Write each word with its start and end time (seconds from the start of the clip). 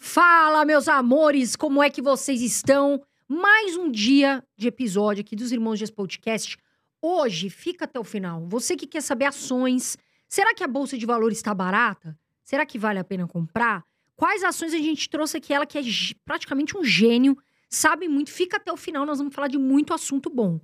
Fala, 0.00 0.64
meus 0.64 0.86
amores, 0.86 1.56
como 1.56 1.82
é 1.82 1.90
que 1.90 2.00
vocês 2.00 2.40
estão? 2.40 3.02
Mais 3.26 3.76
um 3.76 3.90
dia 3.90 4.44
de 4.56 4.68
episódio 4.68 5.22
aqui 5.22 5.34
dos 5.34 5.50
Irmãos 5.50 5.76
Dias 5.76 5.90
Podcast. 5.90 6.56
Hoje, 7.02 7.50
fica 7.50 7.84
até 7.84 7.98
o 7.98 8.04
final. 8.04 8.46
Você 8.46 8.76
que 8.76 8.86
quer 8.86 9.02
saber 9.02 9.24
ações, 9.24 9.98
será 10.28 10.54
que 10.54 10.62
a 10.62 10.68
bolsa 10.68 10.96
de 10.96 11.04
valores 11.04 11.38
está 11.38 11.52
barata? 11.52 12.16
Será 12.44 12.64
que 12.64 12.78
vale 12.78 13.00
a 13.00 13.04
pena 13.04 13.26
comprar? 13.26 13.84
Quais 14.14 14.44
ações 14.44 14.72
a 14.72 14.78
gente 14.78 15.10
trouxe 15.10 15.36
aqui? 15.36 15.52
Ela 15.52 15.66
que 15.66 15.76
é 15.76 15.82
praticamente 16.24 16.78
um 16.78 16.84
gênio, 16.84 17.36
sabe 17.68 18.06
muito. 18.06 18.30
Fica 18.30 18.56
até 18.56 18.72
o 18.72 18.76
final, 18.76 19.04
nós 19.04 19.18
vamos 19.18 19.34
falar 19.34 19.48
de 19.48 19.58
muito 19.58 19.92
assunto 19.92 20.30
bom. 20.30 20.60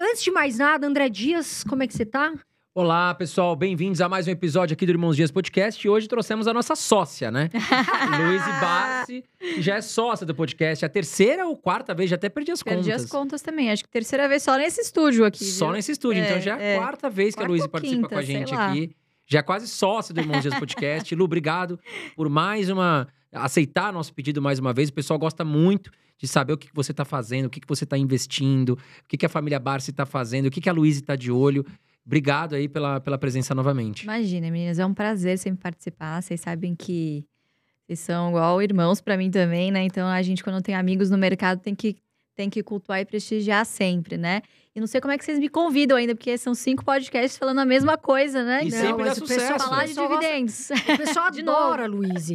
Antes 0.00 0.22
de 0.22 0.30
mais 0.30 0.56
nada, 0.56 0.86
André 0.86 1.10
Dias, 1.10 1.62
como 1.64 1.82
é 1.82 1.86
que 1.86 1.94
você 1.94 2.06
tá? 2.06 2.32
Olá, 2.80 3.12
pessoal, 3.12 3.56
bem-vindos 3.56 4.00
a 4.00 4.08
mais 4.08 4.28
um 4.28 4.30
episódio 4.30 4.72
aqui 4.72 4.86
do 4.86 4.92
Irmãos 4.92 5.16
Dias 5.16 5.32
Podcast. 5.32 5.84
E 5.84 5.90
hoje 5.90 6.06
trouxemos 6.06 6.46
a 6.46 6.54
nossa 6.54 6.76
sócia, 6.76 7.28
né? 7.28 7.50
Luiz 8.22 8.40
Bassi, 8.60 9.24
que 9.36 9.60
já 9.60 9.74
é 9.74 9.80
sócia 9.80 10.24
do 10.24 10.32
podcast. 10.32 10.84
A 10.84 10.88
terceira 10.88 11.44
ou 11.44 11.56
quarta 11.56 11.92
vez, 11.92 12.08
já 12.08 12.14
até 12.14 12.28
perdi 12.28 12.52
as 12.52 12.62
Perdi 12.62 12.84
contas. 12.84 13.02
as 13.02 13.10
contas 13.10 13.42
também. 13.42 13.68
Acho 13.72 13.82
que 13.82 13.90
terceira 13.90 14.28
vez 14.28 14.44
só 14.44 14.56
nesse 14.56 14.80
estúdio 14.80 15.24
aqui. 15.24 15.44
Só 15.44 15.66
viu? 15.66 15.74
nesse 15.74 15.90
estúdio. 15.90 16.22
então 16.22 16.36
É, 16.36 16.40
já 16.40 16.52
é 16.52 16.54
a 16.54 16.62
é. 16.62 16.78
quarta 16.78 17.10
vez 17.10 17.34
que 17.34 17.42
a 17.42 17.48
Luiz 17.48 17.66
participa 17.66 18.02
quinta, 18.02 18.08
com 18.10 18.16
a 18.16 18.22
gente 18.22 18.54
aqui. 18.54 18.94
Já 19.26 19.40
é 19.40 19.42
quase 19.42 19.66
sócia 19.66 20.14
do 20.14 20.20
Irmãos 20.20 20.42
Dias 20.42 20.56
Podcast. 20.56 21.12
Lu, 21.16 21.24
obrigado 21.24 21.80
por 22.14 22.28
mais 22.28 22.70
uma. 22.70 23.08
aceitar 23.32 23.92
nosso 23.92 24.14
pedido 24.14 24.40
mais 24.40 24.60
uma 24.60 24.72
vez. 24.72 24.88
O 24.88 24.92
pessoal 24.92 25.18
gosta 25.18 25.44
muito 25.44 25.90
de 26.16 26.28
saber 26.28 26.52
o 26.52 26.56
que 26.56 26.68
você 26.72 26.92
está 26.92 27.04
fazendo, 27.04 27.46
o 27.46 27.50
que 27.50 27.60
você 27.66 27.82
está 27.82 27.98
investindo, 27.98 28.78
o 29.04 29.08
que 29.08 29.26
a 29.26 29.28
família 29.28 29.58
Barsi 29.58 29.90
está 29.90 30.06
fazendo, 30.06 30.46
o 30.46 30.50
que 30.52 30.60
que 30.60 30.68
a 30.68 30.72
Luiz 30.72 30.94
está 30.94 31.16
de 31.16 31.32
olho. 31.32 31.66
Obrigado 32.08 32.54
aí 32.54 32.66
pela, 32.70 33.00
pela 33.00 33.18
presença 33.18 33.54
novamente. 33.54 34.04
Imagina, 34.04 34.50
meninas, 34.50 34.78
é 34.78 34.86
um 34.86 34.94
prazer 34.94 35.36
sempre 35.38 35.60
participar. 35.62 36.22
Vocês 36.22 36.40
sabem 36.40 36.74
que 36.74 37.22
vocês 37.86 38.00
são 38.00 38.30
igual 38.30 38.62
irmãos 38.62 38.98
pra 39.02 39.14
mim 39.14 39.30
também, 39.30 39.70
né? 39.70 39.82
Então 39.82 40.08
a 40.08 40.22
gente, 40.22 40.42
quando 40.42 40.62
tem 40.62 40.74
amigos 40.74 41.10
no 41.10 41.18
mercado, 41.18 41.60
tem 41.60 41.74
que, 41.74 41.96
tem 42.34 42.48
que 42.48 42.62
cultuar 42.62 42.98
e 43.00 43.04
prestigiar 43.04 43.66
sempre, 43.66 44.16
né? 44.16 44.40
E 44.74 44.80
não 44.80 44.86
sei 44.86 45.02
como 45.02 45.12
é 45.12 45.18
que 45.18 45.24
vocês 45.24 45.38
me 45.38 45.50
convidam 45.50 45.98
ainda, 45.98 46.14
porque 46.14 46.38
são 46.38 46.54
cinco 46.54 46.82
podcasts 46.82 47.36
falando 47.36 47.58
a 47.58 47.66
mesma 47.66 47.98
coisa, 47.98 48.42
né? 48.42 48.64
E 48.64 48.68
Então, 48.68 48.80
sempre 48.80 49.04
dá 49.04 49.08
mas 49.10 49.18
o 49.18 49.26
pessoal 49.26 49.40
sucesso. 49.40 49.64
falar 49.68 49.82
de 49.82 49.88
pessoal 49.88 50.08
gosta- 50.08 50.22
dividendos. 50.22 50.70
O 50.70 50.96
pessoal 50.96 51.30
De 51.32 51.40
adora, 51.42 51.86
Luiz. 51.86 52.32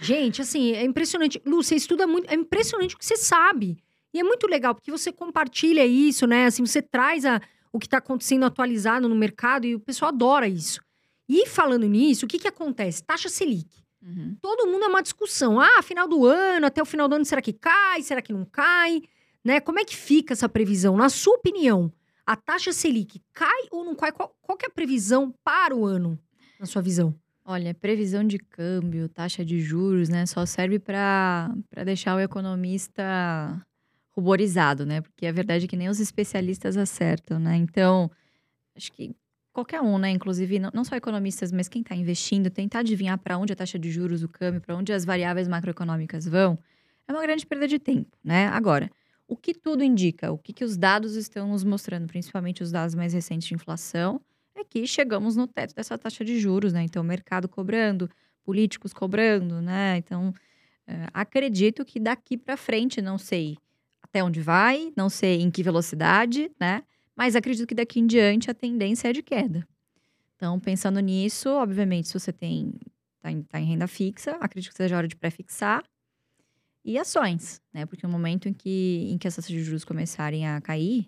Gente, 0.00 0.42
assim, 0.42 0.72
é 0.74 0.84
impressionante. 0.84 1.42
Lu, 1.44 1.60
você 1.60 1.74
estuda 1.74 2.06
muito. 2.06 2.30
É 2.30 2.34
impressionante 2.36 2.94
o 2.94 2.98
que 2.98 3.04
você 3.04 3.16
sabe. 3.16 3.78
E 4.14 4.20
é 4.20 4.22
muito 4.22 4.46
legal, 4.46 4.76
porque 4.76 4.92
você 4.92 5.10
compartilha 5.12 5.84
isso, 5.84 6.24
né? 6.26 6.46
Assim, 6.46 6.64
você 6.64 6.80
traz 6.80 7.24
a, 7.24 7.40
o 7.72 7.78
que 7.78 7.86
está 7.86 7.98
acontecendo 7.98 8.44
atualizado 8.44 9.08
no 9.08 9.14
mercado 9.14 9.66
e 9.66 9.74
o 9.74 9.80
pessoal 9.80 10.10
adora 10.10 10.48
isso. 10.48 10.80
E 11.28 11.46
falando 11.46 11.86
nisso, 11.86 12.24
o 12.24 12.28
que, 12.28 12.38
que 12.38 12.48
acontece? 12.48 13.02
Taxa 13.02 13.28
Selic. 13.28 13.68
Uhum. 14.02 14.36
Todo 14.40 14.66
mundo 14.66 14.84
é 14.84 14.88
uma 14.88 15.02
discussão. 15.02 15.60
Ah, 15.60 15.82
final 15.82 16.08
do 16.08 16.24
ano, 16.24 16.66
até 16.66 16.80
o 16.80 16.86
final 16.86 17.08
do 17.08 17.16
ano, 17.16 17.24
será 17.24 17.42
que 17.42 17.52
cai? 17.52 18.02
Será 18.02 18.22
que 18.22 18.32
não 18.32 18.44
cai? 18.44 19.02
Né? 19.44 19.60
Como 19.60 19.78
é 19.78 19.84
que 19.84 19.96
fica 19.96 20.32
essa 20.32 20.48
previsão? 20.48 20.96
Na 20.96 21.08
sua 21.08 21.34
opinião, 21.34 21.92
a 22.24 22.36
taxa 22.36 22.72
Selic 22.72 23.20
cai 23.32 23.66
ou 23.70 23.84
não 23.84 23.94
cai? 23.94 24.12
Qual, 24.12 24.34
qual 24.40 24.58
é 24.62 24.66
a 24.66 24.70
previsão 24.70 25.34
para 25.44 25.74
o 25.74 25.84
ano, 25.84 26.18
na 26.58 26.66
sua 26.66 26.80
visão? 26.82 27.14
Olha, 27.44 27.74
previsão 27.74 28.22
de 28.22 28.38
câmbio, 28.38 29.08
taxa 29.08 29.42
de 29.42 29.58
juros, 29.58 30.10
né? 30.10 30.26
Só 30.26 30.44
serve 30.44 30.78
para 30.78 31.50
deixar 31.84 32.14
o 32.14 32.20
economista 32.20 33.02
ruborizado, 34.18 34.84
né? 34.84 35.00
Porque 35.00 35.26
a 35.26 35.32
verdade 35.32 35.66
é 35.66 35.68
que 35.68 35.76
nem 35.76 35.88
os 35.88 36.00
especialistas 36.00 36.76
acertam, 36.76 37.38
né? 37.38 37.56
Então, 37.56 38.10
acho 38.76 38.92
que 38.92 39.14
qualquer 39.52 39.80
um, 39.80 39.96
né? 39.96 40.10
Inclusive, 40.10 40.58
não, 40.58 40.70
não 40.74 40.84
só 40.84 40.96
economistas, 40.96 41.52
mas 41.52 41.68
quem 41.68 41.82
está 41.82 41.94
investindo, 41.94 42.50
tentar 42.50 42.80
adivinhar 42.80 43.16
para 43.18 43.38
onde 43.38 43.52
a 43.52 43.56
taxa 43.56 43.78
de 43.78 43.90
juros, 43.92 44.24
o 44.24 44.28
câmbio, 44.28 44.60
para 44.60 44.76
onde 44.76 44.92
as 44.92 45.04
variáveis 45.04 45.46
macroeconômicas 45.46 46.26
vão, 46.26 46.58
é 47.06 47.12
uma 47.12 47.22
grande 47.22 47.46
perda 47.46 47.68
de 47.68 47.78
tempo, 47.78 48.18
né? 48.24 48.48
Agora, 48.48 48.90
o 49.28 49.36
que 49.36 49.54
tudo 49.54 49.84
indica, 49.84 50.32
o 50.32 50.38
que, 50.38 50.52
que 50.52 50.64
os 50.64 50.76
dados 50.76 51.14
estão 51.14 51.48
nos 51.48 51.62
mostrando, 51.62 52.08
principalmente 52.08 52.60
os 52.60 52.72
dados 52.72 52.96
mais 52.96 53.12
recentes 53.12 53.46
de 53.46 53.54
inflação, 53.54 54.20
é 54.56 54.64
que 54.64 54.84
chegamos 54.84 55.36
no 55.36 55.46
teto 55.46 55.76
dessa 55.76 55.96
taxa 55.96 56.24
de 56.24 56.40
juros, 56.40 56.72
né? 56.72 56.82
Então, 56.82 57.02
o 57.02 57.06
mercado 57.06 57.48
cobrando, 57.48 58.10
políticos 58.42 58.92
cobrando, 58.92 59.62
né? 59.62 59.96
Então, 59.98 60.34
eh, 60.88 61.06
acredito 61.14 61.84
que 61.84 62.00
daqui 62.00 62.36
para 62.36 62.56
frente, 62.56 63.00
não 63.00 63.16
sei 63.16 63.56
até 64.10 64.22
onde 64.22 64.40
vai, 64.40 64.92
não 64.96 65.08
sei 65.08 65.42
em 65.42 65.50
que 65.50 65.62
velocidade, 65.62 66.50
né? 66.60 66.82
Mas 67.14 67.36
acredito 67.36 67.66
que 67.66 67.74
daqui 67.74 68.00
em 68.00 68.06
diante 68.06 68.50
a 68.50 68.54
tendência 68.54 69.08
é 69.08 69.12
de 69.12 69.22
queda. 69.22 69.66
Então, 70.36 70.58
pensando 70.58 71.00
nisso, 71.00 71.48
obviamente, 71.50 72.08
se 72.08 72.14
você 72.14 72.32
tem 72.32 72.72
tá 73.20 73.30
em, 73.30 73.42
tá 73.42 73.60
em 73.60 73.64
renda 73.64 73.86
fixa, 73.88 74.36
acredito 74.40 74.70
que 74.70 74.76
seja 74.76 74.94
a 74.94 74.98
hora 74.98 75.08
de 75.08 75.16
pré-fixar. 75.16 75.82
E 76.84 76.96
ações, 76.96 77.60
né? 77.74 77.84
Porque 77.84 78.06
no 78.06 78.12
momento 78.12 78.48
em 78.48 78.52
que, 78.52 79.08
em 79.10 79.18
que 79.18 79.26
essas 79.26 79.44
taxas 79.44 79.54
de 79.54 79.62
juros 79.62 79.84
começarem 79.84 80.46
a 80.48 80.60
cair, 80.60 81.06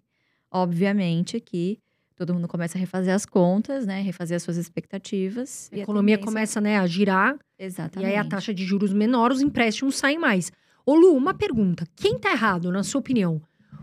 obviamente 0.50 1.40
que 1.40 1.78
todo 2.16 2.34
mundo 2.34 2.46
começa 2.48 2.76
a 2.76 2.80
refazer 2.80 3.14
as 3.14 3.24
contas, 3.24 3.86
né? 3.86 4.02
Refazer 4.02 4.36
as 4.36 4.42
suas 4.42 4.58
expectativas. 4.58 5.70
A 5.72 5.78
economia 5.78 6.16
tendência- 6.16 6.26
começa 6.26 6.60
né, 6.60 6.78
a 6.78 6.86
girar 6.86 7.38
Exatamente. 7.58 8.10
e 8.10 8.12
aí 8.12 8.18
a 8.18 8.28
taxa 8.28 8.52
de 8.52 8.62
juros 8.64 8.92
menor, 8.92 9.30
os 9.32 9.40
empréstimos 9.40 9.96
saem 9.96 10.18
mais. 10.18 10.52
Ô 10.84 10.94
Lu, 10.94 11.14
uma 11.14 11.34
pergunta. 11.34 11.86
Quem 11.96 12.18
tá 12.18 12.32
errado, 12.32 12.70
na 12.70 12.82
sua 12.82 13.00
opinião? 13.00 13.40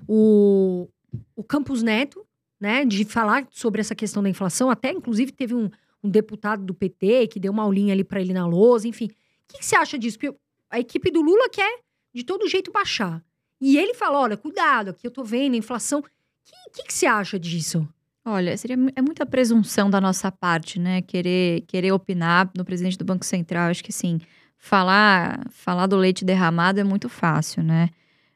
O, 0.08 0.88
o 1.36 1.44
Campos 1.44 1.84
Neto, 1.84 2.26
né, 2.60 2.86
de 2.86 3.06
falar 3.06 3.48
sobre 3.52 3.82
essa 3.82 3.96
questão 3.96 4.24
da 4.24 4.30
inflação, 4.30 4.70
até 4.70 4.92
inclusive 4.92 5.32
teve 5.32 5.54
um, 5.54 5.70
um 6.04 6.10
deputado 6.10 6.64
do 6.64 6.74
PT 6.74 7.28
que 7.28 7.40
deu 7.40 7.52
uma 7.52 7.64
aulinha 7.64 7.94
ali 7.94 8.04
pra 8.04 8.22
ele 8.22 8.34
na 8.34 8.46
lousa, 8.46 8.88
enfim. 8.88 9.06
O 9.06 9.10
que, 9.48 9.60
que 9.60 9.66
você 9.66 9.76
acha 9.76 9.98
disso? 9.98 10.18
Porque 10.18 10.38
a 10.70 10.80
equipe 10.80 11.12
do 11.12 11.22
Lula 11.22 11.50
quer 11.50 11.80
de 12.14 12.24
todo 12.24 12.48
jeito 12.48 12.72
baixar. 12.72 13.24
E 13.60 13.78
ele 13.78 13.94
fala: 13.94 14.20
olha, 14.20 14.38
cuidado, 14.38 14.90
aqui 14.90 15.06
eu 15.06 15.12
tô 15.12 15.24
vendo 15.24 15.54
a 15.54 15.58
inflação. 15.58 16.00
O 16.00 16.04
que, 16.04 16.72
que, 16.74 16.88
que 16.88 16.94
você 16.94 17.06
acha 17.06 17.40
disso? 17.40 17.88
Olha, 18.26 18.58
seria 18.58 18.76
é 18.96 19.02
muita 19.02 19.26
presunção 19.26 19.90
da 19.90 20.02
nossa 20.02 20.30
parte, 20.32 20.80
né? 20.80 21.02
Querer, 21.02 21.62
querer 21.62 21.94
opinar 21.94 22.52
no 22.56 22.66
presidente 22.66 22.98
do 22.98 23.06
Banco 23.06 23.26
Central. 23.26 23.70
Acho 23.70 23.84
que 23.84 23.92
assim, 23.92 24.20
falar, 24.68 25.46
falar 25.50 25.88
do 25.88 25.96
leite 25.98 26.24
derramado 26.26 26.80
é 26.80 26.84
muito 26.84 27.08
fácil, 27.10 27.64
né? 27.64 27.90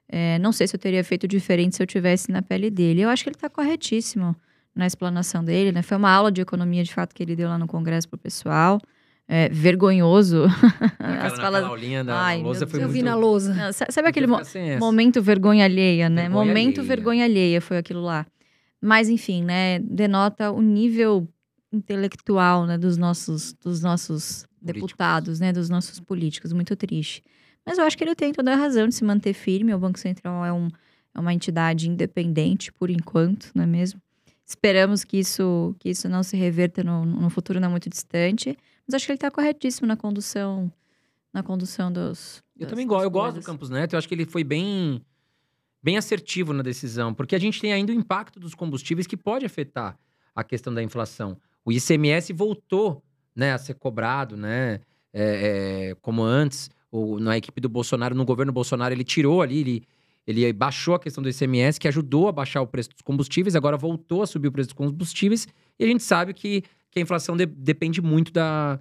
É, 0.07 0.37
não 0.39 0.51
sei 0.51 0.67
se 0.67 0.75
eu 0.75 0.79
teria 0.79 1.03
feito 1.03 1.27
diferente 1.27 1.75
se 1.75 1.83
eu 1.83 1.87
tivesse 1.87 2.31
na 2.31 2.41
pele 2.41 2.69
dele. 2.69 3.01
Eu 3.01 3.09
acho 3.09 3.23
que 3.23 3.29
ele 3.29 3.35
está 3.35 3.49
corretíssimo 3.49 4.35
na 4.75 4.85
explanação 4.85 5.43
dele, 5.43 5.71
né? 5.71 5.81
Foi 5.81 5.97
uma 5.97 6.09
aula 6.11 6.31
de 6.31 6.41
economia, 6.41 6.83
de 6.83 6.93
fato, 6.93 7.13
que 7.15 7.21
ele 7.23 7.35
deu 7.35 7.47
lá 7.49 7.57
no 7.57 7.67
Congresso 7.67 8.07
pro 8.09 8.17
pessoal. 8.17 8.79
É, 9.27 9.47
vergonhoso. 9.49 10.45
Aquela, 10.99 11.23
As 11.27 11.39
falas- 11.39 11.63
aulinha 11.63 12.03
da 12.03 12.19
Ai, 12.19 12.41
lousa 12.41 12.67
foi 12.67 12.79
eu 12.79 12.83
muito... 12.83 12.93
vi 12.93 13.01
na 13.01 13.15
lousa. 13.15 13.53
Não, 13.53 13.71
sa- 13.71 13.87
sabe 13.89 14.09
aquele 14.09 14.27
mo-. 14.27 14.41
Momento 14.79 15.21
vergonha 15.21 15.63
alheia, 15.63 16.09
né? 16.09 16.23
Vergonha 16.23 16.45
Momento 16.45 16.79
alheia. 16.81 16.95
vergonha 16.95 17.23
alheia 17.25 17.61
foi 17.61 17.77
aquilo 17.77 18.01
lá. 18.01 18.25
Mas 18.81 19.07
enfim, 19.07 19.43
né, 19.43 19.79
denota 19.79 20.51
o 20.51 20.61
nível 20.61 21.27
intelectual, 21.71 22.65
né, 22.65 22.77
dos 22.77 22.97
nossos 22.97 23.53
dos 23.53 23.81
nossos. 23.81 24.45
Deputados, 24.61 25.39
né, 25.39 25.51
dos 25.51 25.69
nossos 25.69 25.99
políticos, 25.99 26.53
muito 26.53 26.75
triste. 26.75 27.23
Mas 27.65 27.77
eu 27.77 27.83
acho 27.85 27.97
que 27.97 28.03
ele 28.03 28.15
tem 28.15 28.31
toda 28.33 28.53
a 28.53 28.55
razão 28.55 28.87
de 28.87 28.95
se 28.95 29.03
manter 29.03 29.33
firme. 29.33 29.73
O 29.73 29.79
Banco 29.79 29.99
Central 29.99 30.43
é, 30.45 30.51
um, 30.53 30.67
é 31.13 31.19
uma 31.19 31.33
entidade 31.33 31.89
independente 31.89 32.71
por 32.71 32.89
enquanto, 32.89 33.51
não 33.53 33.63
é 33.63 33.67
mesmo? 33.67 34.01
Esperamos 34.45 35.03
que 35.03 35.17
isso 35.17 35.75
que 35.79 35.89
isso 35.89 36.09
não 36.09 36.23
se 36.23 36.35
reverta 36.35 36.83
no, 36.83 37.05
no 37.05 37.29
futuro 37.29 37.59
não 37.59 37.69
muito 37.71 37.89
distante. 37.89 38.57
Mas 38.87 38.95
acho 38.95 39.05
que 39.05 39.11
ele 39.11 39.17
está 39.17 39.31
corretíssimo 39.31 39.87
na 39.87 39.95
condução 39.95 40.71
na 41.33 41.41
condução 41.41 41.89
dos 41.91 42.43
Eu 42.57 42.61
das- 42.61 42.69
também 42.71 42.85
gosto, 42.85 43.03
eu 43.05 43.11
gosto 43.11 43.39
do. 43.39 43.45
Campos 43.45 43.69
Neto, 43.69 43.93
eu 43.93 43.97
acho 43.99 44.07
que 44.07 44.13
ele 44.13 44.25
foi 44.25 44.43
bem 44.43 45.01
bem 45.83 45.97
assertivo 45.97 46.51
na 46.53 46.61
decisão, 46.61 47.13
porque 47.13 47.35
a 47.35 47.39
gente 47.39 47.59
tem 47.61 47.71
ainda 47.73 47.91
o 47.91 47.95
impacto 47.95 48.39
dos 48.39 48.53
combustíveis 48.53 49.07
que 49.07 49.15
pode 49.17 49.45
afetar 49.45 49.97
a 50.35 50.43
questão 50.43 50.73
da 50.73 50.83
inflação. 50.83 51.37
O 51.65 51.71
ICMS 51.71 52.33
voltou, 52.33 53.03
né, 53.35 53.53
a 53.53 53.57
ser 53.57 53.73
cobrado, 53.75 54.35
né, 54.37 54.79
é, 55.13 55.89
é, 55.91 55.95
como 56.01 56.21
antes, 56.23 56.69
o, 56.91 57.19
na 57.19 57.37
equipe 57.37 57.59
do 57.61 57.69
Bolsonaro, 57.69 58.15
no 58.15 58.25
governo 58.25 58.51
Bolsonaro, 58.51 58.93
ele 58.93 59.03
tirou 59.03 59.41
ali, 59.41 59.59
ele, 59.59 59.83
ele 60.27 60.53
baixou 60.53 60.95
a 60.95 60.99
questão 60.99 61.23
do 61.23 61.29
ICMS, 61.29 61.79
que 61.79 61.87
ajudou 61.87 62.27
a 62.27 62.31
baixar 62.31 62.61
o 62.61 62.67
preço 62.67 62.89
dos 62.89 63.01
combustíveis, 63.01 63.55
agora 63.55 63.77
voltou 63.77 64.21
a 64.21 64.27
subir 64.27 64.47
o 64.47 64.51
preço 64.51 64.69
dos 64.69 64.73
combustíveis, 64.75 65.47
e 65.79 65.83
a 65.83 65.87
gente 65.87 66.03
sabe 66.03 66.33
que, 66.33 66.63
que 66.89 66.99
a 66.99 67.01
inflação 67.01 67.35
de- 67.37 67.45
depende 67.45 68.01
muito 68.01 68.31
da, 68.33 68.79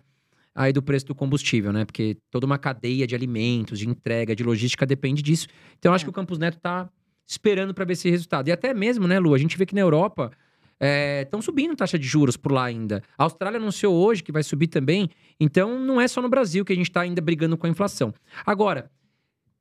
aí 0.55 0.73
do 0.73 0.83
preço 0.83 1.07
do 1.07 1.15
combustível, 1.15 1.73
né? 1.73 1.85
Porque 1.85 2.17
toda 2.31 2.45
uma 2.45 2.59
cadeia 2.59 3.07
de 3.07 3.15
alimentos, 3.15 3.79
de 3.79 3.89
entrega, 3.89 4.35
de 4.35 4.43
logística 4.43 4.85
depende 4.85 5.23
disso. 5.23 5.47
Então, 5.79 5.91
eu 5.91 5.95
acho 5.95 6.05
É. 6.05 6.07
que 6.07 6.11
o 6.11 6.13
Campos 6.13 6.39
Neto 6.39 6.59
tá 6.59 6.91
esperando 7.27 7.73
para 7.73 7.85
ver 7.85 7.93
esse 7.93 8.11
resultado. 8.11 8.49
E 8.49 8.53
até 8.53 8.75
mesmo, 8.75 9.07
né, 9.07 9.19
Lu? 9.21 9.33
A 9.33 9.39
gente 9.39 9.57
vê 9.57 9.65
que 9.65 9.75
na 9.75 9.81
Europa 9.81 10.33
estão 10.81 11.43
subindo 11.43 11.77
taxa 11.77 11.99
de 11.99 12.07
juros 12.07 12.37
por 12.37 12.53
lá 12.53 12.65
ainda. 12.65 13.03
A 13.19 13.25
Austrália 13.25 13.59
anunciou 13.59 13.95
hoje 13.95 14.23
que 14.23 14.33
vai 14.33 14.43
subir 14.43 14.69
também. 14.69 15.09
Então, 15.39 15.79
não 15.79 16.01
é 16.01 16.09
só 16.09 16.23
no 16.23 16.29
Brasil 16.29 16.65
que 16.65 16.73
a 16.73 16.77
gente 16.77 16.89
está 16.89 17.03
ainda 17.03 17.21
brigando 17.21 17.57
com 17.57 17.67
a 17.67 17.71
inflação. 17.71 18.15
Agora, 18.47 18.91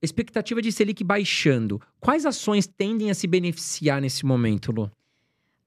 expectativa 0.01 0.61
de 0.61 0.71
Selic 0.71 1.03
baixando. 1.03 1.81
Quais 1.99 2.25
ações 2.25 2.65
tendem 2.67 3.11
a 3.11 3.13
se 3.13 3.27
beneficiar 3.27 4.01
nesse 4.01 4.25
momento, 4.25 4.71
Lu? 4.71 4.91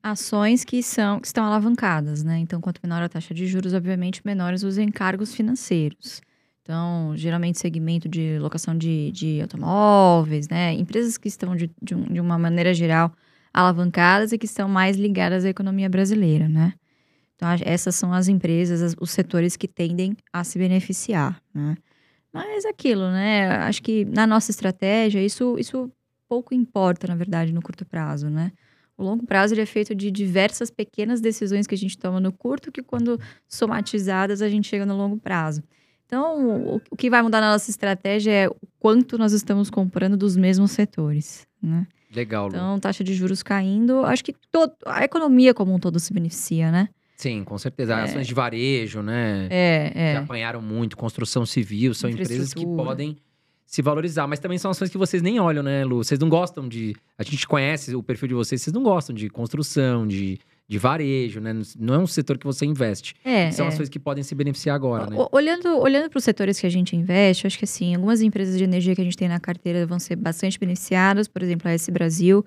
ações 0.03 0.65
que 0.65 0.83
são 0.83 1.21
que 1.21 1.27
estão 1.27 1.45
alavancadas, 1.45 2.25
né? 2.25 2.39
Então, 2.39 2.61
quanto 2.61 2.81
menor 2.83 3.03
a 3.03 3.09
taxa 3.09 3.33
de 3.33 3.47
juros, 3.47 3.73
obviamente, 3.73 4.21
menores 4.25 4.65
os 4.65 4.77
encargos 4.77 5.35
financeiros. 5.35 6.21
Então, 6.63 7.13
geralmente 7.17 7.59
segmento 7.59 8.09
de 8.09 8.39
locação 8.39 8.77
de, 8.77 9.11
de 9.13 9.41
automóveis, 9.41 10.49
né? 10.49 10.75
Empresas 10.75 11.17
que 11.17 11.29
estão 11.29 11.55
de, 11.55 11.71
de, 11.81 11.95
um, 11.95 12.05
de 12.05 12.21
uma 12.21 12.39
maneira 12.39 12.75
geral 12.75 13.13
alavancadas 13.53 14.33
e 14.33 14.39
que 14.39 14.47
estão 14.47 14.69
mais 14.69 14.97
ligadas 14.97 15.45
à 15.45 15.49
economia 15.49 15.89
brasileira, 15.89 16.49
né? 16.49 16.75
Então, 17.37 17.49
essas 17.65 17.95
são 17.95 18.13
as 18.13 18.29
empresas, 18.29 18.95
os 19.01 19.11
setores 19.11 19.57
que 19.57 19.67
tendem 19.67 20.17
a 20.33 20.45
se 20.45 20.59
beneficiar, 20.59 21.43
né? 21.53 21.77
Mas 22.33 22.65
aquilo, 22.65 23.11
né? 23.11 23.49
Acho 23.59 23.83
que 23.83 24.05
na 24.05 24.27
nossa 24.27 24.51
estratégia, 24.51 25.23
isso, 25.23 25.57
isso 25.59 25.91
pouco 26.29 26.55
importa, 26.55 27.07
na 27.07 27.15
verdade, 27.15 27.53
no 27.53 27.61
curto 27.61 27.85
prazo, 27.85 28.31
né? 28.31 28.53
O 28.97 29.03
longo 29.05 29.27
prazo 29.27 29.55
ele 29.55 29.61
é 29.61 29.67
feito 29.67 29.95
de 29.95 30.11
diversas 30.11 30.71
pequenas 30.71 31.21
decisões 31.21 31.67
que 31.67 31.75
a 31.75 31.79
gente 31.79 31.99
toma 31.99 32.21
no 32.21 32.33
curto, 32.33 32.71
que 32.71 32.83
quando 32.83 33.21
somatizadas 33.49 34.41
a 34.41 34.49
gente 34.49 34.69
chega 34.69 34.87
no 34.87 34.97
longo 34.97 35.19
prazo. 35.19 35.63
Então, 36.07 36.77
o, 36.91 36.97
que 36.97 37.11
vai 37.11 37.23
mudar 37.23 37.41
na 37.41 37.53
nossa 37.53 37.71
estratégia 37.71 38.31
é 38.31 38.49
o 38.49 38.57
quanto 38.79 39.19
nós 39.19 39.33
estamos 39.33 39.71
comprando 39.71 40.17
dos 40.17 40.37
mesmos 40.37 40.71
setores, 40.71 41.47
né? 41.61 41.87
Legal, 42.15 42.47
Lu. 42.49 42.55
Então, 42.55 42.79
taxa 42.79 43.03
de 43.03 43.15
juros 43.15 43.43
caindo, 43.43 44.05
acho 44.05 44.23
que 44.25 44.35
todo, 44.51 44.73
a 44.85 45.05
economia 45.05 45.55
como 45.55 45.75
um 45.75 45.79
todo 45.79 45.99
se 45.99 46.13
beneficia, 46.13 46.71
né? 46.71 46.89
Sim, 47.17 47.45
com 47.45 47.57
certeza. 47.57 47.95
É. 47.95 48.03
Ações 48.03 48.27
de 48.27 48.35
varejo, 48.35 49.01
né? 49.01 49.47
É, 49.49 49.91
Que 49.91 49.99
é. 49.99 50.17
apanharam 50.17 50.61
muito, 50.61 50.97
construção 50.97 51.47
civil, 51.47 51.95
são 51.95 52.11
empresas 52.11 52.53
que 52.53 52.67
podem 52.67 53.17
se 53.65 53.81
valorizar, 53.81 54.27
mas 54.27 54.39
também 54.39 54.59
são 54.59 54.71
ações 54.71 54.91
que 54.91 54.99
vocês 54.99 55.23
nem 55.23 55.41
olham, 55.41 55.63
né, 55.63 55.85
Lu? 55.85 56.05
Vocês 56.05 56.21
não 56.21 56.29
gostam 56.29 56.69
de. 56.69 56.95
A 57.17 57.23
gente 57.23 57.47
conhece 57.49 57.95
o 57.95 58.03
perfil 58.03 58.29
de 58.29 58.35
vocês, 58.35 58.61
vocês 58.61 58.75
não 58.75 58.83
gostam 58.83 59.15
de 59.15 59.31
construção, 59.31 60.07
de, 60.07 60.39
de 60.69 60.79
varejo, 60.79 61.41
né? 61.41 61.53
Não 61.79 61.95
é 61.95 61.99
um 61.99 62.07
setor 62.07 62.39
que 62.39 62.47
você 62.47 62.65
investe. 62.65 63.15
É, 63.25 63.51
São 63.51 63.67
é. 63.67 63.69
ações 63.69 63.89
que 63.89 63.99
podem 63.99 64.25
se 64.25 64.35
beneficiar 64.35 64.75
agora, 64.75 65.09
né? 65.11 65.17
Olhando, 65.31 65.79
olhando 65.79 66.09
para 66.09 66.19
os 66.19 66.25
setores 66.25 66.59
que 66.59 66.67
a 66.67 66.71
gente 66.71 66.97
investe, 66.97 67.47
acho 67.47 67.59
que 67.59 67.65
assim, 67.65 67.95
algumas 67.95 68.23
empresas 68.23 68.57
de 68.57 68.65
energia 68.65 68.95
que 68.95 69.01
a 69.01 69.05
gente 69.05 69.17
tem 69.17 69.29
na 69.29 69.39
carteira 69.41 69.87
vão 69.87 69.99
ser 69.99 70.17
bastante 70.17 70.59
beneficiadas, 70.59 71.29
por 71.29 71.43
exemplo, 71.43 71.69
a 71.69 71.73
S 71.73 71.91
Brasil, 71.91 72.45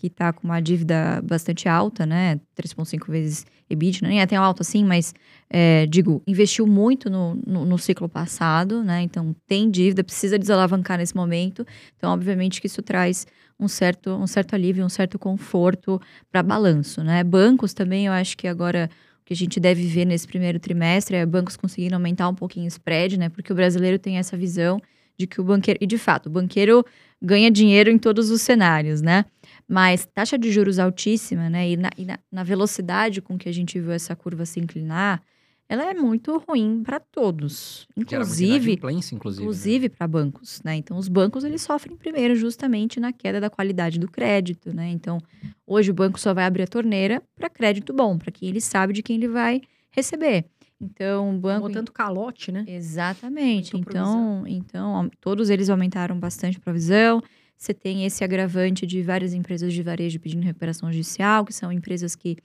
que 0.00 0.06
está 0.06 0.32
com 0.32 0.48
uma 0.48 0.62
dívida 0.62 1.20
bastante 1.22 1.68
alta, 1.68 2.06
né? 2.06 2.40
3,5 2.56 3.10
vezes 3.10 3.44
EBITDA, 3.68 4.08
nem 4.08 4.22
é 4.22 4.26
tão 4.26 4.42
alto 4.42 4.62
assim, 4.62 4.82
mas 4.82 5.14
é, 5.50 5.84
digo, 5.84 6.22
investiu 6.26 6.66
muito 6.66 7.10
no, 7.10 7.34
no, 7.46 7.66
no 7.66 7.76
ciclo 7.76 8.08
passado, 8.08 8.82
né? 8.82 9.02
Então 9.02 9.36
tem 9.46 9.70
dívida, 9.70 10.02
precisa 10.02 10.38
desalavancar 10.38 10.96
nesse 10.96 11.14
momento. 11.14 11.66
Então, 11.98 12.14
obviamente 12.14 12.62
que 12.62 12.66
isso 12.66 12.80
traz 12.80 13.26
um 13.58 13.68
certo, 13.68 14.12
um 14.12 14.26
certo 14.26 14.54
alívio, 14.54 14.86
um 14.86 14.88
certo 14.88 15.18
conforto 15.18 16.00
para 16.32 16.42
balanço, 16.42 17.04
né? 17.04 17.22
Bancos 17.22 17.74
também, 17.74 18.06
eu 18.06 18.12
acho 18.14 18.38
que 18.38 18.48
agora 18.48 18.88
o 19.20 19.26
que 19.26 19.34
a 19.34 19.36
gente 19.36 19.60
deve 19.60 19.86
ver 19.86 20.06
nesse 20.06 20.26
primeiro 20.26 20.58
trimestre 20.58 21.14
é 21.14 21.26
bancos 21.26 21.58
conseguindo 21.58 21.94
aumentar 21.94 22.26
um 22.26 22.34
pouquinho 22.34 22.64
o 22.64 22.68
spread, 22.68 23.18
né? 23.18 23.28
Porque 23.28 23.52
o 23.52 23.54
brasileiro 23.54 23.98
tem 23.98 24.16
essa 24.16 24.34
visão 24.34 24.80
de 25.18 25.26
que 25.26 25.42
o 25.42 25.44
banqueiro. 25.44 25.78
E 25.82 25.86
de 25.86 25.98
fato, 25.98 26.26
o 26.26 26.30
banqueiro 26.30 26.82
ganha 27.20 27.50
dinheiro 27.50 27.90
em 27.90 27.98
todos 27.98 28.30
os 28.30 28.40
cenários, 28.40 29.02
né? 29.02 29.26
Mas 29.70 30.04
taxa 30.12 30.36
de 30.36 30.50
juros 30.50 30.80
altíssima, 30.80 31.48
né? 31.48 31.70
E 31.70 31.76
na, 31.76 31.90
e 31.96 32.04
na- 32.04 32.18
na 32.32 32.42
velocidade 32.42 33.22
com 33.22 33.38
que 33.38 33.48
a 33.48 33.52
gente 33.52 33.78
viu 33.78 33.92
essa 33.92 34.16
curva 34.16 34.44
se 34.44 34.58
inclinar, 34.58 35.22
ela 35.68 35.84
é 35.88 35.94
muito 35.94 36.36
ruim 36.48 36.82
para 36.82 36.98
todos. 36.98 37.86
Inclusive, 37.96 38.72
inadimplência, 38.72 39.14
inclusive. 39.14 39.42
né? 39.42 39.46
inclusive 39.46 39.88
para 39.88 40.08
bancos, 40.08 40.60
né? 40.64 40.74
Então 40.74 40.98
os 40.98 41.06
bancos 41.06 41.44
eles 41.44 41.62
sofrem 41.62 41.96
primeiro 41.96 42.34
justamente 42.34 42.98
na 42.98 43.12
queda 43.12 43.40
da 43.40 43.48
qualidade 43.48 44.00
do 44.00 44.10
crédito, 44.10 44.74
né? 44.74 44.88
Então 44.90 45.18
hoje 45.64 45.92
o 45.92 45.94
banco 45.94 46.18
só 46.18 46.34
vai 46.34 46.44
abrir 46.46 46.64
a 46.64 46.66
torneira 46.66 47.22
para 47.36 47.48
crédito 47.48 47.92
bom, 47.92 48.18
para 48.18 48.32
quem 48.32 48.48
ele 48.48 48.60
sabe 48.60 48.92
de 48.92 49.04
quem 49.04 49.14
ele 49.16 49.28
vai 49.28 49.60
receber. 49.92 50.46
Então 50.80 51.36
o 51.36 51.38
banco 51.38 51.70
tanto 51.70 51.92
calote, 51.92 52.50
né? 52.50 52.64
Exatamente. 52.66 53.76
Então, 53.76 54.44
então 54.48 55.10
todos 55.20 55.48
eles 55.50 55.70
aumentaram 55.70 56.18
bastante 56.18 56.56
a 56.56 56.60
provisão. 56.60 57.22
Você 57.60 57.74
tem 57.74 58.06
esse 58.06 58.24
agravante 58.24 58.86
de 58.86 59.02
várias 59.02 59.34
empresas 59.34 59.72
de 59.74 59.82
varejo 59.82 60.18
pedindo 60.18 60.42
recuperação 60.42 60.90
judicial, 60.90 61.44
que 61.44 61.52
são 61.52 61.70
empresas 61.70 62.16
que 62.16 62.38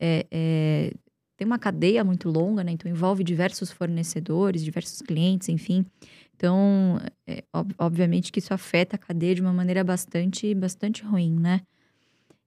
é, 0.00 0.26
é, 0.28 0.92
têm 1.36 1.46
uma 1.46 1.58
cadeia 1.58 2.02
muito 2.02 2.28
longa, 2.28 2.64
né? 2.64 2.72
Então 2.72 2.90
envolve 2.90 3.22
diversos 3.22 3.70
fornecedores, 3.70 4.64
diversos 4.64 5.00
clientes, 5.02 5.48
enfim. 5.48 5.86
Então, 6.34 6.98
é, 7.28 7.44
ob- 7.52 7.74
obviamente 7.78 8.32
que 8.32 8.40
isso 8.40 8.52
afeta 8.52 8.96
a 8.96 8.98
cadeia 8.98 9.36
de 9.36 9.40
uma 9.40 9.52
maneira 9.52 9.84
bastante, 9.84 10.52
bastante 10.52 11.04
ruim, 11.04 11.38
né? 11.38 11.60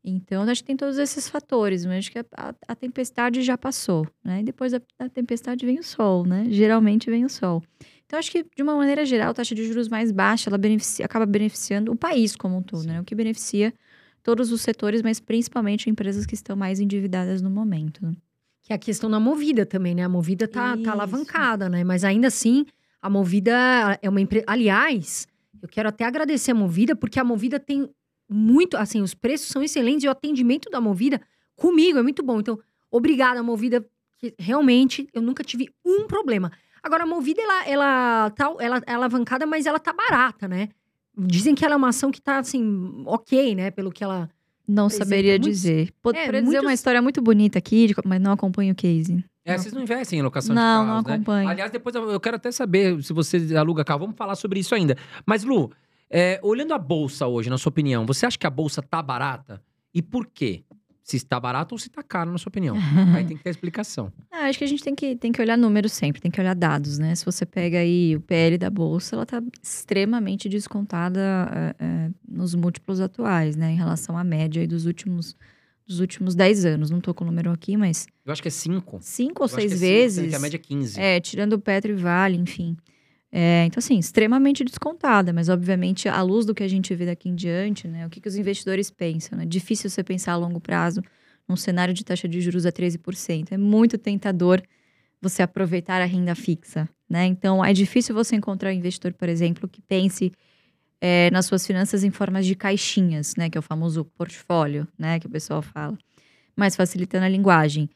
Então, 0.03 0.43
acho 0.43 0.61
que 0.61 0.67
tem 0.67 0.77
todos 0.77 0.97
esses 0.97 1.27
fatores, 1.29 1.85
mas 1.85 1.99
acho 1.99 2.11
que 2.11 2.19
a, 2.19 2.25
a- 2.37 2.55
a 2.69 2.75
tempestade 2.75 3.41
já 3.41 3.57
passou, 3.57 4.07
né? 4.23 4.41
E 4.41 4.43
depois 4.43 4.71
da, 4.71 4.81
da 4.97 5.09
tempestade 5.09 5.65
vem 5.65 5.79
o 5.79 5.83
sol, 5.83 6.25
né? 6.25 6.45
Geralmente 6.49 7.09
vem 7.09 7.25
o 7.25 7.29
sol. 7.29 7.61
Então, 8.09 8.17
acho 8.17 8.31
que, 8.31 8.43
de 8.43 8.63
uma 8.63 8.75
maneira 8.75 9.05
geral, 9.05 9.29
a 9.29 9.33
taxa 9.35 9.53
de 9.53 9.63
juros 9.67 9.87
mais 9.87 10.11
baixa, 10.11 10.49
ela 10.49 10.57
beneficia- 10.57 11.05
acaba 11.05 11.27
beneficiando 11.27 11.91
o 11.91 11.95
país 11.95 12.35
como 12.35 12.57
um 12.57 12.61
todo, 12.63 12.81
Sim. 12.81 12.87
né? 12.87 13.01
O 13.01 13.03
que 13.03 13.13
beneficia 13.13 13.71
todos 14.23 14.51
os 14.51 14.61
setores, 14.61 15.03
mas 15.03 15.19
principalmente 15.19 15.91
empresas 15.91 16.25
que 16.25 16.33
estão 16.33 16.55
mais 16.55 16.79
endividadas 16.79 17.39
no 17.39 17.51
momento. 17.51 18.03
né? 18.03 18.13
Que 18.63 18.73
é 18.73 18.75
a 18.75 18.79
questão 18.79 19.11
da 19.11 19.19
Movida 19.19 19.63
também, 19.63 19.93
né? 19.93 20.01
A 20.03 20.09
Movida 20.09 20.47
tá, 20.47 20.73
Isso. 20.73 20.83
tá 20.85 20.91
alavancada, 20.93 21.69
né? 21.69 21.83
Mas 21.83 22.03
ainda 22.03 22.29
assim, 22.29 22.65
a 22.99 23.11
Movida 23.11 23.53
é 24.01 24.09
uma 24.09 24.19
empresa. 24.19 24.43
Aliás, 24.47 25.27
eu 25.61 25.69
quero 25.69 25.87
até 25.87 26.03
agradecer 26.03 26.49
a 26.49 26.55
Movida, 26.55 26.95
porque 26.95 27.19
a 27.19 27.23
Movida 27.23 27.59
tem 27.59 27.87
muito. 28.27 28.75
Assim, 28.75 29.03
os 29.03 29.13
preços 29.13 29.49
são 29.49 29.61
excelentes 29.61 30.03
e 30.03 30.07
o 30.07 30.11
atendimento 30.11 30.67
da 30.71 30.81
Movida 30.81 31.21
comigo 31.55 31.99
é 31.99 32.01
muito 32.01 32.23
bom. 32.23 32.39
Então, 32.39 32.59
obrigada, 32.89 33.43
Movida, 33.43 33.85
que 34.17 34.33
realmente 34.39 35.07
eu 35.13 35.21
nunca 35.21 35.43
tive 35.43 35.69
um 35.85 36.07
problema. 36.07 36.51
Agora, 36.83 37.03
a 37.03 37.07
Movida, 37.07 37.41
ela, 37.41 37.65
ela, 37.67 38.29
tá, 38.31 38.53
ela 38.59 38.81
é 38.87 38.93
alavancada, 38.93 39.45
mas 39.45 39.65
ela 39.65 39.79
tá 39.79 39.91
barata, 39.93 40.47
né? 40.47 40.69
Dizem 41.17 41.53
que 41.55 41.65
ela 41.65 41.73
é 41.73 41.77
uma 41.77 41.89
ação 41.89 42.11
que 42.11 42.21
tá, 42.21 42.37
assim, 42.39 43.03
ok, 43.05 43.55
né? 43.55 43.71
Pelo 43.71 43.91
que 43.91 44.03
ela. 44.03 44.29
Não 44.67 44.87
saberia 44.89 45.31
muitos- 45.33 45.49
dizer. 45.49 45.91
Pod- 46.01 46.15
é, 46.15 46.25
Poderia 46.25 46.41
dizer 46.43 46.57
uma 46.57 46.63
muitos- 46.63 46.79
história 46.79 47.01
muito 47.01 47.21
bonita 47.21 47.57
aqui, 47.57 47.87
de 47.87 47.95
mas 48.05 48.21
não 48.21 48.31
acompanho 48.31 48.71
o 48.73 48.75
case. 48.75 49.23
É, 49.43 49.53
Não. 49.53 49.57
vocês 49.59 49.73
não 49.73 49.81
investem 49.81 50.19
em 50.19 50.21
locação 50.21 50.53
Não, 50.53 50.61
de 50.61 50.87
não 50.87 50.93
carros, 50.93 51.07
né? 51.07 51.13
acompanho. 51.15 51.49
Aliás, 51.49 51.71
depois 51.71 51.95
eu 51.95 52.11
eu 52.11 52.19
quero 52.19 52.35
até 52.35 52.51
saber 52.51 53.01
se 53.03 53.11
você 53.11 53.55
aluga 53.57 53.83
carro. 53.83 54.01
Vamos 54.01 54.15
falar 54.15 54.35
sobre 54.35 54.59
isso 54.59 54.75
ainda. 54.75 54.95
Mas, 55.25 55.43
Lu, 55.43 55.71
é, 56.09 56.39
olhando 56.43 56.73
a 56.73 56.77
bolsa 56.77 57.25
hoje, 57.25 57.49
na 57.49 57.57
sua 57.57 57.71
opinião, 57.71 58.05
você 58.05 58.27
acha 58.27 58.37
que 58.37 58.45
a 58.45 58.49
bolsa 58.49 58.79
tá 58.81 59.01
barata? 59.01 59.59
E 59.91 60.03
por 60.03 60.27
quê? 60.27 60.63
Se 61.09 61.17
está 61.17 61.39
barato 61.39 61.73
ou 61.73 61.79
se 61.79 61.87
está 61.87 62.03
caro, 62.03 62.31
na 62.31 62.37
sua 62.37 62.51
opinião? 62.51 62.75
Aí 63.17 63.25
tem 63.25 63.35
que 63.35 63.43
ter 63.43 63.49
explicação. 63.49 64.13
Ah, 64.31 64.45
acho 64.45 64.59
que 64.59 64.63
a 64.63 64.67
gente 64.67 64.83
tem 64.83 64.93
que, 64.93 65.15
tem 65.15 65.31
que 65.31 65.41
olhar 65.41 65.57
números 65.57 65.91
sempre, 65.91 66.21
tem 66.21 66.29
que 66.29 66.39
olhar 66.39 66.53
dados, 66.53 66.99
né? 66.99 67.15
Se 67.15 67.25
você 67.25 67.47
pega 67.47 67.79
aí 67.79 68.15
o 68.15 68.21
PL 68.21 68.59
da 68.59 68.69
Bolsa, 68.69 69.15
ela 69.15 69.25
tá 69.25 69.41
extremamente 69.59 70.47
descontada 70.47 71.19
é, 71.79 71.83
é, 71.83 72.09
nos 72.27 72.53
múltiplos 72.53 72.99
atuais, 72.99 73.55
né? 73.55 73.71
Em 73.71 73.75
relação 73.75 74.15
à 74.15 74.23
média 74.23 74.67
dos 74.67 74.85
últimos, 74.85 75.35
dos 75.87 75.99
últimos 75.99 76.35
10 76.35 76.65
anos. 76.65 76.91
Não 76.91 77.01
tô 77.01 77.11
com 77.11 77.23
o 77.23 77.27
número 77.27 77.49
aqui, 77.49 77.75
mas 77.75 78.05
Eu 78.23 78.31
acho 78.31 78.43
que 78.43 78.47
é 78.47 78.51
5. 78.51 78.99
cinco 79.01 79.41
ou 79.41 79.47
seis 79.47 79.79
vezes. 79.79 80.29
Que 80.29 80.35
a 80.35 80.39
média 80.39 80.57
é 80.57 80.59
15. 80.59 81.01
É, 81.01 81.19
tirando 81.19 81.53
o 81.53 81.59
Petro 81.59 81.91
e 81.91 81.95
Vale, 81.95 82.37
enfim. 82.37 82.77
É, 83.31 83.65
então, 83.65 83.79
assim, 83.79 83.99
extremamente 83.99 84.63
descontada, 84.63 85.31
mas 85.31 85.49
obviamente, 85.49 86.09
à 86.09 86.21
luz 86.21 86.45
do 86.45 86.55
que 86.55 86.63
a 86.63 86.67
gente 86.67 86.93
vê 86.95 87.05
daqui 87.05 87.29
em 87.29 87.35
diante, 87.35 87.87
né? 87.87 88.05
O 88.05 88.09
que, 88.09 88.19
que 88.19 88.27
os 88.27 88.35
investidores 88.35 88.89
pensam, 88.89 89.37
né? 89.37 89.45
Difícil 89.45 89.89
você 89.89 90.03
pensar 90.03 90.33
a 90.33 90.35
longo 90.35 90.59
prazo 90.59 91.01
num 91.47 91.55
cenário 91.55 91.93
de 91.93 92.03
taxa 92.03 92.27
de 92.27 92.41
juros 92.41 92.65
a 92.65 92.71
13%. 92.71 93.51
É 93.51 93.57
muito 93.57 93.97
tentador 93.97 94.61
você 95.21 95.43
aproveitar 95.43 96.01
a 96.01 96.05
renda 96.05 96.33
fixa, 96.33 96.89
né? 97.07 97.25
Então, 97.25 97.63
é 97.63 97.71
difícil 97.71 98.15
você 98.15 98.35
encontrar 98.35 98.69
um 98.69 98.73
investidor, 98.73 99.13
por 99.13 99.29
exemplo, 99.29 99.67
que 99.67 99.81
pense 99.81 100.31
é, 100.99 101.29
nas 101.31 101.45
suas 101.45 101.65
finanças 101.67 102.03
em 102.03 102.09
formas 102.09 102.45
de 102.47 102.55
caixinhas, 102.55 103.35
né? 103.35 103.47
Que 103.47 103.57
é 103.57 103.59
o 103.59 103.63
famoso 103.63 104.05
portfólio, 104.05 104.87
né? 104.97 105.19
Que 105.19 105.27
o 105.27 105.29
pessoal 105.29 105.61
fala. 105.61 105.95
Mas 106.55 106.75
facilitando 106.75 107.25
a 107.25 107.29
linguagem 107.29 107.89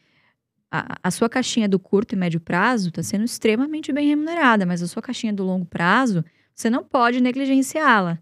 a, 0.76 0.98
a 1.04 1.12
sua 1.12 1.30
caixinha 1.30 1.70
do 1.70 1.78
curto 1.78 2.14
e 2.14 2.16
médio 2.16 2.40
prazo 2.40 2.90
está 2.90 3.04
sendo 3.04 3.24
extremamente 3.24 3.94
bem 3.94 4.08
remunerada, 4.08 4.66
mas 4.66 4.82
a 4.82 4.88
sua 4.88 5.04
caixinha 5.04 5.32
do 5.32 5.44
longo 5.44 5.66
prazo, 5.66 6.26
você 6.56 6.68
não 6.68 6.84
pode 6.84 7.22
negligenciá-la. 7.22 8.18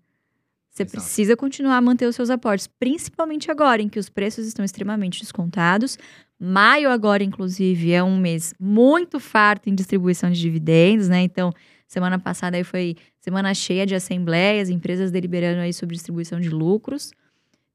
Você 0.69 0.83
Exato. 0.83 0.97
precisa 0.97 1.37
continuar 1.37 1.77
a 1.77 1.81
manter 1.81 2.05
os 2.07 2.15
seus 2.15 2.29
aportes, 2.29 2.67
principalmente 2.67 3.49
agora 3.49 3.81
em 3.81 3.87
que 3.87 3.97
os 3.97 4.09
preços 4.09 4.45
estão 4.45 4.65
extremamente 4.65 5.21
descontados. 5.21 5.97
Maio 6.37 6.89
agora, 6.89 7.23
inclusive, 7.23 7.93
é 7.93 8.03
um 8.03 8.17
mês 8.17 8.53
muito 8.59 9.17
farto 9.17 9.69
em 9.69 9.75
distribuição 9.75 10.29
de 10.29 10.39
dividendos, 10.39 11.07
né? 11.07 11.21
Então, 11.21 11.53
semana 11.87 12.19
passada 12.19 12.57
aí 12.57 12.65
foi 12.65 12.97
semana 13.19 13.53
cheia 13.53 13.85
de 13.85 13.95
assembleias, 13.95 14.69
empresas 14.69 15.09
deliberando 15.09 15.61
aí 15.61 15.71
sobre 15.71 15.95
distribuição 15.95 16.39
de 16.39 16.49
lucros. 16.49 17.11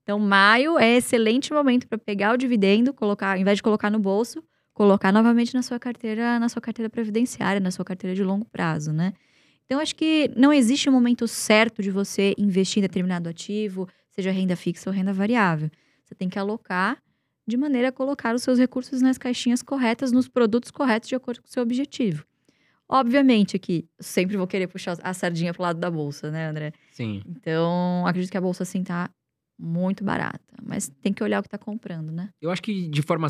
Então, 0.02 0.18
maio 0.18 0.78
é 0.78 0.97
excelente 0.97 1.52
momento 1.52 1.87
para 1.87 1.99
pegar 1.99 2.35
o 2.35 2.37
dividendo, 2.37 2.92
colocar, 2.92 3.33
ao 3.33 3.38
invés 3.38 3.56
de 3.56 3.62
colocar 3.62 3.90
no 3.90 3.99
bolso, 3.99 4.42
colocar 4.76 5.11
novamente 5.11 5.54
na 5.54 5.62
sua 5.62 5.78
carteira, 5.78 6.38
na 6.38 6.50
sua 6.50 6.61
carteira 6.61 6.90
previdenciária, 6.90 7.59
na 7.59 7.71
sua 7.71 7.83
carteira 7.83 8.14
de 8.14 8.23
longo 8.23 8.45
prazo, 8.45 8.92
né? 8.92 9.14
Então, 9.64 9.80
acho 9.80 9.97
que 9.97 10.30
não 10.37 10.52
existe 10.52 10.87
um 10.87 10.92
momento 10.92 11.26
certo 11.26 11.83
de 11.83 11.90
você 11.90 12.35
investir 12.37 12.80
em 12.80 12.83
determinado 12.83 13.26
ativo, 13.26 13.88
seja 14.11 14.30
renda 14.30 14.54
fixa 14.54 14.90
ou 14.90 14.95
renda 14.95 15.14
variável. 15.14 15.71
Você 16.04 16.14
tem 16.14 16.28
que 16.28 16.38
alocar 16.38 16.99
de 17.49 17.56
maneira 17.56 17.88
a 17.88 17.92
colocar 17.92 18.35
os 18.35 18.42
seus 18.42 18.59
recursos 18.59 19.00
nas 19.00 19.16
caixinhas 19.16 19.62
corretas, 19.62 20.12
nos 20.12 20.28
produtos 20.28 20.71
corretos, 20.71 21.09
de 21.09 21.14
acordo 21.14 21.40
com 21.40 21.49
o 21.49 21.50
seu 21.50 21.62
objetivo. 21.62 22.26
Obviamente 22.87 23.59
que 23.59 23.88
sempre 23.99 24.37
vou 24.37 24.47
querer 24.47 24.66
puxar 24.66 24.99
a 25.02 25.14
sardinha 25.14 25.54
pro 25.54 25.62
lado 25.62 25.80
da 25.80 25.90
bolsa, 25.90 26.30
né, 26.30 26.50
André? 26.50 26.75
Sim. 26.92 27.23
Então, 27.26 28.06
acredito 28.06 28.30
que 28.30 28.37
a 28.37 28.42
bolsa 28.42 28.62
assim 28.62 28.85
tá 28.85 29.09
muito 29.58 30.04
barata, 30.04 30.40
mas 30.62 30.90
tem 31.02 31.12
que 31.12 31.22
olhar 31.22 31.40
o 31.40 31.42
que 31.42 31.48
tá 31.48 31.58
comprando, 31.58 32.10
né? 32.12 32.28
Eu 32.40 32.50
acho 32.50 32.62
que 32.62 32.88
de 32.88 33.02
forma 33.02 33.28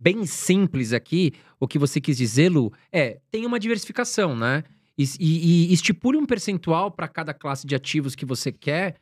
bem 0.00 0.24
simples 0.26 0.92
aqui, 0.92 1.32
o 1.60 1.68
que 1.68 1.78
você 1.78 2.00
quis 2.00 2.16
dizer, 2.16 2.48
Lu, 2.48 2.72
é 2.92 3.20
tem 3.30 3.44
uma 3.44 3.58
diversificação, 3.60 4.34
né? 4.36 4.64
E, 4.96 5.04
e- 5.20 5.70
e 5.70 5.72
estipule 5.72 6.16
um 6.18 6.24
percentual 6.26 6.90
para 6.90 7.08
cada 7.08 7.34
classe 7.34 7.66
de 7.66 7.74
ativos 7.74 8.14
que 8.14 8.24
você 8.24 8.52
quer, 8.52 8.96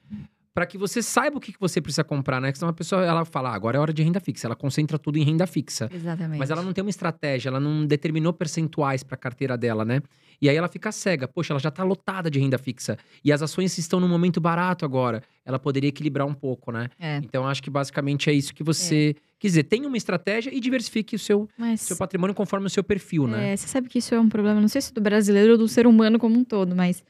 para 0.55 0.67
que 0.67 0.77
você 0.77 1.03
saiba 1.03 1.39
o 1.39 1.41
que 1.41 1.53
que 1.53 1.61
você 1.61 1.81
precisa 1.81 2.05
comprar, 2.05 2.41
né? 2.41 2.53
Que 2.53 2.59
senão 2.59 2.71
a 2.71 2.73
pessoa 2.75 3.05
ela 3.05 3.25
fala, 3.25 3.51
"Ah, 3.51 3.55
agora 3.55 3.77
é 3.79 3.81
hora 3.81 3.93
de 3.93 4.03
renda 4.03 4.21
fixa, 4.21 4.47
ela 4.47 4.55
concentra 4.57 4.99
tudo 4.99 5.19
em 5.19 5.23
renda 5.25 5.47
fixa. 5.47 5.89
Exatamente. 5.93 6.39
Mas 6.39 6.51
ela 6.51 6.63
não 6.63 6.73
tem 6.73 6.83
uma 6.83 6.91
estratégia, 6.91 7.49
ela 7.49 7.59
não 7.61 7.87
determinou 7.87 8.33
percentuais 8.33 9.03
para 9.03 9.15
a 9.15 9.19
carteira 9.19 9.57
dela, 9.57 9.85
né? 9.85 10.01
E 10.41 10.49
aí 10.49 10.57
ela 10.57 10.69
fica 10.69 10.91
cega. 10.91 11.27
Poxa, 11.29 11.53
ela 11.53 11.61
já 11.61 11.71
tá 11.71 11.85
lotada 11.85 12.29
de 12.31 12.39
renda 12.41 12.59
fixa. 12.59 12.99
E 13.25 13.33
as 13.33 13.41
ações 13.43 13.79
estão 13.79 14.01
num 14.01 14.09
momento 14.09 14.41
barato 14.41 14.85
agora. 14.85 15.23
Ela 15.45 15.59
poderia 15.59 15.89
equilibrar 15.89 16.27
um 16.27 16.35
pouco, 16.35 16.73
né? 16.73 16.89
É, 16.99 17.19
Então, 17.19 17.47
acho 17.47 17.63
que 17.63 17.71
basicamente 17.71 18.29
é 18.29 18.33
isso 18.33 18.53
que 18.53 18.63
você 18.65 19.15
quer 19.39 19.49
dizer. 19.49 19.63
Tenha 19.65 19.87
uma 19.87 19.97
estratégia 19.97 20.53
e 20.53 20.59
diversifique 20.61 21.15
o 21.17 21.19
seu, 21.19 21.49
mas 21.57 21.81
seu 21.81 21.97
patrimônio 21.97 22.35
conforme 22.35 22.67
o 22.67 22.71
seu 22.71 22.83
perfil, 22.85 23.27
né? 23.27 23.53
É, 23.53 23.57
você 23.57 23.69
sabe 23.69 23.89
que 23.89 23.99
isso 23.99 24.15
é 24.15 24.21
um 24.21 24.29
problema, 24.29 24.61
não 24.61 24.69
sei 24.69 24.81
se 24.81 24.93
do 24.93 25.01
brasileiro 25.01 25.53
ou 25.53 25.59
do 25.59 25.69
ser 25.69 25.87
humano 25.87 26.19
como 26.19 26.37
um 26.37 26.45
todo, 26.45 26.75
mas 26.75 27.05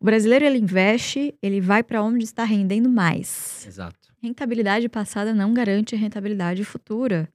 o 0.00 0.04
brasileiro 0.04 0.44
ele 0.44 0.58
investe, 0.58 1.34
ele 1.42 1.60
vai 1.60 1.82
para 1.82 2.02
onde 2.02 2.24
está 2.24 2.42
rendendo 2.44 2.88
mais. 2.88 3.66
Exato. 3.66 3.98
Rentabilidade 4.22 4.88
passada 4.88 5.34
não 5.34 5.52
garante 5.52 5.94
rentabilidade 5.94 6.64
futura. 6.64 7.28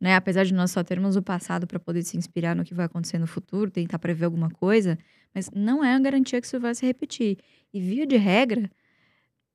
Né? 0.00 0.16
Apesar 0.16 0.44
de 0.44 0.52
nós 0.52 0.72
só 0.72 0.82
termos 0.82 1.14
o 1.14 1.22
passado 1.22 1.64
para 1.66 1.78
poder 1.78 2.02
se 2.02 2.16
inspirar 2.16 2.56
no 2.56 2.64
que 2.64 2.74
vai 2.74 2.86
acontecer 2.86 3.18
no 3.18 3.26
futuro, 3.26 3.70
tentar 3.70 4.00
prever 4.00 4.24
alguma 4.24 4.50
coisa, 4.50 4.98
mas 5.32 5.48
não 5.54 5.84
é 5.84 5.94
a 5.94 5.98
garantia 6.00 6.40
que 6.40 6.46
isso 6.46 6.58
vai 6.58 6.74
se 6.74 6.84
repetir. 6.84 7.38
E 7.72 7.80
via 7.80 8.04
de 8.04 8.16
regra, 8.16 8.68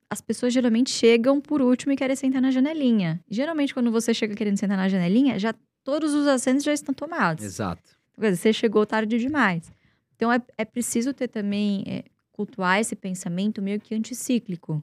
as 0.10 0.22
pessoas 0.22 0.54
geralmente 0.54 0.89
chegam 0.89 1.42
por 1.42 1.62
último 1.62 1.92
e 1.92 1.98
querem 1.98 2.16
sentar 2.16 2.42
na 2.42 2.50
janelinha. 2.50 3.20
Geralmente, 3.30 3.74
quando 3.74 3.92
você 3.92 4.13
chega 4.13 4.34
querendo 4.36 4.58
sentar 4.58 4.77
na 4.77 4.88
janelinha, 4.88 5.38
já 5.38 5.54
todos 5.84 6.13
os 6.13 6.25
assentos 6.27 6.63
já 6.63 6.72
estão 6.72 6.94
tomados. 6.96 7.44
Exato. 7.44 7.98
Quer 8.16 8.32
dizer, 8.32 8.42
você 8.42 8.54
chegou 8.54 8.86
tarde 8.86 9.20
demais. 9.20 9.70
Então 10.16 10.32
é, 10.32 10.42
é 10.58 10.66
preciso 10.66 11.13
ter 11.13 11.27
também, 11.27 11.84
é, 11.86 12.04
cultuar 12.38 12.79
esse 12.79 12.96
pensamento 12.96 13.62
meio 13.62 13.79
que 13.82 13.94
anticíclico. 13.96 14.82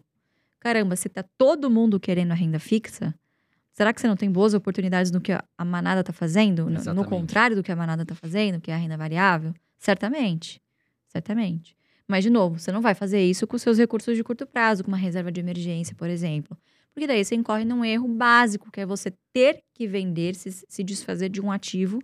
Caramba, 0.58 0.96
se 0.96 1.08
tá 1.08 1.22
todo 1.38 1.70
mundo 1.70 2.00
querendo 2.00 2.32
a 2.32 2.34
renda 2.34 2.58
fixa, 2.58 3.14
será 3.72 3.92
que 3.92 4.00
você 4.00 4.08
não 4.08 4.16
tem 4.16 4.30
boas 4.30 4.54
oportunidades 4.54 5.10
no 5.12 5.20
que 5.20 5.32
a 5.32 5.64
manada 5.64 6.00
está 6.00 6.12
fazendo? 6.12 6.64
No- 6.64 6.70
No, 6.94 7.02
contrário 7.20 7.54
do 7.56 7.62
que 7.62 7.70
a 7.70 7.76
manada 7.76 8.02
está 8.02 8.14
fazendo, 8.14 8.60
que 8.60 8.70
é 8.70 8.74
a 8.74 8.76
renda 8.76 8.96
variável? 8.96 9.54
Certamente. 9.78 10.60
Certamente. 11.06 11.76
Mas, 12.08 12.24
de 12.24 12.30
novo, 12.30 12.58
você 12.58 12.72
não 12.72 12.82
vai 12.82 12.94
fazer 12.94 13.22
isso 13.24 13.46
com 13.46 13.56
seus 13.56 13.78
recursos 13.78 14.16
de 14.16 14.24
curto 14.24 14.46
prazo, 14.46 14.82
com 14.82 14.88
uma 14.88 14.96
reserva 14.96 15.30
de 15.30 15.40
emergência, 15.40 15.94
por 15.94 16.10
exemplo. 16.10 16.56
Porque 16.92 17.06
daí 17.06 17.24
você 17.24 17.34
incorre 17.34 17.64
num 17.64 17.84
erro 17.84 18.08
básico, 18.08 18.70
que 18.70 18.80
é 18.80 18.86
você 18.86 19.12
ter 19.32 19.62
que 19.72 19.86
vender, 19.86 20.34
se, 20.34 20.50
se 20.68 20.82
desfazer 20.84 21.28
de 21.28 21.40
um 21.40 21.50
ativo 21.52 21.98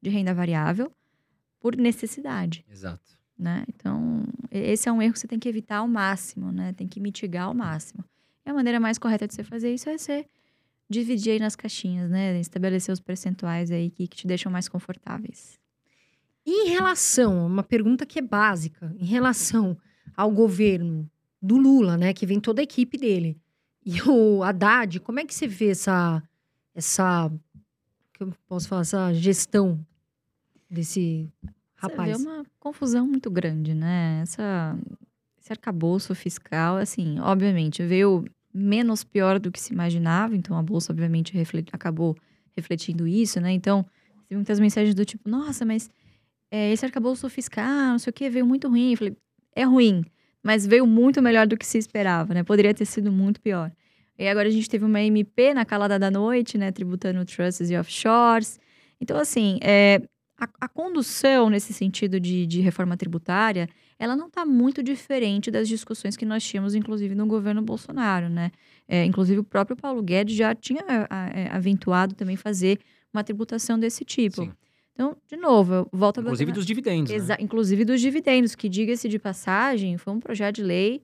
de 0.00 0.10
renda 0.10 0.32
variável 0.34 0.92
por 1.60 1.76
necessidade, 1.76 2.64
Exato. 2.68 3.16
Né? 3.42 3.64
Então, 3.68 4.24
esse 4.50 4.88
é 4.88 4.92
um 4.92 5.02
erro 5.02 5.12
que 5.12 5.18
você 5.18 5.28
tem 5.28 5.38
que 5.38 5.48
evitar 5.48 5.78
ao 5.78 5.88
máximo, 5.88 6.52
né? 6.52 6.72
Tem 6.72 6.86
que 6.86 7.00
mitigar 7.00 7.46
ao 7.46 7.54
máximo. 7.54 8.04
E 8.46 8.50
a 8.50 8.54
maneira 8.54 8.80
mais 8.80 8.98
correta 8.98 9.26
de 9.26 9.34
você 9.34 9.44
fazer 9.44 9.72
isso 9.72 9.88
é 9.88 9.98
você 9.98 10.26
dividir 10.88 11.32
aí 11.32 11.38
nas 11.38 11.56
caixinhas, 11.56 12.10
né? 12.10 12.38
Estabelecer 12.38 12.92
os 12.92 13.00
percentuais 13.00 13.70
aí 13.70 13.90
que, 13.90 14.06
que 14.06 14.16
te 14.16 14.26
deixam 14.26 14.50
mais 14.50 14.68
confortáveis. 14.68 15.58
E 16.44 16.66
em 16.66 16.70
relação, 16.70 17.46
uma 17.46 17.62
pergunta 17.62 18.04
que 18.04 18.18
é 18.18 18.22
básica, 18.22 18.94
em 18.98 19.04
relação 19.04 19.76
ao 20.16 20.30
governo 20.30 21.08
do 21.40 21.56
Lula, 21.56 21.96
né, 21.96 22.12
que 22.12 22.26
vem 22.26 22.40
toda 22.40 22.60
a 22.60 22.64
equipe 22.64 22.98
dele, 22.98 23.40
e 23.84 24.00
o 24.02 24.42
Haddad, 24.42 25.00
como 25.00 25.18
é 25.20 25.24
que 25.24 25.34
você 25.34 25.46
vê 25.46 25.70
essa, 25.70 26.22
essa, 26.74 27.32
que 28.12 28.22
eu 28.22 28.32
posso 28.46 28.68
falar, 28.68 28.82
essa 28.82 29.12
gestão 29.12 29.84
desse 30.70 31.28
rapaz? 31.74 32.16
Você 32.16 32.24
vê 32.24 32.30
uma 32.30 32.46
confusão 32.62 33.06
muito 33.08 33.28
grande, 33.28 33.74
né? 33.74 34.20
Essa, 34.22 34.78
esse 35.40 35.52
arcabouço 35.52 36.14
fiscal, 36.14 36.76
assim, 36.76 37.18
obviamente, 37.18 37.82
veio 37.82 38.24
menos 38.54 39.02
pior 39.02 39.40
do 39.40 39.50
que 39.50 39.60
se 39.60 39.72
imaginava, 39.72 40.36
então 40.36 40.56
a 40.56 40.62
Bolsa, 40.62 40.92
obviamente, 40.92 41.32
refle- 41.34 41.64
acabou 41.72 42.16
refletindo 42.56 43.06
isso, 43.08 43.40
né? 43.40 43.50
Então, 43.50 43.84
tem 44.28 44.36
muitas 44.36 44.60
mensagens 44.60 44.94
do 44.94 45.04
tipo, 45.04 45.28
nossa, 45.28 45.64
mas 45.64 45.90
é, 46.50 46.72
esse 46.72 46.84
arcabouço 46.84 47.28
fiscal, 47.28 47.64
não 47.66 47.98
sei 47.98 48.10
o 48.10 48.14
que, 48.14 48.30
veio 48.30 48.46
muito 48.46 48.68
ruim. 48.68 48.92
Eu 48.92 48.98
falei, 48.98 49.16
é 49.56 49.64
ruim, 49.64 50.04
mas 50.42 50.64
veio 50.66 50.86
muito 50.86 51.20
melhor 51.20 51.46
do 51.48 51.56
que 51.56 51.66
se 51.66 51.78
esperava, 51.78 52.32
né? 52.32 52.44
Poderia 52.44 52.72
ter 52.74 52.84
sido 52.84 53.10
muito 53.10 53.40
pior. 53.40 53.72
E 54.18 54.28
agora 54.28 54.48
a 54.48 54.52
gente 54.52 54.68
teve 54.68 54.84
uma 54.84 55.00
MP 55.00 55.52
na 55.54 55.64
calada 55.64 55.98
da 55.98 56.10
noite, 56.10 56.56
né? 56.56 56.70
Tributando 56.70 57.24
trusts 57.24 57.70
e 57.70 57.76
offshores. 57.76 58.60
Então, 59.00 59.16
assim, 59.18 59.58
é, 59.62 60.00
a, 60.44 60.48
a 60.62 60.68
condução 60.68 61.48
nesse 61.50 61.72
sentido 61.72 62.18
de, 62.18 62.46
de 62.46 62.60
reforma 62.60 62.96
tributária, 62.96 63.68
ela 63.98 64.16
não 64.16 64.26
está 64.26 64.44
muito 64.44 64.82
diferente 64.82 65.50
das 65.50 65.68
discussões 65.68 66.16
que 66.16 66.24
nós 66.26 66.42
tínhamos, 66.42 66.74
inclusive, 66.74 67.14
no 67.14 67.26
governo 67.26 67.62
Bolsonaro, 67.62 68.28
né? 68.28 68.50
É, 68.88 69.04
inclusive, 69.04 69.38
o 69.40 69.44
próprio 69.44 69.76
Paulo 69.76 70.02
Guedes 70.02 70.34
já 70.36 70.54
tinha 70.54 70.82
a- 70.88 71.06
a- 71.08 71.56
aventuado 71.56 72.14
também 72.14 72.36
fazer 72.36 72.78
uma 73.12 73.22
tributação 73.22 73.78
desse 73.78 74.04
tipo. 74.04 74.42
Sim. 74.42 74.52
Então, 74.94 75.16
de 75.26 75.36
novo, 75.36 75.72
eu 75.74 75.88
volto 75.92 76.18
a 76.18 76.20
Inclusive 76.22 76.46
bater 76.46 76.58
dos 76.58 76.66
dividendos, 76.66 77.10
né? 77.10 77.16
Exa- 77.16 77.36
Inclusive 77.40 77.84
dos 77.84 78.00
dividendos, 78.00 78.54
que 78.54 78.68
diga-se 78.68 79.08
de 79.08 79.18
passagem, 79.18 79.96
foi 79.96 80.12
um 80.12 80.20
projeto 80.20 80.56
de 80.56 80.62
lei 80.62 81.00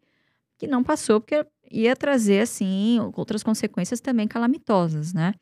que 0.59 0.67
não 0.67 0.83
passou, 0.83 1.21
porque 1.21 1.47
ia 1.71 1.95
trazer, 1.95 2.41
assim, 2.41 2.99
outras 3.15 3.43
consequências 3.43 4.01
também 4.01 4.27
calamitosas, 4.27 5.15
né? 5.15 5.35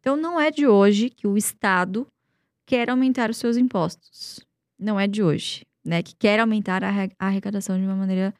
Então, 0.00 0.16
não 0.16 0.38
é 0.40 0.50
de 0.50 0.66
hoje 0.66 1.08
que 1.08 1.26
o 1.26 1.36
Estado 1.36 2.06
quer 2.66 2.90
aumentar 2.90 3.30
os 3.30 3.36
seus 3.36 3.56
impostos. 3.56 4.40
Não 4.78 4.98
é 4.98 5.06
de 5.06 5.22
hoje, 5.22 5.64
né? 5.84 6.02
Que 6.02 6.14
quer 6.16 6.40
aumentar 6.40 6.82
a 6.84 6.88
arre- 6.88 7.12
a 7.18 7.26
arrecadação 7.26 7.78
de 7.78 7.84
uma 7.84 7.94
maneira, 7.96 8.34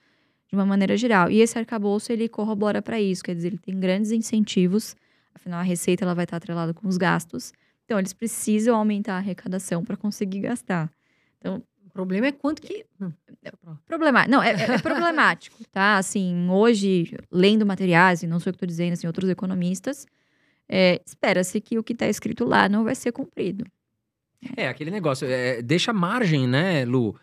de 0.49 0.55
uma 0.55 0.67
maneira 0.67 0.97
geral. 0.97 1.31
E 1.31 1.41
esse 1.41 1.59
arcabouço, 1.59 2.13
ele 2.13 2.29
corrobora 2.29 2.83
para 2.83 3.01
isso, 3.01 3.23
quer 3.23 3.35
dizer, 3.35 3.49
ele 3.49 3.59
tem 3.59 3.79
grandes 3.79 4.11
incentivos, 4.11 4.95
afinal, 5.35 5.61
a 5.61 5.63
receita 5.63 6.05
ela 6.05 6.15
vai 6.15 6.25
estar 6.25 6.37
atrelada 6.37 6.73
com 6.75 6.89
os 6.89 6.97
gastos, 6.97 7.53
então 7.85 7.99
eles 7.99 8.13
precisam 8.13 8.77
aumentar 8.77 9.15
a 9.15 9.19
arrecadação 9.19 9.85
para 9.85 9.97
conseguir 9.97 10.41
gastar. 10.41 10.91
O 11.45 11.91
problema 11.93 12.27
é 12.27 12.33
quanto 12.33 12.61
que... 12.63 12.85
Lá. 13.63 13.79
Problemático. 13.87 14.31
Não, 14.33 14.43
é, 14.43 14.51
é- 14.53 14.75
é 14.75 14.79
problemático, 14.79 15.57
tá? 15.71 15.99
Assim, 15.99 16.49
hoje, 16.49 17.15
lendo 17.31 17.65
materiais, 17.65 18.23
e 18.23 18.27
não 18.27 18.41
sou 18.41 18.51
eu 18.51 18.53
que 18.55 18.57
estou 18.57 18.67
dizendo, 18.67 18.95
assim, 18.95 19.07
outros 19.07 19.29
economistas, 19.31 20.07
é, 20.69 21.01
espera-se 21.07 21.61
que 21.61 21.79
o 21.79 21.85
que 21.85 21.93
está 21.93 22.09
escrito 22.09 22.45
lá 22.45 22.69
não 22.69 22.83
vai 22.83 22.95
ser 22.95 23.13
cumprido. 23.13 23.65
É, 24.57 24.69
aquele 24.69 24.91
negócio. 24.91 25.27
é, 25.27 25.63
deixa 25.63 25.93
margem, 25.93 26.47
né, 26.47 26.85
Lu, 26.85 27.17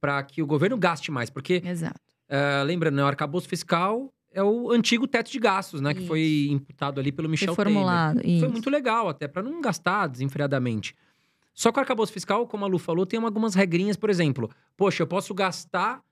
para 0.00 0.22
que 0.22 0.42
o 0.42 0.46
governo 0.46 0.76
gaste 0.76 1.10
mais. 1.10 1.30
Porque, 1.30 1.62
Exato. 1.64 2.00
ah, 2.28 2.62
lembrando, 2.64 2.96
né, 2.96 3.02
o 3.02 3.06
arcabouço 3.06 3.48
fiscal 3.48 4.12
é 4.32 4.42
o 4.42 4.70
antigo 4.70 5.06
teto 5.06 5.30
de 5.30 5.38
gastos, 5.38 5.80
né? 5.80 5.94
Que 5.94 6.06
foi 6.06 6.20
Isso. 6.20 6.54
imputado 6.54 7.00
ali 7.00 7.10
pelo 7.10 7.28
Michel 7.28 7.54
Temer. 7.56 7.68
Reformulado. 7.68 8.20
Foi 8.20 8.30
isso. 8.30 8.50
muito 8.50 8.70
legal, 8.70 9.08
até 9.08 9.26
para 9.26 9.42
não 9.42 9.60
gastar 9.60 10.06
desenfreadamente. 10.06 10.94
Só 11.54 11.72
que 11.72 11.78
o 11.78 11.80
arcabouço 11.80 12.12
fiscal, 12.12 12.46
como 12.46 12.64
a 12.64 12.68
Lu 12.68 12.78
falou, 12.78 13.04
tem 13.04 13.20
algumas 13.20 13.54
regrinhas, 13.54 13.96
por 13.96 14.10
exemplo. 14.10 14.48
Poxa, 14.76 15.02
eu 15.02 15.06
posso 15.06 15.34
gastar 15.34 16.02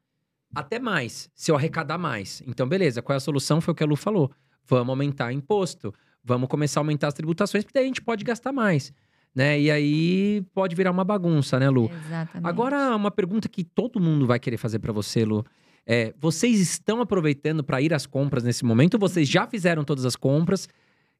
até 0.55 0.79
mais, 0.79 1.31
se 1.35 1.51
eu 1.51 1.57
arrecadar 1.57 1.99
mais. 1.99 2.43
Então, 2.47 2.67
beleza, 2.67 3.01
qual 3.03 3.15
é 3.15 3.19
a 3.19 3.21
solução? 3.21 3.61
Foi 3.61 3.73
o 3.73 3.75
que 3.75 3.85
a 3.85 3.87
Lu 3.87 3.95
falou. 3.95 4.31
Vamos 4.65 4.89
aumentar 4.89 5.33
imposto, 5.33 5.95
vamos 6.25 6.49
começar 6.49 6.81
a 6.81 6.83
aumentar 6.83 7.09
as 7.09 7.15
tributações, 7.15 7.63
porque 7.63 7.79
daí 7.79 7.85
a 7.85 7.87
gente 7.87 8.03
pode 8.03 8.25
gastar 8.25 8.51
mais. 8.51 8.93
Né? 9.37 9.61
E 9.61 9.71
aí 9.71 10.43
pode 10.55 10.75
virar 10.75 10.91
uma 10.91 11.05
bagunça, 11.05 11.61
né, 11.61 11.69
Lu? 11.69 11.91
Exatamente. 12.07 12.49
Agora, 12.49 12.97
uma 12.97 13.11
pergunta 13.11 13.47
que 13.51 13.63
todo 13.63 14.01
mundo 14.01 14.27
vai 14.27 14.41
querer 14.41 14.57
fazer 14.57 14.79
para 14.79 14.95
você, 14.95 15.27
Lu. 15.27 15.45
É, 15.87 16.15
vocês 16.19 16.59
estão 16.59 17.03
aproveitando 17.03 17.63
para 17.63 17.83
ir 17.83 17.93
às 17.93 18.07
compras 18.07 18.43
nesse 18.43 18.65
momento? 18.65 18.99
Vocês 18.99 19.29
já 19.29 19.47
fizeram 19.47 19.85
todas 19.85 20.07
as 20.07 20.17
compras? 20.17 20.65
O 20.65 20.69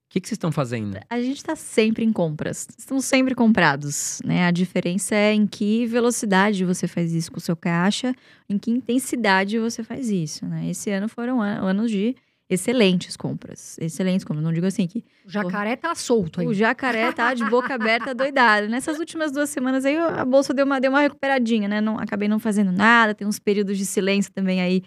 que, 0.09 0.21
que 0.21 0.29
vocês 0.29 0.37
estão 0.37 0.51
fazendo? 0.51 0.99
A 1.11 1.21
gente 1.21 1.37
está 1.37 1.55
sempre 1.55 2.05
em 2.05 2.13
compras. 2.13 2.67
Estamos 2.79 3.05
sempre 3.05 3.35
comprados, 3.35 4.21
né? 4.25 4.47
A 4.47 4.51
diferença 4.51 5.15
é 5.15 5.35
em 5.35 5.47
que 5.47 5.85
velocidade 5.85 6.65
você 6.65 6.89
faz 6.89 7.13
isso 7.13 7.31
com 7.31 7.37
o 7.39 7.41
seu 7.41 7.55
caixa, 7.57 8.15
em 8.49 8.57
que 8.57 8.71
intensidade 8.71 9.59
você 9.59 9.83
faz 9.85 10.09
isso, 10.09 10.47
né? 10.47 10.71
Esse 10.71 10.91
ano 10.91 11.09
foram 11.09 11.43
an- 11.43 11.61
anos 11.61 11.91
de 11.91 12.15
excelentes 12.49 13.17
compras. 13.17 13.77
Excelentes 13.79 14.25
compras. 14.25 14.45
Não 14.45 14.53
digo 14.53 14.67
assim 14.67 14.87
que 14.87 15.05
O 15.25 15.31
jacaré 15.31 15.77
tá 15.77 15.95
solto 15.95 16.41
aí. 16.41 16.47
o 16.47 16.55
jacaré 16.55 17.13
tá 17.13 17.35
de 17.35 17.45
boca 17.45 17.75
aberta 17.75 18.15
doidado. 18.15 18.69
Nessas 18.69 18.99
últimas 18.99 19.33
duas 19.33 19.51
semanas 19.51 19.85
aí, 19.85 19.97
a 19.97 20.25
bolsa 20.25 20.55
deu 20.55 20.65
uma, 20.65 20.81
deu 20.81 20.91
uma 20.91 21.01
recuperadinha, 21.01 21.69
né? 21.69 21.81
Não, 21.81 21.99
acabei 21.99 22.29
não 22.29 22.39
fazendo 22.39 22.71
nada, 22.73 23.15
tem 23.15 23.27
uns 23.27 23.39
períodos 23.39 23.77
de 23.77 23.85
silêncio 23.87 24.33
também 24.33 24.61
aí 24.61 24.83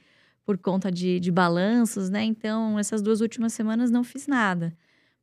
por 0.45 0.57
conta 0.57 0.91
de, 0.91 1.19
de 1.19 1.31
balanços, 1.31 2.09
né? 2.09 2.23
Então, 2.23 2.79
essas 2.79 3.01
duas 3.01 3.21
últimas 3.21 3.53
semanas 3.53 3.91
não 3.91 4.03
fiz 4.03 4.25
nada. 4.25 4.73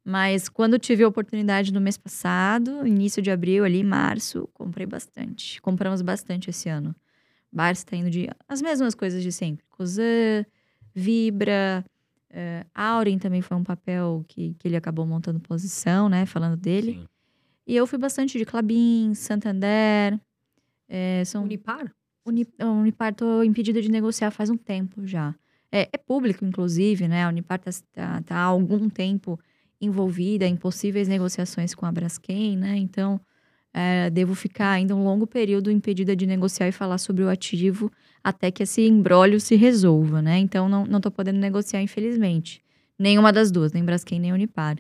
Mas 0.04 0.48
quando 0.48 0.78
tive 0.78 1.02
a 1.02 1.08
oportunidade 1.08 1.72
no 1.72 1.80
mês 1.80 1.98
passado, 1.98 2.86
início 2.86 3.20
de 3.20 3.28
abril, 3.28 3.64
ali, 3.64 3.82
março, 3.82 4.48
comprei 4.54 4.86
bastante. 4.86 5.60
Compramos 5.60 6.00
bastante 6.00 6.48
esse 6.48 6.68
ano. 6.68 6.94
Barça 7.52 7.82
está 7.82 7.96
indo 7.96 8.08
de 8.08 8.28
as 8.48 8.62
mesmas 8.62 8.94
coisas 8.94 9.20
de 9.20 9.32
sempre. 9.32 9.64
Cosan, 9.68 10.44
Vibra, 10.94 11.84
uh, 12.36 12.66
Auren 12.74 13.18
também 13.18 13.40
foi 13.40 13.56
um 13.56 13.64
papel 13.64 14.24
que, 14.28 14.54
que 14.54 14.68
ele 14.68 14.76
acabou 14.76 15.06
montando 15.06 15.40
posição, 15.40 16.08
né? 16.08 16.26
Falando 16.26 16.56
dele. 16.56 16.92
Sim. 16.92 17.06
E 17.66 17.74
eu 17.74 17.86
fui 17.86 17.98
bastante 17.98 18.38
de 18.38 18.44
Clabin, 18.44 19.14
Santander. 19.14 20.20
É, 20.88 21.24
são 21.24 21.42
Unipar? 21.42 21.92
Uni, 22.24 22.46
Unipar 22.60 23.14
tô 23.14 23.42
impedida 23.42 23.82
de 23.82 23.90
negociar 23.90 24.30
faz 24.30 24.50
um 24.50 24.56
tempo 24.56 25.06
já. 25.06 25.34
É, 25.72 25.88
é 25.92 25.98
público, 25.98 26.44
inclusive, 26.44 27.08
né? 27.08 27.24
A 27.24 27.28
Unipar 27.28 27.60
está 27.64 27.84
tá, 27.92 28.22
tá 28.22 28.36
há 28.36 28.44
algum 28.44 28.88
tempo 28.88 29.38
envolvida 29.80 30.46
em 30.46 30.56
possíveis 30.56 31.08
negociações 31.08 31.74
com 31.74 31.86
a 31.86 31.92
Braskem, 31.92 32.56
né? 32.56 32.76
Então, 32.76 33.20
é, 33.78 34.08
devo 34.08 34.34
ficar 34.34 34.70
ainda 34.70 34.96
um 34.96 35.04
longo 35.04 35.26
período 35.26 35.70
impedida 35.70 36.16
de 36.16 36.26
negociar 36.26 36.66
e 36.66 36.72
falar 36.72 36.96
sobre 36.96 37.22
o 37.22 37.28
ativo 37.28 37.92
até 38.24 38.50
que 38.50 38.62
esse 38.62 38.80
embrólio 38.80 39.38
se 39.38 39.54
resolva, 39.54 40.22
né? 40.22 40.38
Então, 40.38 40.66
não, 40.66 40.86
não 40.86 40.98
tô 40.98 41.10
podendo 41.10 41.38
negociar, 41.38 41.82
infelizmente. 41.82 42.62
Nenhuma 42.98 43.30
das 43.30 43.50
duas, 43.50 43.74
nem 43.74 43.84
Braskem 43.84 44.18
nem 44.18 44.32
Unipar. 44.32 44.78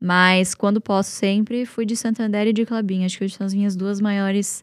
Mas, 0.00 0.54
quando 0.54 0.80
posso 0.80 1.10
sempre, 1.10 1.66
fui 1.66 1.84
de 1.84 1.96
Santander 1.96 2.46
e 2.46 2.52
de 2.52 2.64
Clabin. 2.64 3.04
Acho 3.04 3.18
que 3.18 3.28
são 3.28 3.44
as 3.44 3.52
minhas 3.52 3.74
duas 3.74 4.00
maiores 4.00 4.62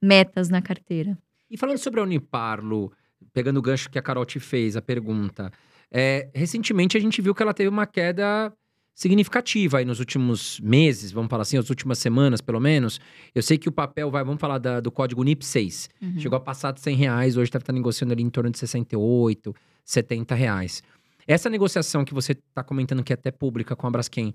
metas 0.00 0.48
na 0.48 0.62
carteira. 0.62 1.18
E 1.50 1.56
falando 1.56 1.78
sobre 1.78 1.98
a 1.98 2.04
Unipar, 2.04 2.64
Lu, 2.64 2.92
pegando 3.32 3.56
o 3.56 3.62
gancho 3.62 3.90
que 3.90 3.98
a 3.98 4.02
Carol 4.02 4.24
te 4.24 4.38
fez, 4.38 4.76
a 4.76 4.80
pergunta. 4.80 5.50
É, 5.90 6.30
recentemente 6.32 6.96
a 6.96 7.00
gente 7.00 7.20
viu 7.20 7.34
que 7.34 7.42
ela 7.42 7.52
teve 7.52 7.68
uma 7.68 7.86
queda 7.88 8.52
significativa 8.96 9.76
aí 9.78 9.84
nos 9.84 10.00
últimos 10.00 10.58
meses, 10.60 11.12
vamos 11.12 11.28
falar 11.28 11.42
assim, 11.42 11.58
as 11.58 11.68
últimas 11.68 11.98
semanas, 11.98 12.40
pelo 12.40 12.58
menos. 12.58 12.98
Eu 13.34 13.42
sei 13.42 13.58
que 13.58 13.68
o 13.68 13.72
papel 13.72 14.10
vai, 14.10 14.24
vamos 14.24 14.40
falar 14.40 14.56
da- 14.56 14.80
do 14.80 14.90
código 14.90 15.22
NIP 15.22 15.44
6. 15.44 15.90
Uhum. 16.00 16.18
Chegou 16.18 16.36
a 16.38 16.40
passar 16.40 16.72
de 16.72 16.80
100 16.80 16.96
reais, 16.96 17.36
hoje 17.36 17.50
deve 17.50 17.62
estar 17.62 17.74
negociando 17.74 18.14
ali 18.14 18.22
em 18.22 18.30
torno 18.30 18.50
de 18.50 18.58
68, 18.58 19.54
70 19.84 20.34
reais. 20.34 20.82
Essa 21.28 21.50
negociação 21.50 22.06
que 22.06 22.14
você 22.14 22.32
está 22.32 22.62
comentando 22.64 23.04
que 23.04 23.12
é 23.12 23.14
até 23.14 23.30
pública 23.30 23.76
com 23.76 23.86
a 23.86 23.90
Braskem, 23.90 24.32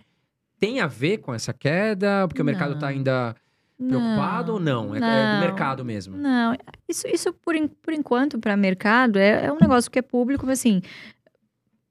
tem 0.59 0.79
a 0.79 0.85
ver 0.85 1.17
com 1.17 1.33
essa 1.33 1.51
queda? 1.51 2.27
Porque 2.27 2.41
o 2.41 2.45
mercado 2.45 2.75
está 2.75 2.85
Não. 2.85 2.93
ainda 2.93 3.35
preocupado 3.79 4.53
ou 4.53 4.59
não? 4.59 4.93
É, 4.93 4.99
é 4.99 5.01
do 5.01 5.07
não. 5.33 5.39
mercado 5.39 5.83
mesmo? 5.83 6.15
Não, 6.15 6.55
isso, 6.87 7.07
isso 7.07 7.33
por, 7.33 7.55
por 7.81 7.93
enquanto, 7.95 8.37
para 8.37 8.55
mercado, 8.55 9.17
é, 9.17 9.47
é 9.47 9.51
um 9.51 9.57
negócio 9.59 9.89
que 9.89 9.97
é 9.97 10.03
público, 10.03 10.45
mas 10.45 10.59
assim, 10.59 10.83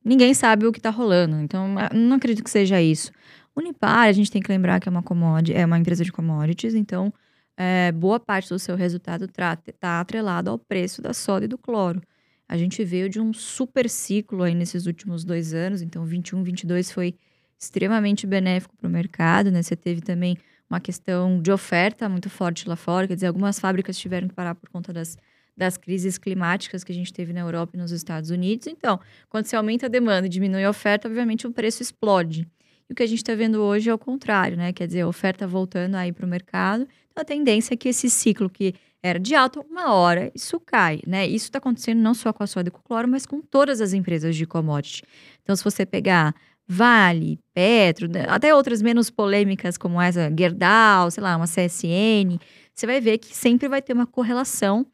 ninguém 0.04 0.35
sabe 0.35 0.66
o 0.66 0.73
que 0.73 0.80
tá 0.80 0.90
rolando. 0.90 1.37
Então, 1.40 1.76
a- 1.78 1.90
não 1.95 2.16
acredito 2.16 2.45
que 2.45 2.50
seja 2.50 2.80
isso. 2.80 3.11
Unipar, 3.57 4.07
a 4.09 4.12
gente 4.12 4.30
tem 4.30 4.40
que 4.42 4.50
lembrar 4.50 4.80
que 4.80 4.88
é 4.88 4.90
uma 4.92 5.02
commodity, 5.02 5.57
é 5.57 5.64
uma 5.66 5.78
empresa 5.78 6.04
de 6.04 6.12
commodities, 6.12 6.75
então 6.75 7.12
é, 7.57 7.92
boa 7.92 8.19
parte 8.21 8.49
do 8.49 8.59
seu 8.59 8.76
resultado 8.76 9.26
está 9.26 10.00
atrelado 10.00 10.50
ao 10.50 10.59
preço 10.59 11.02
da 11.02 11.12
soda 11.12 11.45
e 11.45 11.49
do 11.49 11.59
cloro. 11.59 12.00
A 12.49 12.57
gente 12.57 12.83
veio 12.85 13.09
de 13.09 13.21
um 13.21 13.33
super 13.33 13.88
ciclo 13.88 14.42
aí 14.42 14.54
nesses 14.54 14.87
últimos 14.87 15.25
dois 15.25 15.52
anos, 15.54 15.83
então 15.83 16.04
21, 16.04 16.42
22 16.42 16.90
foi 16.90 17.14
extremamente 17.59 18.26
benéfico 18.26 18.76
para 18.76 18.88
o 18.88 18.90
mercado, 18.90 19.50
né? 19.50 19.62
Você 19.62 19.76
teve 19.76 20.00
também 20.00 20.37
uma 20.69 20.80
questão 20.80 21.40
de 21.42 21.50
oferta 21.52 22.09
muito 22.09 22.30
forte 22.30 22.69
lá 22.69 22.76
fora, 22.76 23.07
quer 23.07 23.14
dizer, 23.14 23.26
algumas 23.26 23.59
fábricas 23.61 23.99
tiveram 23.99 24.28
que 24.28 24.35
parar 24.35 24.54
por 24.54 24.69
conta 24.71 24.92
das, 24.92 25.16
das 25.61 25.76
crises 25.76 26.17
climáticas 26.17 26.83
que 26.83 26.90
a 26.90 26.95
gente 26.95 27.12
teve 27.12 27.35
na 27.35 27.40
Europa 27.40 27.73
e 27.75 27.79
nos 27.79 27.93
Estados 27.93 28.31
Unidos. 28.31 28.67
Então, 28.67 28.99
quando 29.29 29.45
você 29.45 29.55
aumenta 29.55 29.85
a 29.85 29.88
demanda 29.90 30.26
e 30.26 30.31
diminui 30.31 30.64
a 30.64 30.71
oferta, 30.71 31.07
obviamente 31.07 31.47
o 31.47 31.52
preço 31.52 31.83
explode. 31.83 32.49
E 32.88 32.93
o 32.95 32.97
que 32.97 33.02
a 33.02 33.07
gente 33.07 33.19
está 33.19 33.35
vendo 33.35 33.61
hoje 33.61 33.90
é 33.90 33.95
o 33.95 33.99
contrário, 33.99 34.57
né? 34.57 34.73
Quer 34.73 34.87
dizer, 34.87 35.02
a 35.02 35.07
oferta 35.07 35.47
voltando 35.47 35.97
aí 35.97 36.12
para 36.12 36.25
o 36.25 36.29
mercado. 36.29 36.88
Então, 37.11 37.21
a 37.21 37.25
tendência 37.25 37.75
é 37.75 37.76
que 37.76 37.90
esse 37.90 38.09
ciclo 38.09 38.49
que 38.49 38.75
era 39.02 39.19
de 39.21 39.35
alta, 39.35 39.61
uma 39.61 39.93
hora 39.93 40.33
isso 40.35 40.59
cai, 40.59 41.00
né? 41.07 41.26
Isso 41.26 41.45
está 41.45 41.59
acontecendo 41.59 42.00
não 42.00 42.14
só 42.14 42.33
com 42.33 42.43
a 42.43 42.47
soda 42.47 42.71
e 42.71 42.73
com 42.73 42.79
o 42.79 42.83
cloro, 42.83 43.07
mas 43.07 43.26
com 43.26 43.43
todas 43.43 43.83
as 43.83 43.93
empresas 43.93 44.35
de 44.35 44.47
commodity. 44.47 45.02
Então, 45.43 45.55
se 45.55 45.62
você 45.62 45.85
pegar 45.85 46.35
Vale, 46.67 47.39
Petro, 47.52 48.08
né, 48.08 48.26
até 48.28 48.54
outras 48.54 48.80
menos 48.80 49.11
polêmicas 49.11 49.76
como 49.76 50.00
essa, 50.00 50.32
Gerdau, 50.35 51.11
sei 51.11 51.21
lá, 51.21 51.37
uma 51.37 51.47
CSN, 51.47 52.39
você 52.73 52.87
vai 52.87 53.00
ver 53.00 53.19
que 53.19 53.37
sempre 53.37 53.69
vai 53.69 53.82
ter 53.82 53.93
uma 53.93 54.06
correlação 54.06 54.87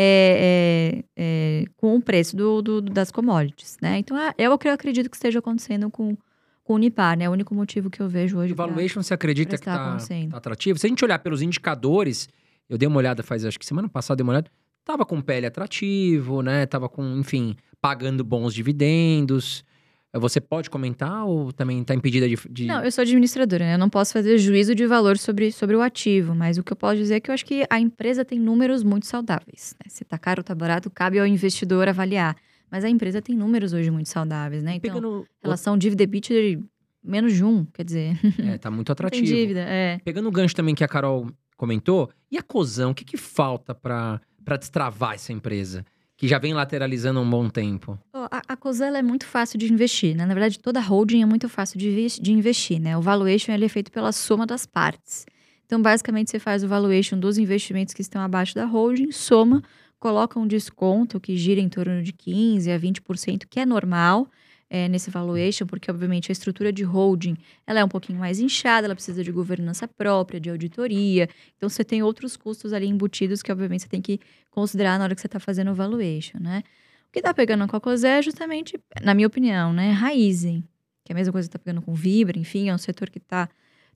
é, 0.00 1.02
é, 1.16 1.62
é, 1.62 1.64
com 1.76 1.96
o 1.96 2.00
preço 2.00 2.36
do, 2.36 2.62
do- 2.62 2.80
das 2.82 3.10
commodities, 3.10 3.76
né? 3.82 3.98
Então, 3.98 4.16
é, 4.16 4.32
é 4.38 4.48
o 4.48 4.56
que 4.56 4.68
eu 4.68 4.72
acredito 4.72 5.10
que 5.10 5.16
esteja 5.16 5.40
acontecendo 5.40 5.90
com, 5.90 6.16
com 6.62 6.72
o 6.74 6.76
Unipar, 6.76 7.18
né? 7.18 7.24
É 7.24 7.28
o 7.28 7.32
único 7.32 7.52
motivo 7.54 7.90
que 7.90 8.00
eu 8.00 8.08
vejo 8.08 8.38
hoje. 8.38 8.52
O 8.52 8.56
valuation, 8.56 9.02
você 9.02 9.12
acredita 9.14 9.56
que 9.56 9.62
estar 9.62 9.72
está 9.74 9.86
acontecendo. 9.88 10.36
atrativo? 10.36 10.78
Se 10.78 10.86
a 10.86 10.88
gente 10.88 11.04
olhar 11.04 11.18
pelos 11.18 11.42
indicadores, 11.42 12.28
eu 12.68 12.78
dei 12.78 12.86
uma 12.86 12.98
olhada 12.98 13.22
faz, 13.24 13.44
acho 13.44 13.58
que 13.58 13.66
semana 13.66 13.88
passada, 13.88 14.16
dei 14.18 14.22
uma 14.24 14.32
olhada, 14.34 14.50
tava 14.84 15.04
com 15.04 15.20
PL 15.20 15.46
atrativo, 15.46 16.42
né? 16.42 16.64
Tava 16.64 16.88
com, 16.88 17.18
enfim, 17.18 17.56
pagando 17.80 18.22
bons 18.22 18.54
dividendos. 18.54 19.64
Você 20.14 20.40
pode 20.40 20.70
comentar 20.70 21.26
ou 21.26 21.52
também 21.52 21.82
está 21.82 21.94
impedida 21.94 22.26
de... 22.28 22.36
de- 22.48 22.66
Não, 22.66 22.82
eu 22.82 22.90
sou 22.90 23.02
administradora, 23.02 23.64
né? 23.64 23.74
Eu 23.74 23.78
não 23.78 23.90
posso 23.90 24.12
fazer 24.14 24.38
juízo 24.38 24.74
de 24.74 24.86
valor 24.86 25.18
sobre, 25.18 25.52
sobre 25.52 25.76
o 25.76 25.82
ativo, 25.82 26.34
mas 26.34 26.56
o 26.56 26.62
que 26.64 26.72
eu 26.72 26.76
posso 26.76 26.96
dizer 26.96 27.16
é 27.16 27.20
que 27.20 27.30
eu 27.30 27.34
acho 27.34 27.44
que 27.44 27.66
a 27.68 27.78
empresa 27.78 28.24
tem 28.24 28.38
números 28.40 28.82
muito 28.82 29.06
saudáveis. 29.06 29.76
né? 29.84 29.90
Se 29.90 30.04
tá 30.04 30.16
caro 30.16 30.40
ou 30.40 30.44
tá 30.44 30.54
barato, 30.54 30.88
cabe 30.90 31.18
ao 31.18 31.26
investidor 31.26 31.88
avaliar. 31.88 32.34
Mas 32.70 32.84
a 32.84 32.88
empresa 32.88 33.20
tem 33.20 33.36
números 33.36 33.72
hoje 33.74 33.90
muito 33.90 34.08
saudáveis, 34.08 34.62
né? 34.62 34.76
Então, 34.76 34.94
Pegando... 34.94 35.26
relação 35.42 35.76
dívida 35.76 36.02
EBITDA 36.04 36.34
de 36.42 36.58
menos 37.04 37.34
de 37.34 37.44
um, 37.44 37.64
quer 37.66 37.84
dizer, 37.84 38.18
É, 38.38 38.56
tá 38.58 38.70
muito 38.70 38.88
não 38.90 38.94
tem 38.96 39.06
atrativo. 39.06 39.26
dívida, 39.26 39.60
é. 39.60 40.00
Pegando 40.04 40.28
o 40.28 40.32
gancho 40.32 40.54
também 40.54 40.74
que 40.74 40.82
a 40.84 40.88
Carol 40.88 41.30
comentou, 41.56 42.10
e 42.30 42.38
a 42.38 42.42
Cozão, 42.42 42.92
o 42.92 42.94
que, 42.94 43.04
que 43.04 43.16
falta 43.16 43.74
para 43.74 44.20
destravar 44.58 45.14
essa 45.14 45.32
empresa? 45.32 45.84
Que 46.18 46.26
já 46.28 46.38
vem 46.38 46.52
lateralizando 46.52 47.20
há 47.20 47.22
um 47.22 47.30
bom 47.30 47.48
tempo. 47.48 47.98
A, 48.12 48.42
a 48.48 48.98
é 48.98 49.02
muito 49.02 49.24
fácil 49.24 49.56
de 49.56 49.72
investir, 49.72 50.16
né? 50.16 50.26
Na 50.26 50.34
verdade, 50.34 50.58
toda 50.58 50.80
holding 50.80 51.22
é 51.22 51.24
muito 51.24 51.48
fácil 51.48 51.78
de, 51.78 52.08
de 52.20 52.32
investir, 52.32 52.80
né? 52.80 52.96
O 52.98 53.00
valuation 53.00 53.52
ele 53.52 53.64
é 53.64 53.68
feito 53.68 53.92
pela 53.92 54.10
soma 54.10 54.44
das 54.44 54.66
partes. 54.66 55.24
Então, 55.64 55.80
basicamente, 55.80 56.30
você 56.30 56.40
faz 56.40 56.64
o 56.64 56.68
valuation 56.68 57.16
dos 57.16 57.38
investimentos 57.38 57.94
que 57.94 58.02
estão 58.02 58.20
abaixo 58.20 58.52
da 58.52 58.64
holding, 58.64 59.12
soma, 59.12 59.62
coloca 60.00 60.40
um 60.40 60.46
desconto 60.46 61.20
que 61.20 61.36
gira 61.36 61.60
em 61.60 61.68
torno 61.68 62.02
de 62.02 62.12
15% 62.12 62.74
a 62.74 62.78
20%, 62.78 63.46
que 63.48 63.60
é 63.60 63.64
normal 63.64 64.28
é, 64.70 64.88
nesse 64.88 65.10
valuation, 65.10 65.66
porque, 65.66 65.90
obviamente, 65.90 66.30
a 66.30 66.32
estrutura 66.32 66.72
de 66.72 66.82
holding 66.82 67.36
ela 67.66 67.80
é 67.80 67.84
um 67.84 67.88
pouquinho 67.88 68.18
mais 68.18 68.38
inchada, 68.38 68.86
ela 68.86 68.94
precisa 68.94 69.24
de 69.24 69.32
governança 69.32 69.88
própria, 69.88 70.38
de 70.38 70.50
auditoria. 70.50 71.28
Então, 71.56 71.68
você 71.68 71.82
tem 71.84 72.02
outros 72.02 72.36
custos 72.36 72.72
ali 72.72 72.86
embutidos 72.86 73.42
que, 73.42 73.50
obviamente, 73.50 73.82
você 73.82 73.88
tem 73.88 74.02
que 74.02 74.20
considerar 74.50 74.98
na 74.98 75.04
hora 75.04 75.14
que 75.14 75.20
você 75.20 75.26
está 75.26 75.40
fazendo 75.40 75.70
o 75.70 75.74
valuation, 75.74 76.38
né? 76.38 76.62
O 77.08 77.12
que 77.12 77.22
tá 77.22 77.32
pegando 77.32 77.66
com 77.66 77.76
a 77.76 77.80
Cosé 77.80 78.18
é 78.18 78.22
justamente, 78.22 78.78
na 79.02 79.14
minha 79.14 79.26
opinião, 79.26 79.72
né, 79.72 79.92
Raizen, 79.92 80.62
que 81.04 81.12
é 81.12 81.14
a 81.14 81.16
mesma 81.16 81.32
coisa 81.32 81.48
que 81.48 81.52
tá 81.52 81.58
pegando 81.58 81.80
com 81.80 81.94
Vibra, 81.94 82.38
enfim, 82.38 82.68
é 82.68 82.74
um 82.74 82.78
setor 82.78 83.08
que 83.08 83.18
tá 83.18 83.48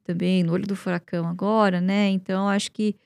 também 0.02 0.42
no 0.42 0.52
olho 0.52 0.66
do 0.66 0.74
furacão 0.74 1.26
agora, 1.28 1.78
né? 1.80 2.08
Então, 2.08 2.48
acho 2.48 2.72
que, 2.72 2.96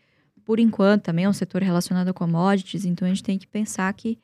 por 0.44 0.60
enquanto, 0.60 1.02
também 1.02 1.24
é 1.24 1.28
um 1.28 1.32
setor 1.32 1.60
relacionado 1.60 2.08
a 2.08 2.14
commodities, 2.14 2.84
então 2.84 3.04
a 3.04 3.08
gente 3.08 3.24
tem 3.24 3.36
que 3.36 3.48
pensar 3.48 3.92
que 3.94 4.16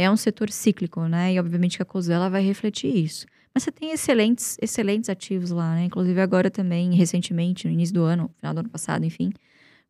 é 0.00 0.10
um 0.10 0.16
setor 0.16 0.50
cíclico, 0.50 1.06
né? 1.06 1.34
E, 1.34 1.40
obviamente, 1.40 1.76
que 1.76 1.82
a 1.82 1.86
Cosé 1.86 2.14
ela 2.14 2.28
vai 2.28 2.42
refletir 2.42 2.94
isso. 2.96 3.26
Mas 3.54 3.64
você 3.64 3.72
tem 3.72 3.90
excelentes, 3.90 4.56
excelentes 4.62 5.10
ativos 5.10 5.50
lá, 5.50 5.74
né? 5.74 5.84
Inclusive, 5.84 6.20
agora 6.20 6.50
também, 6.50 6.94
recentemente, 6.94 7.66
no 7.66 7.72
início 7.72 7.94
do 7.94 8.02
ano, 8.04 8.30
final 8.36 8.54
do 8.54 8.60
ano 8.60 8.68
passado, 8.68 9.04
enfim, 9.04 9.32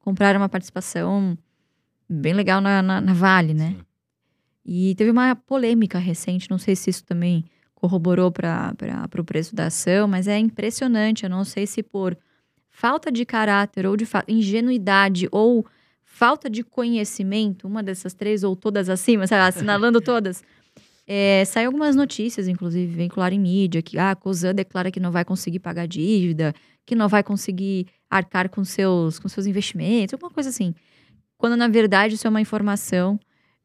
compraram 0.01 0.41
uma 0.41 0.49
participação 0.49 1.37
bem 2.09 2.33
legal 2.33 2.61
na, 2.61 2.83
na, 2.83 3.01
na 3.01 3.13
Vale, 3.13 3.55
né? 3.55 3.77
Sim. 3.77 3.85
E 4.65 4.95
teve 4.95 5.11
uma 5.11 5.35
polêmica 5.35 5.99
recente, 5.99 6.51
não 6.51 6.59
sei 6.59 6.77
se 6.77 6.91
isso 6.91 7.05
também 7.05 7.45
corroborou 7.75 8.31
para 8.31 8.75
o 9.19 9.25
preço 9.25 9.55
da 9.55 9.67
ação, 9.67 10.07
mas 10.07 10.29
é 10.29 10.39
impressionante. 10.39 11.25
Eu 11.25 11.31
não 11.31 11.45
sei 11.45 11.67
se 11.67 11.83
por 11.83 12.17
falta 12.71 13.11
de 13.11 13.25
caráter 13.25 13.87
ou 13.87 13.97
de 13.97 14.07
ingenuidade 14.29 15.29
ou 15.33 15.67
falta 16.11 16.51
de 16.51 16.65
conhecimento, 16.65 17.67
uma 17.67 17.83
dessas 17.83 18.13
três 18.13 18.43
ou 18.43 18.57
todas 18.57 18.89
acima, 18.89 19.27
sabe, 19.27 19.49
assinalando 19.49 20.01
todas. 20.03 20.43
É, 21.07 21.45
saiu 21.45 21.69
algumas 21.69 21.97
notícias, 21.97 22.47
inclusive, 22.47 22.93
veicular 22.93 23.33
em 23.33 23.39
mídia, 23.39 23.81
que 23.81 23.97
ah, 23.97 24.11
a 24.11 24.17
Cosan 24.17 24.55
declara 24.55 24.91
que 24.91 25.01
não 25.01 25.11
vai 25.11 25.25
conseguir 25.25 25.61
pagar 25.61 25.87
dívida, 25.87 26.53
que 26.85 26.95
não 26.95 27.09
vai 27.09 27.23
conseguir 27.23 27.87
arcar 28.11 28.49
com 28.51 28.65
seus, 28.65 29.19
com 29.19 29.29
seus 29.29 29.47
investimentos, 29.47 30.13
alguma 30.13 30.31
coisa 30.31 30.51
assim. 30.51 30.75
Quando, 31.39 31.57
na 31.57 31.69
verdade, 31.69 32.17
isso 32.17 32.27
é 32.27 32.31
uma 32.31 32.41
informação 32.41 33.19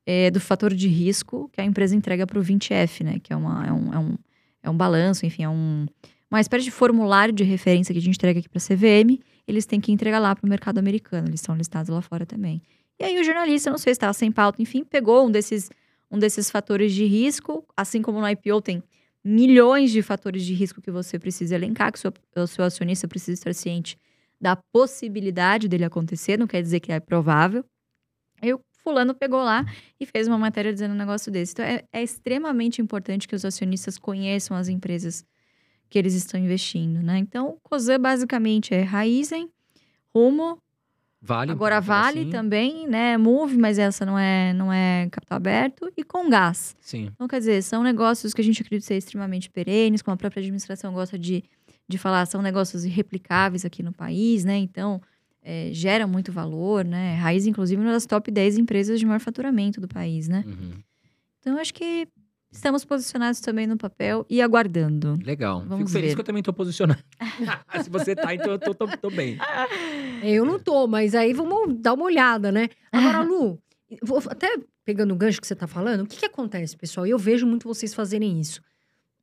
é, 0.06 0.32
do 0.32 0.40
fator 0.40 0.74
de 0.74 0.88
risco 0.88 1.50
que 1.52 1.60
a 1.60 1.66
empresa 1.66 1.96
entrega 1.96 2.26
para 2.26 2.40
o 2.40 2.44
20F, 2.44 3.04
né? 3.04 3.20
Que 3.22 3.34
é, 3.34 3.36
uma, 3.36 3.68
é, 3.68 3.74
um, 3.74 3.94
é, 3.94 4.00
um, 4.00 4.18
é 4.64 4.70
um 4.70 4.78
balanço, 4.78 5.26
enfim, 5.26 5.44
é 5.44 5.50
um, 5.50 5.86
uma 6.36 6.42
espécie 6.42 6.66
de 6.66 6.72
formulário 6.72 7.34
de 7.34 7.44
referência 7.44 7.94
que 7.94 8.00
a 8.00 8.02
gente 8.02 8.16
entrega 8.16 8.40
aqui 8.40 8.50
para 8.50 8.60
a 8.60 8.62
CVM. 8.62 9.20
Eles 9.48 9.66
têm 9.66 9.80
que 9.80 9.92
entregar 9.92 10.20
lá 10.20 10.36
para 10.36 10.46
o 10.46 10.50
mercado 10.50 10.78
americano, 10.78 11.28
eles 11.30 11.42
são 11.42 11.56
listados 11.56 11.90
lá 11.90 12.02
fora 12.02 12.26
também. 12.26 12.62
E 13.00 13.04
aí 13.04 13.20
o 13.20 13.24
jornalista, 13.24 13.70
não 13.70 13.78
sei 13.78 13.94
se 13.94 13.98
estava 13.98 14.14
sem 14.14 14.32
pauta, 14.32 14.62
enfim, 14.62 14.84
pegou 14.84 15.26
um 15.26 15.32
desses, 15.32 15.70
um 16.12 16.18
desses 16.18 16.50
fatores 16.50 16.94
de 16.94 17.06
risco, 17.06 17.66
assim 17.76 18.02
como 18.02 18.20
no 18.20 18.30
IPO 18.30 18.62
tem 18.62 18.84
milhões 19.24 19.92
de 19.92 20.02
fatores 20.02 20.44
de 20.46 20.54
risco 20.54 20.82
que 20.82 20.92
você 20.92 21.18
precisa 21.18 21.56
elencar, 21.56 21.92
que 21.92 21.98
o 21.98 22.02
seu, 22.02 22.14
o 22.36 22.48
seu 22.48 22.64
acionista 22.64 23.08
precisa 23.08 23.34
estar 23.34 23.54
ciente 23.54 23.98
da 24.40 24.56
possibilidade 24.56 25.68
dele 25.68 25.84
acontecer, 25.84 26.38
não 26.38 26.48
quer 26.48 26.62
dizer 26.62 26.80
que 26.80 26.92
é 26.92 27.00
provável. 27.00 27.66
E 28.42 28.54
o 28.54 28.60
fulano 28.84 29.16
pegou 29.16 29.42
lá 29.42 29.66
e 30.00 30.06
fez 30.06 30.28
uma 30.28 30.38
matéria 30.38 30.72
dizendo 30.72 30.94
um 30.94 30.98
negócio 30.98 31.32
desse. 31.32 31.54
Então, 31.54 31.66
é, 31.66 31.84
é 31.92 32.04
extremamente 32.04 32.82
importante 32.82 33.28
que 33.28 33.36
os 33.36 33.44
acionistas 33.44 33.98
conheçam 33.98 34.56
as 34.56 34.68
empresas 34.68 35.26
que 35.96 36.00
eles 36.00 36.14
estão 36.14 36.38
investindo, 36.38 37.02
né? 37.02 37.18
Então, 37.18 37.58
COSAN 37.64 38.02
basicamente 38.02 38.74
é 38.74 38.82
Raizen, 38.82 39.50
Rumo, 40.14 40.58
Vale. 41.22 41.54
agora 41.54 41.80
Vale 41.80 42.20
assim. 42.20 42.30
também, 42.30 42.86
né? 42.86 43.18
Move, 43.18 43.58
mas 43.58 43.80
essa 43.80 44.06
não 44.06 44.20
é, 44.20 44.52
não 44.52 44.74
é 44.74 45.08
capital 45.10 45.38
aberto, 45.38 45.90
e 45.96 46.04
com 46.04 46.30
gás. 46.30 46.76
Sim. 46.82 47.12
Então, 47.14 47.30
quer 47.30 47.40
dizer, 47.40 47.64
são 47.64 47.82
negócios 47.82 48.34
que 48.34 48.42
a 48.42 48.44
gente 48.44 48.62
acredita 48.62 48.88
ser 48.88 48.98
extremamente 48.98 49.50
perenes, 49.50 50.02
como 50.02 50.16
a 50.16 50.18
própria 50.18 50.42
administração 50.42 50.94
gosta 50.94 51.18
de, 51.18 51.46
de 51.88 51.98
falar, 51.98 52.26
são 52.26 52.42
negócios 52.42 52.84
irreplicáveis 52.84 53.64
aqui 53.64 53.82
no 53.82 53.94
país, 53.94 54.44
né? 54.44 54.58
Então, 54.58 55.02
é, 55.42 55.70
gera 55.72 56.06
muito 56.06 56.30
valor, 56.30 56.84
né? 56.84 57.16
Raiz, 57.16 57.48
inclusive, 57.48 57.82
uma 57.82 57.94
das 57.94 58.06
top 58.06 58.30
10 58.30 58.58
empresas 58.58 59.00
de 59.00 59.06
maior 59.06 59.22
faturamento 59.22 59.80
do 59.80 59.88
país, 59.88 60.28
né? 60.28 60.44
Uhum. 60.46 60.74
Então, 61.40 61.58
acho 61.58 61.74
que 61.74 62.06
estamos 62.56 62.86
posicionados 62.86 63.40
também 63.40 63.68
no 63.68 63.78
papel 63.78 64.26
e 64.30 64.42
aguardando. 64.42 65.18
Legal. 65.24 65.60
Vamos 65.62 65.78
Fico 65.78 65.90
feliz 65.90 66.10
ver. 66.10 66.16
que 66.16 66.22
eu 66.22 66.26
também 66.26 66.42
tô 66.42 66.54
posicionado. 66.54 67.04
Se 67.84 67.90
você 67.90 68.16
tá, 68.16 68.34
então 68.34 68.52
eu 68.52 68.60
tô, 68.60 68.74
tô, 68.74 68.88
tô 68.88 69.10
bem. 69.10 69.38
Eu 70.24 70.46
não 70.46 70.58
tô, 70.60 70.88
mas 70.88 71.14
aí 71.14 71.34
vamos 71.34 71.76
dar 71.80 71.94
uma 71.94 72.06
olhada, 72.06 72.52
né? 72.52 72.70
Agora, 72.92 73.22
Lu, 73.22 73.60
vou 74.02 74.22
até 74.28 74.58
pegando 74.84 75.14
o 75.14 75.18
gancho 75.18 75.42
que 75.42 75.48
você 75.48 75.56
tá 75.56 75.68
falando, 75.68 76.02
o 76.02 76.08
que 76.08 76.18
que 76.18 76.26
acontece, 76.26 76.78
pessoal? 76.78 77.06
E 77.06 77.10
eu 77.10 77.18
vejo 77.18 77.46
muito 77.46 77.68
vocês 77.68 77.94
fazerem 77.94 78.40
isso. 78.40 78.62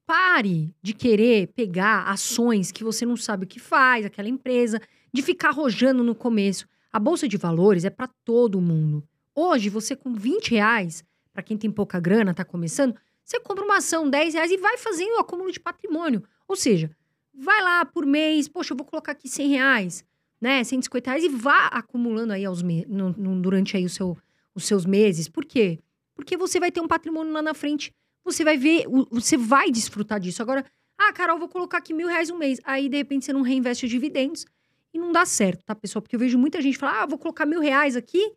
Pare 0.04 0.74
de 0.82 0.92
querer 0.92 1.48
pegar 1.48 2.08
ações 2.08 2.72
que 2.72 2.82
você 2.82 3.06
não 3.06 3.16
sabe 3.16 3.44
o 3.44 3.48
que 3.48 3.60
faz, 3.60 4.04
aquela 4.04 4.28
empresa, 4.28 4.80
de 5.12 5.22
ficar 5.22 5.50
arrojando 5.50 6.02
no 6.02 6.14
começo. 6.14 6.66
A 6.92 6.98
Bolsa 6.98 7.28
de 7.28 7.36
Valores 7.36 7.84
é 7.84 7.90
para 7.90 8.08
todo 8.24 8.60
mundo. 8.60 9.02
Hoje, 9.34 9.70
você 9.70 9.96
com 9.96 10.12
20 10.12 10.50
reais, 10.50 11.04
para 11.32 11.42
quem 11.42 11.56
tem 11.56 11.70
pouca 11.70 11.98
grana, 11.98 12.34
tá 12.34 12.44
começando, 12.44 12.94
você 13.32 13.40
compra 13.40 13.64
uma 13.64 13.78
ação 13.78 14.08
10 14.08 14.34
reais 14.34 14.50
e 14.50 14.56
vai 14.56 14.76
fazendo 14.78 15.16
o 15.16 15.20
acúmulo 15.20 15.50
de 15.50 15.58
patrimônio. 15.60 16.22
Ou 16.46 16.54
seja, 16.56 16.90
vai 17.34 17.62
lá 17.62 17.84
por 17.84 18.04
mês, 18.06 18.46
poxa, 18.48 18.72
eu 18.72 18.76
vou 18.76 18.86
colocar 18.86 19.12
aqui 19.12 19.28
100 19.28 19.48
reais 19.48 20.04
né, 20.40 20.64
150 20.64 21.08
reais 21.08 21.22
e 21.22 21.28
vá 21.28 21.68
acumulando 21.68 22.32
aí 22.32 22.44
aos 22.44 22.62
me- 22.62 22.84
no- 22.88 23.14
no- 23.16 23.40
durante 23.40 23.76
aí 23.76 23.84
o 23.84 23.88
seu, 23.88 24.18
os 24.52 24.64
seus 24.64 24.84
meses. 24.84 25.28
Por 25.28 25.44
quê? 25.44 25.78
Porque 26.16 26.36
você 26.36 26.58
vai 26.58 26.72
ter 26.72 26.80
um 26.80 26.88
patrimônio 26.88 27.32
lá 27.32 27.40
na 27.40 27.54
frente, 27.54 27.94
você 28.24 28.42
vai 28.42 28.58
ver, 28.58 28.84
você 29.08 29.36
vai 29.36 29.70
desfrutar 29.70 30.18
disso. 30.18 30.42
Agora, 30.42 30.64
ah, 30.98 31.12
Carol, 31.12 31.38
vou 31.38 31.48
colocar 31.48 31.78
aqui 31.78 31.94
mil 31.94 32.08
reais 32.08 32.28
um 32.28 32.36
mês. 32.36 32.58
Aí, 32.64 32.88
de 32.88 32.96
repente, 32.96 33.24
você 33.24 33.32
não 33.32 33.42
reinveste 33.42 33.84
os 33.86 33.90
dividendos 33.90 34.44
e 34.92 34.98
não 34.98 35.12
dá 35.12 35.24
certo, 35.24 35.64
tá, 35.64 35.76
pessoal? 35.76 36.02
Porque 36.02 36.16
eu 36.16 36.20
vejo 36.20 36.36
muita 36.36 36.60
gente 36.60 36.76
falar, 36.76 37.02
ah, 37.02 37.06
vou 37.06 37.18
colocar 37.18 37.46
mil 37.46 37.60
reais 37.60 37.94
aqui. 37.94 38.32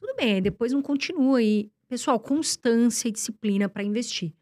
Tudo 0.00 0.16
bem, 0.16 0.42
depois 0.42 0.72
não 0.72 0.82
continua 0.82 1.38
aí. 1.38 1.70
Pessoal, 1.94 2.18
constância 2.18 3.06
e 3.06 3.12
disciplina 3.12 3.68
para 3.68 3.84
investir. 3.84 4.32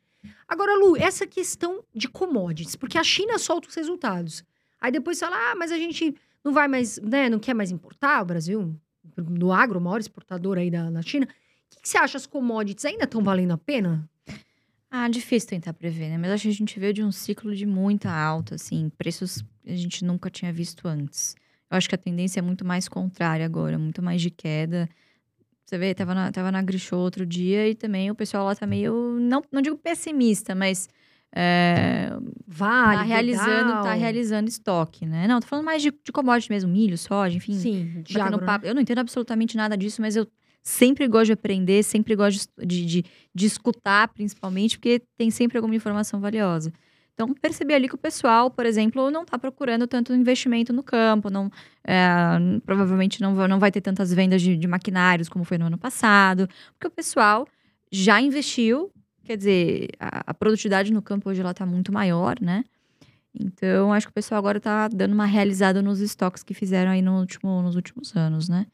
Agora, 0.49 0.75
Lu, 0.75 0.97
essa 0.97 1.27
questão 1.27 1.85
de 1.95 2.09
commodities, 2.09 2.75
porque 2.75 2.97
a 2.97 3.05
China 3.05 3.39
solta 3.39 3.69
os 3.69 3.75
resultados. 3.75 4.43
Aí 4.81 4.91
depois 4.91 5.21
fala, 5.21 5.37
ah, 5.37 5.55
mas 5.55 5.71
a 5.71 5.77
gente 5.77 6.15
não 6.43 6.51
vai 6.51 6.67
mais, 6.67 6.99
né, 7.01 7.29
não 7.29 7.39
quer 7.39 7.53
mais 7.53 7.71
importar 7.71 8.23
o 8.23 8.25
Brasil, 8.25 8.75
no 9.19 9.53
agro, 9.53 9.79
o 9.79 9.83
maior 9.83 10.01
exportador 10.01 10.57
aí 10.57 10.71
da, 10.71 10.91
da 10.91 11.03
China. 11.03 11.27
O 11.27 11.29
que, 11.69 11.83
que 11.83 11.89
você 11.91 11.99
acha? 11.99 12.17
As 12.17 12.25
commodities 12.25 12.87
ainda 12.87 13.05
estão 13.05 13.23
valendo 13.23 13.53
a 13.53 13.59
pena? 13.59 14.09
Ah, 14.91 15.07
difícil 15.11 15.51
tentar 15.51 15.75
prever, 15.75 16.09
né? 16.09 16.17
Mas 16.17 16.31
acho 16.31 16.45
que 16.45 16.49
a 16.49 16.53
gente 16.53 16.81
veio 16.81 16.95
de 16.95 17.05
um 17.05 17.13
ciclo 17.13 17.55
de 17.55 17.67
muita 17.67 18.11
alta, 18.11 18.55
assim, 18.55 18.91
preços 18.97 19.45
a 19.67 19.77
gente 19.77 20.07
nunca 20.07 20.31
tinha 20.31 20.51
visto 20.51 20.89
antes. 20.89 21.37
Eu 21.71 21.77
acho 21.77 21.87
que 21.87 21.95
a 21.95 21.99
tendência 21.99 22.41
é 22.41 22.43
muito 22.43 22.65
mais 22.65 22.89
contrária 22.89 23.45
agora, 23.45 23.79
muito 23.79 24.03
mais 24.03 24.23
de 24.23 24.31
queda. 24.31 24.89
Você 25.73 25.79
vê, 25.79 25.95
tava 25.95 26.15
na, 26.15 26.31
tava 26.31 26.53
na 26.53 26.61
Grishow 26.61 26.99
outro 26.99 27.25
dia 27.25 27.67
e 27.67 27.75
também 27.75 28.11
o 28.11 28.15
pessoal 28.15 28.45
lá 28.45 28.55
tá 28.55 28.67
meio, 28.67 29.17
não, 29.19 29.43
não 29.51 29.63
digo 29.63 29.79
pessimista, 29.79 30.55
mas 30.55 30.87
é, 31.35 32.11
Vale, 32.47 32.99
tá 32.99 33.03
realizando, 33.05 33.69
Gerdau. 33.69 33.83
tá 33.83 33.95
realizando 33.95 34.49
estoque, 34.49 35.07
né? 35.07 35.27
Não, 35.27 35.41
tô 35.41 35.47
falando 35.47 35.65
mais 35.65 35.81
de, 35.81 35.91
de 35.91 36.13
commodity 36.13 36.51
mesmo, 36.51 36.71
milho, 36.71 36.99
soja, 36.99 37.39
enfim. 37.39 37.55
Sim, 37.55 38.03
de 38.03 38.21
agro, 38.21 38.41
né? 38.41 38.47
papo. 38.47 38.67
Eu 38.67 38.75
não 38.75 38.83
entendo 38.83 38.99
absolutamente 38.99 39.57
nada 39.57 39.75
disso, 39.75 40.03
mas 40.03 40.15
eu 40.15 40.27
sempre 40.63 41.09
gosto 41.09 41.29
de 41.29 41.33
aprender, 41.33 41.83
sempre 41.83 42.15
gosto 42.15 42.51
de, 42.59 42.67
de, 42.67 42.85
de, 42.85 43.05
de 43.35 43.47
escutar, 43.47 44.09
principalmente, 44.09 44.79
porque 44.79 45.01
tem 45.17 45.31
sempre 45.31 45.57
alguma 45.57 45.75
informação 45.75 46.21
valiosa. 46.21 46.71
Então, 47.15 47.33
percebi 47.35 47.75
ali 47.75 47.89
que 47.89 47.95
o 47.95 47.99
pessoal, 47.99 48.51
por 48.51 48.65
exemplo, 48.65 49.11
não 49.11 49.23
está 49.23 49.39
procurando 49.39 49.87
tanto 49.87 50.15
investimento 50.15 50.73
no 50.73 50.83
campo, 50.83 51.29
não, 51.31 51.51
é, 51.85 52.01
provavelmente 52.65 53.21
não 53.21 53.35
vai, 53.35 53.49
não 53.49 53.59
vai 53.59 53.71
ter 53.71 53.81
tantas 53.81 54.13
vendas 54.13 54.41
de, 54.41 54.57
de 54.57 54.67
maquinários 54.67 55.29
como 55.29 55.45
foi 55.45 55.59
no 55.59 55.67
ano 55.67 55.79
passado, 55.79 56.49
porque 56.73 56.87
o 56.87 56.91
pessoal 56.91 57.47
já 57.91 58.21
investiu, 58.21 58.91
quer 59.25 59.37
dizer, 59.37 59.89
a, 60.01 60.31
a 60.31 60.35
produtividade 60.35 60.93
no 60.93 61.03
campo 61.03 61.29
hoje 61.29 61.41
ela 61.43 61.51
está 61.51 61.67
muito 61.67 61.93
maior, 61.93 62.41
né? 62.41 62.65
Então, 63.35 63.93
acho 63.93 64.07
que 64.07 64.11
o 64.11 64.15
pessoal 64.15 64.39
agora 64.39 64.59
está 64.59 64.89
dando 64.89 65.13
uma 65.13 65.25
realizada 65.25 65.81
nos 65.81 66.01
estoques 66.01 66.43
que 66.43 66.55
fizeram 66.55 66.91
aí 66.91 67.03
no 67.03 67.19
último, 67.19 67.63
nos 67.63 67.77
últimos 67.77 68.15
anos, 68.15 68.49
né? 68.49 68.67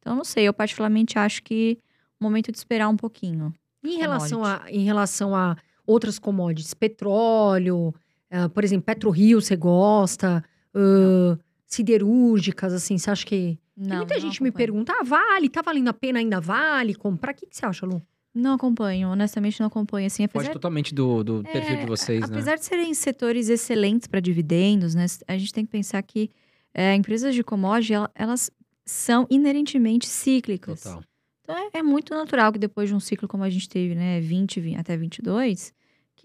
Então, 0.00 0.14
não 0.14 0.24
sei, 0.24 0.44
eu 0.44 0.54
particularmente 0.54 1.18
acho 1.18 1.42
que 1.42 1.78
é 2.20 2.24
momento 2.24 2.50
de 2.50 2.58
esperar 2.58 2.88
um 2.88 2.96
pouquinho. 2.96 3.52
E 3.82 3.94
em 3.94 3.98
relação, 3.98 4.44
a, 4.44 4.62
em 4.68 4.84
relação 4.84 5.34
a 5.34 5.56
outras 5.86 6.18
commodities, 6.18 6.74
petróleo, 6.74 7.94
ah, 8.30 8.48
por 8.48 8.64
exemplo, 8.64 8.84
PetroRio, 8.86 9.40
você 9.40 9.56
gosta? 9.56 10.42
Ah, 10.74 11.38
siderúrgicas, 11.66 12.72
assim, 12.72 12.98
você 12.98 13.10
acha 13.10 13.26
que... 13.26 13.58
Não, 13.76 13.98
muita 13.98 14.14
não 14.14 14.20
gente 14.20 14.42
me 14.42 14.48
acompanho. 14.48 14.52
pergunta, 14.66 14.92
ah, 14.98 15.04
vale? 15.04 15.48
Tá 15.50 15.60
valendo 15.60 15.88
a 15.88 15.92
pena 15.92 16.18
ainda? 16.18 16.40
Vale? 16.40 16.94
Comprar? 16.94 17.32
O 17.32 17.34
que, 17.34 17.46
que 17.46 17.54
você 17.56 17.66
acha, 17.66 17.84
Lu? 17.84 18.00
Não 18.34 18.54
acompanho, 18.54 19.08
honestamente 19.10 19.60
não 19.60 19.66
acompanho. 19.66 20.06
Assim, 20.06 20.26
Pode 20.28 20.38
apesar, 20.46 20.52
totalmente 20.54 20.94
do, 20.94 21.22
do 21.22 21.42
perfil 21.42 21.76
É, 21.76 21.80
de 21.80 21.86
vocês, 21.86 22.20
né? 22.20 22.26
apesar 22.26 22.56
de 22.56 22.64
serem 22.64 22.92
setores 22.94 23.48
excelentes 23.50 24.06
para 24.06 24.20
dividendos, 24.20 24.94
né? 24.94 25.04
A 25.28 25.36
gente 25.36 25.52
tem 25.52 25.64
que 25.64 25.70
pensar 25.72 26.02
que 26.02 26.30
é, 26.74 26.94
empresas 26.94 27.34
de 27.34 27.42
commodity, 27.42 27.94
ela- 27.94 28.10
elas 28.14 28.50
são 28.84 29.26
inerentemente 29.30 30.06
cíclicas. 30.06 30.82
Total. 30.82 31.02
Então 31.42 31.56
é, 31.56 31.78
é 31.78 31.82
muito 31.82 32.14
natural 32.14 32.52
que 32.52 32.58
depois 32.58 32.88
de 32.88 32.94
um 32.94 33.00
ciclo 33.00 33.26
como 33.28 33.42
a 33.44 33.50
gente 33.50 33.68
teve, 33.68 33.94
né, 33.94 34.20
20, 34.20 34.60
20 34.60 34.76
até 34.78 34.96
22, 34.96 35.72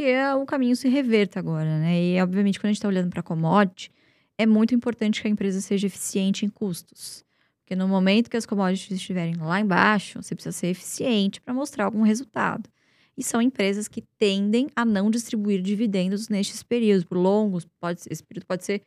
que 0.02 0.10
é, 0.10 0.34
o 0.34 0.46
caminho 0.48 0.76
se 0.76 0.90
reverta 0.90 1.38
agora, 1.38 1.78
né? 1.78 2.02
E 2.04 2.22
obviamente 2.22 2.60
quando 2.60 2.66
a 2.66 2.70
gente 2.70 2.78
está 2.78 2.88
olhando 2.88 3.12
para 3.12 3.22
commodity, 3.22 3.92
é 4.36 4.48
muito 4.48 4.74
importante 4.74 5.22
que 5.22 5.28
a 5.28 5.30
empresa 5.30 5.62
seja 5.62 5.86
eficiente 5.86 6.44
em 6.44 6.50
custos. 6.50 7.24
Porque 7.60 7.76
no 7.76 7.88
momento 7.88 8.28
que 8.28 8.36
as 8.36 8.48
commodities 8.48 8.98
estiverem 8.98 9.36
lá 9.36 9.60
embaixo, 9.60 10.22
você 10.22 10.34
precisa 10.34 10.58
ser 10.58 10.68
eficiente 10.68 11.40
para 11.40 11.54
mostrar 11.54 11.86
algum 11.86 12.02
resultado. 12.02 12.68
E 13.16 13.24
são 13.24 13.40
empresas 13.40 13.88
que 13.88 14.02
tendem 14.18 14.70
a 14.76 14.84
não 14.84 15.12
distribuir 15.12 15.62
dividendos 15.62 16.30
nestes 16.30 16.64
períodos, 16.64 17.04
por 17.04 17.18
longos, 17.18 17.68
pode 17.80 18.02
esse 18.10 18.24
período 18.24 18.48
pode 18.48 18.66
ser 18.66 18.82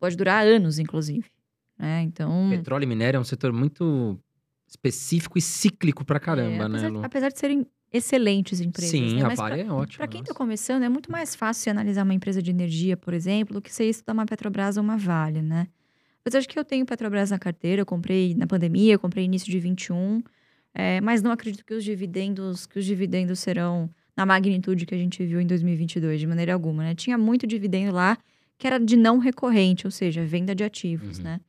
pode 0.00 0.16
durar 0.16 0.44
anos, 0.44 0.80
inclusive. 0.80 1.26
Né? 1.78 2.02
Então, 2.02 2.48
Petróleo 2.50 2.82
e 2.82 2.86
minério 2.86 3.18
é 3.18 3.20
um 3.20 3.24
setor 3.24 3.52
muito 3.52 4.18
específico 4.66 5.38
e 5.38 5.40
cíclico 5.40 6.04
pra 6.04 6.18
caramba, 6.18 6.64
É, 6.64 6.68
né, 6.68 6.78
apesar, 6.78 6.88
Lu? 6.88 7.04
apesar 7.04 7.28
de 7.28 7.38
serem 7.38 7.64
excelentes 7.92 8.60
empresas. 8.60 8.90
Sim, 8.90 9.16
né? 9.16 9.22
a 9.22 9.28
Mas 9.28 9.38
Vale 9.38 9.60
é 9.60 9.70
ótima. 9.72 9.98
Para 9.98 10.08
quem 10.08 10.20
está 10.22 10.32
começando, 10.32 10.82
é 10.82 10.88
muito 10.88 11.10
mais 11.10 11.34
fácil 11.34 11.62
você 11.64 11.70
analisar 11.70 12.02
uma 12.04 12.14
empresa 12.14 12.40
de 12.42 12.50
energia, 12.50 12.96
por 12.96 13.12
exemplo, 13.12 13.54
do 13.54 13.60
que 13.62 13.72
você 13.72 13.84
estudar 13.84 14.12
uma 14.14 14.24
Petrobras 14.26 14.76
ou 14.76 14.82
uma 14.82 14.96
Vale, 14.96 15.42
né? 15.42 15.66
Apesar 16.20 16.40
de 16.40 16.48
que 16.48 16.58
eu 16.58 16.64
tenho 16.64 16.86
Petrobras 16.86 17.30
na 17.30 17.38
carteira, 17.38 17.82
eu 17.82 17.86
comprei 17.86 18.34
na 18.34 18.46
pandemia, 18.46 18.94
eu 18.94 18.98
comprei 18.98 19.24
início 19.24 19.50
de 19.50 19.58
21, 19.58 20.22
é, 20.74 21.00
mas 21.00 21.20
não 21.22 21.30
acredito 21.32 21.64
que 21.64 21.74
os 21.74 21.84
dividendos, 21.84 22.64
que 22.66 22.78
os 22.78 22.84
dividendos 22.84 23.40
serão 23.40 23.90
na 24.16 24.24
magnitude 24.24 24.86
que 24.86 24.94
a 24.94 24.98
gente 24.98 25.24
viu 25.24 25.40
em 25.40 25.46
2022, 25.46 26.20
de 26.20 26.26
maneira 26.26 26.54
alguma, 26.54 26.82
né? 26.84 26.94
Tinha 26.94 27.18
muito 27.18 27.46
dividendo 27.46 27.92
lá 27.94 28.16
que 28.56 28.66
era 28.66 28.78
de 28.78 28.96
não 28.96 29.18
recorrente, 29.18 29.86
ou 29.86 29.90
seja, 29.90 30.24
venda 30.24 30.54
de 30.54 30.62
ativos, 30.62 31.18
Uhum. 31.18 31.24
né? 31.24 31.40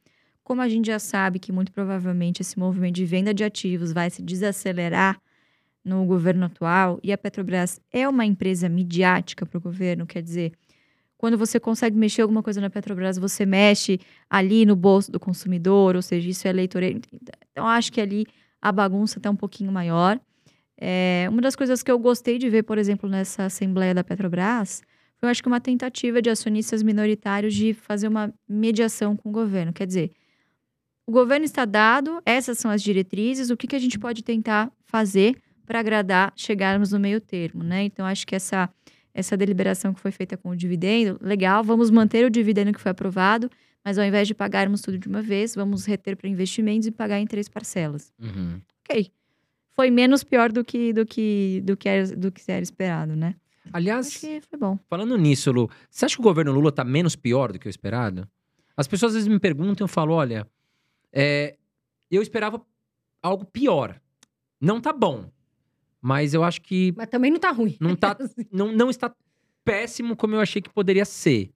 Como 0.44 0.62
a 0.62 0.68
gente 0.68 0.88
já 0.88 0.98
sabe 1.00 1.40
que 1.40 1.52
muito 1.52 1.72
provavelmente 1.72 2.42
esse 2.42 2.58
movimento 2.60 2.96
de 2.96 3.06
venda 3.06 3.34
de 3.34 3.44
ativos 3.44 3.94
vai 3.94 4.10
se 4.10 4.22
desacelerar 4.22 5.22
no 5.84 6.06
governo 6.06 6.46
atual 6.46 7.00
e 7.04 7.12
a 7.12 7.18
Petrobras 7.18 7.80
é 7.92 8.08
uma 8.08 8.26
empresa 8.26 8.70
midiática 8.70 9.46
para 9.46 9.58
o 9.58 9.62
governo, 9.62 10.06
quer 10.06 10.22
dizer, 10.22 10.54
quando 11.18 11.38
você 11.38 11.60
consegue 11.60 11.98
mexer 11.98 12.22
alguma 12.22 12.44
coisa 12.44 12.60
na 12.60 12.70
Petrobras, 12.70 13.18
você 13.18 13.46
mexe 13.46 14.00
ali 14.30 14.66
no 14.66 14.76
bolso 14.76 15.10
do 15.12 15.20
consumidor, 15.20 15.96
ou 15.96 16.02
seja, 16.02 16.30
isso 16.30 16.46
é 16.48 16.50
eleitoreiro. 16.50 17.00
Então, 17.52 17.66
acho 17.66 17.94
que 17.94 18.02
ali 18.02 18.26
a 18.62 18.72
bagunça 18.72 19.20
está 19.20 19.30
um 19.30 19.36
pouquinho 19.36 19.72
maior. 19.72 20.20
É, 20.78 21.28
uma 21.30 21.42
das 21.42 21.56
coisas 21.56 21.82
que 21.82 21.90
eu 21.90 21.98
gostei 21.98 22.38
de 22.38 22.50
ver, 22.50 22.64
por 22.64 22.78
exemplo, 22.78 23.08
nessa 23.10 23.46
Assembleia 23.46 23.94
da 23.94 24.04
Petrobras, 24.04 24.82
foi, 25.16 25.30
acho 25.30 25.42
que 25.42 25.48
uma 25.48 25.62
tentativa 25.62 26.22
de 26.22 26.30
acionistas 26.30 26.84
minoritários 26.84 27.54
de 27.54 27.74
fazer 27.74 28.10
uma 28.10 28.34
mediação 28.46 29.16
com 29.16 29.30
o 29.30 29.32
governo. 29.32 29.72
Quer 29.72 29.88
dizer, 29.88 30.12
o 31.08 31.12
governo 31.12 31.46
está 31.46 31.64
dado, 31.64 32.22
essas 32.26 32.58
são 32.58 32.70
as 32.70 32.84
diretrizes, 32.84 33.50
o 33.50 33.56
que, 33.56 33.68
que 33.68 33.76
a 33.78 33.80
gente 33.80 33.98
pode 33.98 34.24
tentar 34.24 34.70
fazer 34.84 35.36
para 35.66 35.80
agradar, 35.80 36.34
chegarmos 36.36 36.92
no 36.92 37.00
meio 37.00 37.20
termo, 37.20 37.64
né? 37.64 37.84
Então, 37.84 38.06
acho 38.06 38.26
que 38.26 38.36
essa, 38.36 38.70
essa 39.14 39.38
deliberação 39.38 39.94
que 39.94 40.00
foi 40.00 40.12
feita 40.12 40.38
com 40.38 40.50
o 40.50 40.56
dividendo, 40.56 41.18
legal, 41.22 41.64
vamos 41.64 41.90
manter 41.90 42.26
o 42.26 42.30
dividendo 42.30 42.74
que 42.74 42.80
foi 42.80 42.92
aprovado, 42.92 43.50
mas 43.84 43.98
ao 43.98 44.06
invés 44.06 44.28
de 44.28 44.34
pagarmos 44.34 44.82
tudo 44.82 44.98
de 44.98 45.08
uma 45.08 45.22
vez, 45.22 45.56
vamos 45.56 45.86
reter 45.86 46.16
para 46.16 46.30
investimentos 46.30 46.88
e 46.88 46.92
pagar 46.92 47.20
em 47.20 47.28
três 47.28 47.50
parcelas. 47.50 48.14
Uhum. 48.20 48.62
Ok. 48.82 49.12
Foi 49.76 49.90
menos 49.90 50.24
pior 50.24 50.52
do 50.52 50.64
que 50.64 50.94
do 50.94 51.06
que 51.06 51.62
do 51.66 51.76
que 51.76 51.90
era, 51.90 52.16
do 52.16 52.32
que 52.32 52.52
era 52.52 52.62
esperado, 52.62 53.16
né? 53.16 53.36
Aliás, 53.72 54.16
foi 54.18 54.60
bom. 54.60 54.78
falando 54.90 55.18
nisso, 55.18 55.52
Lu, 55.52 55.70
você 55.90 56.06
acha 56.06 56.16
que 56.16 56.22
o 56.22 56.24
governo 56.24 56.52
Lula 56.52 56.72
tá 56.72 56.84
menos 56.84 57.16
pior 57.16 57.52
do 57.52 57.58
que 57.58 57.68
o 57.68 57.70
esperado? 57.70 58.28
As 58.76 58.88
pessoas 58.88 59.12
às 59.12 59.16
vezes 59.16 59.28
me 59.28 59.40
perguntam, 59.40 59.86
eu 59.86 59.88
falo, 59.88 60.14
olha, 60.14 60.46
é, 61.12 61.56
eu 62.12 62.22
esperava 62.22 62.62
algo 63.22 63.46
pior. 63.46 64.00
Não 64.60 64.82
tá 64.82 64.92
bom, 64.92 65.32
mas 66.04 66.34
eu 66.34 66.44
acho 66.44 66.62
que 66.62 66.94
Mas 66.98 67.08
também 67.08 67.32
não 67.32 67.40
tá 67.40 67.50
ruim. 67.50 67.78
não, 67.80 67.96
tá, 67.96 68.18
não, 68.52 68.74
não 68.74 68.90
está 68.90 69.10
péssimo 69.64 70.18
como 70.18 70.36
eu 70.36 70.42
achei 70.42 70.62
que 70.62 70.70
poderia 70.70 71.06
ser. 71.06 71.50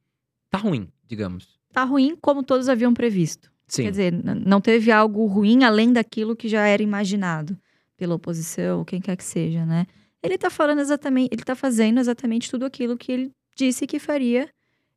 Tá 0.49 0.57
ruim, 0.57 0.87
digamos. 1.05 1.59
Tá 1.73 1.83
ruim 1.83 2.15
como 2.21 2.41
todos 2.41 2.69
haviam 2.69 2.93
previsto. 2.93 3.51
Sim. 3.67 3.83
Quer 3.83 3.91
dizer, 3.91 4.13
não 4.13 4.61
teve 4.61 4.89
algo 4.89 5.25
ruim 5.25 5.65
além 5.65 5.91
daquilo 5.91 6.33
que 6.33 6.47
já 6.47 6.65
era 6.65 6.81
imaginado 6.81 7.57
pela 7.97 8.15
oposição, 8.15 8.85
quem 8.85 9.01
quer 9.01 9.17
que 9.17 9.23
seja, 9.25 9.65
né? 9.65 9.85
Ele 10.23 10.37
tá 10.37 10.49
falando 10.49 10.79
exatamente, 10.79 11.29
ele 11.33 11.43
tá 11.43 11.53
fazendo 11.53 11.99
exatamente 11.99 12.49
tudo 12.49 12.65
aquilo 12.65 12.95
que 12.97 13.11
ele 13.11 13.31
disse 13.53 13.85
que 13.85 13.99
faria, 13.99 14.47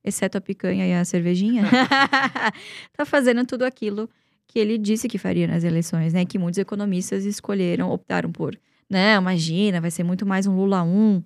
exceto 0.04 0.38
a 0.38 0.40
picanha 0.40 0.86
e 0.86 0.92
a 0.92 1.04
cervejinha. 1.04 1.64
tá 2.96 3.04
fazendo 3.04 3.44
tudo 3.44 3.64
aquilo 3.64 4.08
que 4.46 4.60
ele 4.60 4.78
disse 4.78 5.08
que 5.08 5.18
faria 5.18 5.48
nas 5.48 5.64
eleições, 5.64 6.12
né? 6.12 6.24
Que 6.24 6.38
muitos 6.38 6.58
economistas 6.58 7.24
escolheram, 7.24 7.90
optaram 7.90 8.30
por, 8.30 8.56
não, 8.90 9.22
imagina, 9.22 9.80
vai 9.80 9.90
ser 9.90 10.02
muito 10.02 10.26
mais 10.26 10.46
um 10.46 10.54
Lula 10.56 10.82
1 10.82 11.22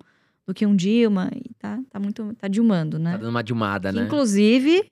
do 0.47 0.53
que 0.53 0.65
um 0.65 0.75
Dilma, 0.75 1.31
e 1.35 1.49
tá, 1.57 1.79
tá 1.89 1.99
muito, 1.99 2.33
tá 2.35 2.47
dilmando, 2.47 2.99
né? 2.99 3.13
Tá 3.13 3.17
dando 3.17 3.29
uma 3.31 3.43
dilmada, 3.43 3.89
Que, 3.91 3.95
né? 3.97 4.03
Inclusive, 4.05 4.85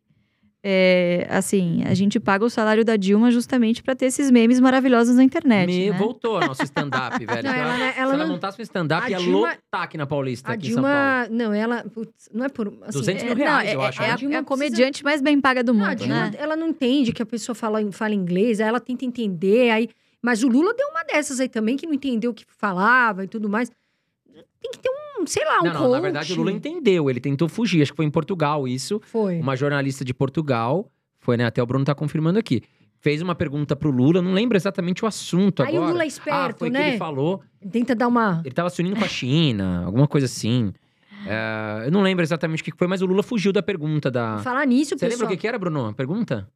é, 0.66 1.28
assim, 1.30 1.84
a 1.84 1.94
gente 1.94 2.20
paga 2.20 2.46
o 2.46 2.50
salário 2.50 2.86
da 2.86 2.96
Dilma 2.96 3.30
justamente 3.30 3.84
pra 3.84 3.94
ter 3.94 4.06
esses 4.06 4.32
memes 4.32 4.60
maravilhosos 4.62 5.16
na 5.16 5.24
internet. 5.24 5.68
Me 5.68 5.90
né? 5.92 5.98
voltou 5.98 6.38
ao 6.38 6.48
nosso 6.48 6.64
stand-up, 6.64 7.18
velho. 7.26 7.44
Não, 7.44 7.52
Se 7.54 7.60
ela- 7.60 7.78
Se 7.78 7.84
ela 8.00 8.14
ela 8.14 8.18
não- 8.18 8.28
montasse 8.34 8.60
um 8.60 8.64
stand-up, 8.64 9.12
ia 9.12 9.18
Dilma- 9.18 9.40
lotar 9.50 9.84
aqui 9.84 9.98
na 9.98 10.08
Paulista, 10.08 10.50
A 10.50 10.54
aqui 10.56 10.70
em 10.70 10.74
São 10.74 10.82
Paulo. 10.84 11.28
Dilma, 11.28 11.44
não, 11.44 11.54
ela, 11.54 11.84
putz, 11.94 12.30
não 12.34 12.46
é 12.46 12.50
por, 12.50 12.70
assim, 12.84 12.98
200 13.00 13.24
é- 13.24 13.26
mil 13.26 13.36
não, 13.36 13.44
reais, 13.44 13.70
é, 13.70 13.76
eu 13.76 13.82
acho, 13.82 14.02
É, 14.02 14.08
né? 14.08 14.14
a, 14.14 14.16
Dilma 14.16 14.36
é 14.36 14.38
a 14.38 14.44
precisa- 14.44 14.70
comediante 14.70 15.04
mais 15.04 15.22
bem 15.22 15.40
paga 15.42 15.64
do 15.64 15.74
Não, 15.74 15.84
a 15.86 15.90
mundo, 15.90 15.98
Dilma, 16.00 16.16
né? 16.30 16.32
ela 16.38 16.56
não 16.56 16.70
entende 16.70 17.12
que 17.12 17.22
a 17.22 17.26
pessoa 17.26 17.54
fala, 17.54 17.80
fala 17.92 18.16
inglês, 18.16 18.60
aí 18.62 18.68
ela 18.68 18.80
tenta 18.80 19.04
entender, 19.06 19.70
aí... 19.70 19.90
Mas 20.24 20.42
o 20.42 20.48
Lula 20.48 20.74
deu 20.74 20.88
uma 20.88 21.04
dessas 21.04 21.42
aí 21.42 21.50
também, 21.50 21.76
que 21.76 21.86
não 21.86 21.94
entendeu 21.94 22.32
o 22.32 22.34
que 22.34 22.46
falava 22.48 23.26
e 23.26 23.28
tudo 23.28 23.50
mais. 23.50 23.70
Tem 24.62 24.72
que 24.72 24.80
ter 24.80 24.90
um, 24.90 25.28
sei 25.28 25.44
lá, 25.44 25.60
um 25.60 25.66
Não, 25.66 25.74
não, 25.74 25.82
na 25.82 25.88
coach. 25.88 26.02
verdade 26.02 26.34
o 26.34 26.38
Lula 26.38 26.52
entendeu, 26.52 27.10
ele 27.10 27.20
tentou 27.20 27.50
fugir, 27.50 27.82
acho 27.82 27.92
que 27.92 27.98
foi 27.98 28.06
em 28.06 28.10
Portugal 28.10 28.66
isso. 28.66 29.02
Foi. 29.04 29.38
Uma 29.38 29.58
jornalista 29.58 30.06
de 30.06 30.14
Portugal, 30.14 30.90
foi, 31.20 31.36
né, 31.36 31.46
até 31.46 31.62
o 31.62 31.66
Bruno 31.66 31.84
tá 31.84 31.94
confirmando 31.94 32.40
aqui, 32.40 32.62
fez 33.02 33.22
uma 33.22 33.36
pergunta 33.36 33.76
pro 33.76 33.92
Lula, 33.92 34.22
não 34.22 34.32
lembro 34.32 34.56
exatamente 34.56 35.04
o 35.04 35.08
assunto 35.08 35.62
Aí 35.62 35.76
agora. 35.76 35.90
o 35.90 35.92
Lula 35.92 36.04
é 36.04 36.06
ah, 36.06 36.08
esperto, 36.08 36.60
foi 36.60 36.72
que 36.72 36.78
né? 36.78 36.90
ele 36.92 36.98
falou, 36.98 37.44
Tenta 37.70 37.94
dar 37.94 38.08
uma... 38.08 38.42
ele 38.46 38.56
tava 38.56 38.70
se 38.70 38.82
unindo 38.82 38.96
com 38.96 39.04
a 39.04 39.10
China, 39.10 39.84
alguma 39.86 40.08
coisa 40.08 40.26
assim. 40.26 40.72
É, 41.28 41.86
eu 41.86 41.92
não 41.92 42.02
lembro 42.02 42.24
exatamente 42.24 42.62
o 42.62 42.66
que 42.66 42.72
foi, 42.78 42.88
mas 42.88 43.02
o 43.02 43.06
Lula 43.06 43.24
fugiu 43.24 43.52
da 43.52 43.62
pergunta 43.62 44.10
da... 44.10 44.38
Falar 44.40 44.66
nisso, 44.66 44.96
Ah. 44.96 44.98
Você 44.98 45.06
lembra 45.06 45.18
pessoal... 45.18 45.28
o 45.28 45.36
que, 45.36 45.38
que 45.42 45.48
era, 45.48 45.60
Bruno? 45.60 45.88
A 45.88 45.94
pergunta? 45.94 46.48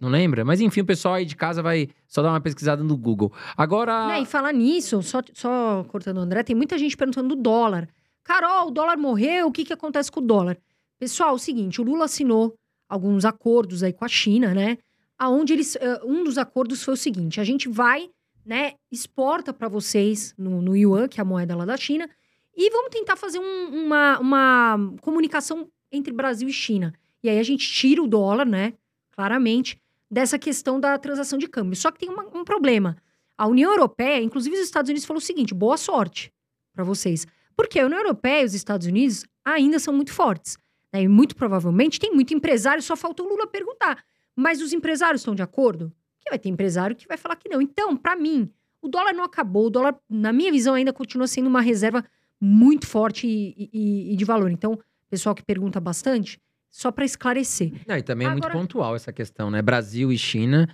Não 0.00 0.08
lembra? 0.08 0.44
Mas 0.44 0.60
enfim, 0.60 0.80
o 0.80 0.84
pessoal 0.86 1.14
aí 1.14 1.24
de 1.24 1.34
casa 1.34 1.60
vai 1.62 1.88
só 2.06 2.22
dar 2.22 2.30
uma 2.30 2.40
pesquisada 2.40 2.82
no 2.84 2.96
Google. 2.96 3.32
Agora. 3.56 4.06
Né, 4.08 4.20
e 4.22 4.26
falar 4.26 4.52
nisso, 4.52 5.02
só, 5.02 5.20
só 5.34 5.84
cortando 5.88 6.18
o 6.18 6.20
André, 6.20 6.42
tem 6.44 6.54
muita 6.54 6.78
gente 6.78 6.96
perguntando 6.96 7.34
do 7.34 7.42
dólar. 7.42 7.88
Carol, 8.22 8.68
o 8.68 8.70
dólar 8.70 8.96
morreu, 8.96 9.46
o 9.48 9.52
que, 9.52 9.64
que 9.64 9.72
acontece 9.72 10.10
com 10.12 10.20
o 10.20 10.26
dólar? 10.26 10.56
Pessoal, 10.98 11.30
é 11.30 11.32
o 11.32 11.38
seguinte, 11.38 11.80
o 11.80 11.84
Lula 11.84 12.04
assinou 12.04 12.54
alguns 12.88 13.24
acordos 13.24 13.82
aí 13.82 13.92
com 13.92 14.04
a 14.04 14.08
China, 14.08 14.52
né? 14.54 14.78
Aonde 15.18 15.52
eles. 15.52 15.76
eh, 15.76 16.00
um 16.04 16.22
dos 16.24 16.38
acordos 16.38 16.82
foi 16.82 16.94
o 16.94 16.96
seguinte: 16.96 17.40
a 17.40 17.44
gente 17.44 17.68
vai, 17.68 18.08
né, 18.46 18.74
exporta 18.92 19.52
para 19.52 19.66
vocês 19.68 20.32
no, 20.38 20.62
no 20.62 20.76
Yuan, 20.76 21.08
que 21.08 21.20
é 21.20 21.22
a 21.22 21.24
moeda 21.24 21.56
lá 21.56 21.64
da 21.64 21.76
China, 21.76 22.08
e 22.56 22.70
vamos 22.70 22.90
tentar 22.90 23.16
fazer 23.16 23.38
um- 23.40 23.84
uma, 23.86 24.18
uma 24.20 24.92
comunicação 25.00 25.66
entre 25.90 26.12
Brasil 26.12 26.48
e 26.48 26.52
China. 26.52 26.92
E 27.22 27.28
aí 27.28 27.38
a 27.38 27.42
gente 27.42 27.66
tira 27.68 28.00
o 28.02 28.06
dólar, 28.06 28.44
né? 28.46 28.74
Claramente, 29.12 29.76
dessa 30.10 30.38
questão 30.38 30.78
da 30.80 30.96
transação 30.98 31.38
de 31.38 31.48
câmbio. 31.48 31.76
Só 31.76 31.90
que 31.90 31.98
tem 32.00 32.08
uma- 32.08 32.26
um 32.34 32.44
problema. 32.44 32.96
A 33.36 33.46
União 33.46 33.70
Europeia, 33.70 34.22
inclusive 34.22 34.56
os 34.56 34.62
Estados 34.62 34.88
Unidos, 34.88 35.04
falou 35.06 35.18
o 35.18 35.24
seguinte: 35.24 35.54
boa 35.54 35.76
sorte 35.76 36.32
para 36.72 36.84
vocês. 36.84 37.26
Porque 37.56 37.78
a 37.80 37.86
União 37.86 38.00
Europeia 38.00 38.42
e 38.42 38.44
os 38.44 38.54
Estados 38.54 38.86
Unidos 38.86 39.24
ainda 39.44 39.78
são 39.78 39.92
muito 39.94 40.12
fortes. 40.12 40.56
né? 40.92 41.02
E 41.02 41.08
muito 41.08 41.36
provavelmente 41.36 42.00
tem 42.00 42.12
muito 42.14 42.32
empresário, 42.32 42.82
só 42.82 42.96
falta 42.96 43.22
o 43.22 43.28
Lula 43.28 43.46
perguntar. 43.46 44.02
Mas 44.34 44.62
os 44.62 44.72
empresários 44.72 45.20
estão 45.20 45.34
de 45.34 45.42
acordo? 45.42 45.92
Que 46.20 46.30
vai 46.30 46.38
ter 46.38 46.48
empresário 46.48 46.96
que 46.96 47.06
vai 47.06 47.16
falar 47.18 47.36
que 47.36 47.48
não. 47.48 47.60
Então, 47.60 47.94
para 47.96 48.16
mim, 48.16 48.50
o 48.80 48.88
dólar 48.88 49.12
não 49.12 49.22
acabou. 49.24 49.66
O 49.66 49.70
dólar, 49.70 49.98
na 50.08 50.32
minha 50.32 50.50
visão, 50.50 50.74
ainda 50.74 50.92
continua 50.92 51.26
sendo 51.26 51.46
uma 51.48 51.60
reserva 51.60 52.02
muito 52.40 52.86
forte 52.86 53.26
e, 53.26 53.68
e- 53.72 54.12
e 54.12 54.16
de 54.16 54.24
valor. 54.24 54.50
Então, 54.50 54.78
pessoal 55.10 55.34
que 55.34 55.42
pergunta 55.42 55.78
bastante, 55.80 56.40
só 56.70 56.90
para 56.92 57.04
esclarecer. 57.04 57.72
Não, 57.86 57.96
e 57.96 58.02
também 58.02 58.26
é 58.26 58.30
muito 58.30 58.44
Agora- 58.44 58.58
pontual 58.60 58.94
essa 58.96 59.12
questão, 59.12 59.50
né? 59.50 59.60
Brasil 59.62 60.12
e 60.12 60.18
China 60.18 60.68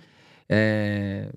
é, 0.49 1.29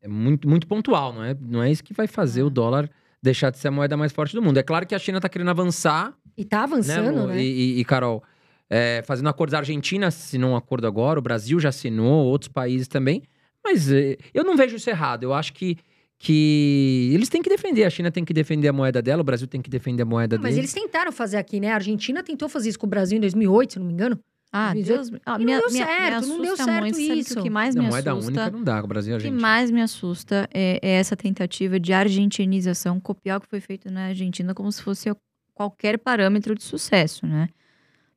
é 0.00 0.08
muito, 0.08 0.48
muito 0.48 0.66
pontual, 0.66 1.12
não 1.12 1.24
é? 1.24 1.34
Não 1.40 1.62
é 1.62 1.70
isso 1.70 1.82
que 1.84 1.94
vai 1.94 2.06
fazer 2.06 2.40
É. 2.40 2.44
o 2.44 2.50
dólar 2.50 2.90
deixar 3.22 3.50
de 3.50 3.58
ser 3.58 3.68
a 3.68 3.70
moeda 3.70 3.96
mais 3.96 4.12
forte 4.12 4.34
do 4.34 4.42
mundo. 4.42 4.58
É 4.58 4.62
claro 4.62 4.86
que 4.86 4.94
a 4.94 4.98
China 4.98 5.20
tá 5.20 5.28
querendo 5.28 5.50
avançar, 5.50 6.12
E 6.36 6.44
tá 6.44 6.58
né, 6.58 6.62
avançando, 6.64 7.20
Lu? 7.22 7.26
né? 7.28 7.40
E, 7.42 7.76
e- 7.76 7.80
e, 7.80 7.84
Carol, 7.84 8.22
é, 8.68 9.02
fazendo 9.06 9.28
acordos. 9.28 9.54
A 9.54 9.58
Argentina 9.58 10.08
assinou 10.08 10.50
um 10.52 10.56
acordo 10.56 10.86
agora, 10.86 11.18
o 11.18 11.22
Brasil 11.22 11.60
já 11.60 11.68
assinou, 11.68 12.24
outros 12.26 12.48
países 12.48 12.88
também. 12.88 13.22
Mas 13.64 13.90
é, 13.92 14.16
eu 14.34 14.42
não 14.42 14.56
vejo 14.56 14.74
isso 14.76 14.90
errado. 14.90 15.22
Eu 15.22 15.32
acho 15.32 15.52
que, 15.52 15.76
que 16.24 17.10
eles 17.12 17.28
têm 17.28 17.42
que 17.42 17.48
defender. 17.50 17.82
A 17.84 17.90
China 17.90 18.08
tem 18.10 18.24
que 18.24 18.32
defender 18.32 18.68
a 18.68 18.72
moeda 18.72 19.02
dela, 19.02 19.22
o 19.22 19.24
Brasil 19.24 19.48
tem 19.48 19.60
que 19.60 19.68
defender 19.68 20.02
a 20.04 20.06
moeda 20.06 20.36
Não, 20.36 20.42
mas 20.42 20.54
dele. 20.54 20.60
eles 20.66 20.72
tentaram 20.72 21.10
fazer 21.10 21.36
aqui, 21.36 21.58
né? 21.58 21.72
A 21.72 21.74
Argentina 21.74 22.22
tentou 22.22 22.48
fazer 22.48 22.68
isso 22.68 22.78
com 22.78 22.86
o 22.86 22.88
Brasil 22.90 23.18
em 23.18 23.20
2008, 23.20 23.72
se 23.72 23.78
não 23.80 23.86
me 23.86 23.92
engano. 23.92 24.18
Ah, 24.52 24.72
2018. 24.72 25.10
Deus, 25.10 25.22
ah, 25.26 25.34
E 25.34 25.38
não 25.38 25.44
minha, 25.44 25.58
deu 25.58 25.70
minha, 25.70 25.84
me 25.86 25.92
certo, 25.92 26.26
não 26.28 26.36
deu 26.40 26.52
assusta 26.52 26.64
certo 26.64 26.82
muito, 26.84 27.00
isso. 27.00 27.40
O 27.40 27.42
que 27.42 27.50
mais 27.50 27.74
Na 27.74 27.82
me 27.82 27.88
moeda 27.88 28.12
assusta, 28.12 28.28
única 28.30 28.50
não 28.50 28.62
dá, 28.62 28.84
o 28.84 28.86
Brasil 28.86 29.10
e 29.10 29.14
a 29.14 29.16
o 29.16 29.20
que 29.20 29.26
Argentina. 29.26 29.48
mais 29.48 29.70
me 29.70 29.82
assusta 29.82 30.48
é, 30.54 30.78
é 30.80 30.90
essa 30.92 31.16
tentativa 31.16 31.80
de 31.80 31.92
argentinização, 31.92 33.00
copiar 33.00 33.38
o 33.38 33.40
que 33.40 33.48
foi 33.48 33.60
feito 33.60 33.90
na 33.90 34.06
Argentina 34.06 34.54
como 34.54 34.70
se 34.70 34.80
fosse 34.82 35.10
qualquer 35.54 35.98
parâmetro 35.98 36.54
de 36.54 36.62
sucesso, 36.62 37.26
né? 37.26 37.48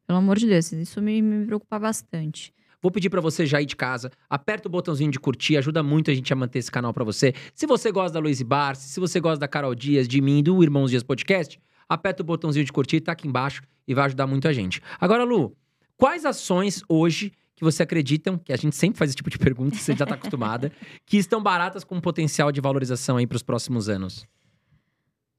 Pelo 0.06 0.20
amor 0.20 0.38
de 0.38 0.46
Deus, 0.46 0.72
isso 0.74 1.02
me, 1.02 1.22
me 1.22 1.46
preocupa 1.46 1.80
bastante. 1.80 2.54
Vou 2.86 2.92
pedir 2.92 3.10
pra 3.10 3.20
você 3.20 3.48
já 3.48 3.60
ir 3.60 3.66
de 3.66 3.76
casa, 3.76 4.12
aperta 4.30 4.68
o 4.68 4.72
botãozinho 4.72 5.10
de 5.10 5.20
curtir, 5.20 5.58
ajuda 5.58 5.82
muito 5.82 6.12
a 6.12 6.14
gente 6.14 6.32
a 6.32 6.36
manter 6.36 6.60
esse 6.60 6.70
canal 6.70 6.94
pra 6.94 7.04
você. 7.04 7.34
Se 7.56 7.66
você 7.66 7.92
gosta 7.92 8.14
da 8.14 8.20
Luiz 8.20 8.44
Barsi, 8.44 8.90
se 8.90 9.00
você 9.00 9.20
gosta 9.20 9.40
da 9.40 9.48
Carol 9.48 9.74
Dias, 9.74 10.08
de 10.08 10.22
mim, 10.22 10.44
do 10.44 10.62
Irmãos 10.62 10.92
Dias 10.92 11.02
Podcast, 11.02 11.60
aperta 11.90 12.22
o 12.22 12.24
botãozinho 12.24 12.64
de 12.64 12.72
curtir, 12.72 13.02
tá 13.02 13.14
aqui 13.14 13.28
embaixo 13.28 13.64
e 13.88 13.96
vai 13.96 14.06
ajudar 14.06 14.28
muito 14.28 14.48
a 14.48 14.54
gente. 14.54 14.84
Agora, 15.02 15.24
Lu, 15.24 15.58
quais 15.98 16.26
ações 16.26 16.84
hoje 16.88 17.32
que 17.56 17.64
você 17.64 17.82
acreditam, 17.82 18.38
que 18.38 18.54
a 18.54 18.56
gente 18.56 18.76
sempre 18.76 19.00
faz 19.00 19.10
esse 19.10 19.16
tipo 19.16 19.32
de 19.32 19.40
pergunta, 19.40 19.76
você 19.76 19.96
já 19.96 20.06
tá 20.06 20.14
acostumada, 20.14 20.72
que 21.08 21.18
estão 21.18 21.42
baratas 21.42 21.84
com 21.84 22.00
potencial 22.00 22.52
de 22.52 22.62
valorização 22.62 23.18
aí 23.18 23.26
pros 23.26 23.42
próximos 23.42 23.90
anos? 23.90 24.28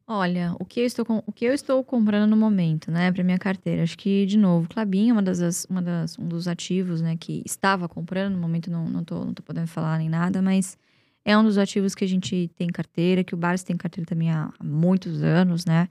Olha, 0.08 0.54
o 0.60 0.64
que 0.64 0.80
eu 0.80 0.86
estou, 0.86 1.04
com- 1.04 1.20
o 1.26 1.32
que 1.32 1.44
eu 1.44 1.52
estou 1.52 1.82
comprando 1.82 2.30
no 2.30 2.36
momento, 2.36 2.90
né, 2.92 3.10
para 3.10 3.24
minha 3.24 3.38
carteira? 3.38 3.82
Acho 3.82 3.98
que, 3.98 4.24
de 4.24 4.38
novo, 4.38 4.68
Clabin 4.68 5.08
é 5.10 5.12
uma 5.12 5.22
das, 5.22 5.64
uma 5.68 5.82
das, 5.82 6.16
um 6.16 6.28
dos 6.28 6.46
ativos, 6.46 7.00
né, 7.00 7.16
que 7.16 7.42
estava 7.44 7.88
comprando, 7.88 8.34
no 8.34 8.40
momento 8.40 8.70
não, 8.70 8.88
não, 8.88 9.02
tô, 9.04 9.24
não 9.24 9.34
tô 9.34 9.42
podendo 9.42 9.66
falar 9.66 9.98
nem 9.98 10.08
nada, 10.08 10.40
mas 10.40 10.78
é 11.24 11.36
um 11.36 11.42
dos 11.42 11.58
ativos 11.58 11.92
que 11.92 12.04
a 12.04 12.08
gente 12.08 12.48
tem 12.56 12.68
em 12.68 12.72
carteira, 12.72 13.24
que 13.24 13.34
o 13.34 13.36
Barça 13.36 13.66
tem 13.66 13.74
em 13.74 13.76
carteira 13.78 14.06
também 14.08 14.30
há, 14.30 14.48
há 14.56 14.64
muitos 14.64 15.24
anos, 15.24 15.64
né? 15.66 15.88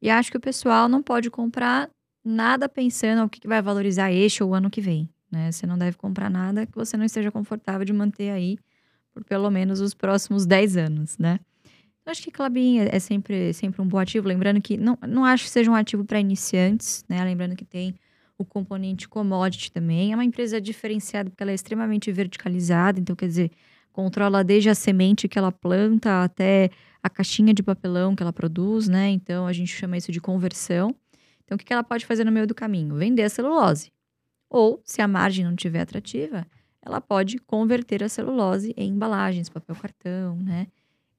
E 0.00 0.10
acho 0.10 0.30
que 0.30 0.36
o 0.36 0.40
pessoal 0.40 0.88
não 0.88 1.02
pode 1.02 1.30
comprar 1.30 1.90
nada 2.24 2.68
pensando 2.68 3.24
o 3.24 3.28
que 3.30 3.40
que 3.40 3.48
vai 3.48 3.62
valorizar 3.62 4.12
este 4.12 4.42
ou 4.44 4.50
o 4.50 4.54
ano 4.54 4.70
que 4.70 4.80
vem, 4.80 5.08
né? 5.32 5.52
Você 5.52 5.66
não 5.66 5.78
deve 5.78 5.96
comprar 5.98 6.30
nada 6.30 6.66
que 6.66 6.74
você 6.76 6.96
não 6.96 7.04
esteja 7.04 7.32
confortável 7.32 7.84
de 7.84 7.92
manter 7.92 8.30
aí 8.30 8.58
por 9.12 9.24
pelo 9.24 9.50
menos 9.50 9.80
os 9.80 9.94
próximos 9.94 10.46
10 10.46 10.76
anos, 10.76 11.18
né? 11.18 11.40
Eu 12.04 12.10
acho 12.10 12.22
que 12.22 12.30
Clabin 12.32 12.80
é 12.80 12.96
é 12.96 12.98
sempre, 12.98 13.52
sempre 13.52 13.80
um 13.80 13.86
bom 13.86 13.98
ativo. 13.98 14.26
Lembrando 14.26 14.60
que 14.60 14.76
não, 14.76 14.98
não 15.06 15.24
acho 15.24 15.44
que 15.44 15.50
seja 15.50 15.70
um 15.70 15.74
ativo 15.74 16.04
para 16.04 16.18
iniciantes, 16.18 17.04
né? 17.08 17.22
Lembrando 17.24 17.54
que 17.54 17.64
tem 17.64 17.94
o 18.36 18.44
componente 18.44 19.08
commodity 19.08 19.70
também. 19.70 20.12
É 20.12 20.16
uma 20.16 20.24
empresa 20.24 20.60
diferenciada 20.60 21.30
porque 21.30 21.42
ela 21.42 21.52
é 21.52 21.54
extremamente 21.54 22.10
verticalizada. 22.10 22.98
Então, 22.98 23.14
quer 23.14 23.28
dizer, 23.28 23.50
controla 23.92 24.42
desde 24.42 24.68
a 24.68 24.74
semente 24.74 25.28
que 25.28 25.38
ela 25.38 25.52
planta 25.52 26.24
até 26.24 26.70
a 27.02 27.08
caixinha 27.08 27.54
de 27.54 27.62
papelão 27.62 28.16
que 28.16 28.22
ela 28.22 28.32
produz, 28.32 28.88
né? 28.88 29.08
Então, 29.10 29.46
a 29.46 29.52
gente 29.52 29.72
chama 29.72 29.96
isso 29.96 30.10
de 30.10 30.20
conversão. 30.20 30.94
Então, 31.44 31.54
o 31.54 31.58
que 31.58 31.72
ela 31.72 31.84
pode 31.84 32.04
fazer 32.04 32.24
no 32.24 32.32
meio 32.32 32.46
do 32.46 32.54
caminho? 32.54 32.96
Vender 32.96 33.22
a 33.22 33.28
celulose. 33.28 33.92
Ou, 34.50 34.82
se 34.84 35.00
a 35.00 35.08
margem 35.08 35.44
não 35.44 35.52
estiver 35.52 35.80
atrativa, 35.80 36.46
ela 36.82 37.00
pode 37.00 37.38
converter 37.38 38.02
a 38.02 38.08
celulose 38.08 38.74
em 38.76 38.90
embalagens, 38.90 39.48
papel 39.48 39.76
cartão, 39.76 40.36
né? 40.36 40.66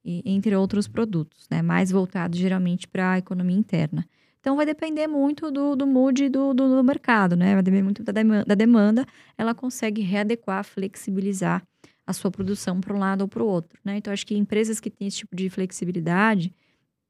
E- 0.04 0.22
entre 0.24 0.54
outros 0.56 0.86
produtos, 0.88 1.46
né? 1.50 1.62
Mais 1.62 1.90
voltados 1.90 2.38
geralmente 2.38 2.86
para 2.88 3.12
a 3.12 3.18
economia 3.18 3.56
interna. 3.56 4.06
Então 4.40 4.56
vai 4.56 4.66
depender 4.66 5.06
muito 5.06 5.50
do, 5.50 5.74
do 5.74 5.86
mood 5.86 6.28
do, 6.28 6.52
do, 6.52 6.76
do 6.76 6.84
mercado, 6.84 7.34
né? 7.36 7.54
Vai 7.54 7.62
depender 7.62 7.82
muito 7.82 8.02
da, 8.02 8.12
dema- 8.12 8.44
da 8.44 8.54
demanda. 8.54 9.06
Ela 9.38 9.54
consegue 9.54 10.02
readequar, 10.02 10.62
flexibilizar 10.64 11.62
a 12.06 12.12
sua 12.12 12.30
produção 12.30 12.80
para 12.80 12.94
um 12.94 12.98
lado 12.98 13.22
ou 13.22 13.28
para 13.28 13.42
o 13.42 13.46
outro, 13.46 13.78
né? 13.84 13.96
Então 13.96 14.12
acho 14.12 14.26
que 14.26 14.36
empresas 14.36 14.78
que 14.80 14.90
têm 14.90 15.08
esse 15.08 15.18
tipo 15.18 15.34
de 15.34 15.48
flexibilidade 15.48 16.52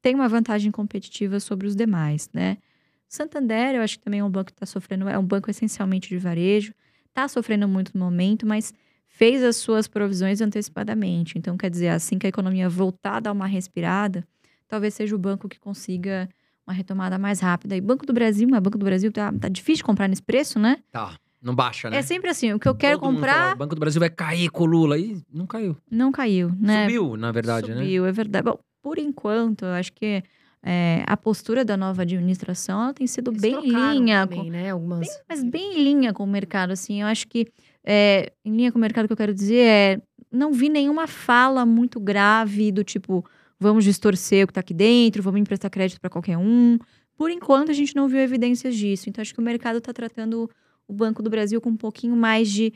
têm 0.01 0.15
uma 0.15 0.27
vantagem 0.29 0.71
competitiva 0.71 1.39
sobre 1.39 1.67
os 1.67 1.75
demais, 1.75 2.29
né? 2.33 2.57
Santander, 3.07 3.75
eu 3.75 3.81
acho 3.81 3.97
que 3.97 4.03
também 4.03 4.19
é 4.19 4.23
um 4.23 4.29
banco 4.29 4.47
que 4.47 4.51
está 4.53 4.65
sofrendo, 4.65 5.07
é 5.07 5.17
um 5.17 5.25
banco 5.25 5.49
essencialmente 5.49 6.09
de 6.09 6.17
varejo, 6.17 6.73
está 7.09 7.27
sofrendo 7.27 7.67
muito 7.67 7.91
no 7.97 8.03
momento, 8.03 8.45
mas 8.45 8.73
fez 9.17 9.41
as 9.43 9.55
suas 9.55 9.87
provisões 9.87 10.41
antecipadamente. 10.41 11.37
Então, 11.37 11.55
quer 11.57 11.69
dizer, 11.69 11.89
assim 11.89 12.17
que 12.19 12.25
a 12.27 12.29
economia 12.29 12.67
voltar 12.69 13.15
a 13.17 13.19
dar 13.21 13.31
uma 13.31 13.47
respirada, 13.47 14.25
talvez 14.67 14.93
seja 14.93 15.15
o 15.15 15.19
banco 15.19 15.47
que 15.47 15.59
consiga 15.59 16.27
uma 16.67 16.73
retomada 16.73 17.17
mais 17.17 17.39
rápida. 17.39 17.75
E 17.77 17.81
Banco 17.81 18.05
do 18.05 18.11
Brasil, 18.13 18.47
mas 18.49 18.59
Banco 18.61 18.77
do 18.77 18.83
Brasil 18.85 19.11
tá, 19.11 19.31
tá 19.31 19.47
difícil 19.47 19.77
de 19.77 19.83
comprar 19.83 20.07
nesse 20.09 20.21
preço, 20.21 20.59
né? 20.59 20.77
Tá. 20.91 21.15
Não 21.41 21.53
baixa, 21.53 21.89
né? 21.91 21.97
É 21.97 22.01
sempre 22.01 22.29
assim, 22.29 22.51
o 22.53 22.59
que 22.59 22.67
eu 22.67 22.73
quero 22.73 22.97
Todo 22.99 23.11
mundo 23.11 23.19
fala, 23.23 23.33
comprar 23.33 23.55
o 23.55 23.57
Banco 23.59 23.75
do 23.75 23.79
Brasil 23.79 23.99
vai 23.99 24.09
cair 24.09 24.49
com 24.49 24.63
o 24.63 24.65
Lula. 24.65 24.97
E 24.97 25.21
não 25.31 25.45
caiu. 25.45 25.77
não 25.91 26.11
caiu, 26.11 26.51
né? 26.59 26.85
Subiu, 26.85 27.15
na 27.15 27.31
verdade, 27.31 27.69
né? 27.71 27.81
Subiu, 27.81 28.05
é 28.07 28.11
verdade. 28.11 28.43
Bom, 28.43 28.57
por 28.81 28.97
enquanto, 28.97 29.63
eu 29.63 29.71
acho 29.73 29.93
que 29.93 30.23
é, 30.63 31.03
a 31.05 31.15
postura 31.15 31.63
da 31.63 31.77
nova 31.77 32.01
administração 32.01 32.81
ela 32.81 32.93
tem 32.95 33.05
sido 33.05 33.29
Eles 33.29 33.41
bem 33.43 33.61
linha 33.61 34.25
também, 34.27 34.45
com, 34.45 34.49
né? 34.49 34.71
Algumas. 34.71 35.01
bem- 35.01 35.17
mas 35.29 35.43
bem 35.43 35.77
em 35.79 35.83
linha 35.83 36.11
com 36.13 36.23
o 36.23 36.27
mercado, 36.27 36.71
assim. 36.71 37.01
Eu 37.01 37.07
acho 37.07 37.27
que 37.27 37.47
é, 37.85 38.31
em 38.43 38.55
linha 38.55 38.71
com 38.71 38.77
o 38.77 38.81
mercado 38.81 39.07
que 39.07 39.13
eu 39.13 39.17
quero 39.17 39.33
dizer 39.33 39.57
é 39.57 40.01
não 40.31 40.51
vi 40.51 40.69
nenhuma 40.69 41.07
fala 41.07 41.65
muito 41.65 41.99
grave 41.99 42.71
do 42.71 42.83
tipo 42.83 43.25
vamos 43.59 43.83
distorcer 43.83 44.43
o 44.43 44.47
que 44.47 44.51
está 44.51 44.59
aqui 44.59 44.73
dentro, 44.73 45.23
vamos 45.23 45.39
emprestar 45.39 45.71
crédito 45.71 45.99
para 45.99 46.09
qualquer 46.09 46.37
um. 46.37 46.77
Por 47.15 47.31
enquanto, 47.31 47.71
a 47.71 47.73
gente 47.73 47.95
não 47.95 48.07
viu 48.07 48.19
evidências 48.19 48.75
disso. 48.75 49.09
Então, 49.09 49.21
acho 49.21 49.33
que 49.33 49.39
o 49.39 49.43
mercado 49.43 49.77
está 49.77 49.93
tratando 49.93 50.49
o 50.87 50.93
Banco 50.93 51.23
do 51.23 51.29
Brasil 51.29 51.61
com 51.61 51.69
um 51.69 51.77
pouquinho 51.77 52.15
mais 52.15 52.51
de 52.51 52.73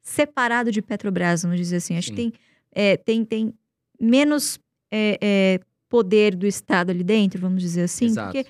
separado 0.00 0.70
de 0.70 0.80
Petrobras, 0.80 1.42
vamos 1.42 1.58
dizer 1.58 1.76
assim. 1.76 1.96
Acho 1.96 2.08
Sim. 2.08 2.14
que 2.14 2.16
tem, 2.16 2.32
é, 2.72 2.96
tem, 2.96 3.24
tem 3.24 3.54
menos 4.00 4.58
é, 4.90 5.18
é, 5.20 5.60
poder 5.88 6.36
do 6.36 6.46
Estado 6.46 6.90
ali 6.90 7.02
dentro, 7.02 7.40
vamos 7.40 7.60
dizer 7.60 7.82
assim, 7.82 8.06
Exato. 8.06 8.32
porque 8.32 8.48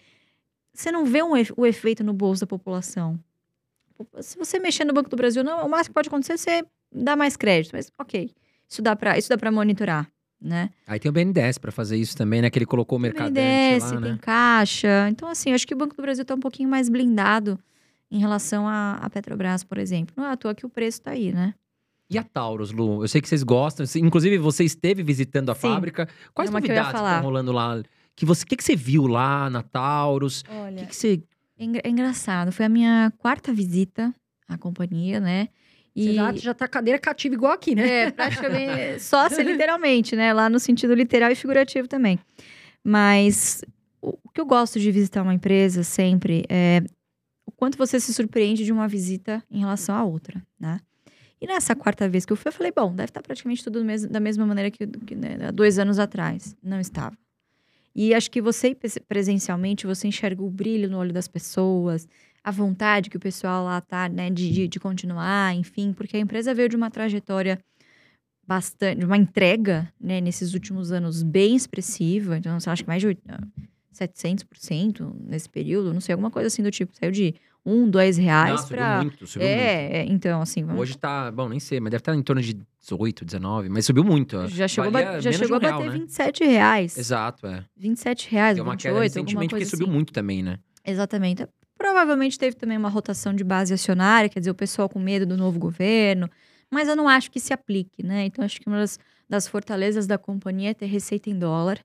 você 0.72 0.92
não 0.92 1.04
vê 1.04 1.22
um 1.22 1.32
o 1.56 1.66
efeito 1.66 2.04
no 2.04 2.12
bolso 2.12 2.42
da 2.42 2.46
população. 2.46 3.18
Se 4.20 4.36
você 4.38 4.58
mexer 4.58 4.84
no 4.84 4.92
Banco 4.92 5.10
do 5.10 5.16
Brasil, 5.16 5.42
não, 5.44 5.66
o 5.66 5.68
máximo 5.70 5.90
que 5.90 5.94
pode 5.94 6.08
acontecer 6.08 6.32
é 6.32 6.36
você 6.36 6.64
dar 6.92 7.16
mais 7.16 7.36
crédito, 7.36 7.72
mas 7.74 7.90
ok, 7.98 8.30
isso 8.68 8.82
dá 8.82 8.94
para 8.96 9.18
isso 9.18 9.28
dá 9.28 9.36
para 9.38 9.50
monitorar, 9.50 10.10
né? 10.40 10.70
Aí 10.86 10.98
tem 10.98 11.08
o 11.08 11.12
BNDES 11.12 11.58
pra 11.58 11.70
fazer 11.72 11.96
isso 11.96 12.16
também, 12.16 12.42
né? 12.42 12.50
Que 12.50 12.58
ele 12.58 12.66
colocou 12.66 12.98
o 12.98 13.00
Tem 13.00 13.10
mercadante 13.10 13.34
BNDES, 13.40 13.82
lá, 13.82 14.00
tem 14.00 14.12
né? 14.12 14.18
caixa, 14.20 15.08
então 15.08 15.28
assim, 15.28 15.52
acho 15.52 15.66
que 15.66 15.74
o 15.74 15.76
Banco 15.76 15.94
do 15.94 16.02
Brasil 16.02 16.22
está 16.22 16.34
um 16.34 16.40
pouquinho 16.40 16.68
mais 16.68 16.88
blindado 16.88 17.58
em 18.10 18.18
relação 18.18 18.66
à 18.68 19.08
Petrobras, 19.12 19.62
por 19.62 19.78
exemplo. 19.78 20.14
Não 20.16 20.24
é 20.24 20.32
à 20.32 20.36
toa 20.36 20.54
que 20.54 20.66
o 20.66 20.68
preço 20.68 20.98
está 20.98 21.12
aí, 21.12 21.32
né? 21.32 21.54
E 22.10 22.18
a 22.18 22.24
Taurus, 22.24 22.72
Lu? 22.72 23.04
Eu 23.04 23.08
sei 23.08 23.20
que 23.20 23.28
vocês 23.28 23.44
gostam. 23.44 23.86
Inclusive, 23.96 24.36
você 24.36 24.64
esteve 24.64 25.00
visitando 25.00 25.50
a 25.50 25.54
Sim. 25.54 25.60
fábrica. 25.60 26.08
Quais 26.34 26.50
ia 26.50 26.52
novidades 26.54 27.00
estão 27.00 27.22
rolando 27.22 27.52
lá? 27.52 27.80
Que 28.16 28.26
você, 28.26 28.44
que, 28.44 28.56
que 28.56 28.64
você 28.64 28.74
viu 28.74 29.06
lá 29.06 29.48
na 29.48 29.62
Taurus? 29.62 30.42
O 30.50 30.52
Olha, 30.52 30.78
que, 30.78 30.86
que 30.86 30.96
você. 30.96 31.22
É 31.60 31.88
é 31.88 31.90
engraçado. 31.90 32.50
Foi 32.50 32.64
a 32.64 32.68
minha 32.68 33.12
quarta 33.18 33.52
visita 33.52 34.14
à 34.48 34.56
companhia, 34.58 35.20
né? 35.20 35.48
Você 35.94 36.14
já, 36.14 36.32
já 36.36 36.54
tá 36.54 36.66
cadeira 36.68 36.98
cativa 36.98 37.34
igual 37.34 37.52
aqui, 37.52 37.74
né? 37.74 38.04
É, 38.04 38.10
praticamente 38.10 39.00
sócia 39.00 39.42
literalmente, 39.44 40.16
né? 40.16 40.32
Lá 40.32 40.48
no 40.48 40.58
sentido 40.58 40.94
literal 40.94 41.30
e 41.30 41.34
figurativo 41.34 41.86
também. 41.86 42.18
Mas 42.82 43.62
o 44.00 44.28
que 44.32 44.40
eu 44.40 44.46
gosto 44.46 44.80
de 44.80 44.90
visitar 44.90 45.22
uma 45.22 45.34
empresa 45.34 45.82
sempre 45.82 46.44
é 46.48 46.82
o 47.46 47.52
quanto 47.52 47.76
você 47.76 48.00
se 48.00 48.14
surpreende 48.14 48.64
de 48.64 48.72
uma 48.72 48.88
visita 48.88 49.42
em 49.50 49.60
relação 49.60 49.94
à 49.94 50.02
outra, 50.04 50.42
né? 50.58 50.80
E 51.40 51.46
nessa 51.46 51.74
quarta 51.74 52.08
vez 52.08 52.24
que 52.26 52.32
eu 52.32 52.36
fui, 52.36 52.48
eu 52.48 52.52
falei, 52.52 52.70
bom, 52.74 52.94
deve 52.94 53.08
estar 53.10 53.22
praticamente 53.22 53.64
tudo 53.64 53.78
do 53.80 53.84
mes- 53.84 54.06
da 54.06 54.20
mesma 54.20 54.44
maneira 54.46 54.70
que, 54.70 54.86
que, 54.86 55.14
né, 55.14 55.38
há 55.48 55.50
dois 55.50 55.78
anos 55.78 55.98
atrás. 55.98 56.54
Não 56.62 56.78
estava. 56.78 57.16
E 57.94 58.14
acho 58.14 58.30
que 58.30 58.40
você, 58.40 58.74
pres- 58.74 58.98
presencialmente, 59.08 59.86
você 59.86 60.08
enxerga 60.08 60.42
o 60.42 60.50
brilho 60.50 60.88
no 60.88 60.98
olho 60.98 61.12
das 61.12 61.28
pessoas, 61.28 62.08
a 62.42 62.50
vontade 62.50 63.10
que 63.10 63.16
o 63.16 63.20
pessoal 63.20 63.64
lá 63.64 63.80
tá, 63.80 64.08
né, 64.08 64.30
de, 64.30 64.68
de, 64.68 64.80
continuar, 64.80 65.54
enfim, 65.54 65.92
porque 65.92 66.16
a 66.16 66.20
empresa 66.20 66.54
veio 66.54 66.68
de 66.68 66.76
uma 66.76 66.90
trajetória 66.90 67.58
bastante, 68.46 69.04
uma 69.04 69.16
entrega, 69.16 69.92
né, 70.00 70.20
nesses 70.20 70.54
últimos 70.54 70.90
anos 70.92 71.22
bem 71.22 71.54
expressiva. 71.54 72.36
Então, 72.36 72.52
eu 72.52 72.72
acho 72.72 72.82
que 72.82 72.88
mais 72.88 73.00
de 73.00 73.08
oit- 73.08 73.22
ah, 73.28 73.40
700% 73.92 75.14
nesse 75.20 75.48
período, 75.48 75.92
não 75.92 76.00
sei, 76.00 76.12
alguma 76.14 76.30
coisa 76.30 76.46
assim 76.46 76.62
do 76.62 76.70
tipo. 76.70 76.94
Saiu 76.96 77.12
de 77.12 77.34
um, 77.64 77.88
dois 77.88 78.16
reais 78.16 78.60
Não, 78.60 78.66
subiu 78.66 78.84
muito, 78.84 79.26
subiu 79.26 79.48
muito. 79.48 79.60
É, 79.60 79.98
é, 79.98 80.04
então, 80.06 80.40
assim, 80.40 80.64
vamos 80.64 80.80
Hoje 80.80 80.96
tá, 80.96 81.30
bom, 81.30 81.48
nem 81.48 81.60
sei, 81.60 81.80
mas 81.80 81.90
deve 81.90 82.00
estar 82.00 82.14
em 82.14 82.22
torno 82.22 82.40
de 82.42 82.54
18, 82.80 83.24
19, 83.24 83.68
mas 83.68 83.84
subiu 83.86 84.02
muito. 84.04 84.46
Já 84.48 84.66
chegou, 84.66 84.90
ba- 84.90 85.20
já 85.20 85.32
chegou 85.32 85.56
um 85.56 85.56
a 85.56 85.62
real, 85.62 85.78
bater 85.80 85.92
né? 85.92 85.98
27 85.98 86.44
reais. 86.44 86.96
Exato, 86.96 87.46
é. 87.46 87.64
27 87.76 88.30
reais, 88.30 88.54
Deu 88.56 88.64
uma 88.64 88.76
queda 88.76 88.94
28, 89.00 89.18
alguma 89.18 89.42
recentemente 89.42 89.50
porque 89.50 89.64
subiu 89.66 89.86
assim. 89.86 89.94
muito 89.94 90.12
também, 90.12 90.42
né? 90.42 90.58
Exatamente. 90.84 91.46
Provavelmente 91.76 92.38
teve 92.38 92.56
também 92.56 92.76
uma 92.76 92.88
rotação 92.88 93.34
de 93.34 93.42
base 93.44 93.72
acionária, 93.72 94.28
quer 94.28 94.40
dizer, 94.40 94.50
o 94.50 94.54
pessoal 94.54 94.88
com 94.88 94.98
medo 94.98 95.24
do 95.26 95.36
novo 95.36 95.58
governo, 95.58 96.28
mas 96.70 96.88
eu 96.88 96.96
não 96.96 97.08
acho 97.08 97.30
que 97.30 97.40
se 97.40 97.52
aplique, 97.52 98.02
né? 98.02 98.26
Então, 98.26 98.44
acho 98.44 98.60
que 98.60 98.66
uma 98.68 98.78
das, 98.78 98.98
das 99.28 99.48
fortalezas 99.48 100.06
da 100.06 100.18
companhia 100.18 100.70
é 100.70 100.74
ter 100.74 100.86
receita 100.86 101.30
em 101.30 101.38
dólar. 101.38 101.78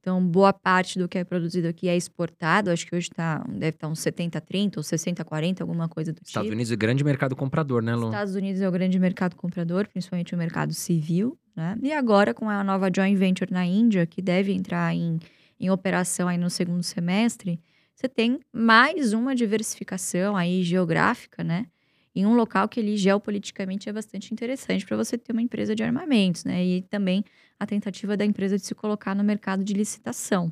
Então, 0.00 0.24
boa 0.26 0.52
parte 0.52 0.98
do 0.98 1.06
que 1.06 1.18
é 1.18 1.24
produzido 1.24 1.68
aqui 1.68 1.86
é 1.86 1.94
exportado. 1.94 2.70
Acho 2.70 2.86
que 2.86 2.96
hoje 2.96 3.10
tá, 3.10 3.44
deve 3.48 3.76
estar 3.76 3.86
uns 3.86 4.00
70-30 4.00 4.78
ou 4.78 4.82
60-40, 4.82 5.60
alguma 5.60 5.88
coisa 5.88 6.10
do 6.10 6.22
Estados 6.24 6.46
tipo. 6.46 6.54
Unidos 6.54 6.72
é 6.72 6.76
grande 6.76 7.04
mercado 7.04 7.36
comprador, 7.36 7.82
né, 7.82 7.94
Lu? 7.94 8.06
Estados 8.06 8.34
Unidos 8.34 8.62
é 8.62 8.68
o 8.68 8.72
grande 8.72 8.98
mercado 8.98 9.36
comprador, 9.36 9.86
principalmente 9.88 10.34
o 10.34 10.38
mercado 10.38 10.72
civil, 10.72 11.38
né? 11.54 11.76
E 11.82 11.92
agora 11.92 12.32
com 12.32 12.48
a 12.48 12.64
nova 12.64 12.90
joint 12.94 13.16
venture 13.18 13.52
na 13.52 13.66
Índia, 13.66 14.06
que 14.06 14.22
deve 14.22 14.52
entrar 14.52 14.94
em, 14.94 15.18
em 15.58 15.68
operação 15.70 16.28
aí 16.28 16.38
no 16.38 16.48
segundo 16.48 16.82
semestre, 16.82 17.60
você 17.94 18.08
tem 18.08 18.40
mais 18.50 19.12
uma 19.12 19.34
diversificação 19.34 20.34
aí 20.34 20.62
geográfica, 20.62 21.44
né? 21.44 21.66
Em 22.14 22.24
um 22.24 22.34
local 22.34 22.66
que 22.70 22.80
ele 22.80 22.96
geopoliticamente 22.96 23.86
é 23.88 23.92
bastante 23.92 24.32
interessante 24.32 24.86
para 24.86 24.96
você 24.96 25.18
ter 25.18 25.32
uma 25.32 25.42
empresa 25.42 25.76
de 25.76 25.82
armamentos, 25.82 26.44
né? 26.44 26.64
E 26.64 26.82
também 26.82 27.22
a 27.60 27.66
tentativa 27.66 28.16
da 28.16 28.24
empresa 28.24 28.56
de 28.56 28.64
se 28.64 28.74
colocar 28.74 29.14
no 29.14 29.22
mercado 29.22 29.62
de 29.62 29.74
licitação. 29.74 30.50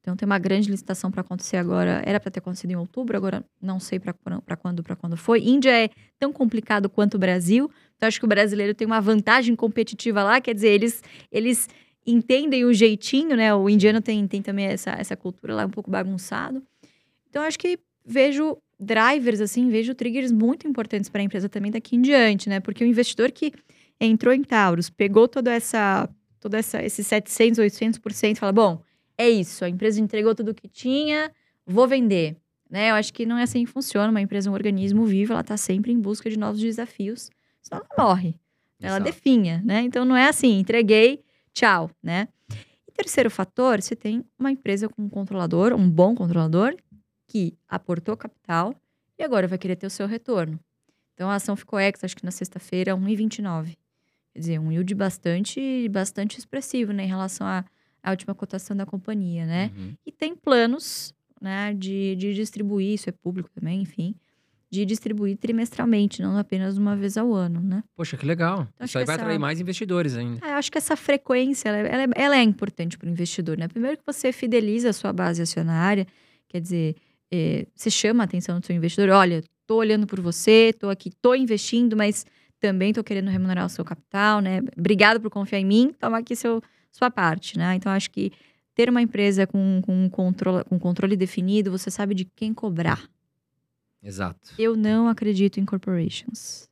Então 0.00 0.14
tem 0.14 0.26
uma 0.26 0.38
grande 0.38 0.70
licitação 0.70 1.10
para 1.10 1.22
acontecer 1.22 1.56
agora, 1.56 2.02
era 2.04 2.20
para 2.20 2.30
ter 2.30 2.40
acontecido 2.40 2.70
em 2.70 2.76
outubro, 2.76 3.16
agora 3.16 3.42
não 3.60 3.80
sei 3.80 3.98
para 3.98 4.12
quando, 4.12 4.82
para 4.82 4.94
quando 4.94 5.16
foi. 5.16 5.40
Índia 5.40 5.70
é 5.70 5.88
tão 6.18 6.30
complicado 6.30 6.90
quanto 6.90 7.14
o 7.14 7.18
Brasil. 7.18 7.70
Então, 7.96 8.06
acho 8.06 8.18
que 8.18 8.26
o 8.26 8.28
brasileiro 8.28 8.74
tem 8.74 8.86
uma 8.86 9.00
vantagem 9.00 9.56
competitiva 9.56 10.22
lá, 10.22 10.42
quer 10.42 10.54
dizer, 10.54 10.68
eles, 10.68 11.02
eles 11.32 11.66
entendem 12.06 12.66
o 12.66 12.74
jeitinho, 12.74 13.34
né? 13.34 13.54
O 13.54 13.66
indiano 13.70 14.02
tem, 14.02 14.26
tem 14.28 14.42
também 14.42 14.66
essa, 14.66 14.90
essa 14.90 15.16
cultura 15.16 15.54
lá 15.54 15.64
um 15.64 15.70
pouco 15.70 15.90
bagunçado. 15.90 16.62
Então, 17.30 17.42
acho 17.42 17.58
que 17.58 17.78
vejo 18.04 18.58
drivers, 18.78 19.40
assim, 19.40 19.70
vejo 19.70 19.94
triggers 19.94 20.30
muito 20.30 20.68
importantes 20.68 21.08
para 21.08 21.22
a 21.22 21.24
empresa 21.24 21.48
também 21.48 21.70
daqui 21.70 21.96
em 21.96 22.02
diante, 22.02 22.50
né? 22.50 22.60
Porque 22.60 22.84
o 22.84 22.86
investidor 22.86 23.32
que 23.32 23.52
entrou 23.98 24.34
em 24.34 24.42
Taurus, 24.42 24.90
pegou 24.90 25.26
toda 25.26 25.52
essa, 25.52 26.08
toda 26.44 26.58
essa, 26.58 26.82
esses 26.82 27.06
700, 27.06 27.58
800%, 27.58 28.36
fala, 28.36 28.52
bom, 28.52 28.82
é 29.16 29.30
isso, 29.30 29.64
a 29.64 29.68
empresa 29.68 29.98
entregou 29.98 30.34
tudo 30.34 30.50
o 30.50 30.54
que 30.54 30.68
tinha, 30.68 31.32
vou 31.66 31.88
vender. 31.88 32.36
Né? 32.68 32.90
Eu 32.90 32.96
acho 32.96 33.14
que 33.14 33.24
não 33.24 33.38
é 33.38 33.44
assim 33.44 33.64
que 33.64 33.70
funciona. 33.70 34.10
Uma 34.10 34.20
empresa 34.20 34.50
é 34.50 34.50
um 34.50 34.54
organismo 34.54 35.06
vivo, 35.06 35.32
ela 35.32 35.40
está 35.40 35.56
sempre 35.56 35.90
em 35.90 35.98
busca 35.98 36.28
de 36.28 36.38
novos 36.38 36.60
desafios, 36.60 37.30
senão 37.62 37.82
ela 37.90 38.06
morre. 38.06 38.34
Ela 38.78 38.96
Exato. 38.96 39.04
definha, 39.04 39.62
né? 39.64 39.80
Então 39.80 40.04
não 40.04 40.14
é 40.14 40.28
assim, 40.28 40.58
entreguei, 40.58 41.24
tchau, 41.54 41.90
né? 42.02 42.28
E 42.86 42.92
terceiro 42.92 43.30
fator, 43.30 43.80
você 43.80 43.96
tem 43.96 44.22
uma 44.38 44.50
empresa 44.50 44.86
com 44.86 45.00
um 45.00 45.08
controlador, 45.08 45.72
um 45.72 45.88
bom 45.88 46.14
controlador, 46.14 46.76
que 47.26 47.56
aportou 47.66 48.18
capital 48.18 48.74
e 49.18 49.22
agora 49.22 49.48
vai 49.48 49.56
querer 49.56 49.76
ter 49.76 49.86
o 49.86 49.90
seu 49.90 50.06
retorno. 50.06 50.60
Então 51.14 51.30
a 51.30 51.36
ação 51.36 51.56
ficou 51.56 51.80
ex, 51.80 52.04
acho 52.04 52.16
que 52.16 52.24
na 52.24 52.30
sexta-feira, 52.30 52.94
1,29. 52.94 53.78
Quer 54.34 54.40
dizer, 54.40 54.58
um 54.58 54.72
yield 54.72 54.92
bastante, 54.94 55.88
bastante 55.88 56.38
expressivo, 56.38 56.92
né? 56.92 57.04
Em 57.04 57.08
relação 57.08 57.46
à, 57.46 57.64
à 58.02 58.10
última 58.10 58.34
cotação 58.34 58.76
da 58.76 58.84
companhia, 58.84 59.46
né? 59.46 59.70
Uhum. 59.76 59.94
E 60.04 60.10
tem 60.12 60.34
planos, 60.34 61.14
né, 61.40 61.72
de, 61.72 62.16
de 62.16 62.34
distribuir, 62.34 62.94
isso 62.94 63.08
é 63.08 63.12
público 63.12 63.48
também, 63.54 63.80
enfim, 63.82 64.14
de 64.70 64.84
distribuir 64.84 65.36
trimestralmente, 65.36 66.20
não 66.20 66.36
apenas 66.36 66.76
uma 66.76 66.96
vez 66.96 67.16
ao 67.16 67.32
ano, 67.32 67.60
né? 67.60 67.84
Poxa, 67.94 68.16
que 68.16 68.26
legal. 68.26 68.66
Então, 68.74 68.84
Isso 68.86 68.98
aí 68.98 69.04
vai 69.04 69.14
essa- 69.14 69.22
atrair 69.22 69.38
mais 69.38 69.60
investidores 69.60 70.16
ainda. 70.16 70.40
Ah, 70.42 70.50
eu 70.50 70.54
acho 70.56 70.72
que 70.72 70.78
essa 70.78 70.96
frequência, 70.96 71.68
ela, 71.68 71.78
ela 71.86 72.02
é, 72.02 72.06
ela 72.16 72.36
é 72.36 72.42
importante 72.42 72.98
para 72.98 73.06
o 73.06 73.10
investidor, 73.10 73.56
né? 73.56 73.68
Primeiro 73.68 73.96
que 73.98 74.02
você 74.04 74.32
fideliza 74.32 74.90
a 74.90 74.92
sua 74.92 75.12
base 75.12 75.40
acionária, 75.40 76.06
quer 76.48 76.60
dizer, 76.60 76.96
eh, 77.30 77.66
você 77.72 77.88
chama 77.88 78.24
a 78.24 78.26
atenção 78.26 78.58
do 78.58 78.66
seu 78.66 78.74
investidor, 78.74 79.10
olha, 79.10 79.44
tô 79.64 79.76
olhando 79.76 80.08
por 80.08 80.20
você, 80.20 80.74
tô 80.76 80.88
aqui, 80.90 81.10
tô 81.22 81.36
investindo, 81.36 81.96
mas 81.96 82.26
também 82.64 82.94
tô 82.94 83.04
querendo 83.04 83.28
remunerar 83.28 83.66
o 83.66 83.68
seu 83.68 83.84
capital, 83.84 84.40
né? 84.40 84.60
Obrigado 84.78 85.20
por 85.20 85.28
confiar 85.28 85.60
em 85.60 85.66
mim, 85.66 85.94
toma 86.00 86.16
aqui 86.16 86.34
seu, 86.34 86.62
sua 86.90 87.10
parte, 87.10 87.58
né? 87.58 87.74
Então, 87.74 87.92
acho 87.92 88.10
que 88.10 88.32
ter 88.74 88.88
uma 88.88 89.02
empresa 89.02 89.46
com, 89.46 89.82
com, 89.84 90.08
controle, 90.08 90.64
com 90.64 90.78
controle 90.78 91.14
definido, 91.14 91.70
você 91.70 91.90
sabe 91.90 92.14
de 92.14 92.24
quem 92.24 92.54
cobrar. 92.54 93.06
Exato. 94.02 94.54
Eu 94.58 94.74
não 94.76 95.08
acredito 95.08 95.60
em 95.60 95.66
corporations. 95.66 96.66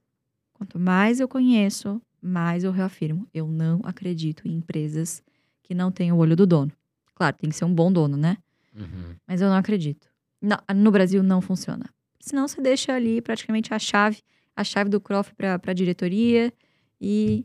Quanto 0.55 0.79
mais 0.79 1.21
eu 1.21 1.29
conheço, 1.29 2.01
mais 2.23 2.65
eu 2.65 2.73
reafirmo. 2.73 3.29
Eu 3.35 3.47
não 3.47 3.83
acredito 3.85 4.49
em 4.49 4.53
empresas 4.53 5.23
que 5.63 5.75
não 5.75 5.93
têm 5.93 6.11
o 6.11 6.17
olho 6.17 6.35
do 6.35 6.47
dono. 6.47 6.73
Claro, 7.15 7.37
tem 7.37 7.51
que 7.51 7.57
ser 7.57 7.67
um 7.67 7.75
bom 7.75 7.93
dono, 7.93 8.17
né? 8.17 8.39
Uhum. 8.75 9.15
Mas 9.29 9.43
eu 9.43 9.49
não 9.51 9.57
acredito. 9.57 10.09
Não, 10.41 10.57
no 10.75 10.91
Brasil 10.91 11.23
não 11.23 11.43
funciona. 11.43 11.85
Senão 12.19 12.49
você 12.49 12.63
deixa 12.63 12.95
ali 12.95 13.21
praticamente 13.21 13.75
a 13.75 13.79
chave, 13.79 14.23
a 14.57 14.65
chave 14.65 14.91
do 14.91 15.01
cofre 15.01 15.35
para 15.35 15.61
a 15.67 15.73
diretoria 15.73 16.53
e. 17.01 17.45